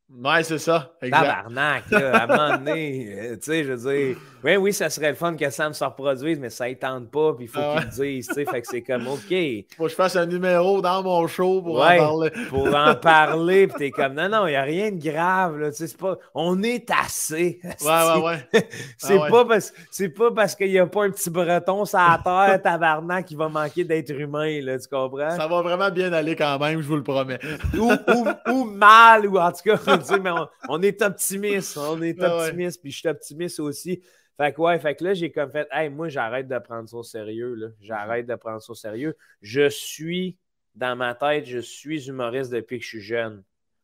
Ouais, 0.09 0.43
c'est 0.43 0.59
ça. 0.59 0.95
Exact. 1.01 1.21
Tabarnak, 1.21 1.89
là, 1.89 2.15
à 2.15 2.23
un 2.23 2.27
moment 2.27 2.57
donné, 2.57 3.15
euh, 3.17 3.35
tu 3.35 3.43
sais, 3.43 3.63
je 3.63 3.73
veux 3.73 3.91
dire, 3.91 4.17
oui, 4.43 4.57
oui, 4.57 4.73
ça 4.73 4.89
serait 4.89 5.09
le 5.09 5.15
fun 5.15 5.35
que 5.35 5.49
Sam 5.49 5.73
se 5.73 5.83
reproduise, 5.83 6.39
mais 6.39 6.49
ça 6.49 6.67
ne 6.67 6.73
tente 6.73 7.09
pas, 7.09 7.33
puis 7.33 7.45
il 7.45 7.47
faut 7.47 7.59
ah 7.61 7.77
qu'il 7.77 8.05
le 8.05 8.13
dise, 8.13 8.27
tu 8.27 8.33
sais, 8.33 8.45
fait 8.45 8.61
que 8.61 8.67
c'est 8.67 8.81
comme, 8.81 9.07
OK. 9.07 9.33
Faut 9.77 9.83
que 9.85 9.89
je 9.89 9.95
fasse 9.95 10.15
un 10.15 10.25
numéro 10.25 10.81
dans 10.81 11.01
mon 11.01 11.25
show 11.27 11.61
pour 11.61 11.81
en 11.81 11.97
parler. 11.97 12.31
pour 12.49 12.75
en 12.75 12.95
parler, 13.01 13.67
puis 13.67 13.77
t'es 13.77 13.91
comme, 13.91 14.13
non, 14.13 14.29
non, 14.29 14.47
il 14.47 14.51
n'y 14.51 14.55
a 14.55 14.63
rien 14.63 14.91
de 14.91 15.01
grave, 15.01 15.57
là, 15.57 15.71
tu 15.71 15.77
sais, 15.77 15.87
c'est 15.87 15.97
pas, 15.97 16.17
on 16.33 16.61
est 16.61 16.89
assez. 16.91 17.59
Ouais, 17.63 17.71
ouais, 17.81 18.21
ouais. 18.23 18.67
c'est 18.97 19.19
ah 19.19 19.27
pas 19.29 19.45
parce, 19.45 19.73
c'est 19.91 20.09
pas 20.09 20.31
parce 20.31 20.55
qu'il 20.55 20.71
n'y 20.71 20.79
a 20.79 20.87
pas 20.87 21.05
un 21.05 21.11
petit 21.11 21.29
breton 21.29 21.85
sur 21.85 21.99
la 21.99 22.19
terre, 22.23 22.61
tabarnak, 22.61 23.25
qui 23.25 23.35
va 23.35 23.49
manquer 23.49 23.83
d'être 23.83 24.11
humain, 24.11 24.61
là, 24.61 24.77
tu 24.77 24.87
comprends? 24.87 25.37
Ça 25.37 25.47
va 25.47 25.61
vraiment 25.61 25.89
bien 25.89 26.11
aller 26.11 26.35
quand 26.35 26.59
même, 26.59 26.81
je 26.81 26.87
vous 26.87 26.97
le 26.97 27.03
promets. 27.03 27.39
ou, 27.77 27.91
ou, 27.91 28.51
ou 28.51 28.63
mal, 28.65 29.25
ou 29.27 29.37
en 29.37 29.51
tout 29.51 29.63
cas, 29.63 29.77
mais 30.21 30.31
on, 30.69 30.81
est 30.81 31.01
optimiste, 31.01 31.77
on 31.77 32.01
est 32.01 32.21
ah 32.21 32.37
optimiste, 32.37 32.81
puis 32.81 32.91
je 32.91 32.97
suis 32.97 33.09
optimiste 33.09 33.59
aussi. 33.59 34.01
Fait 34.37 34.53
que 34.53 34.61
ouais, 34.61 34.79
fait 34.79 34.95
que 34.95 35.03
là, 35.03 35.13
j'ai 35.13 35.31
comme 35.31 35.51
fait, 35.51 35.67
hey, 35.71 35.89
moi, 35.89 36.09
j'arrête 36.09 36.47
de 36.47 36.57
prendre 36.57 36.89
ça 36.89 36.97
au 36.97 37.03
sérieux, 37.03 37.53
là. 37.53 37.67
J'arrête 37.79 38.25
de 38.25 38.35
prendre 38.35 38.61
ça 38.61 38.71
au 38.71 38.75
sérieux. 38.75 39.15
Je 39.41 39.69
suis, 39.69 40.37
dans 40.75 40.95
ma 40.95 41.13
tête, 41.13 41.45
je 41.45 41.59
suis 41.59 42.07
humoriste 42.07 42.51
depuis 42.51 42.79
que 42.79 42.83
je 42.83 42.89
suis 42.89 43.01
jeune. 43.01 43.43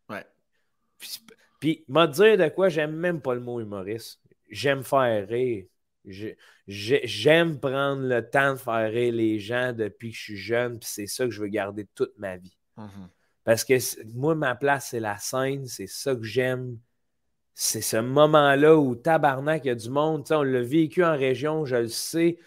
Ouais. 0.10 0.26
Puis, 1.60 1.84
m'a 1.88 2.08
dire 2.08 2.38
de 2.38 2.50
quoi, 2.50 2.70
j'aime 2.70 2.96
même 2.96 3.22
pas 3.22 3.36
le 3.36 3.42
mot 3.42 3.60
humoriste. 3.60 4.22
J'aime 4.50 4.84
faire 4.84 5.28
rire. 5.28 5.66
J'aime 6.68 7.60
prendre 7.60 8.04
le 8.04 8.28
temps 8.28 8.54
de 8.54 8.60
faire 8.60 8.92
rire 8.92 9.14
les 9.14 9.40
gens 9.40 9.74
depuis 9.74 10.12
que 10.12 10.18
je 10.18 10.22
suis 10.22 10.38
jeune, 10.38 10.80
puis 10.80 10.90
c'est 10.92 11.08
ça 11.08 11.26
que 11.26 11.32
je 11.32 11.42
veux 11.42 11.48
garder 11.48 11.88
toute 11.94 12.18
ma 12.18 12.38
vie. 12.38 12.58
Mm-hmm. 12.78 13.08
Parce 13.44 13.64
que 13.64 13.74
moi, 14.16 14.36
ma 14.36 14.56
place, 14.56 14.90
c'est 14.90 15.00
la 15.00 15.18
scène, 15.18 15.66
c'est 15.68 15.88
ça 15.88 16.16
que 16.16 16.24
j'aime. 16.24 16.80
C'est 17.54 17.82
ce 17.82 17.98
moment-là 17.98 18.78
où 18.78 18.96
tabarnak, 18.96 19.66
il 19.66 19.68
y 19.68 19.72
a 19.72 19.76
du 19.76 19.90
monde. 19.90 20.26
On 20.32 20.44
l'a 20.44 20.62
vécu 20.62 21.04
en 21.04 21.18
région, 21.18 21.66
je 21.66 21.76
le 21.76 21.88
sais, 21.88 22.38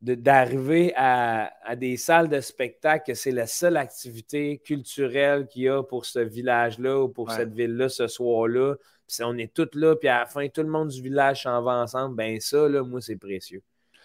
d'arriver 0.00 0.92
à, 0.96 1.50
des 1.76 1.96
salles 1.96 2.28
de 2.28 2.40
spectacle, 2.40 3.04
que 3.06 3.14
c'est 3.14 3.30
la 3.30 3.46
seule 3.46 3.76
activité 3.76 4.58
culturelle 4.58 5.46
qu'il 5.46 5.62
y 5.62 5.68
a 5.68 5.82
pour 5.82 6.04
ce 6.04 6.18
village-là 6.18 7.02
ou 7.02 7.08
pour 7.08 7.30
cette 7.30 7.54
ville-là 7.54 7.88
ce 7.88 8.08
soir-là. 8.08 8.74
Puis 9.08 9.24
on 9.24 9.36
est 9.36 9.52
tous 9.52 9.70
là, 9.74 9.94
puis 9.96 10.08
à 10.08 10.20
la 10.20 10.26
fin, 10.26 10.48
tout 10.48 10.62
le 10.62 10.68
monde 10.68 10.88
du 10.88 11.00
village 11.00 11.44
s'en 11.44 11.62
va 11.62 11.72
ensemble. 11.72 12.16
Ben 12.16 12.40
ça, 12.40 12.68
là, 12.68 12.82
moi, 12.82 13.00
c'est 13.00 13.16
précieux. 13.16 13.62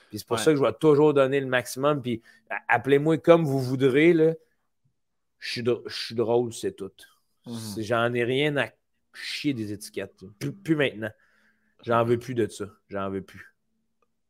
Puis 0.10 0.20
c'est 0.20 0.28
pour 0.28 0.40
ça 0.40 0.52
que 0.52 0.58
je 0.58 0.64
vais 0.64 0.74
toujours 0.74 1.14
donner 1.14 1.40
le 1.40 1.48
maximum. 1.48 2.02
Puis 2.02 2.22
appelez-moi 2.68 3.18
comme 3.18 3.44
vous 3.44 3.60
voudrez, 3.60 4.14
là 4.14 4.34
je 5.40 5.62
suis, 5.90 6.16
drôle, 6.16 6.54
c'est 6.54 6.76
tout. 6.76 6.92
Mhm. 7.46 7.60
J'en 7.78 8.14
ai 8.14 8.24
rien 8.24 8.56
à 8.58 8.70
chier 9.14 9.54
des 9.54 9.74
étiquettes. 9.74 10.24
Plus, 10.64 10.76
maintenant. 10.76 11.12
J'en 11.86 12.04
veux 12.04 12.18
plus 12.18 12.34
de 12.34 12.48
ça. 12.48 12.66
J'en 12.90 13.10
veux 13.10 13.22
plus. 13.22 13.54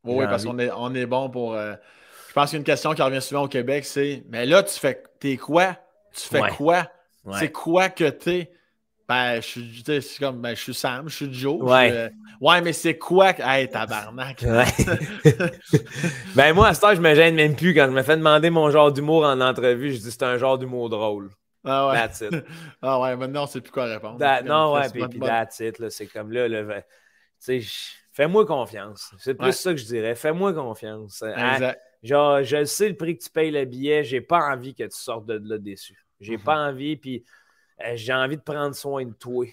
Oui, 0.03 0.25
parce 0.25 0.45
qu'on 0.45 0.59
est, 0.59 0.71
on 0.71 0.93
est 0.93 1.05
bon 1.05 1.29
pour. 1.29 1.55
Euh, 1.55 1.75
je 2.29 2.33
pense 2.33 2.51
qu'une 2.51 2.63
question 2.63 2.93
qui 2.93 3.01
revient 3.01 3.21
souvent 3.21 3.43
au 3.43 3.47
Québec, 3.47 3.85
c'est 3.85 4.23
Mais 4.29 4.45
là, 4.45 4.63
tu 4.63 4.77
fais. 4.79 5.03
T'es 5.19 5.37
quoi? 5.37 5.77
Tu 6.13 6.27
fais 6.27 6.41
quoi? 6.55 6.87
C'est 7.33 7.51
quoi 7.51 7.89
que 7.89 8.09
t'es? 8.09 8.51
Ben, 9.07 9.41
je 9.41 9.47
suis, 10.01 10.19
comme, 10.19 10.41
ben, 10.41 10.53
je 10.53 10.61
suis 10.61 10.73
Sam, 10.73 11.07
je 11.07 11.15
suis 11.15 11.33
Joe. 11.33 11.61
Ouais. 11.61 11.91
Euh, 11.93 12.09
ouais, 12.41 12.59
mais 12.61 12.73
c'est 12.73 12.97
quoi? 12.97 13.31
Hey, 13.39 13.69
tabarnak. 13.69 14.43
ben, 16.35 16.53
moi, 16.53 16.67
à 16.67 16.73
ce 16.73 16.81
temps, 16.81 16.93
je 16.93 16.99
me 16.99 17.15
gêne 17.15 17.35
même 17.35 17.55
plus. 17.55 17.73
Quand 17.73 17.85
je 17.85 17.91
me 17.91 18.03
fais 18.03 18.17
demander 18.17 18.49
mon 18.49 18.69
genre 18.69 18.91
d'humour 18.91 19.23
en 19.23 19.39
entrevue, 19.39 19.93
je 19.93 19.99
dis 19.99 20.11
c'est 20.11 20.23
un 20.23 20.37
genre 20.37 20.57
d'humour 20.57 20.89
drôle. 20.89 21.29
Ah 21.67 21.89
ouais. 21.89 21.95
That's 21.95 22.21
it. 22.21 22.45
ah 22.81 22.99
ouais, 23.01 23.15
maintenant, 23.15 23.43
on 23.43 23.47
sait 23.47 23.61
plus 23.61 23.71
quoi 23.71 23.85
répondre. 23.85 24.17
non, 24.45 24.73
ouais, 24.73 24.89
puis, 24.89 25.07
puis 25.07 25.19
that's 25.19 25.59
it. 25.59 25.89
C'est 25.89 26.07
comme 26.07 26.31
là, 26.31 26.47
tu 26.49 27.61
sais, 27.61 27.61
fais-moi 28.13 28.45
confiance. 28.45 29.13
C'est 29.19 29.35
plus 29.35 29.53
ça 29.53 29.71
que 29.71 29.77
je 29.77 29.85
dirais. 29.85 30.15
Fais-moi 30.15 30.53
confiance. 30.53 31.23
Hein? 31.23 31.73
genre, 32.03 32.41
je 32.43 32.63
sais 32.63 32.89
le 32.89 32.95
prix 32.95 33.17
que 33.17 33.23
tu 33.23 33.29
payes 33.29 33.51
le 33.51 33.65
billet, 33.65 34.03
j'ai 34.03 34.21
pas 34.21 34.39
envie 34.51 34.73
que 34.73 34.83
tu 34.83 34.97
sortes 34.97 35.25
de 35.25 35.41
là 35.43 35.57
déçu. 35.57 36.05
J'ai 36.19 36.37
mm-hmm. 36.37 36.43
pas 36.43 36.67
envie, 36.67 36.95
puis 36.95 37.23
euh, 37.83 37.93
j'ai 37.95 38.13
envie 38.13 38.37
de 38.37 38.41
prendre 38.41 38.73
soin 38.75 39.05
de 39.05 39.13
toi. 39.13 39.45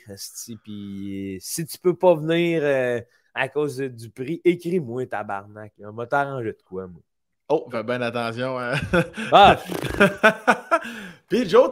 Puis 0.62 1.38
si 1.40 1.66
tu 1.66 1.78
peux 1.78 1.94
pas 1.94 2.14
venir 2.14 2.62
euh, 2.62 3.00
à 3.34 3.48
cause 3.48 3.78
du 3.78 4.10
prix, 4.10 4.40
écris-moi 4.44 5.06
tabarnak. 5.06 5.72
On 5.80 5.92
va 5.92 6.06
t'arranger 6.06 6.52
de 6.52 6.62
quoi, 6.64 6.86
moi. 6.86 7.02
Oh, 7.50 7.68
fais 7.70 7.82
bien 7.82 8.00
attention. 8.00 8.58
Hein. 8.58 8.74
Ah! 9.32 9.60
Puis 11.28 11.49
Joe, 11.49 11.70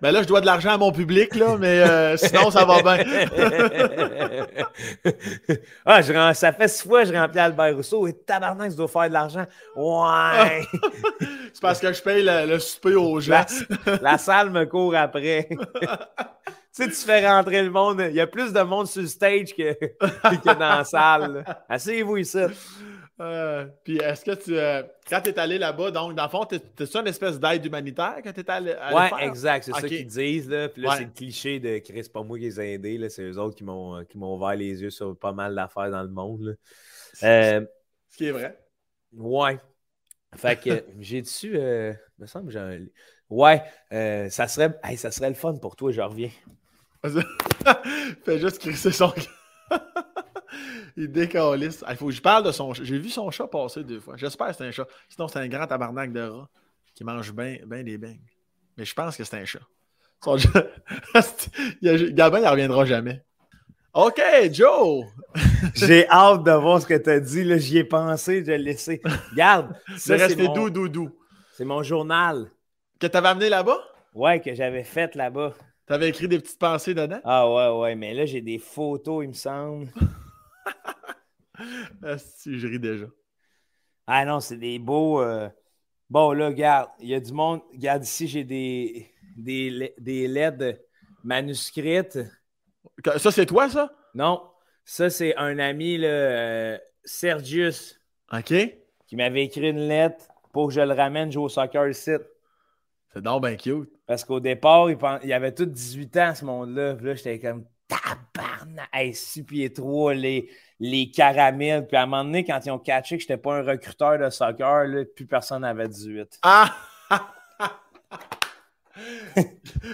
ben 0.00 0.10
là, 0.10 0.22
je 0.22 0.28
dois 0.28 0.40
de 0.40 0.46
l'argent 0.46 0.70
à 0.70 0.78
mon 0.78 0.92
public, 0.92 1.34
là, 1.34 1.56
mais 1.58 1.80
euh, 1.80 2.16
sinon, 2.16 2.50
ça 2.50 2.64
va 2.64 2.82
bien. 2.82 3.04
ah, 5.86 6.02
je, 6.02 6.32
ça 6.34 6.52
fait 6.52 6.68
six 6.68 6.86
fois 6.86 7.02
que 7.02 7.08
je 7.08 7.14
remplis 7.14 7.38
Albert 7.38 7.76
Rousseau 7.76 8.06
et 8.06 8.12
tabarnak, 8.12 8.72
je 8.72 8.76
dois 8.76 8.88
faire 8.88 9.08
de 9.08 9.12
l'argent. 9.12 9.46
Ouais! 9.76 10.62
C'est 11.52 11.62
parce 11.62 11.80
que 11.80 11.92
je 11.92 12.02
paye 12.02 12.22
le, 12.24 12.58
souper 12.58 12.94
aux 12.94 13.20
gens. 13.20 13.44
La, 14.00 14.18
salle 14.18 14.50
me 14.50 14.64
court 14.66 14.96
après. 14.96 15.48
tu 15.48 15.58
sais, 16.72 16.88
tu 16.88 16.94
fais 16.94 17.26
rentrer 17.26 17.62
le 17.62 17.70
monde. 17.70 18.04
Il 18.10 18.16
y 18.16 18.20
a 18.20 18.26
plus 18.26 18.52
de 18.52 18.60
monde 18.62 18.88
sur 18.88 19.02
le 19.02 19.08
stage 19.08 19.54
que, 19.54 19.72
que 19.72 20.44
dans 20.44 20.58
la 20.58 20.84
salle. 20.84 21.44
Asseyez-vous 21.68 22.16
ici. 22.16 22.38
Euh, 23.20 23.66
puis 23.84 23.98
est-ce 23.98 24.24
que 24.24 24.32
tu. 24.32 24.56
Euh, 24.56 24.82
quand 25.08 25.20
tu 25.20 25.30
es 25.30 25.38
allé 25.38 25.58
là-bas, 25.58 25.90
donc, 25.90 26.14
dans 26.14 26.24
le 26.24 26.28
fond, 26.28 26.44
t'es 26.44 26.86
ça 26.86 27.00
une 27.00 27.06
espèce 27.06 27.38
d'aide 27.38 27.64
humanitaire 27.64 28.16
quand 28.24 28.32
tu 28.32 28.40
es 28.40 28.50
allé, 28.50 28.72
allé 28.72 28.96
ouais, 28.96 29.26
exact. 29.26 29.64
C'est 29.64 29.72
ça 29.72 29.86
qu'ils 29.86 30.06
disent. 30.06 30.48
Là. 30.48 30.68
Puis 30.68 30.82
là, 30.82 30.96
c'est 30.96 31.04
le 31.04 31.10
cliché 31.10 31.60
de 31.60 31.78
Chris, 31.78 32.08
pas 32.12 32.22
moi 32.22 32.38
qui 32.38 32.44
les 32.44 32.60
ai 32.60 32.72
aidés. 32.74 33.08
C'est 33.10 33.22
eux 33.22 33.38
autres 33.38 33.56
qui 33.56 33.64
m'ont 33.64 34.34
ouvert 34.34 34.54
les 34.54 34.82
yeux 34.82 34.90
sur 34.90 35.16
pas 35.16 35.32
mal 35.32 35.54
d'affaires 35.54 35.90
dans 35.90 36.02
le 36.02 36.08
monde. 36.08 36.56
Euh, 37.22 37.64
Ce 38.08 38.16
qui 38.16 38.26
est 38.26 38.32
vrai. 38.32 38.58
Ouais. 39.12 39.60
Fait 40.34 40.58
que 40.58 40.84
j'ai 40.98 41.20
dessus. 41.20 41.52
Euh, 41.56 41.92
me 42.18 42.26
semble 42.26 42.46
que 42.46 42.52
j'ai 42.52 42.58
un. 42.58 42.80
Ouais, 43.28 43.62
ça, 44.30 44.48
serait, 44.48 44.78
ça 44.96 45.10
serait 45.10 45.28
le 45.28 45.34
fun 45.34 45.54
pour 45.56 45.76
toi, 45.76 45.92
je 45.92 46.00
reviens. 46.00 46.30
Fais 48.24 48.38
juste 48.38 48.58
crisser 48.58 48.92
son. 48.92 49.12
il 50.96 51.10
décalisse. 51.10 51.84
Il 51.88 51.96
faut 51.96 52.06
que 52.06 52.12
je 52.12 52.22
parle 52.22 52.44
de 52.44 52.52
son 52.52 52.72
chat. 52.74 52.84
J'ai 52.84 52.98
vu 52.98 53.08
son 53.08 53.30
chat 53.30 53.46
passer 53.46 53.84
deux 53.84 54.00
fois. 54.00 54.16
J'espère 54.16 54.48
que 54.48 54.54
c'est 54.54 54.66
un 54.66 54.70
chat. 54.70 54.86
Sinon, 55.08 55.28
c'est 55.28 55.38
un 55.38 55.48
grand 55.48 55.66
tabarnak 55.66 56.12
de 56.12 56.20
rat 56.20 56.48
qui 56.94 57.04
mange 57.04 57.32
bien 57.32 57.58
ben 57.66 57.84
des 57.84 57.98
beignes. 57.98 58.20
Mais 58.76 58.84
je 58.84 58.94
pense 58.94 59.16
que 59.16 59.24
c'est 59.24 59.36
un 59.36 59.44
chat. 59.44 59.60
Son 60.22 60.36
Gabin, 61.82 62.40
il 62.40 62.48
reviendra 62.48 62.84
jamais. 62.84 63.22
OK, 63.94 64.22
Joe! 64.52 65.04
J'ai 65.74 66.08
hâte 66.08 66.44
de 66.44 66.52
voir 66.52 66.80
ce 66.80 66.86
que 66.86 66.96
tu 66.96 67.10
as 67.10 67.20
dit. 67.20 67.58
J'y 67.58 67.78
ai 67.78 67.84
pensé, 67.84 68.42
je 68.44 68.52
l'ai 68.52 68.58
laissé. 68.58 69.02
Regarde. 69.32 69.74
c'est 69.96 70.16
resté 70.16 70.48
doux, 70.48 70.70
doux, 70.70 70.88
doux. 70.88 71.10
C'est 71.52 71.64
mon 71.64 71.82
journal. 71.82 72.50
Que 72.98 73.06
tu 73.06 73.16
avais 73.16 73.28
amené 73.28 73.48
là-bas? 73.48 73.78
Ouais, 74.14 74.40
que 74.40 74.54
j'avais 74.54 74.84
fait 74.84 75.14
là-bas. 75.14 75.52
Tu 75.86 75.92
avais 75.92 76.08
écrit 76.08 76.28
des 76.28 76.38
petites 76.38 76.58
pensées 76.58 76.94
dedans? 76.94 77.20
Ah 77.24 77.50
ouais, 77.50 77.80
ouais, 77.80 77.94
mais 77.94 78.14
là, 78.14 78.24
j'ai 78.24 78.40
des 78.40 78.58
photos, 78.58 79.24
il 79.24 79.28
me 79.28 79.34
semble. 79.34 79.88
si, 82.18 82.58
je 82.58 82.66
ris 82.66 82.78
déjà. 82.78 83.06
Ah 84.06 84.24
non, 84.24 84.40
c'est 84.40 84.56
des 84.56 84.78
beaux. 84.78 85.20
Euh, 85.20 85.48
bon, 86.10 86.32
là, 86.32 86.48
regarde, 86.48 86.90
il 87.00 87.08
y 87.08 87.14
a 87.14 87.20
du 87.20 87.32
monde. 87.32 87.60
Regarde, 87.72 88.04
ici, 88.04 88.26
j'ai 88.26 88.44
des, 88.44 89.10
des, 89.36 89.94
des 89.98 90.28
LED 90.28 90.82
manuscrites. 91.22 92.18
Ça, 93.16 93.30
c'est 93.30 93.46
toi, 93.46 93.68
ça? 93.68 93.92
Non. 94.14 94.42
Ça, 94.84 95.10
c'est 95.10 95.36
un 95.36 95.58
ami, 95.58 95.98
là, 95.98 96.08
euh, 96.08 96.78
Sergius. 97.04 98.00
OK. 98.32 98.52
Qui 99.06 99.16
m'avait 99.16 99.44
écrit 99.44 99.70
une 99.70 99.88
lettre 99.88 100.26
pour 100.52 100.68
que 100.68 100.74
je 100.74 100.80
le 100.80 100.92
ramène 100.92 101.30
jouer 101.30 101.44
au 101.44 101.48
soccer 101.48 101.88
ici. 101.88 102.12
C'est 103.12 103.22
donc 103.22 103.42
bien 103.44 103.56
cute. 103.56 103.90
Parce 104.06 104.24
qu'au 104.24 104.40
départ, 104.40 104.90
il, 104.90 105.28
y 105.28 105.32
avait 105.32 105.52
tous 105.52 105.66
18 105.66 106.16
ans, 106.16 106.34
ce 106.34 106.44
monde-là. 106.44 106.94
Puis 106.94 107.06
là, 107.06 107.14
j'étais 107.14 107.38
comme 107.38 107.64
tabarnak, 108.62 108.88
hey, 108.92 109.14
6 109.14 109.44
pieds 109.44 109.72
3, 109.72 110.14
les, 110.14 110.50
les 110.80 111.10
caramels. 111.10 111.86
Puis 111.86 111.96
à 111.96 112.02
un 112.02 112.06
moment 112.06 112.24
donné, 112.24 112.44
quand 112.44 112.60
ils 112.64 112.70
ont 112.70 112.78
catché 112.78 113.16
que 113.16 113.22
je 113.22 113.28
n'étais 113.28 113.40
pas 113.40 113.58
un 113.58 113.62
recruteur 113.62 114.18
de 114.18 114.30
soccer, 114.30 114.84
là, 114.86 115.04
plus 115.04 115.26
personne 115.26 115.62
n'avait 115.62 115.88
18. 115.88 116.38
Ah! 116.42 116.74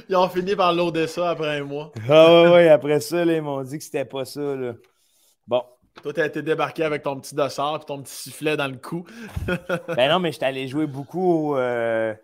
ils 0.08 0.16
ont 0.16 0.28
fini 0.28 0.56
par 0.56 0.72
loader 0.72 1.06
ça 1.06 1.30
après 1.30 1.58
un 1.58 1.64
mois. 1.64 1.92
ah 2.08 2.42
ouais, 2.42 2.50
ouais, 2.50 2.68
après 2.68 3.00
ça, 3.00 3.24
ils 3.24 3.42
m'ont 3.42 3.62
dit 3.62 3.78
que 3.78 3.84
c'était 3.84 4.04
pas 4.04 4.24
ça. 4.24 4.40
Là. 4.40 4.74
Bon. 5.46 5.62
Toi, 6.02 6.12
t'as 6.12 6.26
été 6.26 6.42
débarqué 6.42 6.84
avec 6.84 7.02
ton 7.02 7.18
petit 7.18 7.34
dossard 7.34 7.80
et 7.82 7.84
ton 7.84 8.00
petit 8.02 8.14
sifflet 8.14 8.56
dans 8.56 8.68
le 8.68 8.76
cou. 8.76 9.04
ben 9.96 10.08
non, 10.08 10.20
mais 10.20 10.30
j'étais 10.30 10.46
allé 10.46 10.68
jouer 10.68 10.86
beaucoup. 10.86 11.56
Euh... 11.56 12.14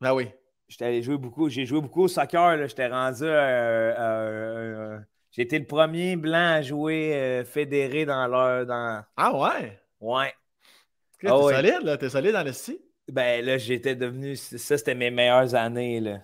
Ben 0.00 0.14
oui. 0.14 0.28
J'étais 0.68 0.86
allé 0.86 1.02
jouer 1.02 1.18
beaucoup. 1.18 1.50
J'ai 1.50 1.66
joué 1.66 1.80
beaucoup 1.80 2.04
au 2.04 2.08
soccer. 2.08 2.66
J'étais 2.66 2.88
rendu. 2.88 3.24
Euh, 3.24 4.98
j'ai 5.38 5.44
été 5.44 5.56
le 5.60 5.66
premier 5.66 6.16
blanc 6.16 6.54
à 6.54 6.62
jouer 6.62 7.14
euh, 7.14 7.44
fédéré 7.44 8.04
dans 8.04 8.26
leur. 8.26 8.66
Dans... 8.66 9.04
Ah 9.16 9.32
ouais? 9.38 9.80
Ouais. 10.00 10.34
T'es 11.20 11.28
ah 11.30 11.38
solide, 11.40 11.82
là? 11.84 11.96
T'es 11.96 12.08
solide 12.08 12.32
dans 12.32 12.42
le 12.42 12.52
style? 12.52 12.80
Ben 13.06 13.44
là, 13.44 13.56
j'étais 13.56 13.94
devenu. 13.94 14.34
Ça, 14.34 14.76
c'était 14.76 14.96
mes 14.96 15.12
meilleures 15.12 15.54
années, 15.54 16.00
là. 16.00 16.22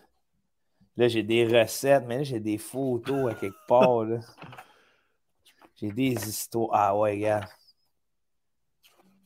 Là, 0.97 1.07
j'ai 1.07 1.23
des 1.23 1.47
recettes, 1.47 2.03
mais 2.09 2.19
là, 2.19 2.23
j'ai 2.25 2.41
des 2.41 2.59
photos 2.59 3.31
à 3.31 3.37
quelque 3.37 3.55
part, 3.69 4.03
là. 4.03 4.19
J'ai 5.77 5.93
des 5.93 6.15
histoires. 6.15 6.71
Ah 6.73 6.99
ouais, 6.99 7.17
gars. 7.19 7.49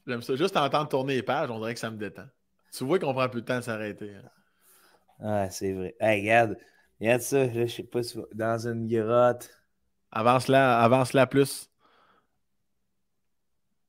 J'aime 0.06 0.20
ça. 0.20 0.36
Juste 0.36 0.58
entendre 0.58 0.90
tourner 0.90 1.14
les 1.14 1.22
pages, 1.22 1.50
on 1.50 1.60
dirait 1.60 1.72
que 1.72 1.80
ça 1.80 1.90
me 1.90 1.96
détend. 1.96 2.26
Tu 2.74 2.84
vois 2.84 2.98
qu'on 2.98 3.14
prend 3.14 3.30
plus 3.30 3.40
de 3.40 3.46
temps 3.46 3.56
de 3.56 3.64
s'arrêter. 3.64 4.14
Hein. 4.14 4.30
Ah, 5.20 5.48
c'est 5.48 5.72
vrai. 5.72 5.96
Hey, 5.98 6.20
regarde. 6.20 6.58
Regarde 7.00 7.22
ça. 7.22 7.46
Là, 7.46 7.64
je 7.64 7.72
sais 7.72 7.84
pas 7.84 8.02
si 8.02 8.18
dans 8.34 8.66
une 8.68 8.86
grotte. 8.86 9.57
Avance 10.10 10.48
là, 10.48 10.80
avance 10.80 11.12
là 11.12 11.26
plus. 11.26 11.70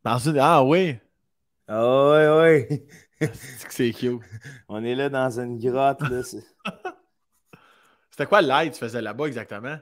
Dans 0.03 0.17
une. 0.17 0.37
Ah 0.39 0.63
oui. 0.63 0.97
Ah 1.67 2.11
oui, 2.39 2.67
oui. 2.69 3.29
c'est 3.69 3.91
cute. 3.91 4.21
On 4.67 4.83
est 4.83 4.95
là 4.95 5.09
dans 5.09 5.39
une 5.39 5.59
grotte. 5.59 6.01
Là. 6.01 6.21
C'était 8.11 8.25
quoi 8.25 8.41
l'aide 8.41 8.69
que 8.69 8.73
tu 8.75 8.79
faisais 8.79 9.01
là-bas 9.01 9.27
exactement? 9.27 9.77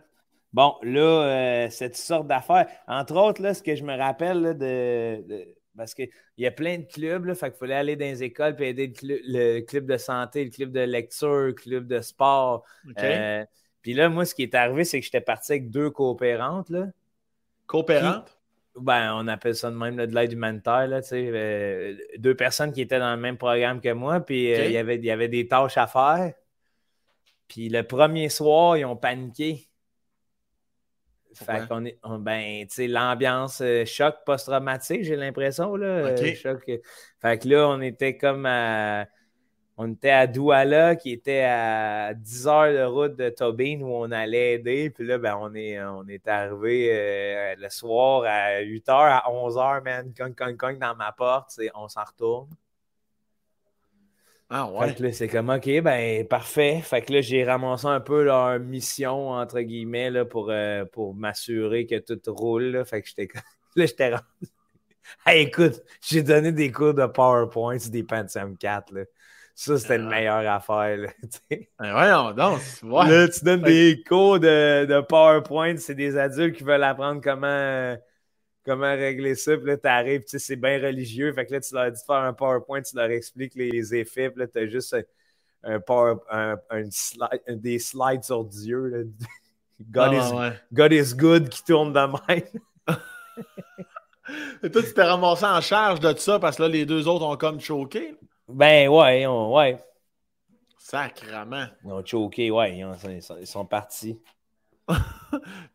Bon, 0.53 0.75
là, 0.83 1.01
euh, 1.01 1.69
cette 1.69 1.97
sorte 1.97 2.27
d'affaires. 2.27 2.67
Entre 2.87 3.15
autres, 3.15 3.41
là, 3.41 3.53
ce 3.53 3.61
que 3.61 3.75
je 3.75 3.83
me 3.83 3.95
rappelle 3.95 4.57
de, 4.57 5.55
parce 5.75 5.93
qu'il 5.93 6.09
y 6.37 6.47
a 6.47 6.51
plein 6.51 6.79
de 6.79 6.85
clubs, 6.85 7.25
là, 7.25 7.35
fait 7.35 7.51
qu'il 7.51 7.59
fallait 7.59 7.75
aller 7.75 7.95
dans 7.95 8.05
les 8.05 8.23
écoles 8.23 8.55
et 8.59 8.69
aider 8.69 8.91
le, 9.03 9.61
club, 9.61 9.85
de 9.85 9.97
santé, 9.97 10.43
le 10.43 10.49
club 10.49 10.71
de 10.71 10.79
lecture, 10.81 11.47
le 11.47 11.53
club 11.53 11.87
de 11.87 12.01
sport. 12.01 12.63
Euh, 12.99 13.45
puis 13.87 13.93
là, 13.93 14.09
moi, 14.09 14.25
ce 14.25 14.35
qui 14.35 14.43
est 14.43 14.53
arrivé, 14.53 14.83
c'est 14.83 14.99
que 14.99 15.05
j'étais 15.05 15.21
parti 15.21 15.53
avec 15.53 15.69
deux 15.69 15.89
coopérantes. 15.89 16.69
Là. 16.69 16.87
Coopérantes? 17.67 18.37
ben, 18.75 19.13
on 19.15 19.29
appelle 19.29 19.55
ça 19.55 19.71
de 19.71 19.77
même 19.77 19.95
de 19.95 20.13
l'aide 20.13 20.33
humanitaire. 20.33 20.87
Là, 20.87 20.99
euh, 21.13 21.95
deux 22.17 22.35
personnes 22.35 22.73
qui 22.73 22.81
étaient 22.81 22.99
dans 22.99 23.15
le 23.15 23.21
même 23.21 23.37
programme 23.37 23.79
que 23.79 23.93
moi, 23.93 24.19
puis 24.19 24.53
euh, 24.53 24.65
il, 24.65 24.73
y 24.73 24.77
avait, 24.77 24.97
il 24.97 25.05
y 25.05 25.09
avait 25.09 25.29
des 25.29 25.47
tâches 25.47 25.77
à 25.77 25.87
faire. 25.87 26.33
Puis 27.47 27.69
le 27.69 27.81
premier 27.83 28.27
soir, 28.27 28.75
ils 28.75 28.83
ont 28.83 28.97
paniqué. 28.97 29.69
Fait 31.33 31.65
qu'on 31.69 31.85
est, 31.85 31.97
ben, 32.19 32.67
tu 32.67 32.75
sais, 32.75 32.87
l'ambiance 32.89 33.61
euh, 33.61 33.85
choc 33.85 34.17
post-traumatique, 34.25 35.05
j'ai 35.05 35.15
l'impression, 35.15 35.77
là. 35.77 36.13
Choc, 36.35 36.69
fait 37.21 37.37
que 37.39 37.47
là, 37.47 37.69
on 37.69 37.79
était 37.79 38.17
comme 38.17 38.45
à, 38.45 39.07
on 39.77 39.93
était 39.93 40.09
à 40.09 40.27
Douala, 40.27 40.95
qui 40.95 41.11
était 41.11 41.43
à 41.43 42.13
10 42.13 42.47
heures 42.47 42.73
de 42.73 42.83
route 42.83 43.15
de 43.15 43.29
Tobin, 43.29 43.79
où 43.81 43.93
on 43.93 44.11
allait 44.11 44.55
aider. 44.55 44.89
Puis 44.89 45.05
là, 45.05 45.17
ben, 45.19 45.37
on 45.39 45.53
est, 45.53 45.79
on 45.81 46.07
est 46.07 46.27
arrivé 46.27 47.55
le 47.57 47.69
soir 47.69 48.23
à 48.25 48.59
8 48.59 48.89
heures, 48.89 48.97
à 48.97 49.31
11 49.31 49.57
heures, 49.57 49.83
man, 49.83 50.11
cogne, 50.17 50.33
cogne, 50.33 50.57
cogne 50.57 50.79
dans 50.79 50.95
ma 50.95 51.11
porte, 51.11 51.59
on 51.75 51.87
s'en 51.87 52.03
retourne. 52.03 52.49
Ah 54.49 54.69
ouais. 54.71 54.89
Fait 54.89 54.95
que 54.95 55.03
là, 55.03 55.11
c'est 55.11 55.27
comme, 55.27 55.49
OK, 55.49 55.81
ben 55.81 56.25
parfait. 56.25 56.79
Fait 56.81 57.01
que 57.01 57.11
là, 57.13 57.21
j'ai 57.21 57.43
ramassé 57.43 57.87
un 57.87 57.99
peu 57.99 58.23
leur 58.23 58.59
mission, 58.59 59.31
entre 59.31 59.59
guillemets, 59.59 60.09
là, 60.09 60.23
pour, 60.23 60.49
euh, 60.49 60.85
pour 60.85 61.13
m'assurer 61.13 61.85
que 61.85 61.99
tout 61.99 62.19
roule. 62.33 62.63
Là. 62.63 62.85
Fait 62.85 63.01
que 63.01 63.09
j'étais 63.09 63.27
là, 63.75 63.85
j'étais 63.85 64.09
rendu. 64.11 64.23
hey, 65.25 65.47
écoute, 65.47 65.83
j'ai 66.01 66.23
donné 66.23 66.53
des 66.53 66.71
cours 66.71 66.93
de 66.93 67.05
PowerPoint 67.05 67.77
des 67.89 68.03
Pentium 68.03 68.57
4. 68.57 68.93
Là. 68.93 69.01
Ça, 69.59 69.75
c'était 69.79 69.95
une 69.95 70.05
ah. 70.05 70.09
meilleure 70.09 70.53
affaire. 70.53 70.97
Là, 70.97 71.09
ben 71.49 71.91
voyons 71.91 72.31
donc. 72.31 72.61
Là, 73.09 73.27
tu 73.27 73.43
donnes 73.43 73.63
des 73.63 74.03
cours 74.07 74.39
de, 74.39 74.85
de 74.85 75.01
PowerPoint. 75.01 75.77
C'est 75.77 75.95
des 75.95 76.15
adultes 76.15 76.57
qui 76.57 76.63
veulent 76.63 76.83
apprendre 76.83 77.21
comment 77.23 77.97
comment 78.63 78.93
régler 78.93 79.33
ça. 79.33 79.57
Puis 79.57 79.65
là, 79.65 79.77
t'arrives, 79.77 80.25
tu 80.25 80.29
sais, 80.29 80.39
c'est 80.39 80.57
bien 80.57 80.79
religieux. 80.79 81.33
Fait 81.33 81.47
que 81.47 81.53
là, 81.53 81.59
tu 81.59 81.73
leur 81.73 81.91
dis 81.91 81.99
de 81.99 82.05
faire 82.05 82.17
un 82.17 82.33
PowerPoint, 82.33 82.83
tu 82.83 82.95
leur 82.95 83.09
expliques 83.09 83.55
les 83.55 83.95
effets. 83.95 84.29
Puis 84.29 84.41
là, 84.41 84.47
t'as 84.47 84.67
juste 84.67 84.95
un, 85.63 85.79
power, 85.79 86.17
un, 86.29 86.53
slide, 86.91 87.41
des 87.47 87.79
slides 87.79 88.23
sur 88.23 88.43
Dieu. 88.43 89.09
God, 89.89 90.11
ah, 90.13 90.51
is, 90.51 90.53
God 90.71 90.93
is 90.93 91.15
good 91.15 91.49
qui 91.49 91.63
tourne 91.63 91.93
de 91.93 91.99
même. 91.99 92.43
Et 94.61 94.69
toi, 94.69 94.83
tu 94.83 94.93
t'es 94.93 95.03
ramassé 95.03 95.45
en 95.45 95.61
charge 95.61 95.99
de 95.99 96.15
ça 96.15 96.37
parce 96.37 96.57
que 96.57 96.61
là, 96.63 96.69
les 96.69 96.85
deux 96.85 97.07
autres 97.07 97.25
ont 97.25 97.37
comme 97.37 97.59
choqué? 97.59 98.15
Ben 98.47 98.87
ouais, 98.87 99.25
ouais. 99.25 99.77
Sacrement. 100.77 101.65
Ils 101.83 101.91
ont 101.91 102.05
choqué, 102.05 102.49
ouais. 102.49 102.79
ils 102.79 103.47
sont 103.47 103.65
partis. 103.65 104.21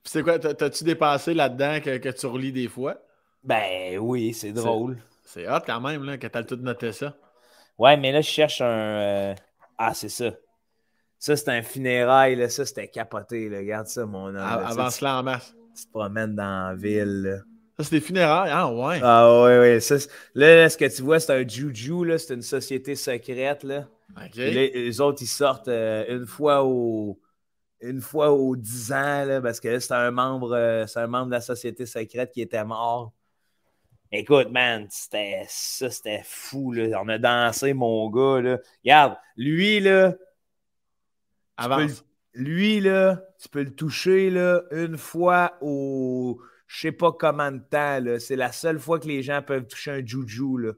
c'est 0.05 0.23
quoi, 0.23 0.39
t'as-tu 0.39 0.85
dépassé 0.85 1.35
là-dedans 1.35 1.81
que, 1.81 2.11
tu 2.11 2.27
relis 2.27 2.53
des 2.53 2.69
fois? 2.69 2.97
Ben 3.44 3.99
oui, 3.99 4.32
c'est 4.32 4.53
drôle. 4.53 4.97
C'est 5.24 5.49
hot 5.49 5.61
quand 5.66 5.81
même, 5.81 6.05
là, 6.05 6.16
que 6.16 6.27
t'as 6.27 6.43
tout 6.44 6.57
noté 6.57 6.93
ça. 6.93 7.15
Ouais, 7.78 7.97
mais 7.97 8.12
là, 8.12 8.20
je 8.20 8.28
cherche 8.28 8.61
un. 8.61 8.65
Euh, 8.66 9.35
ah, 9.78 9.93
c'est 9.94 10.09
ça. 10.09 10.31
Ça, 11.19 11.36
c'est 11.36 11.49
un 11.51 11.62
funérail, 11.62 12.36
là. 12.36 12.49
Ça, 12.49 12.65
c'était 12.65 12.89
capoté, 12.89 13.49
là. 13.49 13.59
Regarde 13.59 13.86
ça, 13.86 14.07
mon 14.07 14.28
homme. 14.28 14.36
Avance 14.36 15.01
là 15.01 15.19
en 15.19 15.23
masse. 15.23 15.55
Tu 15.77 15.86
te 15.86 15.90
promènes 15.90 16.35
dans 16.35 16.69
la 16.70 16.74
ville, 16.74 17.23
là. 17.23 17.39
Ça, 17.78 17.85
c'est 17.85 17.97
des 17.97 18.01
funérailles. 18.01 18.51
Ah, 18.53 18.73
ouais. 18.73 19.01
Ah, 19.03 19.43
ouais, 19.43 19.59
ouais. 19.59 19.78
là, 20.35 20.69
ce 20.69 20.77
que 20.77 20.94
tu 20.94 21.03
vois, 21.03 21.20
c'est 21.20 21.32
un 21.32 21.47
juju, 21.47 22.05
là. 22.05 22.19
C'est 22.19 22.35
une 22.35 22.43
société 22.43 22.94
secrète, 22.94 23.65
là. 23.65 23.89
OK. 24.16 24.36
les 24.36 25.01
autres, 25.01 25.23
ils 25.23 25.27
sortent 25.27 25.69
euh, 25.69 26.05
une 26.09 26.27
fois 26.27 26.65
au 26.65 27.19
une 27.82 28.01
fois 28.01 28.31
aux 28.32 28.57
10 28.57 28.93
ans, 28.93 29.24
là, 29.24 29.40
parce 29.40 29.61
que 29.61 29.78
c'était 29.78 29.94
un 29.94 30.11
membre, 30.11 30.53
euh, 30.55 30.86
c'est 30.86 31.01
un 31.01 31.07
membre 31.07 31.27
de 31.27 31.32
la 31.32 31.40
société 31.40 31.85
secrète 31.85 32.31
qui 32.32 32.40
était 32.40 32.65
mort. 32.65 33.12
Écoute, 34.12 34.51
man, 34.51 34.86
c'était 34.90 35.44
ça, 35.49 35.90
c'était 35.90 36.23
fou. 36.24 36.73
Là. 36.73 37.01
On 37.03 37.09
a 37.09 37.19
dansé, 37.19 37.73
mon 37.73 38.09
gars. 38.11 38.40
Là. 38.40 38.59
Regarde, 38.85 39.16
lui, 39.36 39.81
là. 39.81 40.15
lui, 42.35 42.81
là, 42.81 43.23
tu 43.40 43.49
peux 43.49 43.62
le 43.62 43.74
toucher 43.74 44.31
là, 44.31 44.62
une 44.70 44.97
fois 44.97 45.57
au 45.61 46.40
je 46.73 46.81
sais 46.81 46.93
pas 46.93 47.12
comment 47.12 47.53
de 47.53 47.59
temps. 47.59 48.01
C'est 48.19 48.36
la 48.36 48.51
seule 48.51 48.78
fois 48.78 48.99
que 48.99 49.07
les 49.07 49.23
gens 49.23 49.43
peuvent 49.43 49.66
toucher 49.66 49.90
un 49.90 50.05
juju. 50.05 50.59
Là 50.59 50.73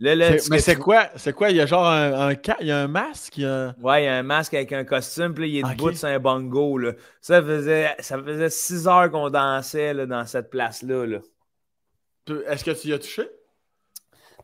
mais 0.00 0.38
c'est 0.38 0.76
quoi? 0.76 1.10
C'est 1.16 1.34
quoi? 1.34 1.50
Il 1.50 1.56
y 1.56 1.60
a 1.60 1.66
genre 1.66 1.86
un, 1.86 2.32
il 2.32 2.66
y 2.66 2.70
a 2.70 2.78
un 2.78 2.88
masque? 2.88 3.36
Il 3.36 3.74
Ouais, 3.82 4.02
il 4.02 4.04
y 4.06 4.08
a 4.08 4.16
un 4.16 4.22
masque 4.22 4.54
avec 4.54 4.72
un 4.72 4.84
costume, 4.84 5.34
puis 5.34 5.50
il 5.50 5.58
est 5.58 5.62
debout 5.62 5.92
sur 5.92 6.08
un 6.08 6.18
bongo. 6.18 6.78
Là. 6.78 6.92
Ça, 7.20 7.42
faisait, 7.42 7.94
ça 7.98 8.18
faisait 8.22 8.48
six 8.48 8.88
heures 8.88 9.10
qu'on 9.10 9.28
dansait 9.28 9.92
là, 9.92 10.06
dans 10.06 10.24
cette 10.24 10.48
place-là. 10.48 11.06
Là. 11.06 11.18
Est-ce 12.48 12.64
que 12.64 12.70
tu 12.70 12.88
y 12.88 12.92
as 12.94 12.98
touché? 12.98 13.24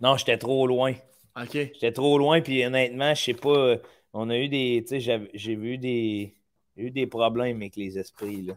Non, 0.03 0.19
j'étais 0.19 0.36
trop 0.36 0.66
loin. 0.66 0.93
OK. 1.40 1.53
J'étais 1.53 1.93
trop 1.93 2.19
loin, 2.19 2.43
puis 2.43 2.65
honnêtement, 2.65 3.15
je 3.15 3.23
sais 3.23 3.35
pas. 3.35 3.77
On 4.12 4.28
a 4.28 4.36
eu 4.36 4.48
des. 4.48 4.85
Tu 4.86 5.01
sais, 5.01 5.28
j'ai 5.32 5.55
vu 5.55 5.78
des. 5.78 6.35
eu 6.77 6.90
des 6.90 7.07
problèmes 7.07 7.57
avec 7.57 7.77
les 7.77 7.98
esprits, 7.98 8.43
là. 8.43 8.55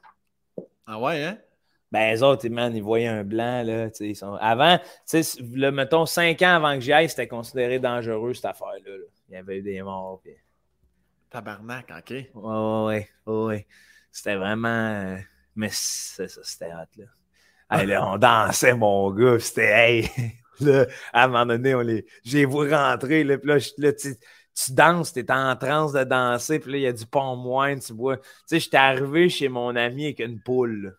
Ah 0.86 1.00
ouais, 1.00 1.24
hein? 1.24 1.38
Ben, 1.92 2.12
les 2.12 2.22
autres, 2.22 2.48
man, 2.50 2.76
ils 2.76 2.84
voyaient 2.84 3.08
un 3.08 3.24
blanc, 3.24 3.64
là. 3.64 3.88
Ils 4.00 4.16
sont... 4.16 4.36
Avant, 4.36 4.78
tu 5.10 5.24
sais, 5.24 5.42
mettons, 5.72 6.06
cinq 6.06 6.42
ans 6.44 6.56
avant 6.56 6.76
que 6.76 6.82
j'y 6.82 6.94
aille, 6.94 7.10
c'était 7.10 7.28
considéré 7.28 7.80
dangereux, 7.80 8.34
cette 8.34 8.46
affaire-là. 8.46 8.92
Il 9.28 9.34
y 9.34 9.38
avait 9.38 9.58
eu 9.58 9.62
des 9.64 9.82
morts. 9.82 10.22
Puis... 10.24 10.34
Tabarnak, 11.30 11.92
OK. 11.98 12.12
Ouais, 12.12 12.28
ouais, 12.36 13.10
ouais. 13.26 13.46
ouais. 13.46 13.68
C'était 14.12 14.36
vraiment. 14.36 15.18
Mais 15.56 15.70
c'est 15.72 16.28
ça, 16.28 16.42
c'était 16.44 16.74
hot, 16.74 16.98
là. 16.98 17.06
Hey, 17.72 17.86
là, 17.86 18.06
on 18.08 18.18
dansait, 18.18 18.74
mon 18.74 19.12
gars. 19.12 19.40
C'était, 19.40 19.72
hey, 19.72 20.10
là, 20.60 20.86
à 21.14 21.24
un 21.24 21.28
moment 21.28 21.46
donné, 21.46 21.76
on 21.76 21.82
les, 21.82 22.06
j'ai 22.24 22.46
vu 22.46 22.74
rentrer, 22.74 23.24
là, 23.24 23.38
puis 23.38 23.48
là, 23.50 23.58
là 23.78 23.94
tu, 23.94 24.16
tu 24.66 24.74
danses, 24.74 25.14
t'es 25.14 25.32
en 25.32 25.56
transe 25.56 25.94
de 25.94 26.04
danser, 26.04 26.60
puis 26.60 26.72
là, 26.72 26.78
il 26.78 26.82
y 26.82 26.88
a 26.88 26.94
du 26.94 27.06
pont 27.06 27.36
moine, 27.36 27.80
tu 27.80 27.94
vois. 27.94 28.18
Tu 28.18 28.24
sais, 28.48 28.60
j'étais 28.60 28.78
arrivé 28.78 29.30
chez 29.30 29.50
mon 29.50 29.76
ami 29.76 30.06
avec 30.06 30.20
une 30.20 30.42
poule. 30.42 30.98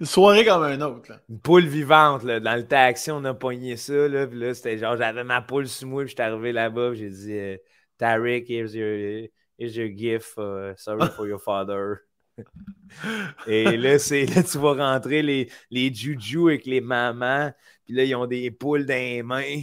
Une 0.00 0.06
soirée 0.06 0.44
comme 0.44 0.62
un 0.62 0.80
autre, 0.80 1.10
là. 1.10 1.20
Une 1.28 1.40
poule 1.40 1.66
vivante, 1.66 2.22
là. 2.24 2.40
Dans 2.40 2.54
le 2.54 2.66
taxi, 2.66 3.10
on 3.10 3.24
a 3.24 3.34
pogné 3.34 3.76
ça, 3.76 4.08
là, 4.08 4.26
puis 4.26 4.38
là, 4.38 4.54
c'était 4.54 4.78
genre, 4.78 4.96
j'avais 4.96 5.24
ma 5.24 5.42
poule 5.42 5.68
sous 5.68 5.86
moi, 5.86 6.02
puis 6.02 6.10
j'étais 6.10 6.22
arrivé 6.22 6.52
là-bas, 6.52 6.94
j'ai 6.94 7.10
dit, 7.10 7.32
euh, 7.32 7.56
Tariq, 7.98 8.46
here's 8.48 8.74
your, 8.74 9.28
here's 9.58 9.76
your 9.76 9.88
gift, 9.88 10.34
uh, 10.38 10.74
sorry 10.76 11.08
for 11.08 11.26
your 11.26 11.40
father. 11.40 12.02
Et 13.46 13.76
là, 13.76 13.98
c'est 13.98 14.24
là, 14.26 14.42
tu 14.42 14.58
vas 14.58 14.74
rentrer 14.74 15.22
les, 15.22 15.50
les 15.70 15.92
juju 15.92 16.48
avec 16.48 16.66
les 16.66 16.80
mamans, 16.80 17.52
puis 17.84 17.94
là, 17.94 18.04
ils 18.04 18.14
ont 18.14 18.26
des 18.26 18.50
poules 18.50 18.86
dans 18.86 18.94
les 18.94 19.22
mains. 19.22 19.62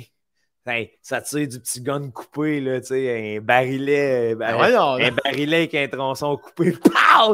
Ça 1.02 1.22
tire 1.22 1.48
du 1.48 1.60
petit 1.60 1.82
gun 1.82 2.12
coupé, 2.12 2.62
là, 2.62 2.80
tu 2.80 2.88
sais, 2.88 3.38
un 3.38 3.42
barillet, 3.42 4.36
ben, 4.36 4.56
un 4.56 5.12
barillet 5.12 5.56
avec 5.56 5.76
un 5.76 5.88
tronçon 5.88 6.38
coupé, 6.38 6.74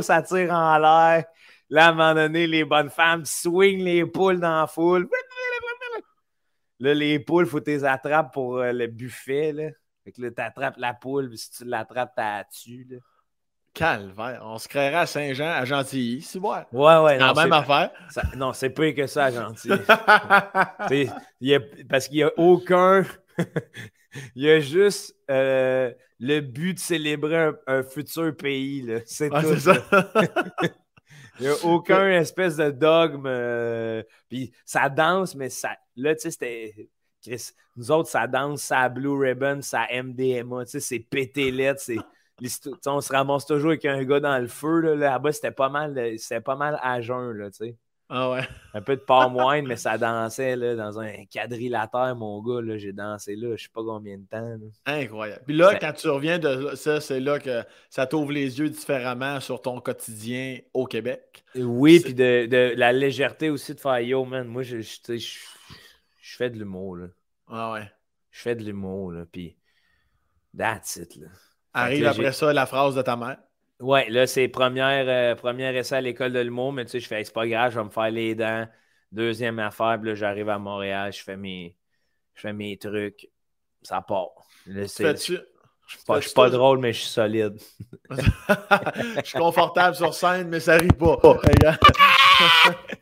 ça 0.02 0.22
tire 0.22 0.52
en 0.52 0.78
l'air. 0.78 1.26
Là, 1.70 1.88
à 1.88 1.90
un 1.90 1.92
moment 1.92 2.14
donné, 2.14 2.48
les 2.48 2.64
bonnes 2.64 2.90
femmes 2.90 3.26
swing 3.26 3.84
les 3.84 4.06
poules 4.06 4.40
dans 4.40 4.62
la 4.62 4.68
foule. 4.68 5.10
Là, 6.80 6.94
les 6.94 7.20
poules, 7.20 7.46
il 7.46 7.50
faut 7.50 7.60
que 7.60 7.66
tu 7.66 7.72
les 7.72 7.86
attrapes 7.86 8.34
pour 8.34 8.58
euh, 8.58 8.72
le 8.72 8.88
buffet, 8.88 9.52
là. 9.52 9.70
Fait 10.04 10.12
que 10.12 10.22
là, 10.22 10.30
tu 10.32 10.42
attrapes 10.42 10.78
la 10.78 10.94
poule, 10.94 11.30
puis 11.30 11.38
si 11.38 11.50
tu 11.50 11.66
l'attrapes, 11.66 12.14
tu 12.16 12.22
la 12.22 12.46
tues. 12.52 13.00
Calvaire. 13.76 14.42
On 14.44 14.58
se 14.58 14.70
créerait 14.70 14.96
à 14.96 15.06
Saint-Jean, 15.06 15.52
à 15.52 15.66
Gentilly, 15.66 16.22
si 16.22 16.40
Ouais, 16.40 16.64
ouais. 16.72 17.20
la 17.20 17.34
même 17.34 17.54
affaire. 17.54 17.92
non, 18.36 18.54
c'est 18.54 18.70
plus 18.70 18.96
que 18.96 19.06
ça 19.06 19.26
à 19.26 19.32
Gentilly. 19.32 19.78
parce 21.90 22.08
qu'il 22.08 22.18
n'y 22.18 22.24
a 22.24 22.32
aucun. 22.38 23.06
il 24.36 24.44
y 24.44 24.50
a 24.50 24.62
juste 24.62 25.14
euh, 25.30 25.92
le 26.20 26.40
but 26.40 26.76
de 26.76 26.80
célébrer 26.80 27.52
un, 27.68 27.84
futur 27.84 28.36
pays. 28.36 28.88
C'est 29.06 29.30
tout. 29.30 29.60
Ça. 29.60 29.76
il 31.40 31.42
n'y 31.42 31.48
a 31.48 31.66
aucun 31.66 32.10
espèce 32.12 32.56
de 32.56 32.72
dogme. 32.72 33.26
Euh, 33.28 34.04
puis 34.30 34.54
ça 34.64 34.88
danse, 34.88 35.36
mais 35.36 35.50
ça. 35.50 35.72
Là, 35.98 36.16
tu 36.16 36.32
sais, 36.32 36.32
c'était. 36.32 36.90
nous 37.76 37.92
autres, 37.92 38.10
ça 38.10 38.26
danse, 38.26 38.62
ça 38.62 38.88
Blue 38.88 39.20
Ribbon, 39.20 39.62
ça 39.62 39.86
MDMA, 39.92 40.64
tu 40.64 40.72
sais, 40.72 40.80
c'est 40.80 41.00
pété 41.00 41.52
c'est 41.78 42.00
on 42.86 43.02
se 43.02 43.12
ramasse 43.12 43.46
toujours 43.46 43.72
avec 43.72 43.86
un 43.86 44.04
gars 44.04 44.20
dans 44.20 44.38
le 44.40 44.48
feu. 44.48 44.82
Là, 44.96 45.20
bas 45.20 45.32
c'était 45.32 45.52
pas 45.52 45.70
mal, 45.70 46.18
c'était 46.18 46.42
pas 46.42 46.56
mal 46.56 46.80
à 46.82 47.02
jeun, 47.02 47.32
là, 47.32 47.50
tu 47.52 47.58
sais. 47.58 47.78
Ah 48.08 48.30
ouais. 48.30 48.48
Un 48.76 48.82
peu 48.82 48.96
de 48.96 49.02
palm 49.02 49.36
wine, 49.36 49.66
mais 49.66 49.78
ça 49.78 49.98
dansait 49.98 50.56
là, 50.56 50.76
dans 50.76 51.00
un 51.00 51.26
quadrilatère, 51.26 52.16
mon 52.16 52.40
gars. 52.42 52.62
Là, 52.62 52.78
j'ai 52.78 52.94
dansé 52.94 53.36
là, 53.36 53.56
je 53.56 53.64
sais 53.64 53.70
pas 53.74 53.82
combien 53.84 54.18
de 54.18 54.26
temps. 54.26 54.58
Incroyable. 54.86 55.42
Puis 55.48 55.56
là, 55.56 55.76
quand 55.80 55.94
tu 55.94 56.08
reviens 56.10 56.38
de 56.38 56.76
ça, 56.76 57.02
c'est 57.02 57.20
là 57.20 57.40
que 57.40 57.64
ça 57.90 58.06
t'ouvre 58.06 58.32
les 58.32 58.60
yeux 58.60 58.70
différemment 58.70 59.40
sur 59.40 59.60
ton 59.60 59.82
quotidien 59.82 60.60
au 60.74 60.86
Québec. 60.86 61.44
Oui, 61.56 62.00
puis 62.00 62.14
de, 62.14 62.46
de, 62.46 62.74
la 62.78 62.94
légèreté 62.94 63.50
aussi 63.50 63.74
de 63.74 63.80
faire 63.80 64.00
yo, 64.00 64.24
man. 64.24 64.48
Moi, 64.48 64.62
je, 64.62 64.82
je, 64.82 65.00
je, 65.08 65.40
je 66.22 66.36
fais 66.36 66.52
de 66.52 66.60
l'humour. 66.60 66.98
là. 66.98 67.08
Ah 67.48 67.74
ouais. 67.74 67.92
Je 68.30 68.42
fais 68.42 68.56
de 68.56 68.64
l'humour, 68.64 69.14
là. 69.14 69.26
Puis, 69.32 69.58
that's 70.56 70.98
it, 70.98 71.16
là. 71.16 71.28
Arrive 71.76 72.08
après 72.08 72.32
ça 72.32 72.54
la 72.54 72.66
phrase 72.66 72.96
de 72.96 73.02
ta 73.02 73.16
mère. 73.16 73.38
Ouais, 73.82 74.10
là, 74.10 74.26
c'est 74.26 74.48
première, 74.48 75.06
euh, 75.08 75.36
première 75.36 75.76
essai 75.76 75.96
à 75.96 76.02
l'école 76.02 76.32
de 76.32 76.40
l'humour, 76.40 76.72
mais 76.72 76.86
tu 76.86 76.92
sais, 76.92 77.00
je 77.02 77.08
fais, 77.08 77.24
c'est 77.24 77.34
pas 77.34 77.46
grave, 77.46 77.74
je 77.74 77.80
vais 77.80 77.84
me 77.84 77.90
faire 77.90 78.10
les 78.10 78.34
dents. 78.34 78.66
Deuxième 79.12 79.60
affaire, 79.60 79.98
puis 80.00 80.10
là, 80.10 80.16
j'arrive 80.16 80.50
à 80.50 80.58
Montréal, 80.58 81.12
je 81.12 81.22
fais 81.22 81.36
mes, 81.36 81.76
je 82.34 82.42
fais 82.42 82.54
mes 82.54 82.78
trucs. 82.78 83.30
Ça 83.82 84.02
part. 84.02 84.30
Là, 84.66 84.88
c'est, 84.88 85.04
je 85.04 85.34
ne 85.34 86.22
suis 86.22 86.34
pas, 86.34 86.50
drôle, 86.50 86.80
mais 86.80 86.94
je 86.94 87.02
suis 87.02 87.10
solide. 87.10 87.60
je 88.10 89.22
suis 89.24 89.38
confortable 89.38 89.96
sur 89.96 90.14
scène, 90.14 90.48
mais 90.48 90.60
ça 90.60 90.78
rit 90.78 90.88
pas. 90.88 91.20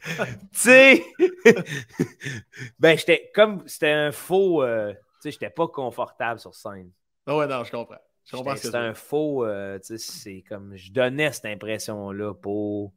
tu 0.03 0.15
sais, 0.51 1.05
ben, 2.79 2.97
j'étais 2.97 3.31
comme, 3.33 3.63
c'était 3.67 3.91
un 3.91 4.11
faux, 4.11 4.63
euh, 4.63 4.91
tu 4.91 4.97
sais, 5.21 5.31
j'étais 5.31 5.49
pas 5.49 5.67
confortable 5.67 6.39
sur 6.39 6.53
scène. 6.53 6.91
Ah 7.25 7.37
ouais, 7.37 7.47
non, 7.47 7.63
je 7.63 7.71
comprends. 7.71 8.01
C'est 8.25 8.75
un 8.75 8.93
faux. 8.93 9.45
Euh, 9.45 9.79
c'est 9.81 10.43
comme. 10.47 10.75
Je 10.75 10.91
donnais 10.91 11.31
cette 11.31 11.45
impression-là 11.45 12.33
pour 12.33 12.93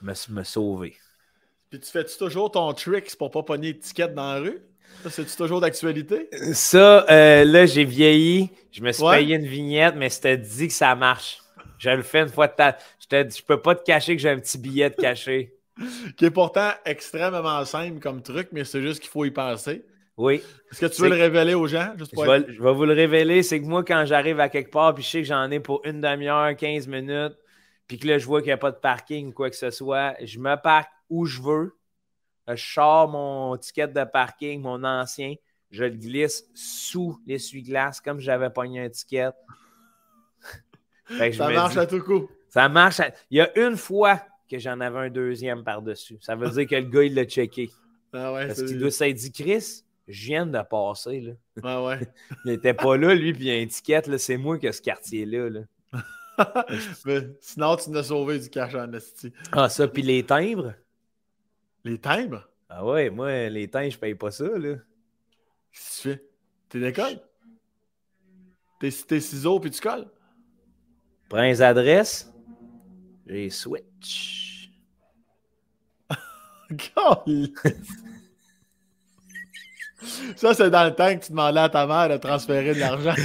me, 0.00 0.12
me, 0.30 0.44
sauver. 0.44 0.96
Puis 1.70 1.80
tu 1.80 1.90
fais-tu 1.90 2.16
toujours 2.16 2.50
ton 2.50 2.72
trick 2.74 3.16
pour 3.16 3.30
pas 3.30 3.42
pogner 3.42 3.72
d'étiquette 3.72 4.14
dans 4.14 4.34
la 4.34 4.40
rue? 4.40 4.62
Ça, 5.02 5.10
c'est-tu 5.10 5.36
toujours 5.36 5.60
d'actualité? 5.60 6.28
Ça, 6.52 7.06
euh, 7.10 7.44
là, 7.44 7.66
j'ai 7.66 7.84
vieilli. 7.84 8.50
Je 8.70 8.82
me 8.82 8.92
suis 8.92 9.04
payé 9.04 9.36
une 9.36 9.46
vignette, 9.46 9.94
mais 9.96 10.10
c'était 10.10 10.36
dit 10.36 10.68
que 10.68 10.74
ça 10.74 10.94
marche. 10.94 11.38
Je 11.78 11.90
le 11.90 12.02
fais 12.02 12.20
une 12.20 12.28
fois 12.28 12.46
de 12.46 12.54
temps. 12.54 12.72
Je, 13.00 13.28
je 13.36 13.42
peux 13.42 13.60
pas 13.60 13.74
te 13.74 13.82
cacher 13.82 14.14
que 14.14 14.22
j'ai 14.22 14.30
un 14.30 14.38
petit 14.38 14.58
billet 14.58 14.90
de 14.90 14.96
caché. 14.96 15.56
qui 16.16 16.26
est 16.26 16.30
pourtant 16.30 16.70
extrêmement 16.84 17.64
simple 17.64 18.00
comme 18.00 18.22
truc, 18.22 18.48
mais 18.52 18.64
c'est 18.64 18.82
juste 18.82 19.00
qu'il 19.00 19.10
faut 19.10 19.24
y 19.24 19.30
penser. 19.30 19.84
Oui. 20.16 20.42
Est-ce 20.70 20.80
que 20.80 20.86
tu 20.86 21.02
veux 21.02 21.08
le 21.08 21.16
révéler 21.16 21.54
aux 21.54 21.66
gens? 21.66 21.94
je, 21.96 22.62
vais, 22.62 22.72
vous 22.72 22.84
le 22.84 22.92
révéler. 22.92 23.42
C'est 23.42 23.60
que 23.60 23.66
moi, 23.66 23.82
quand 23.82 24.04
j'arrive 24.04 24.40
à 24.40 24.48
quelque 24.48 24.70
part, 24.70 24.94
puis 24.94 25.02
je 25.02 25.08
sais 25.08 25.18
que 25.22 25.26
j'en 25.26 25.50
ai 25.50 25.60
pour 25.60 25.80
une 25.84 26.00
demi-heure, 26.00 26.54
15 26.54 26.86
minutes, 26.86 27.36
puis 27.86 27.98
que 27.98 28.06
là, 28.06 28.18
je 28.18 28.26
vois 28.26 28.40
qu'il 28.40 28.48
n'y 28.48 28.52
a 28.52 28.58
pas 28.58 28.70
de 28.70 28.76
parking 28.76 29.28
ou 29.28 29.32
quoi 29.32 29.50
que 29.50 29.56
ce 29.56 29.70
soit, 29.70 30.14
je 30.22 30.38
me 30.38 30.54
parque 30.56 30.90
où 31.08 31.24
je 31.24 31.40
veux. 31.40 31.76
Je 32.48 32.56
sors 32.56 33.08
mon 33.08 33.56
ticket 33.56 33.88
de 33.88 34.04
parking, 34.04 34.60
mon 34.60 34.82
ancien, 34.84 35.34
je 35.70 35.84
le 35.84 35.90
glisse 35.90 36.44
sous 36.54 37.20
l'essuie-glace 37.26 38.00
comme 38.00 38.20
j'avais 38.20 38.50
pogné 38.50 38.80
un 38.84 38.90
ticket. 38.90 39.30
ça 41.32 41.48
marche 41.48 41.76
à 41.76 41.86
tout 41.86 42.00
coup. 42.00 42.28
Ça 42.48 42.68
marche. 42.68 43.00
Il 43.30 43.38
y 43.38 43.40
a 43.40 43.58
une 43.58 43.76
fois 43.76 44.20
que 44.50 44.58
j'en 44.58 44.78
avais 44.80 44.98
un 44.98 45.10
deuxième 45.10 45.64
par-dessus. 45.64 46.18
Ça 46.20 46.34
veut 46.36 46.50
dire 46.50 46.66
que 46.66 46.74
le 46.74 46.82
gars, 46.82 47.04
il 47.04 47.14
l'a 47.14 47.24
checké. 47.24 47.70
Ah 48.12 48.34
ouais, 48.34 48.46
Parce 48.46 48.62
qu'il 48.62 48.78
doit 48.78 48.90
s'être 48.90 49.16
dit, 49.16 49.32
Chris, 49.32 49.84
je 50.08 50.26
viens 50.26 50.46
de 50.46 50.60
passer. 50.62 51.20
Là. 51.20 51.32
Ah 51.62 51.84
ouais. 51.84 52.00
il 52.44 52.52
n'était 52.52 52.74
pas 52.74 52.96
là, 52.96 53.14
lui, 53.14 53.32
puis 53.32 53.44
il 53.44 53.48
y 53.48 53.50
a 53.50 53.56
une 53.56 53.62
étiquette, 53.62 54.16
c'est 54.18 54.36
moi 54.36 54.58
qui 54.58 54.66
ai 54.66 54.72
ce 54.72 54.82
quartier-là. 54.82 55.48
Là. 55.48 55.60
Mais 57.04 57.20
sinon, 57.40 57.76
tu 57.76 57.90
nous 57.90 58.02
sauvé 58.02 58.38
du 58.38 58.48
cash 58.48 58.74
en 58.74 58.92
esti. 58.92 59.32
Ah, 59.52 59.68
ça, 59.68 59.88
puis 59.88 60.02
les 60.02 60.24
timbres? 60.24 60.74
Les 61.84 61.98
timbres? 61.98 62.48
Ah 62.68 62.84
ouais, 62.84 63.10
moi, 63.10 63.48
les 63.48 63.68
timbres, 63.68 63.90
je 63.90 63.98
paye 63.98 64.14
pas 64.14 64.30
ça, 64.30 64.44
là. 64.44 64.76
Qu'est-ce 65.72 66.02
que 66.02 66.02
tu 66.02 66.08
fais? 66.08 66.24
T'es 66.68 66.80
d'école? 66.80 67.20
T'es, 68.80 68.90
t'es 69.06 69.20
ciseaux 69.20 69.60
puis 69.60 69.70
tu 69.70 69.80
colles? 69.80 70.08
Prends 71.28 71.42
les 71.42 71.62
adresses, 71.62 72.32
j'ai 73.26 73.50
switch. 73.50 74.70
Ça, 80.36 80.54
c'est 80.54 80.70
dans 80.70 80.84
le 80.84 80.94
temps 80.94 81.14
que 81.16 81.24
tu 81.24 81.32
demandais 81.32 81.60
à 81.60 81.68
ta 81.68 81.86
mère 81.86 82.08
de 82.08 82.16
transférer 82.16 82.74
de 82.74 82.80
l'argent. 82.80 83.14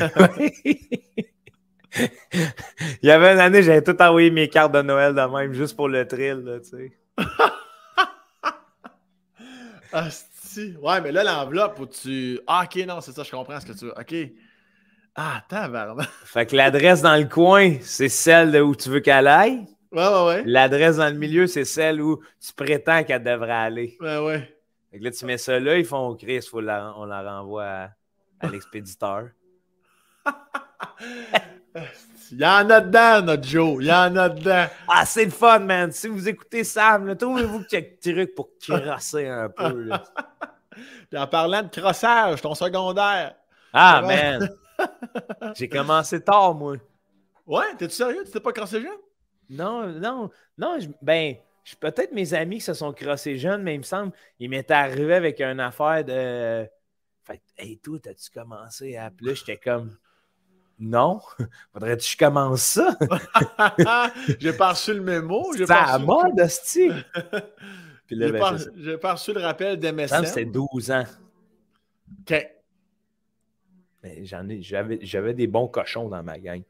Il 1.99 3.07
y 3.07 3.11
avait 3.11 3.33
une 3.33 3.39
année, 3.39 3.63
j'avais 3.63 3.81
tout 3.81 3.99
envoyé 4.01 4.29
mes 4.29 4.49
cartes 4.49 4.73
de 4.73 4.81
Noël 4.81 5.15
de 5.15 5.21
même, 5.21 5.53
juste 5.53 5.75
pour 5.75 5.87
le 5.87 6.07
thrill, 6.07 6.43
là, 6.45 6.59
tu 6.59 6.69
sais. 6.69 6.91
ah, 9.93 10.09
Ouais, 10.81 11.01
mais 11.01 11.11
là, 11.11 11.23
l'enveloppe 11.23 11.79
où 11.79 11.85
tu. 11.85 12.39
Ah, 12.47 12.63
ok, 12.65 12.85
non, 12.85 13.01
c'est 13.01 13.11
ça, 13.11 13.23
je 13.23 13.31
comprends 13.31 13.59
ce 13.59 13.65
que 13.65 13.73
tu 13.73 13.85
veux. 13.85 13.93
Ok. 13.97 14.15
Ah, 15.15 15.43
tabarnak. 15.47 16.07
Fait 16.25 16.45
que 16.45 16.55
l'adresse 16.55 17.01
dans 17.01 17.15
le 17.15 17.25
coin, 17.27 17.75
c'est 17.81 18.09
celle 18.09 18.51
de 18.51 18.61
où 18.61 18.75
tu 18.75 18.89
veux 18.89 18.99
qu'elle 18.99 19.27
aille. 19.27 19.65
Ouais, 19.91 20.07
ouais, 20.07 20.25
ouais. 20.25 20.43
L'adresse 20.45 20.97
dans 20.97 21.09
le 21.09 21.17
milieu, 21.17 21.47
c'est 21.47 21.65
celle 21.65 22.01
où 22.01 22.21
tu 22.39 22.53
prétends 22.53 23.03
qu'elle 23.03 23.23
devrait 23.23 23.51
aller. 23.51 23.97
Ouais, 23.99 24.17
ouais. 24.19 24.56
Fait 24.91 24.99
que 24.99 25.03
là, 25.03 25.11
tu 25.11 25.25
mets 25.25 25.37
ça 25.37 25.59
là, 25.59 25.77
ils 25.77 25.85
font 25.85 26.15
Chris, 26.15 26.41
faut 26.41 26.61
la, 26.61 26.93
on 26.97 27.05
la 27.05 27.21
renvoie 27.21 27.89
à, 28.39 28.47
l'expéditeur. 28.49 29.29
Il 32.31 32.39
y 32.39 32.45
en 32.45 32.69
a 32.69 32.81
dedans, 32.81 33.21
notre 33.21 33.47
Joe. 33.47 33.77
Il 33.79 33.87
y 33.87 33.93
en 33.93 34.15
a 34.17 34.27
dedans. 34.27 34.65
Ah, 34.87 35.05
c'est 35.05 35.23
le 35.23 35.31
fun, 35.31 35.59
man. 35.59 35.91
Si 35.91 36.09
vous 36.09 36.27
écoutez 36.27 36.65
Sam, 36.65 37.15
trouvez-vous 37.15 37.63
quelques 37.69 38.01
trucs 38.01 38.35
pour 38.35 38.49
crosser 38.59 39.27
un 39.27 39.49
peu. 39.55 39.89
Puis 41.09 41.17
en 41.17 41.27
parlant 41.27 41.63
de 41.63 41.69
crossage, 41.69 42.41
ton 42.41 42.53
secondaire. 42.53 43.35
Ah, 43.71 44.01
man. 44.01 44.49
J'ai 45.55 45.69
commencé 45.69 46.21
tard, 46.21 46.53
moi. 46.53 46.75
Ouais, 47.45 47.75
t'es-tu 47.77 47.95
sérieux? 47.95 48.23
Tu 48.25 48.31
t'es 48.31 48.39
pas 48.41 48.51
crossé 48.51 48.81
jeune? 48.81 48.91
Non, 49.49 49.87
non, 49.87 50.29
non. 50.57 50.77
Ben, 51.01 51.35
peut-être 51.75 52.13
mes 52.13 52.33
amis 52.33 52.57
qui 52.57 52.63
se 52.63 52.73
sont 52.73 52.93
crossés 52.93 53.37
jeunes, 53.37 53.63
mais 53.63 53.75
il 53.75 53.79
me 53.79 53.83
semble, 53.83 54.13
il 54.39 54.49
m'était 54.49 54.73
arrivé 54.73 55.13
avec 55.13 55.41
une 55.41 55.59
affaire 55.59 56.03
de. 56.03 56.67
Fait, 57.25 57.41
hey, 57.57 57.77
toi, 57.79 57.99
t'as-tu 58.01 58.31
commencé 58.31 58.95
à. 58.95 59.11
Puis 59.11 59.25
là, 59.25 59.33
j'étais 59.33 59.57
comme. 59.57 59.97
Non, 60.79 61.19
faudrait-tu 61.73 62.05
que 62.05 62.11
je 62.11 62.17
commence 62.17 62.61
ça? 62.61 62.97
j'ai 64.39 64.53
pas 64.53 64.69
reçu 64.69 64.93
le 64.93 65.01
mémo. 65.01 65.51
C'est 65.55 65.69
à 65.71 65.97
mode, 65.97 66.39
hostie. 66.39 66.91
J'ai 68.09 68.31
ben, 68.31 68.39
pas, 68.39 68.55
pas, 69.01 69.13
reçu 69.15 69.33
le 69.33 69.41
rappel 69.41 69.77
d'MSN. 69.77 70.23
C'était 70.23 70.45
12 70.45 70.91
ans. 70.91 71.03
OK. 72.21 72.47
J'avais 74.21 75.33
des 75.33 75.47
bons 75.47 75.67
cochons 75.67 76.07
dans 76.07 76.23
ma 76.23 76.39
gang. 76.39 76.61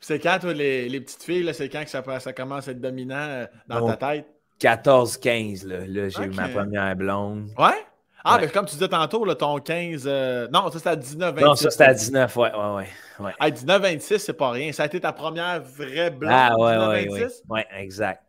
C'est 0.00 0.18
quand, 0.18 0.38
toi, 0.40 0.52
les, 0.52 0.88
les 0.88 1.00
petites 1.00 1.22
filles, 1.22 1.48
c'est 1.52 1.68
quand 1.68 1.84
que 1.84 1.90
ça, 1.90 2.02
ça, 2.20 2.32
commence 2.32 2.68
à 2.68 2.72
être 2.72 2.80
dominant 2.80 3.16
euh, 3.16 3.46
dans 3.68 3.86
ta 3.86 3.96
tête? 3.96 4.26
14-15, 4.60 5.66
là, 5.66 5.86
là 5.86 6.08
j'ai 6.08 6.24
eu 6.24 6.30
ma 6.30 6.48
première 6.48 6.96
blonde. 6.96 7.50
Ouais? 7.58 7.84
Ah, 8.28 8.38
mais 8.40 8.48
comme 8.48 8.66
tu 8.66 8.74
disais 8.74 8.88
tantôt, 8.88 9.24
là, 9.24 9.36
ton 9.36 9.58
15. 9.58 10.04
Euh, 10.06 10.48
non, 10.52 10.70
ça 10.72 10.78
c'était 10.78 10.90
à 10.90 10.96
19-26. 10.96 11.40
Non, 11.44 11.54
ça 11.54 11.70
c'était 11.70 11.84
à 11.84 11.94
19, 11.94 12.36
ouais, 12.36 12.52
ouais, 12.52 12.86
ouais. 13.20 13.32
À 13.38 13.50
19-26, 13.50 14.18
c'est 14.18 14.32
pas 14.32 14.50
rien. 14.50 14.72
Ça 14.72 14.82
a 14.82 14.86
été 14.86 15.00
ta 15.00 15.12
première 15.12 15.62
vraie 15.62 16.10
blonde. 16.10 16.32
Ah, 16.34 16.58
ouais, 16.58 17.06
19, 17.06 17.20
ouais, 17.20 17.28
ouais, 17.48 17.66
ouais. 17.72 17.82
exact. 17.82 18.22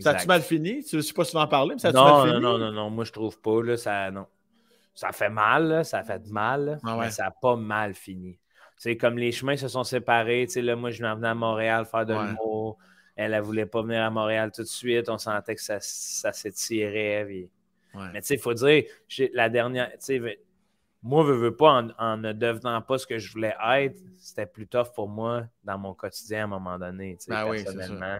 Ça 0.00 0.10
a-tu 0.10 0.26
mal 0.26 0.42
fini? 0.42 0.84
Tu 0.84 0.96
ne 0.96 1.00
sais 1.00 1.14
pas 1.14 1.24
souvent 1.24 1.46
parler, 1.46 1.74
mais 1.74 1.80
ça 1.80 1.88
a-tu 1.88 1.96
non, 1.96 2.18
mal 2.18 2.28
fini? 2.28 2.42
Non, 2.42 2.58
non, 2.58 2.72
non, 2.72 2.90
moi 2.90 3.04
je 3.04 3.12
trouve 3.12 3.40
pas. 3.40 3.62
Là, 3.62 3.76
ça, 3.78 4.10
non. 4.10 4.26
ça 4.94 5.12
fait 5.12 5.30
mal, 5.30 5.84
ça 5.84 6.02
fait 6.02 6.26
mal, 6.28 6.78
ah 6.84 6.96
mais 7.00 7.10
ça 7.10 7.24
n'a 7.24 7.30
pas 7.30 7.56
mal 7.56 7.94
fini. 7.94 8.38
C'est 8.78 8.96
comme 8.96 9.18
les 9.18 9.32
chemins 9.32 9.56
se 9.56 9.68
sont 9.68 9.84
séparés. 9.84 10.46
Là, 10.56 10.76
moi, 10.76 10.90
je 10.90 11.04
venais 11.04 11.28
à 11.28 11.34
Montréal 11.34 11.84
faire 11.84 12.06
de 12.06 12.14
l'humour. 12.14 12.78
Elle 13.16 13.32
ne 13.32 13.40
voulait 13.40 13.66
pas 13.66 13.82
venir 13.82 14.02
à 14.02 14.10
Montréal 14.10 14.52
tout 14.54 14.62
de 14.62 14.68
suite. 14.68 15.08
On 15.08 15.18
sentait 15.18 15.56
que 15.56 15.60
ça, 15.60 15.78
ça 15.80 16.32
s'étirait. 16.32 17.26
Mais 17.94 18.20
tu 18.20 18.28
sais, 18.28 18.34
il 18.34 18.40
faut 18.40 18.54
dire, 18.54 18.84
la 19.34 19.48
dernière, 19.48 19.90
moi, 21.02 21.24
je 21.26 21.32
veux 21.32 21.56
pas, 21.56 21.84
en, 21.98 22.16
ne 22.16 22.32
devenant 22.32 22.80
pas 22.82 22.98
ce 22.98 23.06
que 23.06 23.18
je 23.18 23.32
voulais 23.32 23.54
être, 23.74 23.98
c'était 24.18 24.46
plus 24.46 24.66
tough 24.66 24.92
pour 24.94 25.08
moi 25.08 25.44
dans 25.64 25.78
mon 25.78 25.94
quotidien 25.94 26.42
à 26.42 26.44
un 26.44 26.48
moment 26.48 26.78
donné, 26.78 27.16
ben 27.28 27.50
personnellement. 27.50 28.18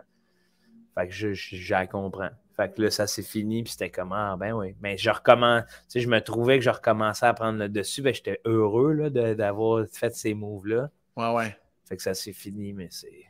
fait 0.95 1.09
que 1.09 1.13
je, 1.13 1.33
je, 1.35 1.87
comprends. 1.87 2.31
Fait 2.59 2.75
que 2.75 2.83
là, 2.83 2.91
ça 2.91 3.07
s'est 3.07 3.23
fini, 3.23 3.63
puis 3.63 3.71
c'était 3.71 3.89
comme, 3.89 4.13
ah, 4.13 4.35
ben 4.37 4.53
oui. 4.53 4.75
Mais 4.81 4.97
je 4.97 5.11
recommence, 5.11 5.63
tu 5.65 5.73
sais, 5.87 6.01
je 6.01 6.09
me 6.09 6.21
trouvais 6.21 6.59
que 6.59 6.65
je 6.65 6.71
recommençais 6.71 7.27
à 7.27 7.33
prendre 7.33 7.57
le 7.57 7.69
dessus, 7.69 8.03
ben 8.03 8.13
j'étais 8.13 8.41
heureux 8.45 9.11
d'avoir 9.11 9.87
fait 9.93 10.13
ces 10.13 10.35
moves-là. 10.35 10.91
Ouais, 11.17 11.33
ouais. 11.35 11.57
Fait 11.89 11.97
que 11.97 12.03
ça 12.03 12.15
s'est 12.15 12.33
fini, 12.33 12.73
mais 12.73 12.89
c'est. 12.91 13.23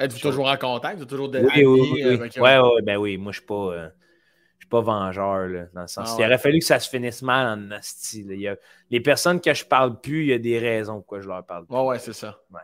Êtes-vous 0.00 0.18
toujours 0.18 0.48
en 0.48 0.56
contact? 0.56 0.98
Vous 0.98 1.04
toujours 1.04 1.28
des 1.28 1.42
oui, 1.42 1.64
oui, 1.64 1.92
oui. 2.02 2.40
ouais, 2.40 2.58
ouais, 2.58 2.82
ben 2.82 2.96
oui, 2.96 3.16
moi, 3.18 3.30
je 3.30 3.38
suis 3.38 3.46
pas. 3.46 3.54
Euh, 3.54 3.88
je 4.58 4.64
suis 4.64 4.68
pas 4.68 4.80
vengeur, 4.80 5.46
là, 5.46 5.66
dans 5.72 5.82
le 5.82 5.86
sens. 5.86 6.10
Ah 6.10 6.16
il 6.18 6.24
aurait 6.24 6.38
fallu 6.38 6.58
que 6.58 6.64
ça 6.64 6.80
se 6.80 6.90
finisse 6.90 7.22
mal 7.22 7.46
en 7.46 7.56
nasty. 7.56 8.24
Les 8.90 9.00
personnes 9.00 9.40
que 9.40 9.54
je 9.54 9.64
parle 9.64 10.00
plus, 10.00 10.22
il 10.22 10.28
y 10.30 10.32
a 10.32 10.38
des 10.38 10.58
raisons 10.58 10.96
pourquoi 10.96 11.20
je 11.20 11.28
leur 11.28 11.46
parle 11.46 11.66
plus. 11.66 11.76
Ouais, 11.76 11.84
ouais, 11.84 11.98
c'est 12.00 12.12
ça. 12.12 12.40
Ouais. 12.52 12.60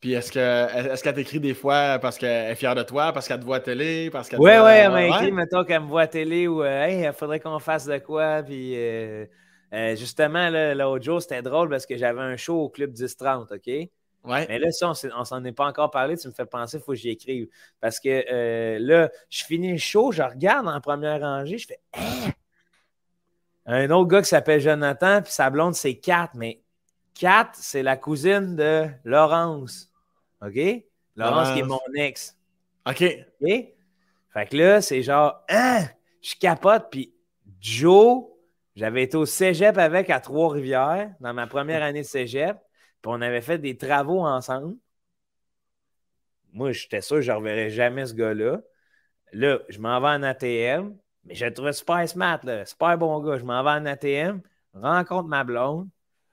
Puis 0.00 0.12
est-ce 0.12 0.32
qu'elle 0.32 1.10
est 1.10 1.12
t'écrit 1.12 1.40
des 1.40 1.54
fois 1.54 1.98
parce 2.00 2.18
qu'elle 2.18 2.52
est 2.52 2.54
fière 2.54 2.74
de 2.74 2.82
toi, 2.82 3.12
parce 3.12 3.28
qu'elle 3.28 3.40
te 3.40 3.44
voit 3.44 3.56
à 3.56 3.60
télé, 3.60 4.10
parce 4.10 4.28
qu'elle 4.28 4.40
Ouais, 4.40 4.60
ouais, 4.60 4.78
elle 4.78 4.90
m'a 4.90 5.06
écrit, 5.06 5.32
mettons 5.32 5.64
qu'elle 5.64 5.82
me 5.82 5.86
voit 5.86 6.02
à 6.02 6.06
télé 6.06 6.48
ou 6.48 6.62
euh, 6.62 6.84
Hey, 6.84 7.04
il 7.04 7.12
faudrait 7.12 7.40
qu'on 7.40 7.58
fasse 7.58 7.86
de 7.86 7.98
quoi. 7.98 8.42
Puis 8.42 8.74
euh, 8.76 9.26
euh, 9.72 9.96
justement, 9.96 10.48
l'autre 10.74 11.04
jour, 11.04 11.22
c'était 11.22 11.42
drôle 11.42 11.68
parce 11.68 11.86
que 11.86 11.96
j'avais 11.96 12.20
un 12.20 12.36
show 12.36 12.60
au 12.60 12.68
Club 12.68 12.92
10-30, 12.92 13.54
OK? 13.54 13.90
Ouais. 14.22 14.46
Mais 14.48 14.58
là, 14.58 14.70
ça, 14.70 14.92
on 15.16 15.24
s'en 15.24 15.44
est 15.44 15.52
pas 15.52 15.66
encore 15.66 15.90
parlé. 15.90 16.16
Tu 16.16 16.28
me 16.28 16.32
fais 16.32 16.44
penser, 16.44 16.76
il 16.76 16.82
faut 16.82 16.92
que 16.92 16.98
j'y 16.98 17.10
écrive. 17.10 17.48
Parce 17.80 17.98
que 18.00 18.78
là, 18.78 19.10
je 19.30 19.44
finis 19.44 19.72
le 19.72 19.78
show, 19.78 20.12
je 20.12 20.22
regarde 20.22 20.68
en 20.68 20.80
première 20.80 21.20
rangée, 21.20 21.58
je 21.58 21.66
fais 21.66 21.80
hein? 21.94 22.32
Un 23.66 23.90
autre 23.90 24.08
gars 24.08 24.22
qui 24.22 24.28
s'appelle 24.28 24.60
Jonathan, 24.60 25.22
puis 25.22 25.32
sa 25.32 25.48
blonde, 25.48 25.74
c'est 25.74 25.94
Kat, 25.94 26.30
mais 26.34 26.60
Kat, 27.20 27.50
c'est 27.52 27.82
la 27.82 27.98
cousine 27.98 28.56
de 28.56 28.88
Laurence. 29.04 29.92
OK? 30.40 30.58
Laurence 31.16 31.52
qui 31.52 31.58
est 31.58 31.64
mon 31.64 31.78
ex. 31.94 32.34
OK. 32.88 33.04
OK? 33.42 33.50
Fait 34.32 34.46
que 34.48 34.56
là, 34.56 34.80
c'est 34.80 35.02
genre, 35.02 35.44
hein? 35.50 35.84
Je 36.22 36.34
capote. 36.36 36.86
Puis 36.90 37.12
Joe, 37.60 38.24
j'avais 38.74 39.02
été 39.02 39.18
au 39.18 39.26
cégep 39.26 39.76
avec 39.76 40.08
à 40.08 40.18
Trois-Rivières 40.18 41.12
dans 41.20 41.34
ma 41.34 41.46
première 41.46 41.82
année 41.82 42.00
de 42.00 42.06
cégep. 42.06 42.56
Puis 43.02 43.12
on 43.12 43.20
avait 43.20 43.42
fait 43.42 43.58
des 43.58 43.76
travaux 43.76 44.24
ensemble. 44.24 44.76
Moi, 46.54 46.72
j'étais 46.72 47.02
sûr 47.02 47.16
que 47.16 47.22
je 47.22 47.32
ne 47.32 47.36
reverrais 47.36 47.68
jamais 47.68 48.06
ce 48.06 48.14
gars-là. 48.14 48.62
Là, 49.34 49.58
je 49.68 49.78
m'en 49.78 50.00
vais 50.00 50.08
en 50.08 50.22
ATM, 50.22 50.96
mais 51.24 51.34
je 51.34 51.44
le 51.44 51.52
trouvais 51.52 51.74
super 51.74 52.08
smart, 52.08 52.40
là, 52.44 52.64
super 52.64 52.96
bon 52.96 53.20
gars. 53.20 53.36
Je 53.36 53.44
m'en 53.44 53.62
vais 53.62 53.70
en 53.70 53.84
ATM, 53.84 54.40
rencontre 54.72 55.28
ma 55.28 55.44
blonde, 55.44 55.86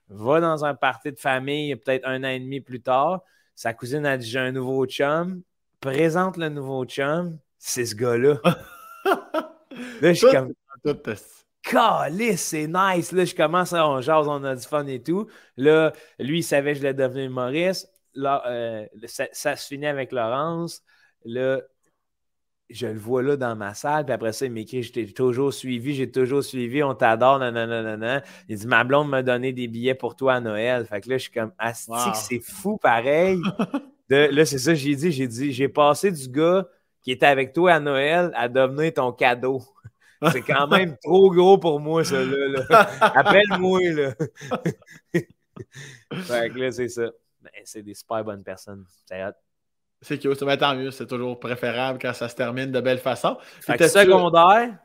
va 0.09 0.39
dans 0.39 0.65
un 0.65 0.75
party 0.75 1.11
de 1.11 1.19
famille 1.19 1.75
peut-être 1.75 2.07
un 2.07 2.23
an 2.23 2.29
et 2.29 2.39
demi 2.39 2.61
plus 2.61 2.81
tard. 2.81 3.21
Sa 3.55 3.73
cousine 3.73 4.05
a 4.05 4.17
dit 4.17 4.29
J'ai 4.29 4.39
un 4.39 4.51
nouveau 4.51 4.85
chum. 4.85 5.41
Présente 5.79 6.37
le 6.37 6.49
nouveau 6.49 6.85
chum. 6.85 7.37
C'est 7.57 7.85
ce 7.85 7.95
gars-là. 7.95 8.39
là, 9.03 10.13
je 10.13 10.13
suis 10.13 10.27
comme. 10.31 10.53
C'est 12.37 12.67
nice. 12.67 13.11
Là, 13.11 13.25
je 13.25 13.35
commence 13.35 13.73
à. 13.73 13.87
On 13.87 13.99
jase, 14.01 14.27
on 14.27 14.43
a 14.43 14.55
du 14.55 14.63
fun 14.63 14.85
et 14.87 15.01
tout. 15.01 15.27
Là, 15.57 15.91
lui, 16.19 16.39
il 16.39 16.43
savait 16.43 16.73
que 16.73 16.79
je 16.79 16.83
l'ai 16.83 16.93
devenu 16.93 17.25
humoriste. 17.25 17.91
Là, 18.13 18.43
euh, 18.47 18.85
ça, 19.05 19.27
ça, 19.31 19.55
se 19.55 19.67
finit 19.67 19.87
avec 19.87 20.11
Laurence. 20.11 20.81
Là, 21.25 21.61
je 22.69 22.87
le 22.87 22.97
vois 22.97 23.23
là 23.23 23.37
dans 23.37 23.55
ma 23.55 23.73
salle, 23.73 24.05
puis 24.05 24.13
après 24.13 24.33
ça, 24.33 24.45
il 24.45 24.51
m'écrit 24.51 24.83
Je 24.83 24.91
t'ai 24.91 25.05
toujours 25.07 25.53
suivi, 25.53 25.95
j'ai 25.95 26.11
toujours 26.11 26.43
suivi, 26.43 26.83
on 26.83 26.95
t'adore, 26.95 27.39
nanana. 27.39 28.23
Il 28.49 28.57
dit 28.57 28.67
Ma 28.67 28.83
blonde 28.83 29.09
m'a 29.09 29.23
donné 29.23 29.53
des 29.53 29.67
billets 29.67 29.95
pour 29.95 30.15
toi 30.15 30.35
à 30.35 30.39
Noël. 30.41 30.85
Fait 30.85 31.01
que 31.01 31.09
là, 31.09 31.17
je 31.17 31.23
suis 31.23 31.31
comme 31.31 31.51
Astique, 31.57 32.15
c'est 32.15 32.39
fou 32.39 32.77
pareil. 32.77 33.39
là, 34.09 34.45
c'est 34.45 34.57
ça, 34.57 34.73
j'ai 34.73 34.95
dit 34.95 35.11
J'ai 35.11 35.27
dit, 35.27 35.51
j'ai 35.53 35.69
passé 35.69 36.11
du 36.11 36.27
gars 36.27 36.67
qui 37.01 37.11
était 37.11 37.25
avec 37.25 37.53
toi 37.53 37.73
à 37.73 37.79
Noël 37.79 38.31
à 38.35 38.49
devenir 38.49 38.93
ton 38.93 39.11
cadeau. 39.11 39.61
C'est 40.31 40.41
quand 40.41 40.67
même 40.67 40.97
trop 40.97 41.29
gros 41.29 41.59
pour 41.59 41.79
moi, 41.79 42.03
ça, 42.03 42.23
là. 42.23 42.65
Appelle-moi, 43.01 43.81
là. 43.91 44.13
fait 45.13 46.49
que 46.49 46.57
là, 46.57 46.71
c'est 46.71 46.89
ça. 46.89 47.11
Ben, 47.39 47.51
c'est 47.63 47.83
des 47.83 47.93
super 47.93 48.23
bonnes 48.23 48.43
personnes. 48.43 48.83
C'est 50.01 50.19
cute, 50.19 50.41
mais 50.43 50.57
tant 50.57 50.75
mieux, 50.75 50.91
c'est 50.91 51.07
toujours 51.07 51.39
préférable 51.39 51.99
quand 51.99 52.13
ça 52.13 52.29
se 52.29 52.35
termine 52.35 52.71
de 52.71 52.79
belle 52.79 52.99
façon. 52.99 53.37
Fait 53.61 53.87
secondaire? 53.87 54.77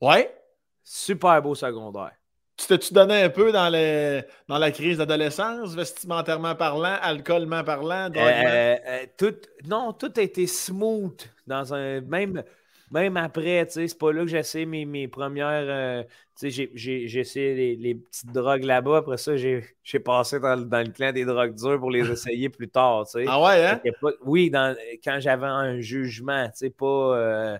Ouais. 0.00 0.34
Super 0.82 1.40
beau 1.40 1.54
secondaire. 1.54 2.12
Tu 2.56 2.66
t'es-tu 2.66 2.94
donné 2.94 3.22
un 3.22 3.28
peu 3.28 3.52
dans, 3.52 3.68
les, 3.68 4.22
dans 4.48 4.58
la 4.58 4.70
crise 4.70 4.98
d'adolescence, 4.98 5.74
vestimentairement 5.74 6.54
parlant, 6.54 6.96
alcoolement 7.02 7.62
parlant, 7.62 8.10
euh, 8.16 8.76
euh, 8.86 9.06
tout, 9.18 9.34
Non, 9.66 9.92
tout 9.92 10.12
a 10.16 10.22
été 10.22 10.46
smooth 10.46 11.20
dans 11.46 11.74
un 11.74 12.00
même 12.00 12.42
même 12.90 13.16
après, 13.16 13.66
tu 13.66 13.72
sais, 13.72 13.88
c'est 13.88 13.98
pas 13.98 14.12
là 14.12 14.22
que 14.22 14.28
j'essaie 14.28 14.64
mes, 14.64 14.84
mes 14.84 15.08
premières. 15.08 15.66
Euh, 15.68 16.02
tu 16.38 16.50
sais, 16.50 16.70
j'ai 16.74 17.18
essayé 17.18 17.54
les, 17.54 17.76
les, 17.76 17.94
petites 17.96 18.32
drogues 18.32 18.64
là-bas. 18.64 18.98
Après 18.98 19.16
ça, 19.16 19.36
j'ai 19.36 19.64
passé 20.04 20.38
dans, 20.38 20.56
dans, 20.56 20.86
le 20.86 20.92
clan 20.92 21.12
des 21.12 21.24
drogues 21.24 21.54
dures 21.54 21.80
pour 21.80 21.90
les 21.90 22.00
essayer 22.10 22.48
plus 22.48 22.68
tard, 22.68 23.04
tu 23.06 23.20
sais. 23.20 23.24
Ah 23.28 23.42
ouais, 23.42 23.66
hein? 23.66 23.80
oui, 24.24 24.50
dans, 24.50 24.76
quand 25.02 25.18
j'avais 25.20 25.46
un 25.46 25.80
jugement, 25.80 26.46
tu 26.46 26.52
sais, 26.54 26.70
pas. 26.70 27.16
Euh, 27.16 27.58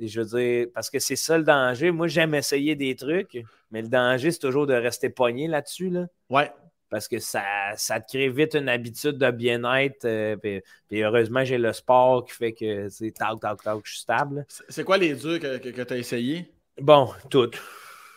je 0.00 0.20
veux 0.20 0.38
dire, 0.38 0.66
parce 0.74 0.90
que 0.90 0.98
c'est 0.98 1.16
ça 1.16 1.38
le 1.38 1.44
danger. 1.44 1.90
Moi, 1.90 2.08
j'aime 2.08 2.34
essayer 2.34 2.74
des 2.74 2.96
trucs, 2.96 3.38
mais 3.70 3.82
le 3.82 3.88
danger, 3.88 4.32
c'est 4.32 4.40
toujours 4.40 4.66
de 4.66 4.74
rester 4.74 5.08
pogné 5.08 5.46
là-dessus, 5.46 5.90
là. 5.90 6.06
Ouais 6.30 6.50
parce 6.94 7.08
que 7.08 7.18
ça, 7.18 7.42
ça 7.74 7.98
te 7.98 8.06
crée 8.06 8.28
vite 8.28 8.54
une 8.54 8.68
habitude 8.68 9.18
de 9.18 9.28
bien-être. 9.32 10.04
Euh, 10.04 10.36
puis, 10.36 11.02
heureusement, 11.02 11.44
j'ai 11.44 11.58
le 11.58 11.72
sport 11.72 12.24
qui 12.24 12.32
fait 12.32 12.52
que, 12.52 12.88
tu 12.88 13.12
tac, 13.12 13.40
tac, 13.40 13.60
tac, 13.64 13.78
je 13.82 13.90
suis 13.90 14.02
stable. 14.02 14.46
C'est 14.68 14.84
quoi 14.84 14.96
les 14.96 15.12
durs 15.14 15.40
que, 15.40 15.58
que, 15.58 15.82
tu 15.82 15.92
as 15.92 15.96
essayé? 15.96 16.52
Bon, 16.80 17.08
toutes. 17.30 17.60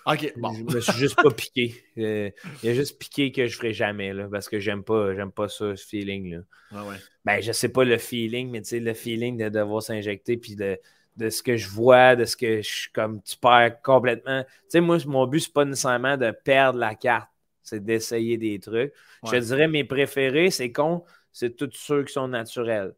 OK, 0.06 0.32
bon. 0.38 0.54
Je 0.54 0.76
me 0.76 0.80
suis 0.80 0.94
juste 0.94 1.16
pas 1.16 1.32
piqué. 1.32 1.74
Euh, 1.98 2.30
il 2.62 2.70
y 2.70 2.72
a 2.72 2.76
juste 2.76 3.00
piqué 3.00 3.32
que 3.32 3.48
je 3.48 3.58
ferai 3.58 3.74
jamais, 3.74 4.14
là, 4.14 4.28
parce 4.32 4.48
que 4.48 4.60
j'aime 4.60 4.84
pas, 4.84 5.16
j'aime 5.16 5.32
pas 5.32 5.48
ça, 5.48 5.76
ce 5.76 5.84
feeling-là. 5.84 6.42
Ah 6.70 6.86
ouais. 6.86 6.98
Ben, 7.26 7.42
je 7.42 7.54
sais 7.54 7.70
pas 7.70 7.84
le 7.84 7.98
feeling, 7.98 8.52
mais 8.52 8.62
tu 8.62 8.68
sais, 8.68 8.80
le 8.80 8.94
feeling 8.94 9.38
de 9.38 9.50
devoir 9.50 9.82
s'injecter, 9.82 10.38
puis 10.38 10.56
de, 10.56 10.80
de 11.16 11.32
ce 11.32 11.42
que 11.42 11.58
je 11.58 11.68
vois, 11.68 12.16
de 12.16 12.26
ce 12.26 12.38
que 12.38 12.62
je 12.62 12.90
comme 12.94 13.24
tu 13.24 13.38
perds 13.38 13.82
complètement. 13.82 14.44
Tu 14.44 14.50
sais, 14.70 14.82
moi, 14.82 15.00
mon 15.08 15.26
but, 15.26 15.40
c'est 15.40 15.54
pas 15.54 15.66
nécessairement 15.66 16.16
de 16.16 16.30
perdre 16.30 16.78
la 16.78 16.94
carte 16.94 17.32
c'est 17.68 17.84
d'essayer 17.84 18.38
des 18.38 18.60
trucs. 18.60 18.94
Je 19.26 19.32
te 19.32 19.36
dirais, 19.38 19.68
mes 19.68 19.84
préférés, 19.84 20.52
c'est 20.52 20.72
con, 20.72 21.04
c'est 21.34 21.56
tous 21.56 21.70
ceux 21.74 22.04
qui 22.04 22.14
sont 22.14 22.28
naturels. 22.28 22.94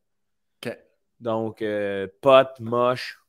Donc, 1.19 1.61
euh, 1.61 2.07
moche, 2.59 3.19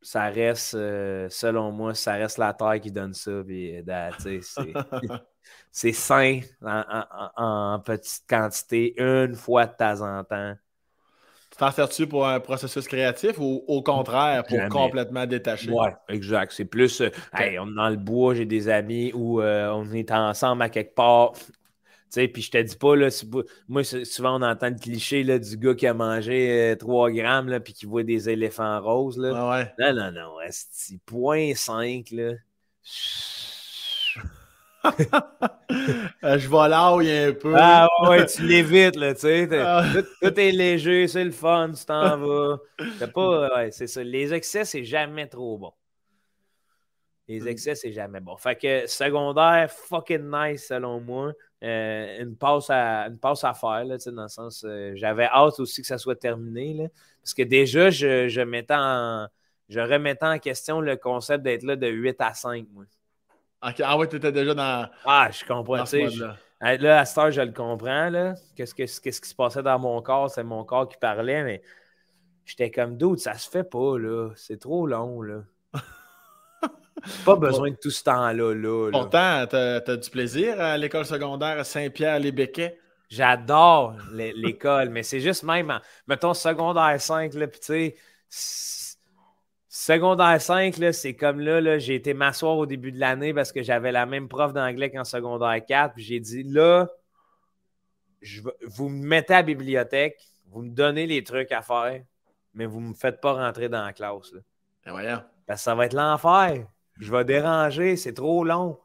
ça 0.00 0.26
reste, 0.26 0.74
euh, 0.74 1.28
selon 1.28 1.72
moi, 1.72 1.94
ça 1.94 2.14
reste 2.14 2.38
la 2.38 2.54
terre 2.54 2.80
qui 2.80 2.90
donne 2.92 3.12
ça. 3.12 3.42
c'est 5.70 5.92
sain 5.92 6.40
en, 6.62 7.80
petite 7.84 8.24
quantité, 8.28 8.94
une 8.98 9.34
fois 9.34 9.66
de 9.66 9.76
temps 9.76 10.00
en 10.00 10.24
temps. 10.24 10.54
T'en 11.58 11.70
sers-tu 11.70 12.06
pour 12.06 12.26
un 12.26 12.40
processus 12.40 12.86
créatif 12.86 13.38
ou 13.38 13.64
au 13.66 13.82
contraire 13.82 14.44
pour 14.44 14.58
complètement 14.68 15.26
détacher? 15.26 15.70
Oui, 15.70 15.88
exact. 16.08 16.52
C'est 16.52 16.64
plus, 16.64 17.00
euh, 17.00 17.10
on 17.32 17.38
est 17.38 17.74
dans 17.74 17.88
le 17.88 17.96
bois, 17.96 18.34
j'ai 18.34 18.44
des 18.44 18.68
amis 18.68 19.12
ou 19.14 19.40
on 19.40 19.92
est 19.92 20.10
ensemble 20.10 20.62
à 20.62 20.68
quelque 20.68 20.94
part 20.94 21.32
puis 22.10 22.42
je 22.42 22.50
te 22.50 22.62
dis 22.62 22.76
pas, 22.76 22.96
là, 22.96 23.08
moi, 23.68 23.84
souvent, 23.84 24.40
on 24.40 24.42
entend 24.42 24.68
le 24.68 24.78
cliché 24.78 25.22
là, 25.22 25.38
du 25.38 25.56
gars 25.56 25.74
qui 25.74 25.86
a 25.86 25.94
mangé 25.94 26.74
3 26.78 27.08
euh, 27.08 27.12
grammes, 27.12 27.60
puis 27.60 27.74
qui 27.74 27.86
voit 27.86 28.04
des 28.04 28.28
éléphants 28.30 28.80
roses. 28.80 29.18
Là. 29.18 29.32
Ah 29.34 29.50
ouais. 29.50 29.72
Non, 29.78 29.94
non, 29.94 30.12
non. 30.12 30.34
C'est 30.50 30.98
0.5, 31.06 32.10
là. 32.12 32.22
Euh, 32.22 32.36
je 35.70 36.48
vais 36.48 36.68
là 36.68 36.94
où 36.94 37.00
il 37.00 37.08
y 37.08 37.16
a 37.16 37.28
un 37.28 37.32
peu. 37.32 37.54
Ah 37.56 37.88
ouais, 38.08 38.26
tu 38.26 38.46
l'évites, 38.46 38.96
là, 38.96 39.14
tu 39.14 39.20
sais. 39.20 39.48
Ah. 39.52 39.84
Tout, 40.22 40.40
est 40.40 40.52
léger, 40.52 41.08
c'est 41.08 41.24
le 41.24 41.30
fun, 41.30 41.72
tu 41.72 41.84
t'en 41.84 42.16
vas. 42.18 42.58
C'est 42.98 43.12
pas, 43.12 43.56
ouais, 43.56 43.70
c'est 43.70 43.86
ça. 43.86 44.02
Les 44.02 44.32
excès, 44.32 44.64
c'est 44.64 44.84
jamais 44.84 45.26
trop 45.28 45.58
bon. 45.58 45.72
Les 47.28 47.40
mm. 47.40 47.48
excès, 47.48 47.74
c'est 47.74 47.92
jamais 47.92 48.20
bon. 48.20 48.36
Fait 48.36 48.56
que 48.56 48.86
secondaire, 48.86 49.70
fucking 49.70 50.30
nice 50.30 50.66
selon 50.68 51.00
moi. 51.00 51.32
Euh, 51.64 52.22
une, 52.22 52.36
passe 52.36 52.70
à, 52.70 53.06
une 53.06 53.18
passe 53.18 53.42
à 53.44 53.54
faire, 53.54 53.84
là, 53.84 53.96
dans 54.06 54.22
le 54.22 54.28
sens. 54.28 54.64
Euh, 54.66 54.92
j'avais 54.94 55.24
hâte 55.24 55.58
aussi 55.58 55.80
que 55.80 55.86
ça 55.86 55.98
soit 55.98 56.16
terminé. 56.16 56.74
Là, 56.74 56.84
parce 57.22 57.34
que 57.34 57.42
déjà, 57.42 57.90
je, 57.90 58.28
je, 58.28 58.40
mettais 58.42 58.74
en, 58.76 59.26
je 59.68 59.80
remettais 59.80 60.26
en 60.26 60.38
question 60.38 60.80
le 60.80 60.96
concept 60.96 61.42
d'être 61.42 61.62
là 61.62 61.76
de 61.76 61.88
8 61.88 62.16
à 62.20 62.34
5. 62.34 62.66
Moi. 62.72 62.84
Ah 63.60 63.96
ouais, 63.96 64.08
tu 64.08 64.16
étais 64.16 64.32
déjà 64.32 64.54
dans. 64.54 64.88
Ah, 65.04 65.28
je 65.30 65.44
comprends. 65.44 65.84
là. 66.60 66.76
là, 66.76 67.00
à 67.00 67.04
cette 67.04 67.18
heure, 67.18 67.30
je 67.30 67.40
le 67.40 67.52
comprends. 67.52 68.34
Qu'est-ce, 68.54 68.74
que, 68.74 68.82
qu'est-ce 68.82 69.20
qui 69.20 69.28
se 69.28 69.34
passait 69.34 69.62
dans 69.62 69.78
mon 69.78 70.00
corps? 70.02 70.30
C'est 70.30 70.44
mon 70.44 70.64
corps 70.64 70.88
qui 70.88 70.96
parlait, 70.98 71.42
mais 71.42 71.62
j'étais 72.44 72.70
comme 72.70 72.96
doute, 72.96 73.18
ça 73.20 73.34
se 73.34 73.48
fait 73.48 73.64
pas, 73.64 73.98
là. 73.98 74.30
C'est 74.36 74.60
trop 74.60 74.86
long, 74.86 75.22
là. 75.22 75.42
Pas 77.24 77.36
besoin 77.36 77.70
de 77.70 77.76
tout 77.76 77.90
ce 77.90 78.02
temps-là. 78.04 78.54
Là, 78.54 78.90
Pourtant, 78.90 79.46
tu 79.48 79.56
as, 79.56 79.96
du 79.96 80.10
plaisir 80.10 80.60
à 80.60 80.76
l'école 80.78 81.04
secondaire 81.04 81.58
à 81.58 81.64
Saint-Pierre-les-Béquets? 81.64 82.78
J'adore 83.08 83.96
l'école, 84.12 84.88
mais 84.88 85.04
c'est 85.04 85.20
juste 85.20 85.44
même, 85.44 85.80
mettons, 86.08 86.34
secondaire 86.34 87.00
5, 87.00 87.34
là, 87.34 87.46
puis 87.46 87.60
tu 87.60 87.66
sais, 87.66 87.96
secondaire 89.76 90.40
5, 90.40 90.74
c'est 90.92 91.14
comme 91.14 91.40
là, 91.40 91.60
là 91.60 91.78
j'ai 91.78 91.94
été 91.94 92.14
m'asseoir 92.14 92.56
au 92.56 92.66
début 92.66 92.92
de 92.92 92.98
l'année 92.98 93.34
parce 93.34 93.52
que 93.52 93.62
j'avais 93.62 93.92
la 93.92 94.06
même 94.06 94.28
prof 94.28 94.52
d'anglais 94.52 94.90
qu'en 94.90 95.04
secondaire 95.04 95.64
4, 95.64 95.94
puis 95.94 96.02
j'ai 96.02 96.18
dit, 96.18 96.42
là, 96.44 96.88
je, 98.22 98.40
vous 98.62 98.88
me 98.88 99.06
mettez 99.06 99.34
à 99.34 99.38
la 99.38 99.42
bibliothèque, 99.42 100.18
vous 100.46 100.62
me 100.62 100.70
donnez 100.70 101.06
les 101.06 101.22
trucs 101.22 101.52
à 101.52 101.60
faire, 101.60 102.02
mais 102.54 102.64
vous 102.64 102.80
ne 102.80 102.88
me 102.88 102.94
faites 102.94 103.20
pas 103.20 103.34
rentrer 103.34 103.68
dans 103.68 103.84
la 103.84 103.92
classe. 103.92 104.32
Là. 104.32 104.40
Ben 104.86 104.92
voyons. 104.92 105.22
Parce 105.46 105.60
que 105.60 105.64
ça 105.64 105.74
va 105.74 105.86
être 105.86 105.92
l'enfer. 105.92 106.66
Je 106.98 107.12
vais 107.12 107.24
déranger, 107.24 107.96
c'est 107.96 108.14
trop 108.14 108.44
long. 108.44 108.80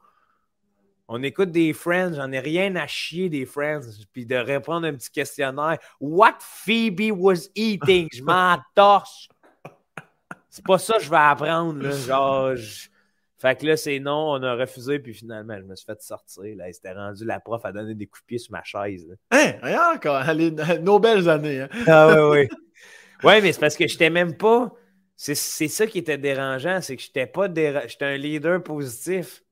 On 1.08 1.22
écoute 1.22 1.50
des 1.50 1.72
Friends, 1.72 2.14
j'en 2.14 2.30
ai 2.32 2.40
rien 2.40 2.76
à 2.76 2.86
chier 2.86 3.28
des 3.28 3.46
Friends, 3.46 3.80
puis 4.12 4.26
de 4.26 4.36
répondre 4.36 4.86
à 4.86 4.90
un 4.90 4.94
petit 4.94 5.10
questionnaire. 5.10 5.78
What 6.00 6.36
Phoebe 6.40 7.12
was 7.12 7.48
eating? 7.54 8.08
Je 8.12 8.22
m'en 8.22 8.58
torche. 8.74 9.28
C'est 10.52 10.66
pas 10.66 10.76
ça 10.76 10.98
que 10.98 11.02
je 11.02 11.08
vais 11.08 11.16
apprendre. 11.16 11.82
Là. 11.82 11.90
Genre, 11.92 12.52
Fait 13.38 13.58
que 13.58 13.64
là, 13.64 13.78
c'est 13.78 13.98
non, 14.00 14.32
on 14.32 14.42
a 14.42 14.54
refusé, 14.54 14.98
puis 14.98 15.14
finalement, 15.14 15.56
je 15.56 15.64
me 15.64 15.74
suis 15.74 15.86
fait 15.86 16.00
sortir. 16.02 16.44
Là. 16.56 16.70
C'était 16.70 16.92
rendu 16.92 17.24
la 17.24 17.40
prof 17.40 17.64
à 17.64 17.72
donner 17.72 17.94
des 17.94 18.06
coups 18.06 18.20
de 18.20 18.26
pied 18.26 18.38
sur 18.38 18.52
ma 18.52 18.62
chaise. 18.62 19.08
Hein? 19.30 19.54
Rien 19.62 19.94
encore. 19.94 20.22
Nos 20.82 20.98
belles 20.98 21.26
années. 21.30 21.62
Hein? 21.62 21.68
Ah 21.86 22.28
oui, 22.28 22.38
oui. 22.42 22.56
Oui, 23.24 23.40
mais 23.40 23.52
c'est 23.52 23.60
parce 23.60 23.76
que 23.76 23.88
je 23.88 23.94
n'étais 23.94 24.10
même 24.10 24.36
pas. 24.36 24.70
C'est 25.16 25.34
ça 25.34 25.86
qui 25.86 25.98
était 25.98 26.18
dérangeant, 26.18 26.82
c'est 26.82 26.96
que 26.96 27.02
j'étais 27.02 27.26
pas 27.26 27.46
j'étais 27.46 28.04
un 28.04 28.16
leader 28.18 28.62
positif. 28.62 29.42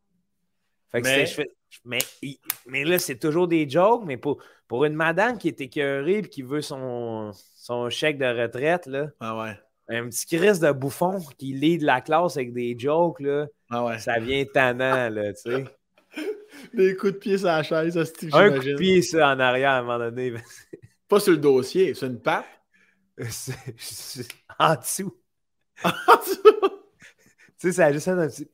Fait 0.92 1.00
que 1.00 1.06
mais... 1.06 1.98
mais... 2.22 2.38
mais 2.66 2.84
là, 2.84 2.98
c'est 2.98 3.18
toujours 3.18 3.48
des 3.48 3.66
jokes, 3.70 4.02
mais 4.04 4.18
pour, 4.18 4.42
pour 4.68 4.84
une 4.84 4.94
madame 4.94 5.38
qui 5.38 5.48
est 5.48 5.60
écœurée 5.62 6.18
et 6.18 6.28
qui 6.28 6.42
veut 6.42 6.60
son, 6.60 7.30
son 7.54 7.88
chèque 7.88 8.18
de 8.18 8.26
retraite, 8.26 8.86
là, 8.86 9.06
ah 9.20 9.38
ouais. 9.38 9.56
Un 9.90 10.08
petit 10.08 10.26
Chris 10.26 10.58
de 10.60 10.72
bouffon 10.72 11.18
qui 11.38 11.52
lead 11.52 11.82
la 11.82 12.00
classe 12.00 12.36
avec 12.36 12.52
des 12.52 12.76
jokes, 12.78 13.20
là, 13.20 13.46
ah 13.70 13.84
ouais. 13.84 13.98
ça 13.98 14.18
vient 14.18 14.44
tannant, 14.44 15.10
là, 15.10 15.32
tu 15.32 15.40
sais. 15.42 15.64
Des 16.74 16.96
coups 16.96 17.12
de 17.12 17.18
pied 17.18 17.38
sur 17.38 17.46
la 17.46 17.62
chaise, 17.62 17.94
ça, 17.94 18.02
Un 18.32 18.50
coup 18.50 18.64
de 18.64 18.76
pied, 18.76 19.02
ça, 19.02 19.28
en 19.28 19.40
arrière, 19.40 19.70
à 19.70 19.78
un 19.78 19.82
moment 19.82 19.98
donné. 19.98 20.34
Pas 21.08 21.20
sur 21.20 21.32
le 21.32 21.38
dossier, 21.38 21.94
c'est 21.94 22.06
une 22.06 22.20
patte? 22.20 22.44
en 24.58 24.74
dessous. 24.76 25.16
tu 25.82 25.90
sais, 27.56 27.72
ça 27.72 27.86
a 27.86 27.92
juste 27.92 28.08
un 28.08 28.28
petit. 28.28 28.48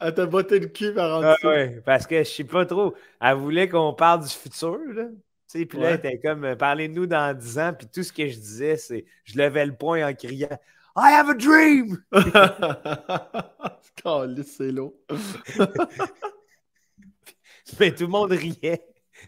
Elle 0.00 0.14
t'a 0.14 0.26
botté 0.26 0.58
le 0.60 0.66
cul 0.66 0.92
par 0.92 1.18
en 1.18 1.22
ah, 1.22 1.36
ouais, 1.44 1.80
parce 1.84 2.06
que 2.06 2.18
je 2.18 2.28
sais 2.28 2.44
pas 2.44 2.66
trop. 2.66 2.94
Elle 3.20 3.36
voulait 3.36 3.68
qu'on 3.68 3.94
parle 3.94 4.22
du 4.22 4.28
futur, 4.28 4.78
là. 4.94 5.08
Puis 5.54 5.78
là, 5.78 5.90
elle 5.90 5.96
était 5.96 6.18
comme, 6.18 6.44
euh, 6.44 6.56
parlez-nous 6.56 7.06
dans 7.06 7.36
10 7.36 7.58
ans, 7.58 7.72
puis 7.78 7.86
tout 7.86 8.02
ce 8.02 8.12
que 8.12 8.26
je 8.26 8.34
disais, 8.34 8.76
c'est, 8.76 9.04
je 9.24 9.38
levais 9.38 9.66
le 9.66 9.74
poing 9.74 10.08
en 10.08 10.12
criant, 10.12 10.58
I 10.96 11.14
have 11.14 11.28
a 11.28 11.34
dream! 11.34 12.02
c'est 14.44 14.72
lourd. 14.72 14.94
Mais 17.80 17.94
tout 17.94 18.04
le 18.04 18.10
monde 18.10 18.32
riait. 18.32 18.86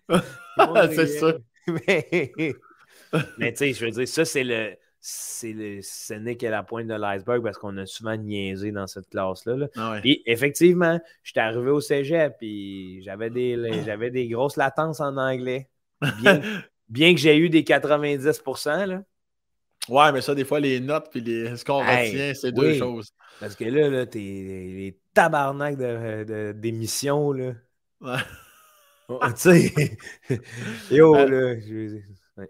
c'est 0.95 1.07
ça. 1.07 1.33
Mais, 1.67 2.31
mais 3.39 3.53
tu 3.53 3.59
sais, 3.59 3.73
je 3.73 3.85
veux 3.85 3.91
dire, 3.91 4.07
ça, 4.07 4.25
c'est 4.25 4.45
le 4.45 4.77
c'est 5.09 5.55
ce 5.83 6.15
n'est 6.15 6.37
que 6.37 6.47
la 6.47 6.65
pointe 6.65 6.89
de 6.89 6.95
l'iceberg 6.95 7.41
parce 7.41 7.59
qu'on 7.59 7.77
a 7.77 7.87
souvent 7.87 8.17
niaisé 8.17 8.73
dans 8.73 8.89
cette 8.89 9.09
classe-là. 9.09 9.69
Ah 9.77 9.99
puis 10.01 10.21
effectivement, 10.27 11.01
j'étais 11.23 11.41
arrivé 11.41 11.71
au 11.71 11.81
cégep 11.81 12.37
puis 12.39 13.03
j'avais 13.03 13.31
des, 13.31 13.85
j'avais 13.85 14.11
des 14.11 14.27
grosses 14.27 14.57
latences 14.57 15.01
en 15.01 15.17
anglais. 15.17 15.69
Bien, 16.89 17.15
que 17.15 17.21
j'ai 17.21 17.37
eu 17.37 17.49
des 17.49 17.65
90 17.65 18.43
là. 18.67 19.03
Ouais, 19.89 20.13
mais 20.13 20.21
ça, 20.21 20.35
des 20.35 20.45
fois, 20.45 20.61
les 20.61 20.81
notes 20.81 21.09
puis 21.11 21.21
les... 21.21 21.57
ce 21.57 21.65
qu'on 21.65 21.79
retient, 21.79 22.33
c'est 22.35 22.53
deux 22.53 22.75
choses. 22.75 23.13
Parce 23.41 23.55
que 23.55 23.65
là, 23.65 23.89
là 23.89 24.07
t'es 24.07 24.19
les 24.19 24.99
tabarnak 25.15 25.77
d'émissions, 26.57 27.33
de, 27.33 27.39
là. 27.39 27.53
Ouais. 28.01 28.23
Oh, 29.09 29.21
tu 29.29 29.69
sais, 29.71 29.99
yo, 30.91 31.15
là, 31.15 31.55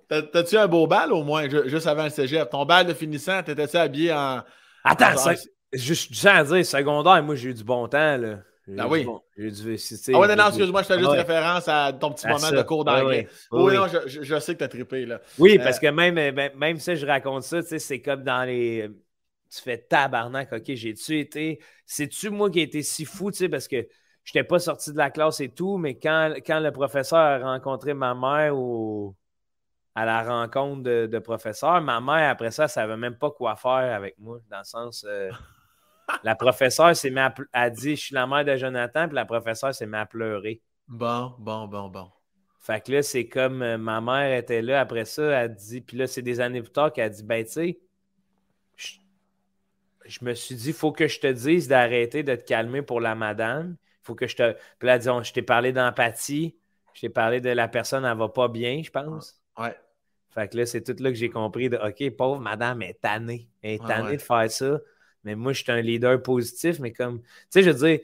T'as-tu 0.08 0.56
un 0.56 0.66
beau 0.66 0.86
bal 0.86 1.12
au 1.12 1.22
moins, 1.22 1.48
juste 1.48 1.86
avant 1.86 2.04
le 2.04 2.10
cégep? 2.10 2.48
Ton 2.50 2.64
bal 2.64 2.86
de 2.86 2.94
finissant, 2.94 3.42
t'étais-tu 3.42 3.76
habillé 3.76 4.12
en. 4.12 4.42
Attends, 4.82 5.32
juste 5.72 6.12
du 6.12 6.26
à 6.26 6.42
dire, 6.42 6.66
secondaire, 6.66 7.22
moi 7.22 7.34
j'ai 7.34 7.50
eu 7.50 7.54
du 7.54 7.62
bon 7.62 7.86
temps. 7.86 8.16
Là. 8.16 8.38
Ah 8.78 8.88
oui. 8.88 9.06
J'ai 9.36 9.50
du, 9.50 9.76
ah 10.12 10.18
ouais, 10.18 10.34
non, 10.34 10.48
excuse-moi, 10.48 10.82
je 10.82 10.86
fais 10.86 10.98
juste 10.98 11.10
référence 11.10 11.68
à 11.68 11.92
ton 11.92 12.12
petit 12.12 12.26
moment 12.26 12.50
de 12.50 12.62
cours 12.62 12.84
d'anglais. 12.84 13.28
oui, 13.52 13.74
non, 13.74 13.86
je, 13.86 14.22
je, 14.22 14.38
sais 14.40 14.54
que 14.54 14.58
t'as 14.58 14.68
trippé. 14.68 15.06
Là. 15.06 15.20
Oui, 15.38 15.56
euh, 15.58 15.62
parce 15.62 15.78
que 15.78 15.86
même, 15.86 16.14
ben, 16.14 16.50
même 16.56 16.78
si 16.78 16.96
je 16.96 17.06
raconte 17.06 17.44
ça, 17.44 17.62
c'est 17.62 18.00
comme 18.00 18.24
dans 18.24 18.44
les. 18.44 18.90
Tu 19.48 19.62
fais 19.62 19.78
tabarnak, 19.78 20.52
ok, 20.52 20.64
j'ai-tu 20.66 21.20
été. 21.20 21.60
C'est-tu 21.84 22.30
moi 22.30 22.50
qui 22.50 22.58
ai 22.58 22.62
été 22.62 22.82
si 22.82 23.04
fou, 23.04 23.30
tu 23.30 23.38
sais, 23.38 23.48
parce 23.48 23.68
que 23.68 23.86
je 24.24 24.32
n'étais 24.34 24.42
pas 24.42 24.58
sorti 24.58 24.92
de 24.92 24.98
la 24.98 25.10
classe 25.10 25.40
et 25.40 25.48
tout, 25.50 25.78
mais 25.78 25.96
quand, 25.96 26.34
quand 26.44 26.58
le 26.58 26.72
professeur 26.72 27.18
a 27.18 27.38
rencontré 27.38 27.94
ma 27.94 28.14
mère 28.14 28.56
au 28.56 29.14
à 29.96 30.04
la 30.04 30.22
rencontre 30.22 30.82
de, 30.82 31.18
professeurs. 31.18 31.80
Ma 31.80 32.02
mère, 32.02 32.30
après 32.30 32.50
ça, 32.50 32.64
ne 32.64 32.68
savait 32.68 32.98
même 32.98 33.16
pas 33.16 33.30
quoi 33.30 33.56
faire 33.56 33.94
avec 33.94 34.18
moi, 34.18 34.38
dans 34.50 34.58
le 34.58 34.64
sens. 34.64 35.06
Euh, 35.08 35.30
la 36.22 36.34
professeure 36.34 36.94
s'est 36.94 37.10
mise 37.10 37.30
a 37.52 37.70
dit 37.70 37.96
Je 37.96 38.00
suis 38.00 38.14
la 38.14 38.26
mère 38.26 38.44
de 38.44 38.56
Jonathan, 38.56 39.06
puis 39.06 39.14
la 39.14 39.24
professeure 39.24 39.74
s'est 39.74 39.86
mise 39.86 40.00
à 40.00 40.06
pleurer. 40.06 40.60
Bon, 40.88 41.34
bon, 41.38 41.66
bon, 41.66 41.88
bon. 41.88 42.10
Fait 42.60 42.84
que 42.84 42.92
là, 42.92 43.02
c'est 43.02 43.28
comme 43.28 43.62
euh, 43.62 43.78
ma 43.78 44.00
mère 44.00 44.36
était 44.36 44.62
là 44.62 44.80
après 44.80 45.04
ça, 45.04 45.22
elle 45.22 45.54
dit, 45.54 45.80
puis 45.80 45.96
là, 45.96 46.08
c'est 46.08 46.22
des 46.22 46.40
années 46.40 46.62
plus 46.62 46.72
tard 46.72 46.92
qu'elle 46.92 47.04
a 47.04 47.08
dit 47.10 47.22
Ben, 47.22 47.44
tu 47.44 47.52
sais, 47.52 47.78
je, 50.04 50.24
me 50.24 50.34
suis 50.34 50.54
dit, 50.54 50.68
il 50.68 50.74
faut 50.74 50.92
que 50.92 51.06
je 51.06 51.20
te 51.20 51.26
dise 51.28 51.68
d'arrêter 51.68 52.22
de 52.22 52.34
te 52.34 52.44
calmer 52.44 52.82
pour 52.82 53.00
la 53.00 53.14
madame. 53.14 53.76
Il 53.78 54.06
faut 54.06 54.14
que 54.14 54.26
je 54.26 54.36
te. 54.36 54.56
Puis 54.78 54.86
là, 54.86 54.98
disons, 54.98 55.22
je 55.22 55.32
t'ai 55.32 55.42
parlé 55.42 55.72
d'empathie, 55.72 56.56
je 56.94 57.02
t'ai 57.02 57.08
parlé 57.08 57.40
de 57.40 57.50
la 57.50 57.68
personne, 57.68 58.04
elle 58.04 58.16
va 58.16 58.28
pas 58.28 58.48
bien, 58.48 58.82
je 58.82 58.90
pense. 58.90 59.40
Ouais. 59.58 59.76
Fait 60.30 60.48
que 60.48 60.56
là, 60.56 60.66
c'est 60.66 60.82
tout 60.82 61.00
là 61.02 61.10
que 61.10 61.16
j'ai 61.16 61.30
compris 61.30 61.70
de 61.70 61.76
OK, 61.76 62.16
pauvre 62.16 62.40
madame 62.40 62.82
est 62.82 63.00
tannée. 63.00 63.48
Elle 63.62 63.74
est 63.74 63.86
tannée 63.86 64.16
de 64.16 64.22
faire 64.22 64.50
ça. 64.50 64.78
Mais 65.26 65.34
moi, 65.34 65.52
je 65.52 65.64
suis 65.64 65.72
un 65.72 65.80
leader 65.80 66.22
positif, 66.22 66.78
mais 66.78 66.92
comme, 66.92 67.20
tu 67.20 67.26
sais, 67.50 67.64
je 67.64 67.70
veux 67.70 67.88
dire, 67.88 67.98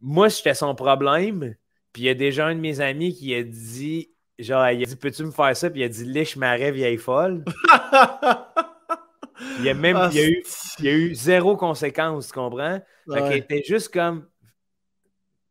moi, 0.00 0.28
j'étais 0.28 0.54
son 0.54 0.76
problème, 0.76 1.56
Puis 1.92 2.02
il 2.02 2.04
y 2.04 2.08
a 2.08 2.14
déjà 2.14 2.46
un 2.46 2.54
de 2.54 2.60
mes 2.60 2.80
amis 2.80 3.12
qui 3.12 3.34
a 3.34 3.42
dit, 3.42 4.12
genre, 4.38 4.70
il 4.70 4.80
a 4.80 4.86
dit, 4.86 4.94
peux-tu 4.94 5.24
me 5.24 5.32
faire 5.32 5.56
ça? 5.56 5.68
Puis 5.68 5.80
il 5.80 5.84
a 5.84 5.88
dit, 5.88 6.04
liche 6.04 6.36
ma 6.36 6.52
rêve 6.52 6.74
vieille 6.74 6.98
folle. 6.98 7.44
il 9.58 9.64
y 9.64 9.68
a 9.68 9.74
même, 9.74 9.98
il, 10.12 10.16
y 10.16 10.20
a 10.20 10.28
eu, 10.28 10.44
il 10.78 10.84
y 10.84 10.88
a 10.88 10.92
eu 10.92 11.14
zéro 11.16 11.56
conséquence, 11.56 12.28
tu 12.28 12.34
comprends? 12.34 12.80
Fait 13.12 13.22
qu'il 13.22 13.38
était 13.38 13.64
juste 13.64 13.92
comme, 13.92 14.28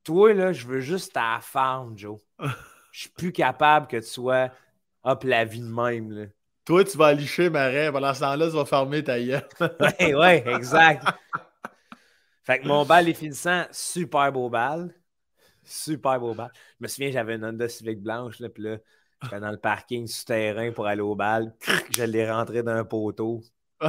toi, 0.06 0.34
là, 0.34 0.54
je 0.54 0.66
veux 0.66 0.80
juste 0.80 1.12
ta 1.12 1.40
farm, 1.42 1.98
Joe. 1.98 2.20
Je 2.94 3.02
suis 3.02 3.10
plus 3.10 3.34
capable 3.34 3.88
que 3.88 3.98
tu 3.98 4.08
sois, 4.08 4.50
hop, 5.04 5.26
la 5.26 5.44
vie 5.44 5.60
de 5.60 5.66
même, 5.66 6.12
là. 6.12 6.26
Toi, 6.66 6.84
tu 6.84 6.98
vas 6.98 7.14
licher 7.14 7.50
ma 7.52 7.66
rêve. 7.68 7.94
Pendant 7.94 8.14
ce 8.14 8.22
temps-là, 8.22 8.48
tu 8.48 8.54
vas 8.56 8.66
fermer 8.66 9.04
ta 9.04 9.20
gueule. 9.20 9.48
ouais, 10.00 10.16
ouais, 10.16 10.44
exact. 10.48 11.06
Fait 12.44 12.60
que 12.60 12.68
mon 12.68 12.86
bal 12.86 13.08
est 13.10 13.14
finissant, 13.14 13.66
super 13.72 14.32
beau 14.32 14.50
bal. 14.50 14.94
Super 15.64 16.20
beau 16.20 16.34
bal. 16.34 16.52
Je 16.80 16.84
me 16.84 16.88
souviens, 16.88 17.12
j'avais 17.12 17.36
une 17.36 17.46
Honda 17.46 17.68
Civic 17.68 18.02
blanche, 18.02 18.40
là, 18.40 18.50
puis 18.50 18.64
là, 18.64 18.78
j'étais 19.24 19.40
dans 19.40 19.52
le 19.52 19.58
parking 19.58 20.06
souterrain 20.08 20.72
pour 20.72 20.86
aller 20.86 21.02
au 21.02 21.16
bal. 21.16 21.56
Je 21.96 22.04
l'ai 22.04 22.30
rentré 22.30 22.62
dans 22.62 22.74
un 22.74 22.84
poteau. 22.84 23.42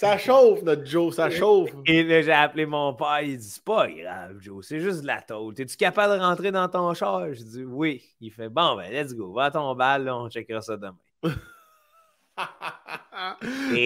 ça 0.00 0.16
chauffe, 0.16 0.62
notre 0.62 0.86
Joe, 0.86 1.14
ça 1.14 1.28
chauffe. 1.28 1.68
Et 1.84 2.02
là, 2.02 2.22
j'ai 2.22 2.32
appelé 2.32 2.64
mon 2.64 2.94
père, 2.94 3.20
il 3.20 3.36
dit 3.36 3.44
C'est 3.44 3.62
pas 3.62 3.86
grave, 3.86 4.36
Joe, 4.40 4.66
c'est 4.66 4.80
juste 4.80 5.02
de 5.02 5.06
la 5.06 5.20
tôle. 5.20 5.52
Es-tu 5.58 5.76
capable 5.76 6.14
de 6.14 6.20
rentrer 6.20 6.50
dans 6.50 6.66
ton 6.68 6.94
char? 6.94 7.34
Je 7.34 7.42
dis 7.42 7.64
Oui. 7.64 8.02
Il 8.18 8.32
fait 8.32 8.48
Bon, 8.48 8.76
ben, 8.76 8.90
let's 8.90 9.14
go, 9.14 9.30
va 9.34 9.44
à 9.44 9.50
ton 9.50 9.74
bal, 9.74 10.08
on 10.08 10.30
checkera 10.30 10.62
ça 10.62 10.78
demain. 10.78 10.96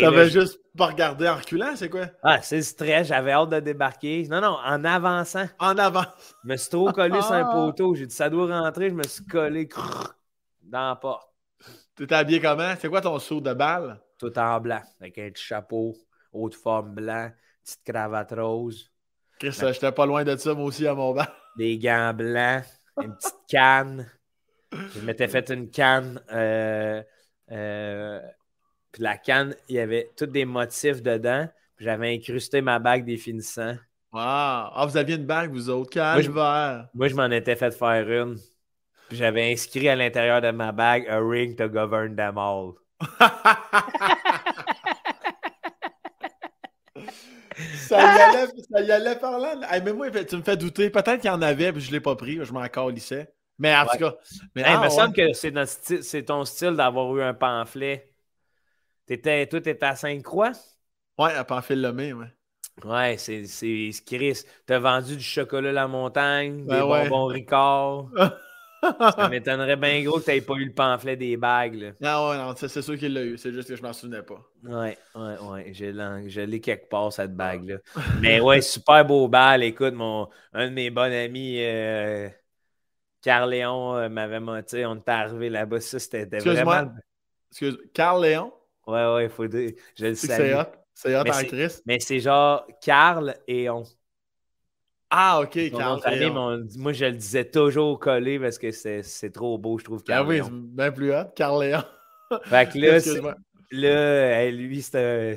T'avais 0.00 0.30
juste 0.30 0.60
pas 0.78 0.86
regardé 0.86 1.28
en 1.28 1.34
reculant, 1.34 1.74
c'est 1.74 1.88
quoi? 1.88 2.06
Ah, 2.22 2.40
c'est 2.40 2.58
le 2.58 2.62
stress, 2.62 3.08
j'avais 3.08 3.32
hâte 3.32 3.50
de 3.50 3.58
débarquer. 3.58 4.28
Non, 4.30 4.40
non, 4.40 4.56
en 4.64 4.84
avançant. 4.84 5.46
En 5.58 5.76
avant. 5.78 6.04
Je 6.44 6.48
me 6.48 6.56
suis 6.56 6.70
trop 6.70 6.92
collé 6.92 7.20
sur 7.22 7.32
un 7.32 7.44
ah. 7.44 7.52
poteau. 7.52 7.96
J'ai 7.96 8.06
dit, 8.06 8.14
ça 8.14 8.30
doit 8.30 8.46
rentrer. 8.46 8.90
Je 8.90 8.94
me 8.94 9.02
suis 9.02 9.24
collé 9.24 9.68
dans 10.62 10.90
la 10.90 10.94
porte. 10.94 11.28
T'es 11.96 12.12
habillé 12.12 12.40
comment? 12.40 12.74
C'est 12.78 12.88
quoi 12.88 13.00
ton 13.00 13.18
saut 13.18 13.40
de 13.40 13.52
balle? 13.52 13.98
Tout 14.18 14.38
en 14.38 14.60
blanc, 14.60 14.82
avec 15.00 15.18
un 15.18 15.30
petit 15.30 15.42
chapeau, 15.42 15.96
haute 16.32 16.54
forme 16.54 16.94
blanc, 16.94 17.30
petite 17.64 17.80
cravate 17.84 18.32
rose. 18.32 18.90
Chris, 19.38 19.52
j'étais 19.52 19.92
pas 19.92 20.06
loin 20.06 20.24
de 20.24 20.36
ça, 20.36 20.54
moi 20.54 20.66
aussi, 20.66 20.86
à 20.86 20.94
mon 20.94 21.12
bal. 21.12 21.28
Des 21.56 21.78
gants 21.78 22.14
blancs, 22.14 22.64
une 23.02 23.14
petite 23.16 23.34
canne. 23.48 24.10
Je 24.72 25.00
m'étais 25.00 25.28
fait 25.28 25.50
une 25.50 25.70
canne. 25.70 26.20
Euh, 26.32 27.02
euh, 27.50 28.20
puis 28.90 29.02
la 29.02 29.18
canne, 29.18 29.54
il 29.68 29.76
y 29.76 29.78
avait 29.80 30.10
tous 30.16 30.26
des 30.26 30.44
motifs 30.44 31.02
dedans. 31.02 31.48
J'avais 31.78 32.14
incrusté 32.14 32.60
ma 32.60 32.78
bague 32.78 33.04
définissant. 33.04 33.76
Wow! 34.12 34.20
Ah, 34.20 34.86
vous 34.88 34.96
aviez 34.96 35.16
une 35.16 35.26
bague, 35.26 35.50
vous 35.50 35.68
autres, 35.68 35.90
calvaire! 35.90 36.88
Moi, 36.94 37.08
je, 37.08 37.14
m'en 37.14 37.30
étais 37.30 37.56
fait 37.56 37.72
faire 37.72 38.08
une. 38.08 38.36
Puis 39.08 39.18
j'avais 39.18 39.52
inscrit 39.52 39.88
à 39.88 39.96
l'intérieur 39.96 40.40
de 40.40 40.52
ma 40.52 40.70
bague 40.70 41.08
A 41.08 41.20
ring 41.20 41.56
to 41.56 41.68
govern 41.68 42.14
them 42.14 42.38
all. 42.38 42.74
ça, 47.76 48.00
y 48.00 48.20
allait, 48.20 48.46
ça 48.70 48.80
y 48.80 48.92
allait 48.92 49.16
par 49.16 49.38
là. 49.38 49.56
mais 49.84 49.92
moi, 49.92 50.10
tu 50.10 50.36
me 50.36 50.42
fais 50.42 50.56
douter. 50.56 50.90
Peut-être 50.90 51.20
qu'il 51.20 51.30
y 51.30 51.32
en 51.32 51.42
avait, 51.42 51.72
puis 51.72 51.80
je 51.80 51.88
ne 51.88 51.92
l'ai 51.92 52.00
pas 52.00 52.16
pris. 52.16 52.44
Je 52.44 52.52
m'en 52.52 52.66
calissais. 52.68 53.32
Mais 53.58 53.74
en 53.76 53.86
tout 53.86 53.98
cas. 53.98 54.14
Mais, 54.54 54.64
il 54.66 54.80
me 54.80 54.88
semble 54.88 55.14
que 55.14 55.32
c'est 55.32 56.22
ton 56.24 56.44
style 56.44 56.72
d'avoir 56.76 57.16
eu 57.16 57.22
un 57.22 57.34
pamphlet 57.34 58.10
T'étais, 59.06 59.46
toi, 59.46 59.60
t'étais 59.60 59.84
à 59.84 59.96
Sainte-Croix? 59.96 60.52
Ouais, 61.18 61.34
à 61.34 61.44
Pamphile-Lomé, 61.44 62.14
ouais. 62.14 62.32
Ouais, 62.84 63.16
c'est, 63.18 63.44
c'est 63.46 63.90
Chris. 64.04 64.42
T'as 64.66 64.78
vendu 64.78 65.16
du 65.16 65.22
chocolat 65.22 65.70
à 65.70 65.72
la 65.72 65.88
montagne, 65.88 66.64
ben 66.64 66.80
des 66.80 67.08
bonbons 67.08 67.26
Ricard. 67.26 68.08
ça 69.16 69.28
m'étonnerait 69.30 69.76
bien 69.76 70.02
gros 70.02 70.18
que 70.18 70.24
t'aies 70.24 70.40
pas 70.40 70.54
eu 70.54 70.66
le 70.66 70.72
pamphlet 70.72 71.16
des 71.16 71.36
bagues. 71.36 71.74
Là. 71.74 71.90
Non, 72.00 72.30
ouais, 72.30 72.36
non, 72.36 72.54
c'est, 72.56 72.82
sûr 72.82 72.98
qu'il 72.98 73.12
l'a 73.12 73.24
eu. 73.24 73.38
C'est 73.38 73.52
juste 73.52 73.68
que 73.68 73.76
je 73.76 73.82
m'en 73.82 73.92
souvenais 73.92 74.22
pas. 74.22 74.40
Ouais, 74.64 74.98
ouais, 75.14 75.38
ouais. 75.40 75.72
Je 75.74 76.40
l'ai 76.40 76.60
quelque 76.60 76.88
part, 76.88 77.12
cette 77.12 77.34
bague-là. 77.34 77.76
Mais 78.20 78.40
ouais, 78.40 78.60
super 78.60 79.04
beau 79.04 79.28
bal. 79.28 79.62
Écoute, 79.62 79.94
mon, 79.94 80.28
un 80.52 80.68
de 80.68 80.72
mes 80.74 80.90
bons 80.90 81.12
amis, 81.12 81.56
euh, 81.58 82.28
Carl 83.22 83.50
Léon, 83.50 83.96
euh, 83.96 84.08
m'avait 84.08 84.40
monté. 84.40 84.84
On 84.86 84.96
était 84.96 85.10
arrivé 85.10 85.50
là-bas. 85.50 85.80
Ça, 85.80 85.98
c'était 85.98 86.26
vraiment. 86.38 86.92
Excuse, 87.50 87.78
Carl 87.92 88.22
Léon? 88.22 88.52
Ouais, 88.86 89.14
ouais, 89.14 89.24
il 89.24 89.30
faut 89.30 89.46
dire. 89.46 89.72
Je 89.96 90.06
le 90.06 90.14
sais. 90.14 90.36
C'est 90.36 90.54
hot. 90.54 90.64
C'est 90.92 91.16
hot 91.16 91.24
en 91.28 91.68
Mais 91.86 92.00
c'est 92.00 92.20
genre 92.20 92.66
Carl 92.80 93.34
et 93.48 93.68
on. 93.70 93.84
Ah, 95.16 95.40
ok, 95.40 95.70
Carl. 95.70 96.00
on. 96.36 96.66
moi, 96.76 96.92
je 96.92 97.04
le 97.04 97.12
disais 97.12 97.44
toujours 97.44 98.00
collé 98.00 98.40
parce 98.40 98.58
que 98.58 98.72
c'est 98.72 99.30
trop 99.32 99.56
beau, 99.58 99.78
je 99.78 99.84
trouve. 99.84 100.02
Ah 100.08 100.24
oui, 100.24 100.40
c'est 100.42 100.50
bien 100.50 100.90
plus 100.90 101.14
hot, 101.14 101.26
Carl 101.36 101.62
Léon. 101.62 101.84
Fait 102.46 102.68
que 102.68 102.78
là, 102.78 103.34
là 103.70 104.50
lui, 104.50 104.82
c'est 104.82 105.36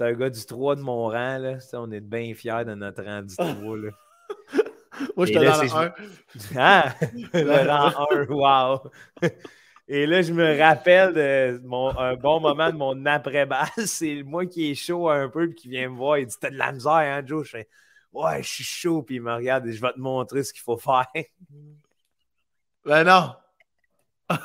un, 0.00 0.12
gars 0.14 0.30
du 0.30 0.44
3 0.44 0.74
de 0.74 0.80
mon 0.80 1.06
rang. 1.06 1.38
Là. 1.38 1.58
On 1.74 1.92
est 1.92 2.00
bien 2.00 2.34
fiers 2.34 2.64
de 2.66 2.74
notre 2.74 3.04
rang 3.04 3.22
du 3.22 3.36
3. 3.36 3.46
Là. 3.76 3.90
moi, 5.16 5.26
j'étais 5.26 5.44
dans 5.44 5.62
le 5.62 5.76
1. 5.76 5.92
Ah, 6.56 6.94
le 7.34 7.70
rang 7.70 8.06
1, 8.10 8.26
wow. 8.30 8.90
Et 9.90 10.06
là, 10.06 10.22
je 10.22 10.32
me 10.32 10.58
rappelle 10.58 11.14
de 11.14 11.60
mon, 11.64 11.96
un 11.96 12.16
bon 12.16 12.40
moment 12.40 12.70
de 12.70 12.76
mon 12.76 13.06
après-balle. 13.06 13.68
C'est 13.86 14.24
moi 14.24 14.44
qui 14.44 14.72
est 14.72 14.74
chaud 14.74 15.08
un 15.08 15.28
peu 15.28 15.48
et 15.50 15.54
qui 15.54 15.68
vient 15.68 15.88
me 15.88 15.96
voir. 15.96 16.18
Il 16.18 16.26
dit 16.26 16.34
T'as 16.40 16.50
de 16.50 16.56
la 16.56 16.72
misère, 16.72 16.92
hein, 16.92 17.22
Joe 17.24 17.46
Je 17.46 17.50
fais 17.50 17.68
Ouais, 18.18 18.42
je 18.42 18.48
suis 18.48 18.64
chaud. 18.64 19.02
Puis 19.02 19.16
il 19.16 19.22
me 19.22 19.32
regarde 19.32 19.66
et 19.66 19.72
je 19.72 19.80
vais 19.80 19.92
te 19.92 20.00
montrer 20.00 20.42
ce 20.42 20.52
qu'il 20.52 20.62
faut 20.62 20.76
faire. 20.76 21.06
Ben 22.84 23.04
non. 23.04 23.34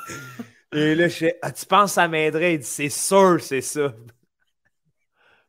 et 0.74 0.96
là, 0.96 1.08
je 1.08 1.16
fais 1.16 1.40
ah, 1.42 1.52
Tu 1.52 1.66
penses 1.66 1.94
ça 1.94 2.10
m'aiderait 2.10 2.56
Il 2.56 2.60
dit 2.60 2.66
C'est 2.66 2.90
sûr, 2.90 3.38
c'est 3.40 3.62
ça. 3.62 3.94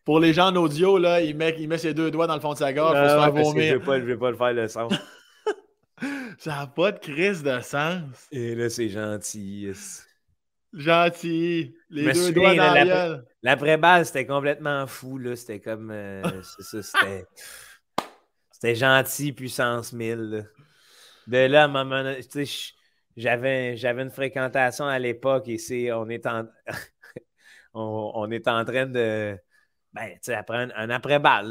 Pour 0.05 0.21
les 0.21 0.33
gens 0.33 0.49
en 0.49 0.57
audio, 0.57 0.97
là, 0.99 1.21
il 1.21 1.37
met, 1.37 1.57
il 1.59 1.67
met 1.67 1.79
ses 1.79 1.93
deux 1.93 2.13
doigts 2.13 2.29
dans 2.29 2.37
le 2.37 2.41
fond 2.41 2.53
de 2.53 2.59
sa 2.59 2.73
gorge 2.73 2.93
pour 2.93 3.09
se 3.09 3.15
faire 3.15 3.33
vomir. 3.33 3.65
Je 3.65 3.75
ne 3.75 3.79
vais, 3.79 4.01
vais, 4.01 4.17
pas 4.17 4.31
le 4.31 4.37
faire 4.37 4.53
le 4.53 4.69
son. 4.69 4.89
Ça 6.39 6.57
n'a 6.57 6.67
pas 6.69 6.93
de 6.93 6.99
crise 7.01 7.43
de 7.43 7.59
sens. 7.61 8.03
Et 8.31 8.55
là, 8.55 8.71
c'est 8.71 8.91
gentil. 8.91 9.73
Gentil. 10.73 11.75
Les 11.91 12.13
deux 12.13 12.33
doigts 12.33 12.55
dans 12.55 13.23
L'après-balle, 13.43 14.07
c'était 14.07 14.27
complètement 14.27 14.87
fou. 14.87 15.19
C'était 15.35 15.61
comme. 15.61 15.91
Euh, 15.91 16.23
c'est 16.43 16.63
ça, 16.63 16.83
c'était. 16.83 17.25
C'était 18.65 18.77
gentil, 18.77 19.32
puissance 19.35 19.93
1000. 19.93 20.49
De 21.27 21.36
là, 21.36 21.62
à 21.62 21.65
un 21.66 21.69
moment 21.69 22.15
j'avais, 23.15 23.77
j'avais 23.77 24.03
une 24.03 24.11
fréquentation 24.11 24.86
à 24.86 24.99
l'époque 24.99 25.49
et 25.49 25.59
c'est, 25.59 25.93
on, 25.93 26.09
est 26.09 26.27
en, 26.27 26.47
on, 27.74 28.12
on 28.15 28.31
est 28.31 28.49
en 28.49 28.65
train 28.65 28.86
de, 28.86 29.36
ben, 29.93 30.09
tu 30.12 30.19
sais, 30.23 30.35
après 30.35 30.73
un, 30.74 30.89
après-balle, 30.89 31.47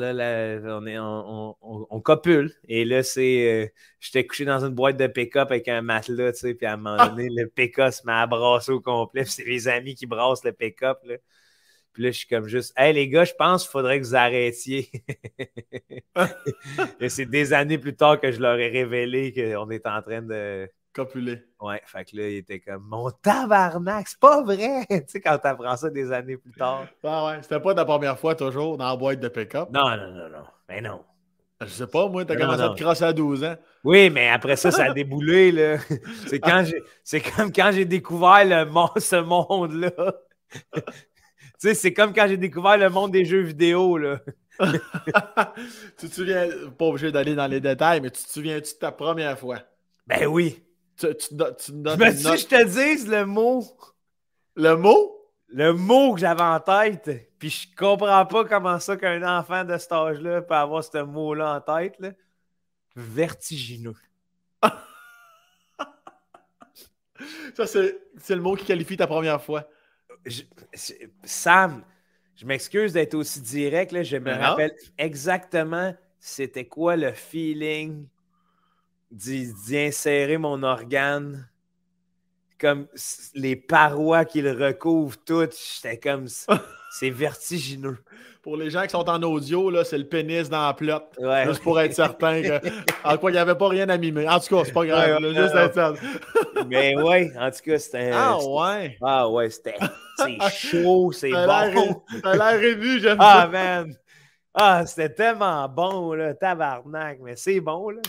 on, 0.65 0.88
est, 0.88 0.98
on, 0.98 1.56
on, 1.61 2.02
copule. 2.02 2.52
Et 2.68 2.84
là, 2.84 3.03
c'est. 3.03 3.64
Euh, 3.65 3.68
j'étais 3.99 4.26
couché 4.26 4.45
dans 4.45 4.65
une 4.65 4.73
boîte 4.73 4.98
de 4.98 5.06
pick-up 5.06 5.52
avec 5.52 5.68
un 5.68 5.84
matelas, 5.84 6.31
tu 6.31 6.40
sais, 6.40 6.56
puis 6.56 6.65
à 6.65 6.73
un 6.73 6.77
moment 6.77 6.98
ah! 6.98 7.10
donné, 7.10 7.27
le 7.30 7.48
pick-up 7.48 7.94
se 7.94 8.07
met 8.07 8.14
à 8.14 8.26
brasser 8.26 8.72
au 8.72 8.81
complet. 8.81 9.26
c'est 9.26 9.45
les 9.45 9.68
amis 9.68 9.94
qui 9.94 10.07
brassent 10.07 10.44
le 10.44 10.52
pick-up, 10.52 10.98
là. 11.03 11.18
Puis 11.94 12.03
là, 12.03 12.11
je 12.11 12.18
suis 12.18 12.28
comme 12.28 12.48
juste, 12.48 12.74
hey 12.76 12.94
les 12.94 13.07
gars, 13.07 13.24
je 13.24 13.34
pense 13.34 13.64
qu'il 13.64 13.72
faudrait 13.72 13.99
que 13.99 14.06
vous 14.06 14.15
arrêtiez. 14.15 14.90
Et 16.99 17.10
c'est 17.10 17.26
des 17.26 17.53
années 17.53 17.78
plus 17.78 17.95
tard 17.95 18.20
que 18.20 18.32
je 18.32 18.40
leur 18.40 18.57
ai 18.57 18.70
révélé 18.70 19.32
qu'on 19.32 19.70
est 19.70 19.86
en 19.86 20.02
train 20.02 20.22
de 20.22 20.68
Copulé. 20.94 21.44
Ouais, 21.60 21.82
fait 21.86 22.06
que 22.06 22.18
là, 22.18 22.30
il 22.30 22.38
était 22.38 22.60
comme 22.60 22.84
mon 22.88 23.10
tabarnak, 23.10 24.07
c'est 24.07 24.20
pas 24.20 24.44
vrai! 24.44 24.86
tu 24.90 25.03
sais, 25.07 25.22
quand 25.22 25.38
t'apprends 25.40 25.76
ça 25.76 25.90
des 25.90 26.11
années 26.11 26.38
plus 26.38 26.52
tard. 26.52 26.86
Ah 27.03 27.26
ouais, 27.26 27.40
c'était 27.41 27.60
pas 27.60 27.74
ta 27.74 27.84
première 27.84 28.18
fois 28.20 28.36
toujours 28.36 28.78
dans 28.78 28.88
la 28.88 28.95
boîte 28.95 29.20
de 29.20 29.28
pick-up? 29.28 29.70
Non, 29.72 29.90
non, 29.90 30.11
non, 30.11 30.30
non. 30.30 30.45
Mais 30.70 30.82
non. 30.82 31.03
Je 31.61 31.68
sais 31.68 31.88
pas, 31.88 32.07
moi, 32.10 32.26
t'as 32.26 32.36
commencé 32.36 32.61
à 32.61 32.70
te 32.70 32.82
crosser 32.82 33.06
à 33.06 33.14
12 33.14 33.44
ans. 33.44 33.56
Oui, 33.84 34.10
mais 34.10 34.30
après 34.30 34.56
ça, 34.56 34.72
ça 34.72 34.86
a 34.86 34.94
déboulé, 34.94 35.52
là. 35.52 35.78
C'est 36.28 36.40
quand 36.40 36.64
j'ai. 36.65 36.84
C'est 37.03 37.22
comme 37.22 37.52
quand 37.52 37.72
j'ai 37.72 37.86
découvert 37.86 38.44
le 38.45 38.99
ce 38.99 39.15
monde-là. 39.15 39.91
Tu 41.59 41.67
sais, 41.67 41.73
c'est 41.73 41.93
comme 41.93 42.13
quand 42.13 42.27
j'ai 42.27 42.38
découvert 42.38 42.77
le 42.77 42.89
monde 42.89 43.11
des 43.11 43.25
jeux 43.25 43.41
vidéo, 43.41 43.97
là. 43.97 44.19
tu 45.97 46.09
te 46.09 46.13
souviens, 46.13 46.47
pas 46.77 46.85
obligé 46.85 47.11
d'aller 47.11 47.35
dans 47.35 47.47
les 47.47 47.59
détails, 47.59 48.01
mais 48.01 48.11
tu 48.11 48.23
te 48.23 48.30
souviens-tu 48.30 48.73
de 48.73 48.80
ta 48.80 48.91
première 48.91 49.38
fois? 49.39 49.59
Ben 50.05 50.27
oui. 50.27 50.63
Tu, 50.97 51.07
tu, 51.17 51.27
tu 51.30 51.71
donnes 51.71 51.99
je 51.99 52.30
me 52.30 52.38
je 52.38 52.45
te 52.45 52.63
dise 52.65 53.07
le 53.07 53.25
mot. 53.25 53.63
Le 54.55 54.75
mot? 54.75 55.19
Le 55.47 55.73
mot 55.73 56.13
que 56.13 56.19
j'avais 56.19 56.41
en 56.41 56.59
tête. 56.59 57.09
Puis 57.39 57.49
je 57.49 57.67
comprends 57.75 58.25
pas 58.25 58.45
comment 58.45 58.80
ça 58.80 58.95
qu'un 58.97 59.21
enfant 59.39 59.63
de 59.63 59.77
cet 59.77 59.91
âge-là 59.91 60.41
peut 60.41 60.55
avoir 60.55 60.84
ce 60.84 61.03
mot-là 61.03 61.55
en 61.55 61.61
tête. 61.61 61.95
Là. 61.99 62.11
Vertigineux. 62.95 63.95
ça, 67.55 67.65
c'est 67.65 68.35
le 68.35 68.41
mot 68.41 68.55
qui 68.55 68.65
qualifie 68.65 68.97
ta 68.97 69.07
première 69.07 69.41
fois. 69.43 69.67
Sam, 71.24 71.84
je 72.36 72.45
m'excuse 72.45 72.94
d'être 72.94 73.14
aussi 73.14 73.41
direct. 73.41 73.91
Là. 73.91 74.04
Je 74.04 74.18
me 74.18 74.32
rappelle 74.32 74.74
exactement 74.98 75.94
c'était 76.20 76.66
quoi 76.66 76.95
le 76.95 77.12
feeling 77.12 78.08
d'y 79.12 79.78
insérer 79.78 80.38
mon 80.38 80.64
organe 80.64 81.50
comme 82.64 82.88
les 83.36 83.58
parois 83.58 84.24
qui 84.24 84.41
le 84.41 84.54
recouvrent 84.54 85.18
toutes. 85.26 85.54
J'étais 85.54 85.98
comme. 85.98 86.28
C'est 86.95 87.10
vertigineux. 87.10 87.98
Pour 88.44 88.56
les 88.56 88.70
gens 88.70 88.84
qui 88.84 88.90
sont 88.90 89.10
en 89.10 89.24
audio, 89.24 89.84
c'est 89.84 89.98
le 89.98 90.08
pénis 90.08 90.48
dans 90.48 90.68
la 90.68 90.74
plotte. 90.76 91.18
Juste 91.48 91.64
pour 91.64 91.80
être 91.80 91.95
certain 91.95 92.40
que, 92.40 92.60
en 93.04 93.18
quoi 93.18 93.32
il 93.32 93.34
n'y 93.34 93.40
avait 93.40 93.56
pas 93.56 93.68
rien 93.68 93.90
à 93.90 93.98
mimer. 93.98 94.30
En 94.30 94.40
tout 94.40 94.56
cas, 94.56 94.64
c'est 94.64 94.74
pas 94.74 94.86
grave. 94.86 95.18
juste 95.34 96.68
Mais 96.68 96.95
ouais, 96.95 97.32
en 97.40 97.50
tout 97.50 97.62
cas, 97.66 97.80
c'était. 97.80 98.12
Ah 98.14 98.38
ouais. 98.38 98.98
Ah 99.02 99.28
ouais, 99.28 99.50
c'était. 99.50 99.74
C'est 100.18 100.38
chaud, 100.52 101.11
c'est 101.11 101.31
bon. 101.31 102.03
T'as 102.22 102.35
l'air 102.35 102.64
ému, 102.64 102.99
j'aime 102.99 103.18
ah, 103.19 103.34
ça. 103.34 103.41
Ah 103.44 103.48
man. 103.48 103.95
Ah, 104.53 104.85
c'était 104.85 105.14
tellement 105.14 105.68
bon, 105.68 106.14
là, 106.14 106.35
tabarnak, 106.35 107.19
mais 107.22 107.35
c'est 107.35 107.60
bon, 107.60 107.90
là. 107.90 108.02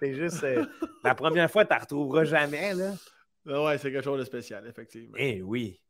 C'est 0.00 0.14
juste. 0.14 0.44
Euh, 0.44 0.64
la 1.04 1.14
première 1.14 1.50
fois, 1.50 1.64
tu 1.64 1.74
ne 1.74 1.80
retrouveras 1.80 2.24
jamais, 2.24 2.74
là. 2.74 2.92
Ah 3.48 3.64
ouais, 3.64 3.78
c'est 3.78 3.90
quelque 3.90 4.04
chose 4.04 4.18
de 4.18 4.24
spécial, 4.24 4.66
effectivement. 4.66 5.16
Eh 5.18 5.42
oui. 5.42 5.80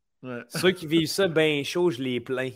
Ceux 0.49 0.71
qui 0.71 0.87
vivent 0.87 1.09
ça 1.09 1.27
bien 1.27 1.63
chaud, 1.65 1.91
je 1.91 2.01
les 2.01 2.21
plains. 2.21 2.53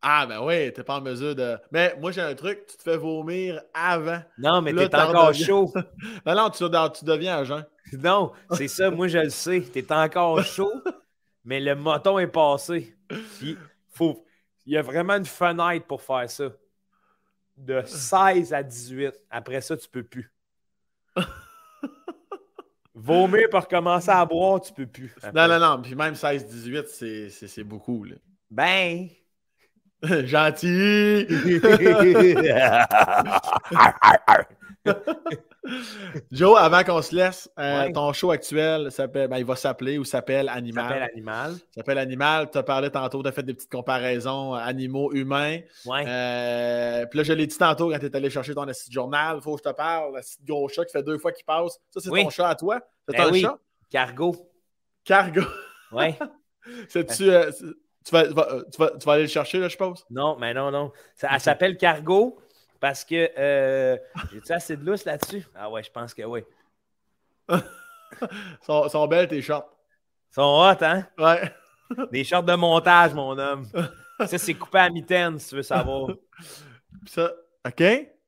Ah, 0.00 0.26
ben 0.26 0.40
oui, 0.44 0.72
t'es 0.72 0.84
pas 0.84 0.98
en 0.98 1.00
mesure 1.00 1.34
de. 1.34 1.58
Mais 1.72 1.96
moi, 2.00 2.12
j'ai 2.12 2.20
un 2.20 2.34
truc, 2.34 2.66
tu 2.68 2.76
te 2.76 2.82
fais 2.82 2.96
vomir 2.96 3.60
avant. 3.74 4.20
Non, 4.38 4.62
mais 4.62 4.72
t'es 4.72 4.94
encore 4.94 5.34
chaud. 5.34 5.72
non, 6.26 6.34
non, 6.36 6.50
tu, 6.50 6.64
tu 6.98 7.04
deviens 7.04 7.38
agent. 7.38 7.62
Non, 7.92 8.32
c'est 8.52 8.68
ça, 8.68 8.90
moi, 8.90 9.08
je 9.08 9.18
le 9.18 9.30
sais. 9.30 9.60
T'es 9.60 9.92
encore 9.92 10.42
chaud, 10.44 10.72
mais 11.44 11.60
le 11.60 11.74
moton 11.74 12.18
est 12.18 12.26
passé. 12.26 12.94
faut... 13.90 14.24
Il 14.66 14.74
y 14.74 14.76
a 14.76 14.82
vraiment 14.82 15.14
une 15.14 15.24
fenêtre 15.24 15.86
pour 15.86 16.02
faire 16.02 16.30
ça. 16.30 16.50
De 17.56 17.82
16 17.84 18.52
à 18.52 18.62
18. 18.62 19.14
Après 19.30 19.62
ça, 19.62 19.76
tu 19.76 19.88
peux 19.88 20.02
plus. 20.02 20.30
Vomir 22.94 23.48
pour 23.50 23.66
commencer 23.66 24.10
à 24.10 24.26
boire, 24.26 24.60
tu 24.60 24.74
peux 24.74 24.86
plus. 24.86 25.14
Non, 25.34 25.48
non, 25.48 25.58
non. 25.58 25.80
Puis 25.80 25.94
même 25.94 26.14
16-18, 26.14 27.46
c'est 27.46 27.64
beaucoup. 27.64 28.04
Là. 28.04 28.16
Ben. 28.50 29.08
Gentil. 30.02 31.26
Joe, 36.32 36.58
avant 36.58 36.82
qu'on 36.84 37.02
se 37.02 37.14
laisse, 37.14 37.50
euh, 37.58 37.90
ton 37.92 38.12
show 38.12 38.30
actuel, 38.30 38.88
ben, 39.12 39.36
il 39.36 39.44
va 39.44 39.56
s'appeler 39.56 39.98
ou 39.98 40.04
s'appelle 40.04 40.48
Animal. 40.48 40.84
S'appelle 40.84 41.02
Animal. 41.12 41.54
S'appelle 41.74 41.98
Animal. 41.98 42.50
Tu 42.50 42.58
as 42.58 42.62
parlé 42.62 42.90
tantôt, 42.90 43.22
tu 43.22 43.28
as 43.28 43.32
fait 43.32 43.42
des 43.42 43.54
petites 43.54 43.70
comparaisons 43.70 44.54
euh, 44.54 44.58
animaux, 44.58 45.12
humains. 45.12 45.60
Ouais. 45.84 46.04
Euh, 46.06 47.06
puis 47.06 47.18
là, 47.18 47.22
je 47.22 47.32
l'ai 47.32 47.46
dit 47.46 47.58
tantôt 47.58 47.90
quand 47.90 47.98
tu 47.98 48.06
es 48.06 48.16
allé 48.16 48.30
chercher 48.30 48.54
ton 48.54 48.66
site 48.72 48.92
journal. 48.92 49.36
Il 49.38 49.42
faut 49.42 49.56
que 49.56 49.62
je 49.64 49.70
te 49.70 49.74
parle. 49.74 50.16
Le 50.16 50.22
site 50.22 50.44
gros 50.44 50.68
chat 50.68 50.84
qui 50.84 50.92
fait 50.92 51.02
deux 51.02 51.18
fois 51.18 51.32
qu'il 51.32 51.44
passe. 51.44 51.78
Ça, 51.90 52.00
c'est 52.00 52.10
ton 52.10 52.30
chat 52.30 52.48
à 52.48 52.54
toi? 52.54 52.80
C'est 53.06 53.16
ben 53.16 53.24
ton 53.24 53.32
oui. 53.32 53.42
chat? 53.42 53.58
Cargo. 53.90 54.36
Cargo. 55.04 55.42
Oui. 55.92 56.14
C'est-tu. 56.88 57.24
tu, 58.04 58.12
vas, 58.12 58.26
tu, 58.26 58.34
vas, 58.34 58.90
tu, 58.98 59.06
vas, 59.06 59.12
aller 59.12 59.22
le 59.22 59.28
chercher, 59.28 59.58
là, 59.58 59.68
je 59.68 59.76
pense? 59.76 60.06
Non, 60.10 60.36
mais 60.38 60.54
non, 60.54 60.70
non. 60.70 60.92
Ça, 61.14 61.28
elle 61.32 61.40
s'appelle 61.40 61.76
Cargo. 61.76 62.38
Parce 62.80 63.04
que 63.04 63.30
euh, 63.36 63.96
j'ai-tu 64.32 64.52
assez 64.52 64.76
de 64.76 64.84
lousse 64.84 65.04
là-dessus? 65.04 65.46
Ah 65.54 65.70
ouais, 65.70 65.82
je 65.82 65.90
pense 65.90 66.14
que 66.14 66.22
oui. 66.22 66.42
sont, 68.62 68.88
sont 68.88 69.06
belles 69.06 69.28
tes 69.28 69.42
shorts. 69.42 69.68
Sont 70.30 70.42
hot, 70.42 70.84
hein? 70.84 71.06
Ouais. 71.18 71.52
Des 72.12 72.24
shorts 72.24 72.44
de 72.44 72.54
montage, 72.54 73.14
mon 73.14 73.36
homme. 73.38 73.66
Ça, 74.26 74.38
c'est 74.38 74.54
coupé 74.54 74.78
à 74.78 74.90
mitaine, 74.90 75.38
si 75.38 75.50
tu 75.50 75.56
veux 75.56 75.62
savoir. 75.62 76.08
ça, 77.06 77.32
OK. 77.64 77.82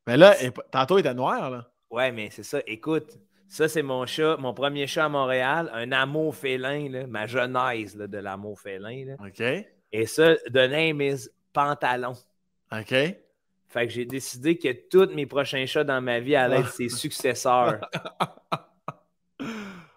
Mais 0.07 0.17
là, 0.17 0.35
tantôt, 0.71 0.97
il 0.97 1.01
était 1.01 1.13
noir, 1.13 1.49
là. 1.49 1.69
Ouais, 1.89 2.13
mais 2.13 2.29
c'est 2.31 2.43
ça. 2.43 2.59
Écoute, 2.65 3.19
ça, 3.49 3.67
c'est 3.67 3.81
mon 3.81 4.05
chat, 4.05 4.37
mon 4.37 4.53
premier 4.53 4.87
chat 4.87 5.05
à 5.05 5.09
Montréal, 5.09 5.69
un 5.73 5.91
amour 5.91 6.33
félin, 6.33 6.87
là, 6.89 7.05
ma 7.07 7.27
genèse 7.27 7.97
là, 7.97 8.07
de 8.07 8.17
l'amour 8.17 8.57
félin. 8.57 9.05
Là. 9.05 9.15
OK. 9.19 9.65
Et 9.91 10.05
ça, 10.05 10.35
the 10.47 10.69
name 10.69 11.01
is 11.01 11.29
Pantalon. 11.51 12.13
OK. 12.71 12.95
Fait 13.71 13.87
que 13.87 13.93
j'ai 13.93 14.03
décidé 14.03 14.57
que 14.57 14.69
tous 14.89 15.15
mes 15.15 15.25
prochains 15.25 15.65
chats 15.65 15.85
dans 15.85 16.01
ma 16.01 16.19
vie 16.19 16.35
allaient 16.35 16.59
être 16.59 16.73
ses 16.73 16.89
successeurs. 16.89 17.79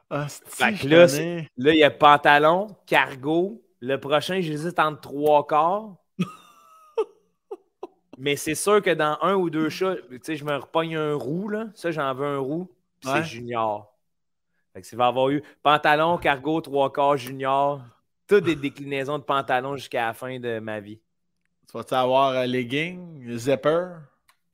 Ah, 0.09 0.29
fait 0.29 0.75
que 0.75 0.87
là, 0.87 1.07
là, 1.57 1.73
il 1.73 1.79
y 1.79 1.83
a 1.83 1.91
pantalon, 1.91 2.69
cargo. 2.87 3.61
Le 3.81 3.99
prochain, 3.99 4.41
j'hésite 4.41 4.79
entre 4.79 5.01
trois 5.01 5.45
quarts. 5.45 5.97
Mais 8.19 8.37
c'est 8.37 8.55
sûr 8.55 8.81
que 8.81 8.91
dans 8.91 9.19
un 9.23 9.35
ou 9.35 9.51
deux 9.51 9.71
chats, 9.71 9.97
tu 10.09 10.21
sais, 10.23 10.37
je 10.37 10.45
me 10.45 10.55
repogne 10.55 10.95
un 10.95 11.17
roux, 11.17 11.49
là. 11.49 11.67
Ça, 11.75 11.91
j'en 11.91 12.15
veux 12.15 12.27
un 12.27 12.39
roux. 12.39 12.71
c'est 13.03 13.25
junior. 13.25 13.93
Fait 14.73 14.83
que 14.83 14.87
ça 14.87 14.97
va 14.97 15.09
avoir 15.09 15.31
eu 15.31 15.43
pantalon, 15.65 16.17
cargo, 16.19 16.61
trois 16.61 16.93
quarts, 16.93 17.17
junior. 17.17 17.83
Toutes 18.29 18.45
des 18.45 18.55
déclinaisons 18.55 19.19
de 19.19 19.25
pantalon 19.25 19.77
jusqu'à 19.77 20.07
la 20.07 20.15
fin 20.15 20.39
de 20.39 20.61
ma 20.61 20.79
vie. 20.79 21.01
Tu 21.69 21.77
vas-tu 21.77 21.95
avoir 21.95 22.37
un 22.37 22.47
legging, 22.47 23.37
zipper? 23.37 23.97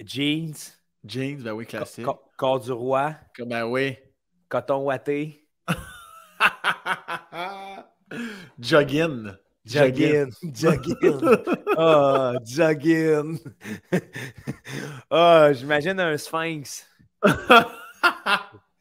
Jeans. 0.03 0.77
Jeans, 1.05 1.43
ben 1.43 1.53
oui, 1.53 1.67
classique. 1.67 2.07
corps 2.37 2.61
du 2.61 2.73
roi. 2.73 3.15
Ben 3.39 3.65
oui. 3.65 3.97
Coton 4.49 4.83
ouaté. 4.85 5.47
Jogging. 8.59 9.31
Jogging. 9.65 10.33
Jogging. 10.53 11.21
Ah, 11.79 12.33
oh, 12.35 12.39
jogging. 12.45 13.39
Ah, 15.11 15.47
oh, 15.49 15.53
j'imagine 15.53 15.99
un 16.01 16.17
sphinx. 16.19 16.85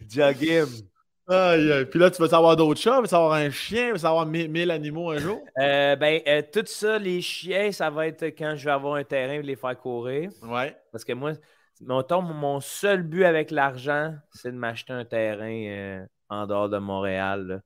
jogging. 0.08 0.88
Aïe, 1.30 1.86
Puis 1.86 2.00
là, 2.00 2.10
tu 2.10 2.22
veux 2.22 2.28
savoir 2.28 2.56
d'autres 2.56 2.80
chats? 2.80 2.96
Tu 2.96 3.02
veux 3.02 3.08
savoir 3.08 3.34
un 3.34 3.52
chien? 3.52 3.88
Tu 3.88 3.92
veux 3.94 3.98
savoir 4.00 4.26
mille 4.26 4.72
animaux 4.72 5.12
un 5.12 5.18
jour? 5.18 5.44
Euh, 5.60 5.96
ben, 5.96 6.22
euh, 6.28 6.42
tout 6.52 6.66
ça, 6.66 6.98
les 6.98 7.22
chiens, 7.22 7.72
ça 7.72 7.90
va 7.90 8.08
être 8.08 8.24
quand 8.26 8.56
je 8.56 8.66
vais 8.66 8.72
avoir 8.72 8.96
un 8.96 9.04
terrain 9.04 9.34
et 9.34 9.42
les 9.42 9.56
faire 9.56 9.78
courir. 9.78 10.32
Ouais. 10.42 10.76
Parce 10.92 11.06
que 11.06 11.14
moi, 11.14 11.34
mon 11.82 12.60
seul 12.60 13.04
but 13.04 13.26
avec 13.26 13.52
l'argent, 13.52 14.16
c'est 14.32 14.52
de 14.52 14.58
m'acheter 14.58 14.94
un 14.94 15.06
terrain 15.06 15.66
euh, 15.68 16.06
en 16.30 16.48
dehors 16.48 16.70
de 16.70 16.80
Montréal. 16.80 17.62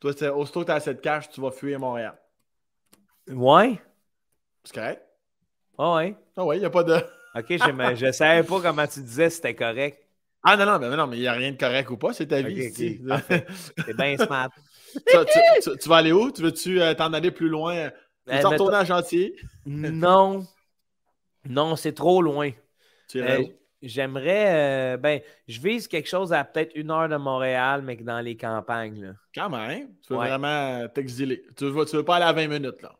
Toi, 0.00 0.12
aussitôt 0.32 0.60
que 0.60 0.66
tu 0.66 0.72
as 0.72 0.80
cette 0.80 1.00
cash, 1.00 1.28
tu 1.30 1.40
vas 1.40 1.50
fuir 1.50 1.80
Montréal. 1.80 2.18
Ouais. 3.28 3.80
C'est 4.64 4.74
correct? 4.74 5.02
Ah 5.78 5.94
ouais. 5.94 6.16
Ah 6.36 6.44
ouais, 6.44 6.56
il 6.58 6.60
n'y 6.60 6.66
a 6.66 6.70
pas 6.70 6.84
de. 6.84 6.94
OK, 7.34 7.46
je 7.48 8.04
ne 8.04 8.12
savais 8.12 8.42
pas 8.42 8.60
comment 8.60 8.86
tu 8.86 9.00
disais 9.00 9.30
si 9.30 9.36
c'était 9.36 9.54
correct. 9.54 10.07
Ah 10.42 10.56
non, 10.56 10.66
non, 10.66 10.78
mais 10.78 10.96
non, 10.96 11.06
mais 11.06 11.16
il 11.16 11.20
n'y 11.20 11.26
a 11.26 11.32
rien 11.32 11.52
de 11.52 11.56
correct 11.56 11.90
ou 11.90 11.96
pas, 11.96 12.12
c'est 12.12 12.26
ta 12.26 12.42
vie. 12.42 12.70
c'est 12.72 13.00
bien 13.96 14.16
smart. 14.16 14.50
tu, 14.94 15.88
vas 15.88 15.96
aller 15.96 16.12
où? 16.12 16.30
Tu 16.30 16.42
veux-tu 16.42 16.80
euh, 16.80 16.94
t'en 16.94 17.12
aller 17.12 17.30
plus 17.30 17.48
loin? 17.48 17.90
Tu 18.28 18.36
veux 18.36 18.46
retourner 18.46 18.76
à 18.76 18.84
Gentil? 18.84 19.34
Non. 19.66 20.46
Non, 21.44 21.76
c'est 21.76 21.92
trop 21.92 22.20
loin. 22.20 22.50
Euh, 23.16 23.44
j'aimerais. 23.82 24.94
Euh, 24.94 24.96
ben, 24.96 25.20
je 25.46 25.60
vise 25.60 25.88
quelque 25.88 26.08
chose 26.08 26.32
à 26.32 26.44
peut-être 26.44 26.72
une 26.74 26.90
heure 26.90 27.08
de 27.08 27.16
Montréal, 27.16 27.82
mais 27.82 27.96
dans 27.96 28.20
les 28.20 28.36
campagnes. 28.36 29.02
Là. 29.02 29.12
Quand 29.34 29.48
même. 29.48 29.88
Tu 30.06 30.12
veux 30.12 30.18
vraiment 30.18 30.86
t'exiler. 30.88 31.42
Tu 31.56 31.70
veux, 31.70 31.84
tu 31.84 31.96
veux 31.96 32.04
pas 32.04 32.16
aller 32.16 32.26
à 32.26 32.32
20 32.32 32.48
minutes, 32.48 32.82
là? 32.82 32.92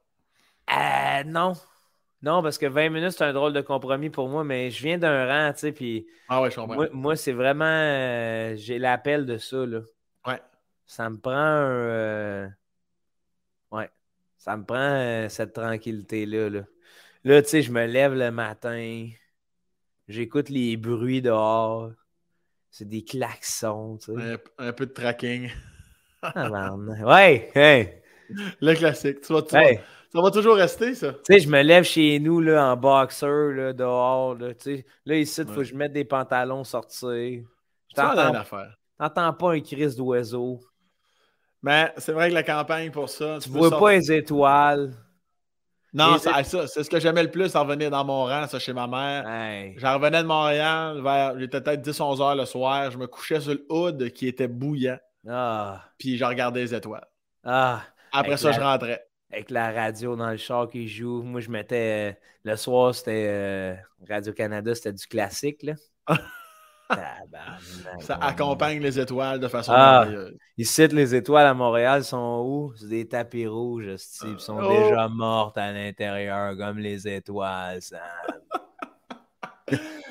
Euh, 0.70 1.24
non. 1.24 1.52
Non, 2.22 2.42
parce 2.42 2.58
que 2.58 2.66
20 2.66 2.90
minutes, 2.90 3.12
c'est 3.12 3.24
un 3.24 3.32
drôle 3.32 3.52
de 3.52 3.60
compromis 3.60 4.10
pour 4.10 4.28
moi, 4.28 4.42
mais 4.42 4.70
je 4.70 4.82
viens 4.82 4.98
d'un 4.98 5.26
rang, 5.26 5.52
tu 5.52 5.60
sais, 5.60 5.72
puis... 5.72 6.06
Ah 6.28 6.42
ouais, 6.42 6.50
je 6.50 6.56
comprends. 6.56 6.86
Moi, 6.92 7.16
c'est 7.16 7.32
vraiment... 7.32 7.64
Euh, 7.64 8.56
j'ai 8.56 8.78
l'appel 8.78 9.24
de 9.24 9.38
ça, 9.38 9.64
là. 9.64 9.80
Ouais. 10.26 10.40
Ça 10.84 11.08
me 11.10 11.16
prend 11.16 11.32
un... 11.32 11.70
Euh, 11.70 12.48
ouais. 13.70 13.88
Ça 14.36 14.56
me 14.56 14.64
prend 14.64 14.76
euh, 14.78 15.28
cette 15.28 15.52
tranquillité-là, 15.52 16.50
là. 16.50 16.62
Là, 17.24 17.42
tu 17.42 17.48
sais, 17.48 17.62
je 17.62 17.70
me 17.70 17.86
lève 17.86 18.14
le 18.14 18.30
matin, 18.30 19.08
j'écoute 20.08 20.48
les 20.48 20.76
bruits 20.76 21.22
dehors, 21.22 21.92
c'est 22.70 22.88
des 22.88 23.04
klaxons, 23.04 23.98
tu 23.98 24.14
sais. 24.14 24.38
Un, 24.58 24.72
peu 24.72 24.86
de 24.86 24.92
tracking. 24.92 25.50
ah, 26.22 26.74
Ouais, 26.74 27.50
hey! 27.54 28.02
Le 28.60 28.74
classique. 28.74 29.20
Tu 29.20 29.32
vois, 29.32 29.42
tu 29.42 29.56
ça 30.12 30.22
va 30.22 30.30
toujours 30.30 30.56
rester, 30.56 30.94
ça. 30.94 31.12
Tu 31.12 31.34
sais, 31.34 31.38
je 31.40 31.48
me 31.48 31.62
lève 31.62 31.84
chez 31.84 32.18
nous 32.18 32.40
là, 32.40 32.72
en 32.72 32.76
boxer, 32.76 33.52
là, 33.54 33.72
dehors. 33.72 34.34
Là, 34.34 34.48
là 35.04 35.16
ici, 35.16 35.40
il 35.42 35.46
faut 35.46 35.56
que 35.56 35.64
je 35.64 35.74
mette 35.74 35.92
des 35.92 36.04
pantalons 36.04 36.64
sortir. 36.64 37.44
T'entends 37.94 39.32
pas 39.34 39.52
un 39.52 39.60
crise 39.60 39.96
d'oiseau. 39.96 40.60
Mais 41.62 41.92
c'est 41.96 42.12
vrai 42.12 42.28
que 42.30 42.34
la 42.34 42.42
campagne, 42.42 42.90
pour 42.90 43.08
ça. 43.08 43.38
Tu, 43.40 43.50
vois 43.50 43.76
pas 43.76 43.92
les 43.92 44.12
étoiles. 44.12 44.92
Non, 45.92 46.18
ça, 46.18 46.42
c'est 46.44 46.84
ce 46.84 46.90
que 46.90 47.00
j'aimais 47.00 47.22
le 47.22 47.30
plus 47.30 47.56
en 47.56 47.62
revenir 47.64 47.90
dans 47.90 48.04
mon 48.04 48.24
rang, 48.24 48.46
ça, 48.46 48.58
chez 48.58 48.72
ma 48.72 48.86
mère. 48.86 49.74
J'en 49.78 49.94
revenais 49.94 50.22
de 50.22 50.28
Montréal, 50.28 51.00
vers, 51.02 51.34
il 51.36 51.44
était 51.44 51.60
peut-être 51.60 51.86
10-11 51.86 52.22
heures 52.22 52.34
le 52.34 52.44
soir. 52.44 52.90
Je 52.90 52.98
me 52.98 53.06
couchais 53.06 53.40
sur 53.40 53.52
le 53.52 53.64
hood 53.68 54.10
qui 54.10 54.28
était 54.28 54.48
bouillant. 54.48 54.98
Ah. 55.28 55.82
Puis 55.98 56.16
je 56.16 56.24
regardais 56.24 56.60
les 56.60 56.74
étoiles. 56.74 57.06
Ah. 57.44 57.82
Après 58.12 58.36
ça, 58.36 58.52
je 58.52 58.60
rentrais. 58.60 59.07
Avec 59.30 59.50
la 59.50 59.72
radio 59.72 60.16
dans 60.16 60.30
le 60.30 60.36
char 60.36 60.68
qui 60.68 60.88
joue. 60.88 61.22
Moi, 61.22 61.40
je 61.40 61.50
mettais. 61.50 62.12
Euh, 62.12 62.18
le 62.44 62.56
soir, 62.56 62.94
c'était. 62.94 63.26
Euh, 63.28 63.74
Radio-Canada, 64.08 64.74
c'était 64.74 64.92
du 64.92 65.06
classique, 65.06 65.62
là. 65.62 65.74
ça 68.00 68.14
accompagne 68.14 68.80
les 68.80 68.98
étoiles 68.98 69.38
de 69.40 69.48
façon 69.48 69.72
ah, 69.74 70.06
Ils 70.56 70.66
citent 70.66 70.94
les 70.94 71.14
étoiles 71.14 71.46
à 71.46 71.52
Montréal, 71.52 72.02
sont 72.02 72.42
où? 72.46 72.72
C'est 72.76 72.88
des 72.88 73.06
tapis 73.06 73.46
rouges, 73.46 73.96
ils 74.24 74.40
sont 74.40 74.58
oh! 74.58 74.68
déjà 74.68 75.06
mortes 75.08 75.58
à 75.58 75.70
l'intérieur, 75.70 76.56
comme 76.56 76.78
les 76.78 77.06
étoiles. 77.06 77.82
Ça... 77.82 78.00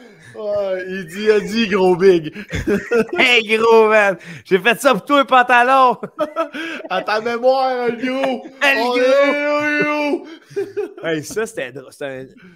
il 0.87 1.05
dit, 1.07 1.31
a 1.31 1.39
dit, 1.39 1.67
gros 1.67 1.95
big. 1.95 2.35
hey, 3.17 3.57
gros, 3.57 3.89
man. 3.89 4.17
J'ai 4.45 4.59
fait 4.59 4.79
ça 4.79 4.93
pour 4.93 5.05
toi, 5.05 5.25
pantalon. 5.25 5.97
à 6.89 7.01
ta 7.01 7.21
mémoire, 7.21 7.91
gros. 7.91 8.45
Le 8.61 9.83
gros. 9.83 10.27
hey, 11.03 11.23
ça, 11.23 11.45
c'était 11.45 11.71
drôle. 11.71 11.91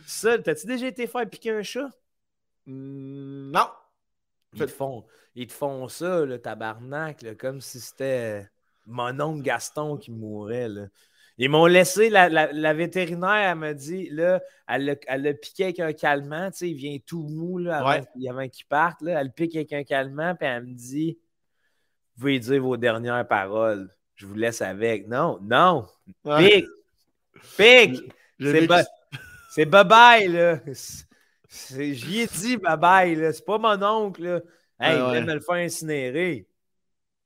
Ça, 0.05 0.37
t'as-tu 0.37 0.67
déjà 0.67 0.87
été 0.87 1.07
faire 1.07 1.29
piquer 1.29 1.51
un 1.51 1.63
chat? 1.63 1.89
Hmm, 2.65 3.51
non. 3.51 3.67
Ils 4.53 4.59
te 4.59 4.67
font, 4.67 5.05
ils 5.35 5.47
te 5.47 5.53
font 5.53 5.87
ça, 5.87 6.25
le 6.25 6.37
tabarnak, 6.37 7.37
comme 7.37 7.61
si 7.61 7.79
c'était 7.79 8.49
mon 8.85 9.19
oncle 9.19 9.41
Gaston 9.41 9.97
qui 9.97 10.11
mourait. 10.11 10.67
Là. 10.67 10.87
Ils 11.37 11.49
m'ont 11.49 11.65
laissé, 11.65 12.09
la, 12.09 12.29
la, 12.29 12.73
vétérinaire, 12.73 13.51
elle 13.51 13.57
m'a 13.57 13.73
dit, 13.73 14.09
là, 14.09 14.41
elle 14.67 14.99
l'a 15.07 15.33
piqué 15.33 15.63
avec 15.65 15.79
un 15.79 15.93
calmant, 15.93 16.51
tu 16.51 16.57
sais, 16.57 16.69
il 16.69 16.75
vient 16.75 16.97
tout 17.05 17.23
mou, 17.23 17.57
là, 17.57 17.77
avant, 17.77 18.05
avant 18.29 18.47
qu'il 18.47 18.65
parte, 18.67 19.01
là, 19.01 19.19
elle 19.19 19.31
pique 19.31 19.55
avec 19.55 19.73
un 19.73 19.83
calmant, 19.83 20.35
puis 20.35 20.47
elle 20.47 20.63
me 20.65 20.73
dit, 20.73 21.17
vous 22.15 22.21
pouvez 22.21 22.39
dire 22.39 22.61
vos 22.61 22.77
dernières 22.77 23.27
paroles, 23.27 23.89
je 24.15 24.27
vous 24.27 24.35
laisse 24.35 24.61
avec. 24.61 25.07
Non, 25.07 25.39
non, 25.41 25.87
pique, 26.37 26.67
pique, 27.57 28.13
c'est 29.49 29.65
bye-bye, 29.65 30.31
là. 30.31 30.59
J'y 31.49 32.19
ai 32.19 32.27
dit 32.27 32.57
bye-bye, 32.57 33.19
là, 33.19 33.33
c'est 33.33 33.45
pas 33.45 33.57
mon 33.57 33.81
oncle, 33.83 34.23
là. 34.23 34.41
Hey, 34.79 34.97
il 34.97 35.03
voulait 35.03 35.21
me 35.21 35.33
le 35.33 35.41
faire 35.41 35.55
incinérer. 35.55 36.47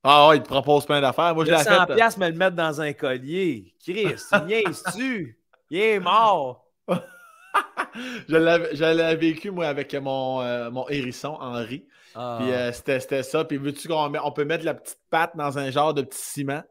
Ah 0.08 0.28
ouais, 0.28 0.38
il 0.38 0.44
te 0.44 0.48
propose 0.48 0.86
plein 0.86 1.02
d'affaires. 1.02 1.34
Moi, 1.34 1.46
je 1.46 1.52
l'ai 1.52 1.58
fait. 1.58 1.64
100 1.64 1.86
piastres 1.88 2.20
me 2.20 2.30
le 2.30 2.36
mettre 2.36 2.56
dans 2.56 2.80
un 2.80 2.94
collier. 2.94 3.74
Chris, 3.84 4.14
tu 4.16 4.64
tu 4.96 5.40
Il 5.72 5.80
est 5.80 6.00
mort. 6.00 6.64
je 8.30 8.36
l'avais 8.36 9.16
vécu, 9.16 9.50
moi, 9.50 9.66
avec 9.66 9.96
mon, 9.96 10.42
euh, 10.42 10.70
mon 10.70 10.88
hérisson, 10.90 11.36
Henri. 11.40 11.88
Ah. 12.14 12.38
Puis 12.40 12.52
euh, 12.52 12.72
c'était 12.72 13.24
ça. 13.24 13.46
Puis 13.46 13.58
veux-tu 13.58 13.88
qu'on 13.88 14.14
on 14.24 14.32
peut 14.32 14.46
mettre 14.46 14.64
la 14.64 14.76
petite 14.76 15.00
patte 15.10 15.36
dans 15.36 15.58
un 15.58 15.72
genre 15.72 15.96
de 15.96 16.04
petit 16.04 16.22
ciment? 16.22 16.62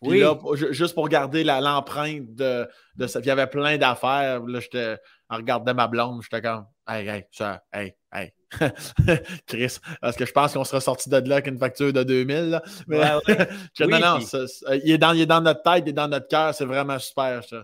Puis 0.00 0.10
oui. 0.12 0.20
là, 0.20 0.38
juste 0.70 0.94
pour 0.94 1.08
garder 1.08 1.42
l'empreinte 1.42 2.34
de, 2.34 2.68
de 2.96 3.06
ça. 3.06 3.18
il 3.18 3.26
y 3.26 3.30
avait 3.30 3.48
plein 3.48 3.78
d'affaires. 3.78 4.40
Là, 4.46 4.60
j'étais 4.60 4.96
en 5.30 5.36
regardant 5.36 5.74
ma 5.74 5.86
blonde, 5.86 6.22
j'étais 6.22 6.42
comme 6.42 6.66
Hey, 6.86 7.06
hey, 7.08 7.24
ça, 7.30 7.62
hey, 7.72 7.94
hey. 8.12 8.32
Chris, 9.46 9.78
parce 10.00 10.16
que 10.16 10.26
je 10.26 10.32
pense 10.32 10.52
qu'on 10.52 10.64
sera 10.64 10.80
sorti 10.80 11.08
de 11.08 11.16
là 11.18 11.36
avec 11.36 11.46
une 11.46 11.58
facture 11.58 11.92
de 11.92 12.02
2000. 12.02 12.60
Mais 12.88 12.98
non, 13.78 13.88
non, 14.00 14.18
il, 14.18 14.90
est 14.90 14.98
dans, 14.98 15.12
il 15.12 15.20
est 15.20 15.26
dans 15.26 15.40
notre 15.40 15.62
tête, 15.62 15.84
il 15.86 15.90
est 15.90 15.92
dans 15.92 16.08
notre 16.08 16.26
cœur, 16.26 16.52
c'est 16.52 16.64
vraiment 16.64 16.98
super 16.98 17.44
ça. 17.44 17.62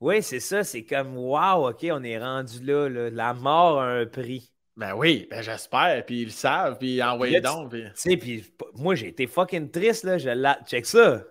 Oui, 0.00 0.22
c'est 0.22 0.40
ça, 0.40 0.62
c'est 0.64 0.84
comme 0.84 1.16
wow, 1.16 1.70
ok, 1.70 1.86
on 1.90 2.04
est 2.04 2.18
rendu 2.18 2.62
là, 2.62 2.88
la 3.10 3.32
mort 3.32 3.80
a 3.80 3.86
un 3.86 4.06
prix. 4.06 4.52
Ben 4.76 4.94
oui, 4.94 5.26
ben 5.30 5.42
j'espère, 5.42 6.04
puis 6.04 6.20
ils 6.20 6.24
le 6.26 6.30
savent, 6.30 6.76
puis 6.78 7.02
envoyez 7.02 7.40
donc. 7.40 7.72
Tu 7.72 7.90
sais, 7.94 8.16
puis 8.18 8.44
moi 8.74 8.94
j'ai 8.94 9.08
été 9.08 9.26
fucking 9.26 9.70
triste, 9.70 10.04
là, 10.04 10.18
je 10.18 10.28
la... 10.28 10.60
check 10.66 10.84
ça. 10.84 11.22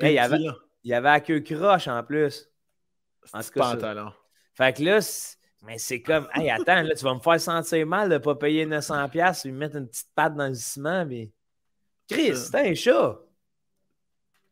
il, 0.00 0.10
y 0.10 0.18
avait, 0.18 0.38
il 0.82 0.90
y 0.90 0.94
avait 0.94 1.10
la 1.10 1.20
queue 1.20 1.40
croche 1.40 1.86
en 1.86 2.02
plus. 2.02 2.48
En 3.32 3.40
tout 3.40 3.50
cas, 3.50 3.74
pantalon. 3.74 4.12
Fait 4.54 4.76
que 4.76 4.82
là, 4.82 5.00
mais 5.62 5.78
c'est 5.78 6.02
comme, 6.02 6.28
hey, 6.34 6.50
attends, 6.50 6.82
là, 6.82 6.94
tu 6.94 7.04
vas 7.04 7.14
me 7.14 7.20
faire 7.20 7.40
sentir 7.40 7.86
mal 7.86 8.08
de 8.08 8.14
ne 8.14 8.18
pas 8.18 8.34
payer 8.34 8.66
900$ 8.66 9.46
et 9.46 9.50
mettre 9.52 9.76
une 9.76 9.88
petite 9.88 10.10
patte 10.14 10.34
dans 10.34 10.48
le 10.48 10.54
ciment. 10.54 11.06
Mais... 11.06 11.30
Chris, 12.08 12.36
c'est 12.36 12.56
un 12.56 12.74
chat. 12.74 13.18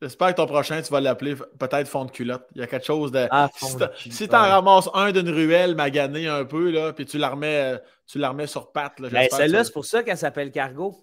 J'espère 0.00 0.28
que 0.28 0.36
ton 0.36 0.46
prochain, 0.46 0.80
tu 0.80 0.90
vas 0.90 1.00
l'appeler 1.00 1.34
peut-être 1.34 1.86
fond 1.86 2.06
de 2.06 2.10
culotte. 2.10 2.46
Il 2.54 2.60
y 2.60 2.64
a 2.64 2.66
quelque 2.66 2.86
chose 2.86 3.12
de. 3.12 3.28
Ah, 3.30 3.50
si 3.98 4.28
tu 4.28 4.34
en 4.34 4.38
ramasses 4.38 4.88
un 4.94 5.12
d'une 5.12 5.28
ruelle 5.28 5.74
magané 5.74 6.26
un 6.26 6.44
peu, 6.46 6.70
là, 6.70 6.94
puis 6.94 7.04
tu 7.04 7.18
la 7.18 7.28
remets, 7.28 7.78
tu 8.06 8.18
la 8.18 8.30
remets 8.30 8.46
sur 8.46 8.72
patte. 8.72 8.98
Là, 8.98 9.10
ben, 9.10 9.28
celle-là, 9.30 9.62
c'est 9.62 9.72
pour 9.72 9.84
ça 9.84 10.02
qu'elle 10.02 10.16
s'appelle 10.16 10.52
Cargo. 10.52 10.96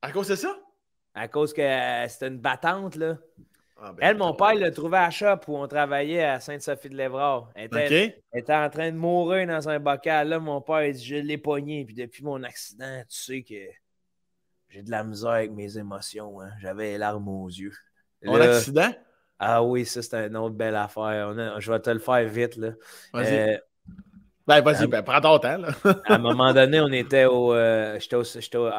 À 0.00 0.10
cause 0.10 0.28
de 0.28 0.36
ça? 0.36 0.56
À 1.14 1.28
cause 1.28 1.52
que 1.52 1.60
euh, 1.60 2.08
c'était 2.08 2.28
une 2.28 2.38
battante, 2.38 2.96
là. 2.96 3.18
Ah, 3.76 3.92
ben, 3.92 3.98
Elle, 4.00 4.16
mon 4.16 4.34
père, 4.34 4.54
l'a 4.54 4.70
trouvé 4.70 4.98
à 4.98 5.10
shop 5.10 5.40
où 5.48 5.56
on 5.56 5.66
travaillait 5.66 6.24
à 6.24 6.40
Sainte-Sophie-de-Lévrard. 6.40 7.50
Elle, 7.54 7.68
était 8.32 8.54
en 8.54 8.70
train 8.70 8.92
de 8.92 8.96
mourir 8.96 9.46
dans 9.46 9.68
un 9.68 9.80
bocal. 9.80 10.28
Là, 10.28 10.38
mon 10.38 10.60
père, 10.60 10.84
il 10.84 10.94
dit 10.94 11.04
Je 11.04 11.16
l'ai 11.16 11.38
pogné. 11.38 11.84
Puis 11.84 11.94
depuis 11.94 12.22
mon 12.22 12.42
accident, 12.44 13.02
tu 13.08 13.16
sais 13.16 13.42
que 13.42 13.54
j'ai 14.68 14.82
de 14.82 14.90
la 14.90 15.04
misère 15.04 15.30
avec 15.30 15.52
mes 15.52 15.76
émotions. 15.76 16.40
Hein. 16.40 16.50
J'avais 16.60 16.92
les 16.92 16.98
larmes 16.98 17.28
aux 17.28 17.48
yeux. 17.48 17.74
Mon 18.22 18.40
accident? 18.40 18.92
Ah 19.38 19.62
oui, 19.62 19.84
ça, 19.84 20.02
c'est 20.02 20.26
une 20.26 20.36
autre 20.36 20.54
belle 20.54 20.76
affaire. 20.76 21.60
je 21.60 21.72
vais 21.72 21.80
te 21.80 21.90
le 21.90 21.98
faire 21.98 22.26
vite. 22.28 22.56
Là. 22.56 22.72
Euh, 23.16 23.58
ben, 24.46 24.60
vas-y, 24.60 24.86
ben, 24.86 25.02
prends 25.02 25.20
ton 25.20 25.38
temps. 25.38 25.58
à 26.04 26.14
un 26.14 26.18
moment 26.18 26.52
donné, 26.52 26.80
on 26.80 26.92
était 26.92 27.24
au. 27.24 27.54
Euh, 27.54 27.98
j'étais 27.98 28.16
au, 28.56 28.70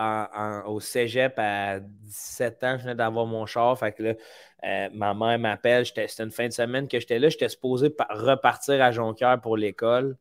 au, 0.68 0.80
cégep 0.80 1.34
à 1.38 1.80
17 1.80 2.64
ans, 2.64 2.78
je 2.78 2.84
venais 2.84 2.96
d'avoir 2.96 3.26
mon 3.26 3.46
char. 3.46 3.78
Fait 3.78 3.92
que 3.92 4.04
là, 4.04 4.14
euh, 4.64 4.90
ma 4.94 5.14
mère 5.14 5.40
m'appelle. 5.40 5.86
C'était 5.86 6.08
une 6.24 6.32
fin 6.32 6.48
de 6.48 6.54
semaine 6.54 6.88
que 6.88 7.00
j'étais 7.00 7.18
là. 7.18 7.30
J'étais 7.30 7.50
supposé 7.50 7.94
repartir 8.10 8.82
à 8.82 8.92
Jonquière 8.92 9.42
pour 9.42 9.58
l'école. 9.58 10.18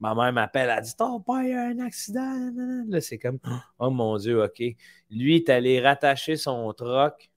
Ma 0.00 0.14
mère 0.14 0.32
m'appelle, 0.32 0.72
elle 0.74 0.82
dit 0.82 0.96
Ton 0.96 1.20
père, 1.20 1.42
il 1.42 1.52
a 1.52 1.62
un 1.66 1.78
accident. 1.80 2.50
Là, 2.88 3.00
c'est 3.00 3.18
comme 3.18 3.38
Oh 3.78 3.90
mon 3.90 4.16
Dieu, 4.16 4.42
OK. 4.42 4.58
Lui, 4.58 4.76
il 5.10 5.36
est 5.36 5.50
allé 5.50 5.80
rattacher 5.80 6.36
son 6.36 6.72
troc, 6.72 7.30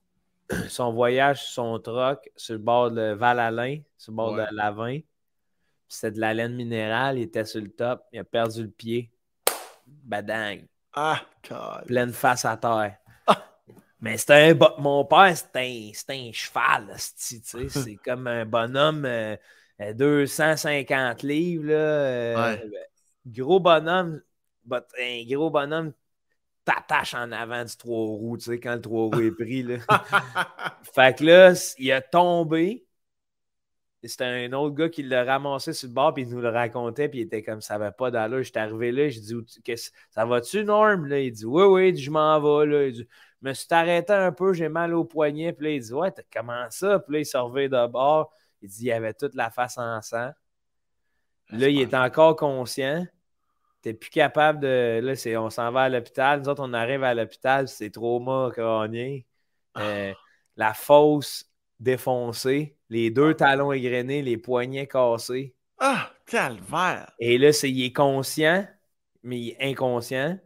son 0.69 0.93
voyage 0.93 1.43
son 1.45 1.77
troc 1.79 2.31
sur 2.35 2.53
le 2.53 2.59
bord 2.59 2.89
de 2.89 3.11
Val-Alain, 3.13 3.79
sur 3.97 4.11
le 4.11 4.15
bord 4.15 4.35
de 4.35 4.45
Lavin. 4.55 4.99
C'était 5.93 6.11
de 6.11 6.19
la 6.19 6.33
laine 6.33 6.55
minérale, 6.55 7.19
il 7.19 7.23
était 7.23 7.45
sur 7.45 7.61
le 7.61 7.69
top, 7.69 8.03
il 8.11 8.19
a 8.19 8.23
perdu 8.23 8.63
le 8.63 8.69
pied. 8.69 9.11
Badang. 9.85 10.65
Ah, 10.93 11.21
God. 11.47 11.85
Pleine 11.85 12.11
face 12.11 12.45
à 12.45 12.57
terre. 12.57 12.97
Ah. 13.27 13.45
Mais 14.01 14.17
c'était 14.17 14.55
un 14.59 14.81
mon 14.81 15.05
père, 15.05 15.35
c'était 15.37 15.91
un, 16.09 16.13
un, 16.13 16.31
cheval, 16.31 16.93
c'est 16.97 17.95
comme 18.05 18.27
un 18.27 18.45
bonhomme 18.45 19.07
250 19.79 21.23
euh, 21.23 21.27
livres. 21.27 21.65
Là, 21.65 21.73
euh, 21.73 22.57
Gros 23.25 23.59
bonhomme, 23.59 24.21
un 24.71 25.23
gros 25.25 25.49
bonhomme 25.49 25.93
t'attache 26.65 27.13
en 27.13 27.31
avant 27.31 27.63
du 27.63 27.75
trois 27.77 28.05
roues, 28.05 28.37
tu 28.37 28.45
sais, 28.45 28.59
quand 28.59 28.75
le 28.75 28.81
trois 28.81 29.05
roues 29.05 29.21
est 29.21 29.31
pris. 29.31 29.63
Là. 29.63 29.77
fait 30.95 31.17
que 31.17 31.23
là, 31.23 31.53
il 31.77 31.91
a 31.91 32.01
tombé, 32.01 32.85
c'était 34.09 34.25
un 34.25 34.51
autre 34.53 34.75
gars 34.75 34.89
qui 34.89 35.01
l'a 35.03 35.23
ramassé 35.23 35.71
sur 35.71 35.87
le 35.87 35.93
bord, 35.93 36.13
puis 36.13 36.23
il 36.23 36.29
nous 36.29 36.41
le 36.41 36.49
racontait, 36.49 37.07
puis 37.07 37.19
il 37.19 37.21
était 37.23 37.41
comme 37.41 37.61
ça 37.61 37.77
va 37.77 37.91
pas 37.91 38.11
d'allure. 38.11 38.43
J'étais 38.43 38.59
arrivé 38.59 38.91
là, 38.91 39.07
j'ai 39.07 39.21
dit 39.21 39.33
Ça 40.09 40.25
va-tu, 40.25 40.63
Norm? 40.65 41.05
Là, 41.05 41.19
Il 41.19 41.31
dit 41.31 41.45
Oui, 41.45 41.63
oui, 41.63 41.95
je 41.95 42.11
m'en 42.11 42.39
vais. 42.39 42.65
Là. 42.65 42.87
Il 42.87 42.93
dit, 42.93 43.07
je 43.41 43.47
me 43.47 43.53
suis 43.53 43.67
arrêté 43.71 44.11
un 44.13 44.31
peu, 44.31 44.53
j'ai 44.53 44.67
mal 44.67 44.93
au 44.93 45.05
poignet. 45.05 45.53
Puis 45.53 45.65
là, 45.65 45.71
il 45.71 45.81
dit 45.81 45.93
Ouais, 45.93 46.11
comment 46.33 46.65
ça? 46.69 46.99
Puis 46.99 47.13
là, 47.13 47.19
il 47.19 47.25
s'est 47.25 47.37
de 47.37 47.87
bord. 47.87 48.33
Il 48.61 48.69
dit 48.69 48.85
Il 48.85 48.91
avait 48.91 49.13
toute 49.13 49.35
la 49.35 49.49
face 49.49 49.77
en 49.77 50.01
sang. 50.01 50.31
Là, 51.51 51.69
il 51.69 51.79
est 51.79 51.93
encore 51.93 52.35
conscient. 52.35 53.05
T'es 53.81 53.93
plus 53.93 54.09
capable 54.09 54.59
de. 54.59 54.99
Là, 55.01 55.15
c'est, 55.15 55.37
on 55.37 55.49
s'en 55.49 55.71
va 55.71 55.83
à 55.83 55.89
l'hôpital. 55.89 56.41
Nous 56.41 56.49
autres, 56.49 56.63
on 56.65 56.73
arrive 56.73 57.03
à 57.03 57.13
l'hôpital, 57.13 57.67
c'est 57.67 57.89
trauma 57.89 58.49
crânien. 58.51 59.21
Euh, 59.77 60.13
ah. 60.13 60.19
La 60.55 60.73
fosse 60.73 61.52
défoncée 61.83 62.77
les 62.89 63.09
deux 63.09 63.33
talons 63.33 63.71
égrenés, 63.71 64.21
les 64.21 64.37
poignets 64.37 64.87
cassés. 64.87 65.55
Ah, 65.79 66.11
calvaire! 66.25 67.11
Et 67.19 67.37
là, 67.37 67.51
c'est, 67.51 67.71
il 67.71 67.85
est 67.85 67.93
conscient, 67.93 68.67
mais 69.23 69.39
il 69.39 69.49
est 69.49 69.71
inconscient. 69.71 70.39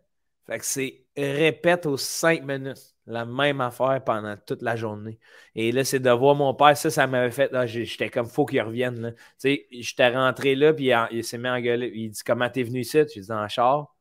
Fait 0.45 0.59
que 0.59 0.65
c'est 0.65 1.05
répète 1.17 1.85
aux 1.85 1.97
cinq 1.97 2.43
minutes 2.43 2.95
la 3.05 3.25
même 3.25 3.61
affaire 3.61 4.03
pendant 4.05 4.35
toute 4.37 4.61
la 4.61 4.75
journée. 4.75 5.17
Et 5.55 5.71
là, 5.71 5.83
c'est 5.83 5.99
de 5.99 6.09
voir 6.09 6.35
mon 6.35 6.53
père, 6.53 6.77
ça, 6.77 6.89
ça 6.89 7.07
m'avait 7.07 7.31
fait. 7.31 7.51
j'étais 7.65 8.09
comme, 8.09 8.27
faut 8.27 8.45
qu'il 8.45 8.61
revienne. 8.61 9.13
Tu 9.15 9.23
sais, 9.37 9.67
j'étais 9.71 10.09
rentré 10.09 10.55
là, 10.55 10.73
puis 10.73 10.91
il, 11.11 11.23
s'est 11.23 11.37
mis 11.37 11.47
à 11.47 11.61
gueuler. 11.61 11.91
Il 11.95 12.11
dit, 12.11 12.21
comment 12.25 12.49
t'es 12.49 12.63
venu 12.63 12.81
ici? 12.81 12.97
Je 12.97 13.21
dit, 13.21 13.27
le 13.29 13.47
char. 13.47 13.95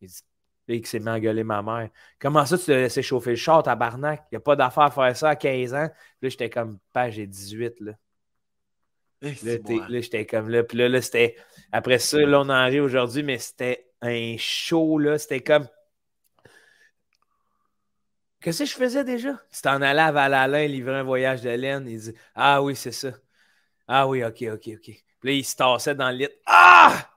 Il 0.00 0.08
dit, 0.08 0.22
et 0.68 0.80
qui 0.80 0.88
s'est 0.88 1.00
mis 1.00 1.08
à 1.08 1.20
gueuler 1.20 1.44
ma 1.44 1.62
mère. 1.62 1.90
Comment 2.20 2.46
ça, 2.46 2.56
tu 2.56 2.64
te 2.64 2.72
laissé 2.72 3.02
chauffer 3.02 3.30
le 3.30 3.36
char, 3.36 3.62
tabarnak? 3.62 4.24
Il 4.30 4.34
n'y 4.34 4.36
a 4.36 4.40
pas 4.40 4.56
d'affaire 4.56 4.84
à 4.84 4.90
faire 4.90 5.16
ça 5.16 5.30
à 5.30 5.36
15 5.36 5.74
ans. 5.74 5.88
Là, 6.22 6.28
j'étais 6.28 6.50
comme, 6.50 6.78
pas, 6.92 7.10
j'ai 7.10 7.26
18, 7.26 7.80
là. 7.80 7.92
Eh, 9.22 9.34
là, 9.44 10.00
j'étais 10.00 10.26
comme 10.26 10.48
là. 10.48 10.64
Puis 10.64 10.76
là, 10.78 10.88
là 10.88 11.00
c'était. 11.00 11.36
Après 11.70 11.98
ça, 11.98 12.18
là, 12.18 12.40
on 12.40 12.42
en 12.42 12.50
arrive 12.50 12.82
aujourd'hui, 12.82 13.22
mais 13.22 13.38
c'était 13.38 13.88
un 14.00 14.34
show, 14.36 14.98
là. 14.98 15.16
C'était 15.18 15.40
comme. 15.40 15.68
Qu'est-ce 18.40 18.64
que 18.64 18.68
je 18.70 18.74
faisais 18.74 19.04
déjà? 19.04 19.40
C'était 19.52 19.68
en 19.68 19.80
allant 19.82 20.06
à 20.06 20.12
Val-Alain 20.12 20.66
livrer 20.66 20.96
un 20.96 21.02
voyage 21.04 21.42
de 21.42 21.50
laine. 21.50 21.86
Il 21.88 22.00
dit 22.00 22.14
Ah 22.34 22.60
oui, 22.60 22.74
c'est 22.74 22.90
ça. 22.90 23.12
Ah 23.86 24.08
oui, 24.08 24.24
ok, 24.24 24.42
ok, 24.54 24.70
ok. 24.74 24.80
Puis 24.82 25.04
là, 25.22 25.32
il 25.32 25.44
se 25.44 25.54
tassait 25.54 25.94
dans 25.94 26.10
le 26.10 26.16
lit. 26.16 26.28
Ah! 26.46 27.08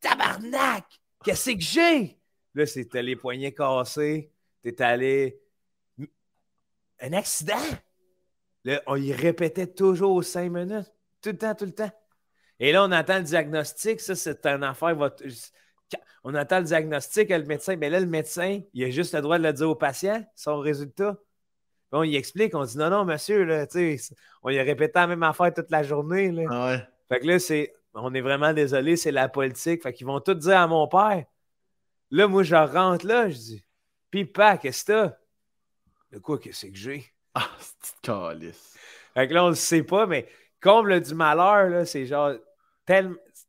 Tabarnak! 0.00 0.84
Qu'est-ce 1.24 1.50
que 1.50 1.60
j'ai? 1.60 2.17
Là, 2.58 2.66
c'était 2.66 3.04
les 3.04 3.14
poignets 3.14 3.52
cassés. 3.52 4.32
T'es 4.64 4.82
allé. 4.82 5.40
Un 7.00 7.12
accident? 7.12 7.54
Là, 8.64 8.82
on 8.88 8.96
y 8.96 9.12
répétait 9.12 9.68
toujours 9.68 10.24
cinq 10.24 10.50
minutes. 10.50 10.92
Tout 11.22 11.30
le 11.30 11.38
temps, 11.38 11.54
tout 11.54 11.66
le 11.66 11.72
temps. 11.72 11.92
Et 12.58 12.72
là, 12.72 12.82
on 12.82 12.90
attend 12.90 13.18
le 13.18 13.22
diagnostic. 13.22 14.00
Ça, 14.00 14.16
c'est 14.16 14.44
une 14.44 14.64
affaire. 14.64 14.96
On 16.24 16.34
attend 16.34 16.58
le 16.58 16.64
diagnostic, 16.64 17.30
le 17.30 17.44
médecin. 17.44 17.76
Mais 17.76 17.90
là, 17.90 18.00
le 18.00 18.06
médecin, 18.06 18.60
il 18.74 18.82
a 18.82 18.90
juste 18.90 19.14
le 19.14 19.20
droit 19.20 19.38
de 19.38 19.44
le 19.44 19.52
dire 19.52 19.70
au 19.70 19.76
patient, 19.76 20.26
son 20.34 20.58
résultat. 20.58 21.16
on 21.92 22.02
y 22.02 22.16
explique, 22.16 22.56
on 22.56 22.64
dit 22.64 22.76
non, 22.76 22.90
non, 22.90 23.04
monsieur, 23.04 23.44
là, 23.44 23.68
on 24.42 24.50
y 24.50 24.58
a 24.58 24.64
répété 24.64 24.94
la 24.96 25.06
même 25.06 25.22
affaire 25.22 25.54
toute 25.54 25.70
la 25.70 25.84
journée. 25.84 26.32
Là. 26.32 26.42
Ah 26.50 26.66
ouais. 26.66 26.88
Fait 27.08 27.20
que 27.20 27.26
là, 27.28 27.38
c'est. 27.38 27.72
On 27.94 28.12
est 28.14 28.20
vraiment 28.20 28.52
désolé, 28.52 28.96
c'est 28.96 29.12
la 29.12 29.28
politique. 29.28 29.84
Fait 29.84 29.92
qu'ils 29.92 30.08
vont 30.08 30.18
tout 30.18 30.34
dire 30.34 30.58
à 30.58 30.66
mon 30.66 30.88
père. 30.88 31.24
Là, 32.10 32.26
moi, 32.26 32.42
je 32.42 32.54
rentre 32.54 33.06
là, 33.06 33.28
je 33.28 33.36
dis 33.36 33.64
Pipa, 34.10 34.58
qu'est-ce 34.58 34.84
que 34.84 34.92
t'as? 34.92 35.16
De 36.12 36.18
quoi, 36.18 36.38
qu'est-ce 36.38 36.66
que 36.66 36.76
j'ai? 36.76 37.04
Ah, 37.34 37.50
c'est 37.80 38.00
calice. 38.00 38.76
Fait 39.14 39.28
que 39.28 39.34
là, 39.34 39.44
on 39.44 39.50
le 39.50 39.54
sait 39.54 39.82
pas, 39.82 40.06
mais 40.06 40.28
comble 40.60 41.00
du 41.00 41.14
malheur, 41.14 41.68
là, 41.68 41.84
c'est 41.84 42.06
genre 42.06 42.32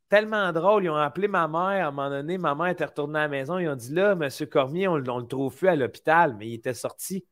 tellement 0.10 0.52
drôle. 0.52 0.84
Ils 0.84 0.90
ont 0.90 0.96
appelé 0.96 1.28
ma 1.28 1.48
mère 1.48 1.86
à 1.86 1.88
un 1.88 1.92
moment 1.92 2.10
donné. 2.10 2.38
Ma 2.38 2.56
mère 2.56 2.68
était 2.68 2.86
retournée 2.86 3.20
à 3.20 3.24
la 3.24 3.28
maison. 3.30 3.58
Ils 3.58 3.70
ont 3.70 3.76
dit 3.76 3.94
là, 3.94 4.12
M. 4.12 4.48
Cormier, 4.48 4.88
on, 4.88 4.98
ne 4.98 5.22
le 5.22 5.28
trouve 5.28 5.56
plus 5.56 5.68
à 5.68 5.76
l'hôpital, 5.76 6.36
mais 6.38 6.50
il 6.50 6.54
était 6.56 6.74
sorti 6.74 7.26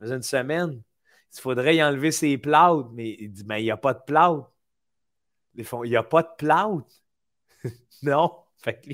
dans 0.00 0.12
une 0.12 0.22
semaine. 0.22 0.82
Il 1.36 1.40
faudrait 1.40 1.76
y 1.76 1.82
enlever 1.82 2.12
ses 2.12 2.36
plautes. 2.38 2.88
Mais 2.92 3.16
il 3.18 3.32
dit 3.32 3.44
Mais 3.46 3.62
il 3.62 3.64
n'y 3.64 3.70
a 3.70 3.76
pas 3.76 3.94
de 3.94 4.02
plautes. 4.06 4.46
Ils 5.54 5.64
font 5.64 5.84
Il 5.84 5.90
n'y 5.90 5.96
a 5.96 6.02
pas 6.02 6.22
de 6.22 6.28
plautes. 6.36 7.02
non. 8.02 8.30
Fait 8.58 8.80
que 8.80 8.90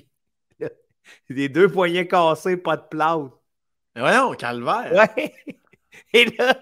les 1.29 1.49
deux 1.49 1.69
poignets 1.69 2.07
cassés, 2.07 2.57
pas 2.57 2.77
de. 2.77 2.85
Mais 3.95 4.01
voyons, 4.03 4.33
calvaire. 4.35 4.93
Ouais. 5.17 5.35
Et 6.13 6.25
là, 6.37 6.57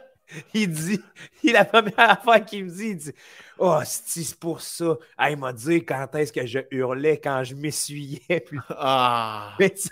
il 0.55 0.71
dit, 0.71 1.01
il, 1.43 1.53
la 1.53 1.65
première 1.65 1.99
affaire 1.99 2.45
qu'il 2.45 2.65
me 2.67 2.71
dit, 2.71 2.89
il 2.89 2.97
dit 2.97 3.13
Oh, 3.59 3.79
c'est 3.85 4.39
pour 4.39 4.61
ça. 4.61 4.97
il 5.29 5.37
m'a 5.37 5.53
dit 5.53 5.85
quand 5.85 6.15
est-ce 6.15 6.33
que 6.33 6.47
je 6.47 6.61
hurlais 6.71 7.19
quand 7.19 7.43
je 7.45 7.55
m'essuyais. 7.55 8.45
Ah! 8.71 9.55
Mais 9.59 9.71
tu 9.71 9.89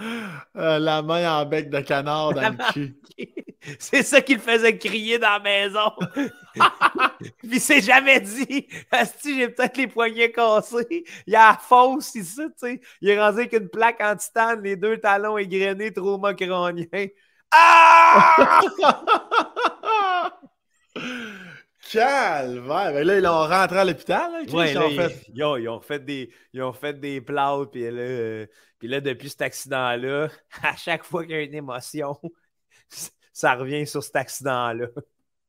euh, 0.00 0.78
la 0.78 1.02
main 1.02 1.40
en 1.40 1.46
bec 1.46 1.70
de 1.70 1.80
canard 1.80 2.32
dans 2.34 2.50
le 2.50 2.72
cul. 2.72 2.96
C'est 3.78 4.02
ça 4.02 4.20
qu'il 4.20 4.38
faisait 4.38 4.78
crier 4.78 5.18
dans 5.18 5.30
la 5.30 5.40
maison. 5.40 5.90
Puis 7.38 7.50
il 7.54 7.60
s'est 7.60 7.80
jamais 7.80 8.20
dit 8.20 8.68
Asti, 8.92 9.36
j'ai 9.36 9.48
peut-être 9.48 9.76
les 9.76 9.88
poignets 9.88 10.30
cassés. 10.30 11.04
Il 11.26 11.32
y 11.32 11.36
a 11.36 11.50
la 11.50 11.58
fosse 11.58 12.14
ici, 12.14 12.42
tu 12.42 12.52
sais. 12.56 12.80
Il 13.00 13.08
est 13.08 13.20
rendu 13.20 13.40
avec 13.40 13.52
une 13.54 13.68
plaque 13.68 14.00
en 14.00 14.14
titane, 14.14 14.62
les 14.62 14.76
deux 14.76 14.98
talons 14.98 15.36
égrenés, 15.38 15.92
trauma 15.92 16.34
crânien. 16.34 16.86
Ah! 17.50 18.60
Calvaire! 21.90 22.92
Ben 22.92 23.06
là, 23.06 23.16
ils 23.16 23.22
l'ont 23.22 23.46
rentré 23.46 23.78
à 23.78 23.84
l'hôpital. 23.84 24.32
Ouais, 24.52 24.72
ils, 24.72 24.78
ont 24.78 24.90
fait... 24.90 25.26
Ils, 25.32 25.68
ont, 25.68 25.80
fait 25.80 26.04
des, 26.04 26.30
ils 26.52 26.62
ont 26.62 26.72
fait 26.72 26.98
des. 26.98 27.20
Puis 27.20 27.34
là, 27.34 27.66
euh, 27.76 28.46
puis 28.78 28.88
là, 28.88 29.00
depuis 29.00 29.30
cet 29.30 29.42
accident-là, 29.42 30.28
à 30.62 30.76
chaque 30.76 31.04
fois 31.04 31.24
qu'il 31.24 31.32
y 31.32 31.38
a 31.38 31.42
une 31.42 31.54
émotion, 31.54 32.18
ça 33.32 33.54
revient 33.54 33.86
sur 33.86 34.02
cet 34.02 34.16
accident-là. 34.16 34.86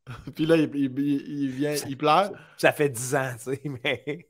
puis 0.35 0.45
là, 0.45 0.55
il, 0.55 0.75
il, 0.75 1.49
vient, 1.49 1.75
il 1.87 1.97
pleure. 1.97 2.31
Ça 2.57 2.71
fait 2.71 2.89
10 2.89 3.15
ans, 3.15 3.33
tu 3.37 3.55
sais, 3.55 3.61
mais 3.65 4.27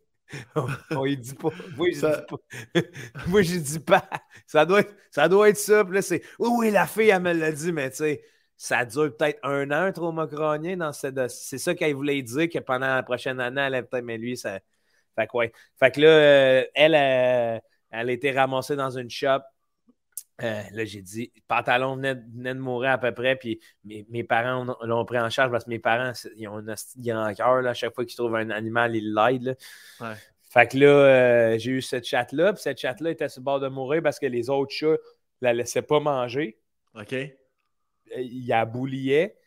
on, 0.92 1.06
dit 1.06 1.36
pas. 1.36 1.50
Moi, 1.76 1.90
je 1.92 2.00
dis 2.00 2.26
pas. 2.28 2.84
Moi, 3.28 3.42
je 3.44 3.58
dis 3.58 3.80
pas. 3.80 4.10
Ça 4.46 4.66
doit 4.66 4.82
être 4.82 4.94
ça. 5.10 5.30
Doit 5.30 5.50
être 5.50 5.58
ça. 5.58 5.86
Puis 5.86 5.96
là, 5.96 6.02
c'est. 6.02 6.22
Oui, 6.40 6.50
oui, 6.52 6.72
la 6.72 6.88
fille, 6.88 7.10
elle 7.10 7.22
me 7.22 7.34
l'a 7.34 7.52
dit, 7.52 7.72
mais 7.72 7.90
tu 7.92 7.98
sais, 7.98 8.24
ça 8.58 8.86
dure 8.86 9.16
peut-être 9.16 9.40
un 9.44 9.70
an, 9.70 9.84
un 9.84 9.92
trauma 9.92 10.28
crânien 10.28 10.78
dans 10.78 10.92
cette. 10.92 11.30
C'est 11.30 11.60
ça 11.60 11.76
qu'elle 11.76 11.94
voulait 11.94 12.22
dire, 12.24 12.50
que 12.50 12.60
pendant 12.60 12.88
la 12.88 13.04
prochaine 13.04 13.40
année, 13.40 13.62
elle 13.62 13.88
peut-être. 13.88 14.04
Mais 14.04 14.18
lui, 14.18 14.36
ça. 14.36 14.60
Fait 15.16 15.28
que, 15.28 15.38
ouais. 15.38 15.52
Fait 15.80 15.92
que 15.92 16.02
là, 16.02 16.08
euh, 16.08 16.66
elle, 16.74 16.96
elle, 16.96 17.62
elle 17.92 18.10
a 18.10 18.12
été 18.12 18.32
ramassée 18.32 18.76
dans 18.76 18.92
une 18.92 19.10
shop. 19.10 19.40
Euh, 20.44 20.62
là, 20.72 20.86
j'ai 20.86 21.02
dit, 21.02 21.32
pantalon 21.48 21.96
venait, 21.96 22.14
venait, 22.14 22.54
de 22.54 22.60
mourir 22.60 22.92
à 22.92 22.98
peu 23.00 23.12
près, 23.12 23.36
puis 23.36 23.60
mes, 23.84 24.06
mes 24.10 24.24
parents 24.24 24.78
l'ont 24.84 25.04
pris 25.04 25.18
en 25.20 25.32
charge 25.32 25.52
parce 25.52 25.64
que 25.64 25.72
mes 25.72 25.80
parents, 25.80 26.12
ils 26.36 26.48
ont 26.48 26.58
un 26.58 26.76
grand 26.98 27.34
cœur. 27.34 27.66
À 27.66 27.74
chaque 27.74 27.96
fois 27.96 28.06
qu'ils 28.06 28.16
trouvent 28.16 28.36
un 28.36 28.52
animal, 28.52 28.96
ils 28.96 29.14
l'aident. 29.14 29.58
Ouais. 30.00 30.14
Fait 30.50 30.68
que 30.68 30.78
là, 30.78 30.88
euh, 30.88 31.58
j'ai 31.58 31.72
eu 31.72 31.82
cette 31.82 32.06
chatte-là, 32.06 32.54
puis 32.54 32.62
cette 32.62 32.80
chatte-là 32.80 33.12
était 33.12 33.30
sur 33.30 33.42
le 33.42 33.46
bord 33.46 33.60
de 33.60 33.68
mourir 33.68 34.02
parce 34.04 34.20
que 34.20 34.28
les 34.28 34.50
autres 34.50 34.72
chats 34.72 34.98
la 35.42 35.54
laissaient 35.54 35.82
pas 35.82 36.00
manger. 36.00 36.60
OK. 36.96 37.16
Euh, 38.16 38.22
il 38.22 38.48
la 38.48 38.66
bouliait. 38.66 39.38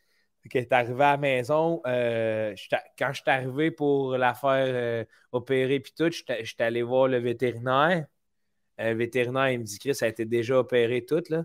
Elle 0.53 0.63
est 0.63 0.73
arrivée 0.73 1.05
à 1.05 1.13
la 1.13 1.17
maison. 1.19 1.81
quand 1.85 3.13
je 3.13 3.21
suis 3.21 3.31
arrivé 3.31 3.71
pour 3.71 4.17
la 4.17 4.33
faire 4.35 5.07
opérer, 5.33 5.81
puis 5.81 5.93
tout, 5.97 6.11
je 6.11 6.45
suis 6.45 6.57
allé 6.61 6.83
voir 6.83 7.09
le 7.09 7.19
vétérinaire. 7.19 8.07
Le 8.79 8.95
vétérinaire, 8.95 9.51
il 9.51 9.61
me 9.61 9.65
dit 9.65 9.79
que 9.79 9.93
ça 9.93 10.07
a 10.07 10.09
été 10.09 10.25
déjà 10.25 10.59
opéré 10.59 11.05
toute. 11.05 11.29
Là. 11.29 11.45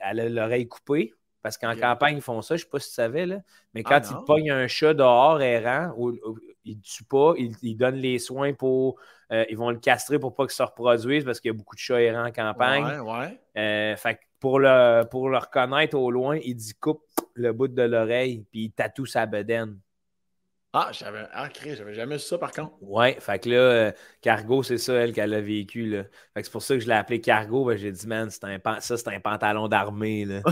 Elle 0.00 0.20
a 0.20 0.28
l'oreille 0.30 0.66
coupée. 0.66 1.12
Parce 1.44 1.58
qu'en 1.58 1.76
campagne, 1.76 2.16
ils 2.16 2.22
font 2.22 2.40
ça, 2.40 2.56
je 2.56 2.62
ne 2.62 2.64
sais 2.64 2.70
pas 2.70 2.80
si 2.80 2.88
tu 2.88 2.94
savais, 2.94 3.26
là. 3.26 3.40
mais 3.74 3.82
ah, 3.84 4.00
quand 4.00 4.10
ils 4.10 4.24
pognent 4.24 4.50
un 4.50 4.66
chat 4.66 4.94
dehors 4.94 5.42
errant, 5.42 5.92
ou, 5.98 6.16
ils 6.64 6.78
ne 6.78 6.80
tuent 6.80 7.04
pas, 7.04 7.34
ils, 7.36 7.76
donnent 7.76 7.96
les 7.96 8.18
soins 8.18 8.54
pour. 8.54 8.98
Euh, 9.30 9.44
ils 9.50 9.56
vont 9.58 9.68
le 9.68 9.76
castrer 9.76 10.18
pour 10.18 10.34
pas 10.34 10.46
qu'il 10.46 10.54
se 10.54 10.62
reproduise 10.62 11.22
parce 11.22 11.40
qu'il 11.40 11.50
y 11.50 11.54
a 11.54 11.54
beaucoup 11.54 11.74
de 11.74 11.80
chats 11.80 12.00
errants 12.00 12.26
en 12.26 12.32
campagne. 12.32 12.84
Ouais, 12.84 12.98
ouais. 12.98 13.40
Euh, 13.58 13.94
fait 13.96 14.20
pour 14.44 14.60
le, 14.60 15.04
pour 15.10 15.30
le 15.30 15.38
reconnaître 15.38 15.96
au 15.96 16.10
loin, 16.10 16.36
il 16.36 16.54
dit 16.54 16.74
coupe 16.74 17.02
le 17.32 17.54
bout 17.54 17.68
de 17.68 17.80
l'oreille, 17.80 18.44
puis 18.50 18.64
il 18.64 18.72
tatoue 18.72 19.06
sa 19.06 19.24
bedaine. 19.24 19.78
Ah, 20.74 20.90
j'avais 20.92 21.26
ah, 21.32 21.48
j'avais 21.54 21.94
jamais 21.94 22.16
vu 22.16 22.20
ça 22.20 22.36
par 22.36 22.52
contre. 22.52 22.74
Ouais, 22.82 23.16
fait 23.20 23.38
que 23.38 23.48
là, 23.48 23.56
euh, 23.56 23.92
Cargo, 24.20 24.62
c'est 24.62 24.76
ça, 24.76 24.92
elle, 24.92 25.14
qu'elle 25.14 25.32
a 25.32 25.40
vécu. 25.40 25.86
Là. 25.86 26.02
Fait 26.34 26.42
que 26.42 26.42
c'est 26.42 26.52
pour 26.52 26.60
ça 26.60 26.74
que 26.74 26.80
je 26.80 26.86
l'ai 26.86 26.92
appelé 26.92 27.22
Cargo. 27.22 27.64
Ben, 27.64 27.78
j'ai 27.78 27.90
dit, 27.90 28.06
man, 28.06 28.28
c'est 28.28 28.44
un, 28.44 28.58
ça, 28.80 28.98
c'est 28.98 29.08
un 29.08 29.18
pantalon 29.18 29.66
d'armée. 29.66 30.26
Là. 30.26 30.42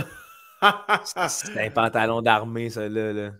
c'est 1.28 1.66
un 1.66 1.70
pantalon 1.70 2.22
d'armée, 2.22 2.70
ça, 2.70 2.88
là. 2.88 3.12
là. 3.12 3.32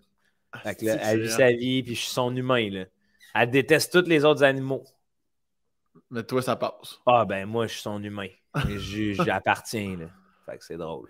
Ah, 0.53 0.59
fait 0.59 0.75
que 0.75 0.85
là, 0.85 0.99
elle 1.01 1.23
vit 1.23 1.31
sa 1.31 1.51
vie, 1.51 1.83
puis 1.83 1.95
je 1.95 2.01
suis 2.03 2.13
son 2.13 2.37
humain, 2.37 2.69
là. 2.69 2.85
Elle 3.35 3.49
déteste 3.49 3.91
tous 3.91 4.07
les 4.07 4.27
autres 4.27 4.45
animaux. 4.45 4.85
Mais 6.11 6.25
toi, 6.25 6.43
ça 6.43 6.57
passe. 6.57 7.01
Ah, 7.07 7.25
ben, 7.25 7.47
moi, 7.47 7.69
je 7.69 7.73
suis 7.73 7.81
son 7.81 8.03
humain. 8.03 8.29
J'appartiens, 9.25 9.97
là. 9.97 10.09
Fait 10.47 10.59
que 10.59 10.65
c'est 10.65 10.77
drôle. 10.77 11.09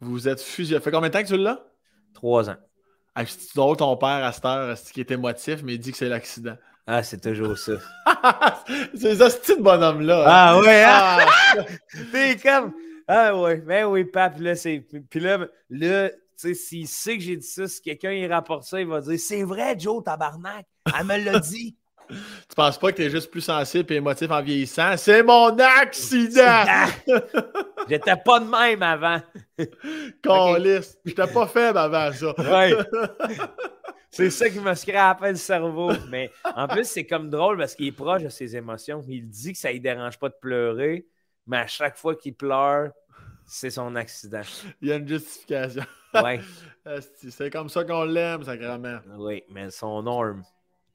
Vous 0.00 0.28
êtes 0.28 0.40
fusionnés. 0.40 0.80
Ça 0.80 0.84
fait 0.84 0.90
combien 0.90 1.08
de 1.08 1.12
temps 1.12 1.22
que 1.22 1.28
tu 1.28 1.36
l'as? 1.36 1.64
Trois 2.14 2.50
ans. 2.50 2.56
Ah, 3.14 3.26
c'est 3.26 3.56
drôle 3.56 3.76
ton 3.76 3.96
père 3.96 4.24
à 4.24 4.32
cette 4.32 4.44
heure, 4.44 4.76
qui 4.92 5.00
est 5.00 5.10
émotif, 5.10 5.62
mais 5.64 5.74
il 5.74 5.78
dit 5.78 5.90
que 5.90 5.96
c'est 5.96 6.08
l'accident. 6.08 6.56
Ah, 6.86 7.02
c'est 7.02 7.20
toujours 7.20 7.58
ça. 7.58 7.72
c'est 8.94 9.16
ça, 9.16 9.28
ce 9.28 9.36
petit 9.38 9.60
bonhomme-là. 9.60 10.20
Hein. 10.20 10.24
Ah 10.26 10.58
ouais, 10.58 10.84
hein? 10.84 11.26
Ah, 11.58 11.64
T'es 12.12 12.36
comme. 12.36 12.72
Ah 13.06 13.36
ouais, 13.36 13.56
ben 13.56 13.86
oui, 13.86 14.04
pape, 14.04 14.38
là, 14.38 14.54
c'est. 14.54 14.86
Puis 15.10 15.20
là, 15.20 15.46
là 15.68 16.10
tu 16.10 16.16
sais, 16.36 16.54
s'il 16.54 16.86
sait 16.86 17.18
que 17.18 17.24
j'ai 17.24 17.36
dit 17.36 17.46
ça, 17.46 17.66
si 17.66 17.82
quelqu'un 17.82 18.12
il 18.12 18.32
rapporte 18.32 18.62
ça, 18.62 18.80
il 18.80 18.86
va 18.86 19.00
dire 19.00 19.18
C'est 19.18 19.42
vrai, 19.42 19.78
Joe, 19.78 20.04
tabarnak, 20.04 20.66
elle 20.98 21.06
me 21.06 21.16
l'a 21.16 21.40
dit. 21.40 21.76
Tu 22.08 22.54
penses 22.54 22.78
pas 22.78 22.92
que 22.92 22.96
t'es 22.96 23.10
juste 23.10 23.30
plus 23.30 23.40
sensible 23.40 23.92
et 23.92 23.96
émotif 23.96 24.30
en 24.30 24.42
vieillissant? 24.42 24.96
C'est 24.96 25.22
mon 25.22 25.56
accident! 25.58 26.64
J'étais 27.88 28.16
pas 28.16 28.40
de 28.40 28.46
même 28.46 28.82
avant. 28.82 29.20
Caliste. 30.22 31.00
J'étais 31.04 31.26
pas 31.26 31.46
faible 31.46 31.78
avant 31.78 32.12
ça. 32.12 32.34
Ouais. 32.38 32.74
C'est 34.10 34.30
ça 34.30 34.48
qui 34.48 34.58
me 34.58 34.74
scrapé 34.74 35.30
le 35.30 35.36
cerveau. 35.36 35.92
Mais 36.08 36.30
en 36.42 36.66
plus, 36.66 36.84
c'est 36.86 37.06
comme 37.06 37.28
drôle 37.28 37.58
parce 37.58 37.74
qu'il 37.74 37.86
est 37.88 37.92
proche 37.92 38.22
de 38.22 38.30
ses 38.30 38.56
émotions. 38.56 39.04
Il 39.06 39.28
dit 39.28 39.52
que 39.52 39.58
ça 39.58 39.72
ne 39.72 39.78
dérange 39.78 40.18
pas 40.18 40.30
de 40.30 40.34
pleurer, 40.40 41.06
mais 41.46 41.58
à 41.58 41.66
chaque 41.66 41.96
fois 41.96 42.16
qu'il 42.16 42.34
pleure, 42.34 42.90
c'est 43.44 43.70
son 43.70 43.94
accident. 43.96 44.40
Il 44.80 44.88
y 44.88 44.92
a 44.92 44.96
une 44.96 45.06
justification. 45.06 45.82
Ouais. 46.14 46.40
c'est 47.28 47.50
comme 47.50 47.68
ça 47.68 47.84
qu'on 47.84 48.04
l'aime, 48.04 48.42
sacrément. 48.42 48.98
Oui, 49.18 49.44
mais 49.50 49.70
son 49.70 50.02
norme. 50.02 50.42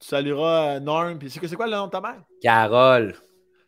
Tu 0.00 0.08
salueras 0.08 0.76
euh, 0.76 0.80
Norm. 0.80 1.18
Puis 1.18 1.30
c'est 1.30 1.56
quoi 1.56 1.66
le 1.66 1.72
nom 1.72 1.86
de 1.86 1.90
ta 1.90 2.00
mère? 2.00 2.22
Carole. 2.42 3.14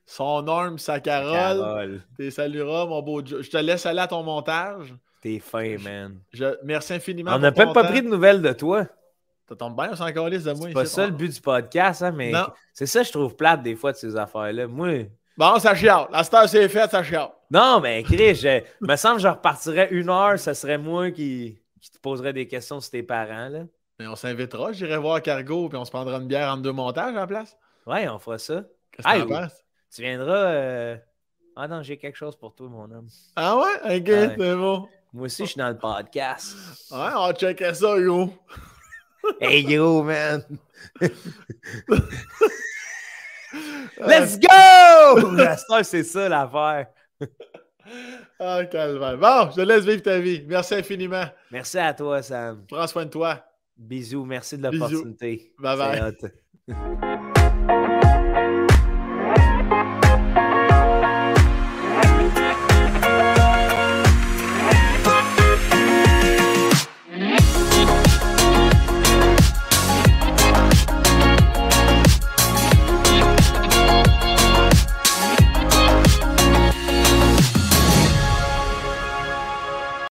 Son 0.04 0.42
Norm, 0.42 0.78
sa 0.78 1.00
Carole. 1.00 1.32
Carole. 1.32 2.02
Tu 2.18 2.30
salueras, 2.30 2.86
mon 2.86 3.02
beau 3.02 3.24
Je 3.24 3.48
te 3.48 3.56
laisse 3.56 3.86
aller 3.86 4.00
à 4.00 4.06
ton 4.06 4.22
montage. 4.22 4.94
T'es 5.20 5.38
fin, 5.38 5.76
man. 5.78 6.20
Merci 6.62 6.94
infiniment. 6.94 7.32
On 7.34 7.38
n'a 7.38 7.52
peut 7.52 7.72
pas 7.72 7.84
pris 7.84 8.02
de 8.02 8.08
nouvelles 8.08 8.42
de 8.42 8.52
toi. 8.52 8.86
Ça 9.48 9.54
tombe 9.54 9.76
bien, 9.76 9.90
on 9.92 9.96
s'en 9.96 10.12
calisse 10.12 10.44
de 10.44 10.52
moi. 10.52 10.68
C'est 10.68 10.74
pas 10.74 10.86
ça 10.86 11.06
le 11.06 11.12
but 11.12 11.32
du 11.32 11.40
podcast, 11.40 12.02
hein, 12.02 12.12
mais 12.12 12.32
c'est 12.72 12.86
ça 12.86 13.02
je 13.02 13.12
trouve 13.12 13.36
plate 13.36 13.62
des 13.62 13.76
fois 13.76 13.92
de 13.92 13.96
ces 13.96 14.16
affaires-là. 14.16 14.66
Moi. 14.66 15.06
Bon, 15.36 15.58
ça 15.58 15.74
chiale. 15.74 16.06
La 16.10 16.24
star 16.24 16.48
c'est 16.48 16.68
fait, 16.68 16.90
ça 16.90 17.02
chiale. 17.02 17.28
Non, 17.50 17.80
mais 17.80 18.02
Chris, 18.02 18.34
je... 18.34 18.60
me 18.80 18.96
semble 18.96 19.16
que 19.16 19.22
je 19.22 19.28
repartirais 19.28 19.88
une 19.92 20.10
heure, 20.10 20.38
ça 20.38 20.52
serait 20.52 20.78
moi 20.78 21.12
qui, 21.12 21.60
qui 21.80 21.90
te 21.90 21.98
poserais 22.00 22.32
des 22.32 22.48
questions 22.48 22.80
sur 22.80 22.90
tes 22.90 23.04
parents. 23.04 23.48
Là. 23.48 23.60
Mais 23.98 24.06
on 24.06 24.16
s'invitera, 24.16 24.72
j'irai 24.72 24.98
voir 24.98 25.22
Cargo, 25.22 25.68
puis 25.68 25.78
on 25.78 25.84
se 25.84 25.90
prendra 25.90 26.18
une 26.18 26.28
bière 26.28 26.50
en 26.52 26.58
deux 26.58 26.72
montages 26.72 27.14
à 27.14 27.20
la 27.20 27.26
place. 27.26 27.56
Ouais, 27.86 28.08
on 28.08 28.18
fera 28.18 28.38
ça. 28.38 28.64
Qu'est-ce 28.92 29.08
que 29.08 29.22
tu 29.22 29.28
penses? 29.28 29.64
Tu 29.94 30.02
viendras. 30.02 30.46
Euh, 30.46 30.96
ah 31.54 31.68
non, 31.68 31.82
j'ai 31.82 31.96
quelque 31.96 32.16
chose 32.16 32.36
pour 32.36 32.54
toi, 32.54 32.68
mon 32.68 32.90
homme. 32.90 33.08
Ah 33.36 33.56
ouais? 33.56 33.98
Ok, 33.98 34.06
c'est 34.06 34.36
bon. 34.36 34.88
Moi 35.14 35.24
aussi, 35.24 35.44
je 35.44 35.50
suis 35.50 35.58
dans 35.58 35.70
le 35.70 35.78
podcast. 35.78 36.54
Ouais, 36.90 37.08
on 37.16 37.26
va 37.28 37.32
checker 37.32 37.72
ça, 37.72 37.96
yo. 37.98 38.30
hey, 39.40 39.62
yo, 39.62 40.02
man. 40.02 40.44
Let's 43.98 44.38
go! 44.38 45.36
c'est 45.82 46.04
ça 46.04 46.28
l'affaire. 46.28 46.88
ah, 48.38 48.64
calvaire. 48.66 49.16
Bon, 49.16 49.50
je 49.50 49.56
te 49.56 49.60
laisse 49.62 49.84
vivre 49.84 50.02
ta 50.02 50.18
vie. 50.18 50.44
Merci 50.46 50.74
infiniment. 50.74 51.24
Merci 51.50 51.78
à 51.78 51.94
toi, 51.94 52.20
Sam. 52.20 52.66
Prends 52.68 52.86
soin 52.86 53.06
de 53.06 53.10
toi. 53.10 53.42
Bisous. 53.76 54.24
Merci 54.24 54.58
de 54.58 54.68
l'opportunité. 54.68 55.52
Bye 55.58 55.76
bye. 55.76 57.12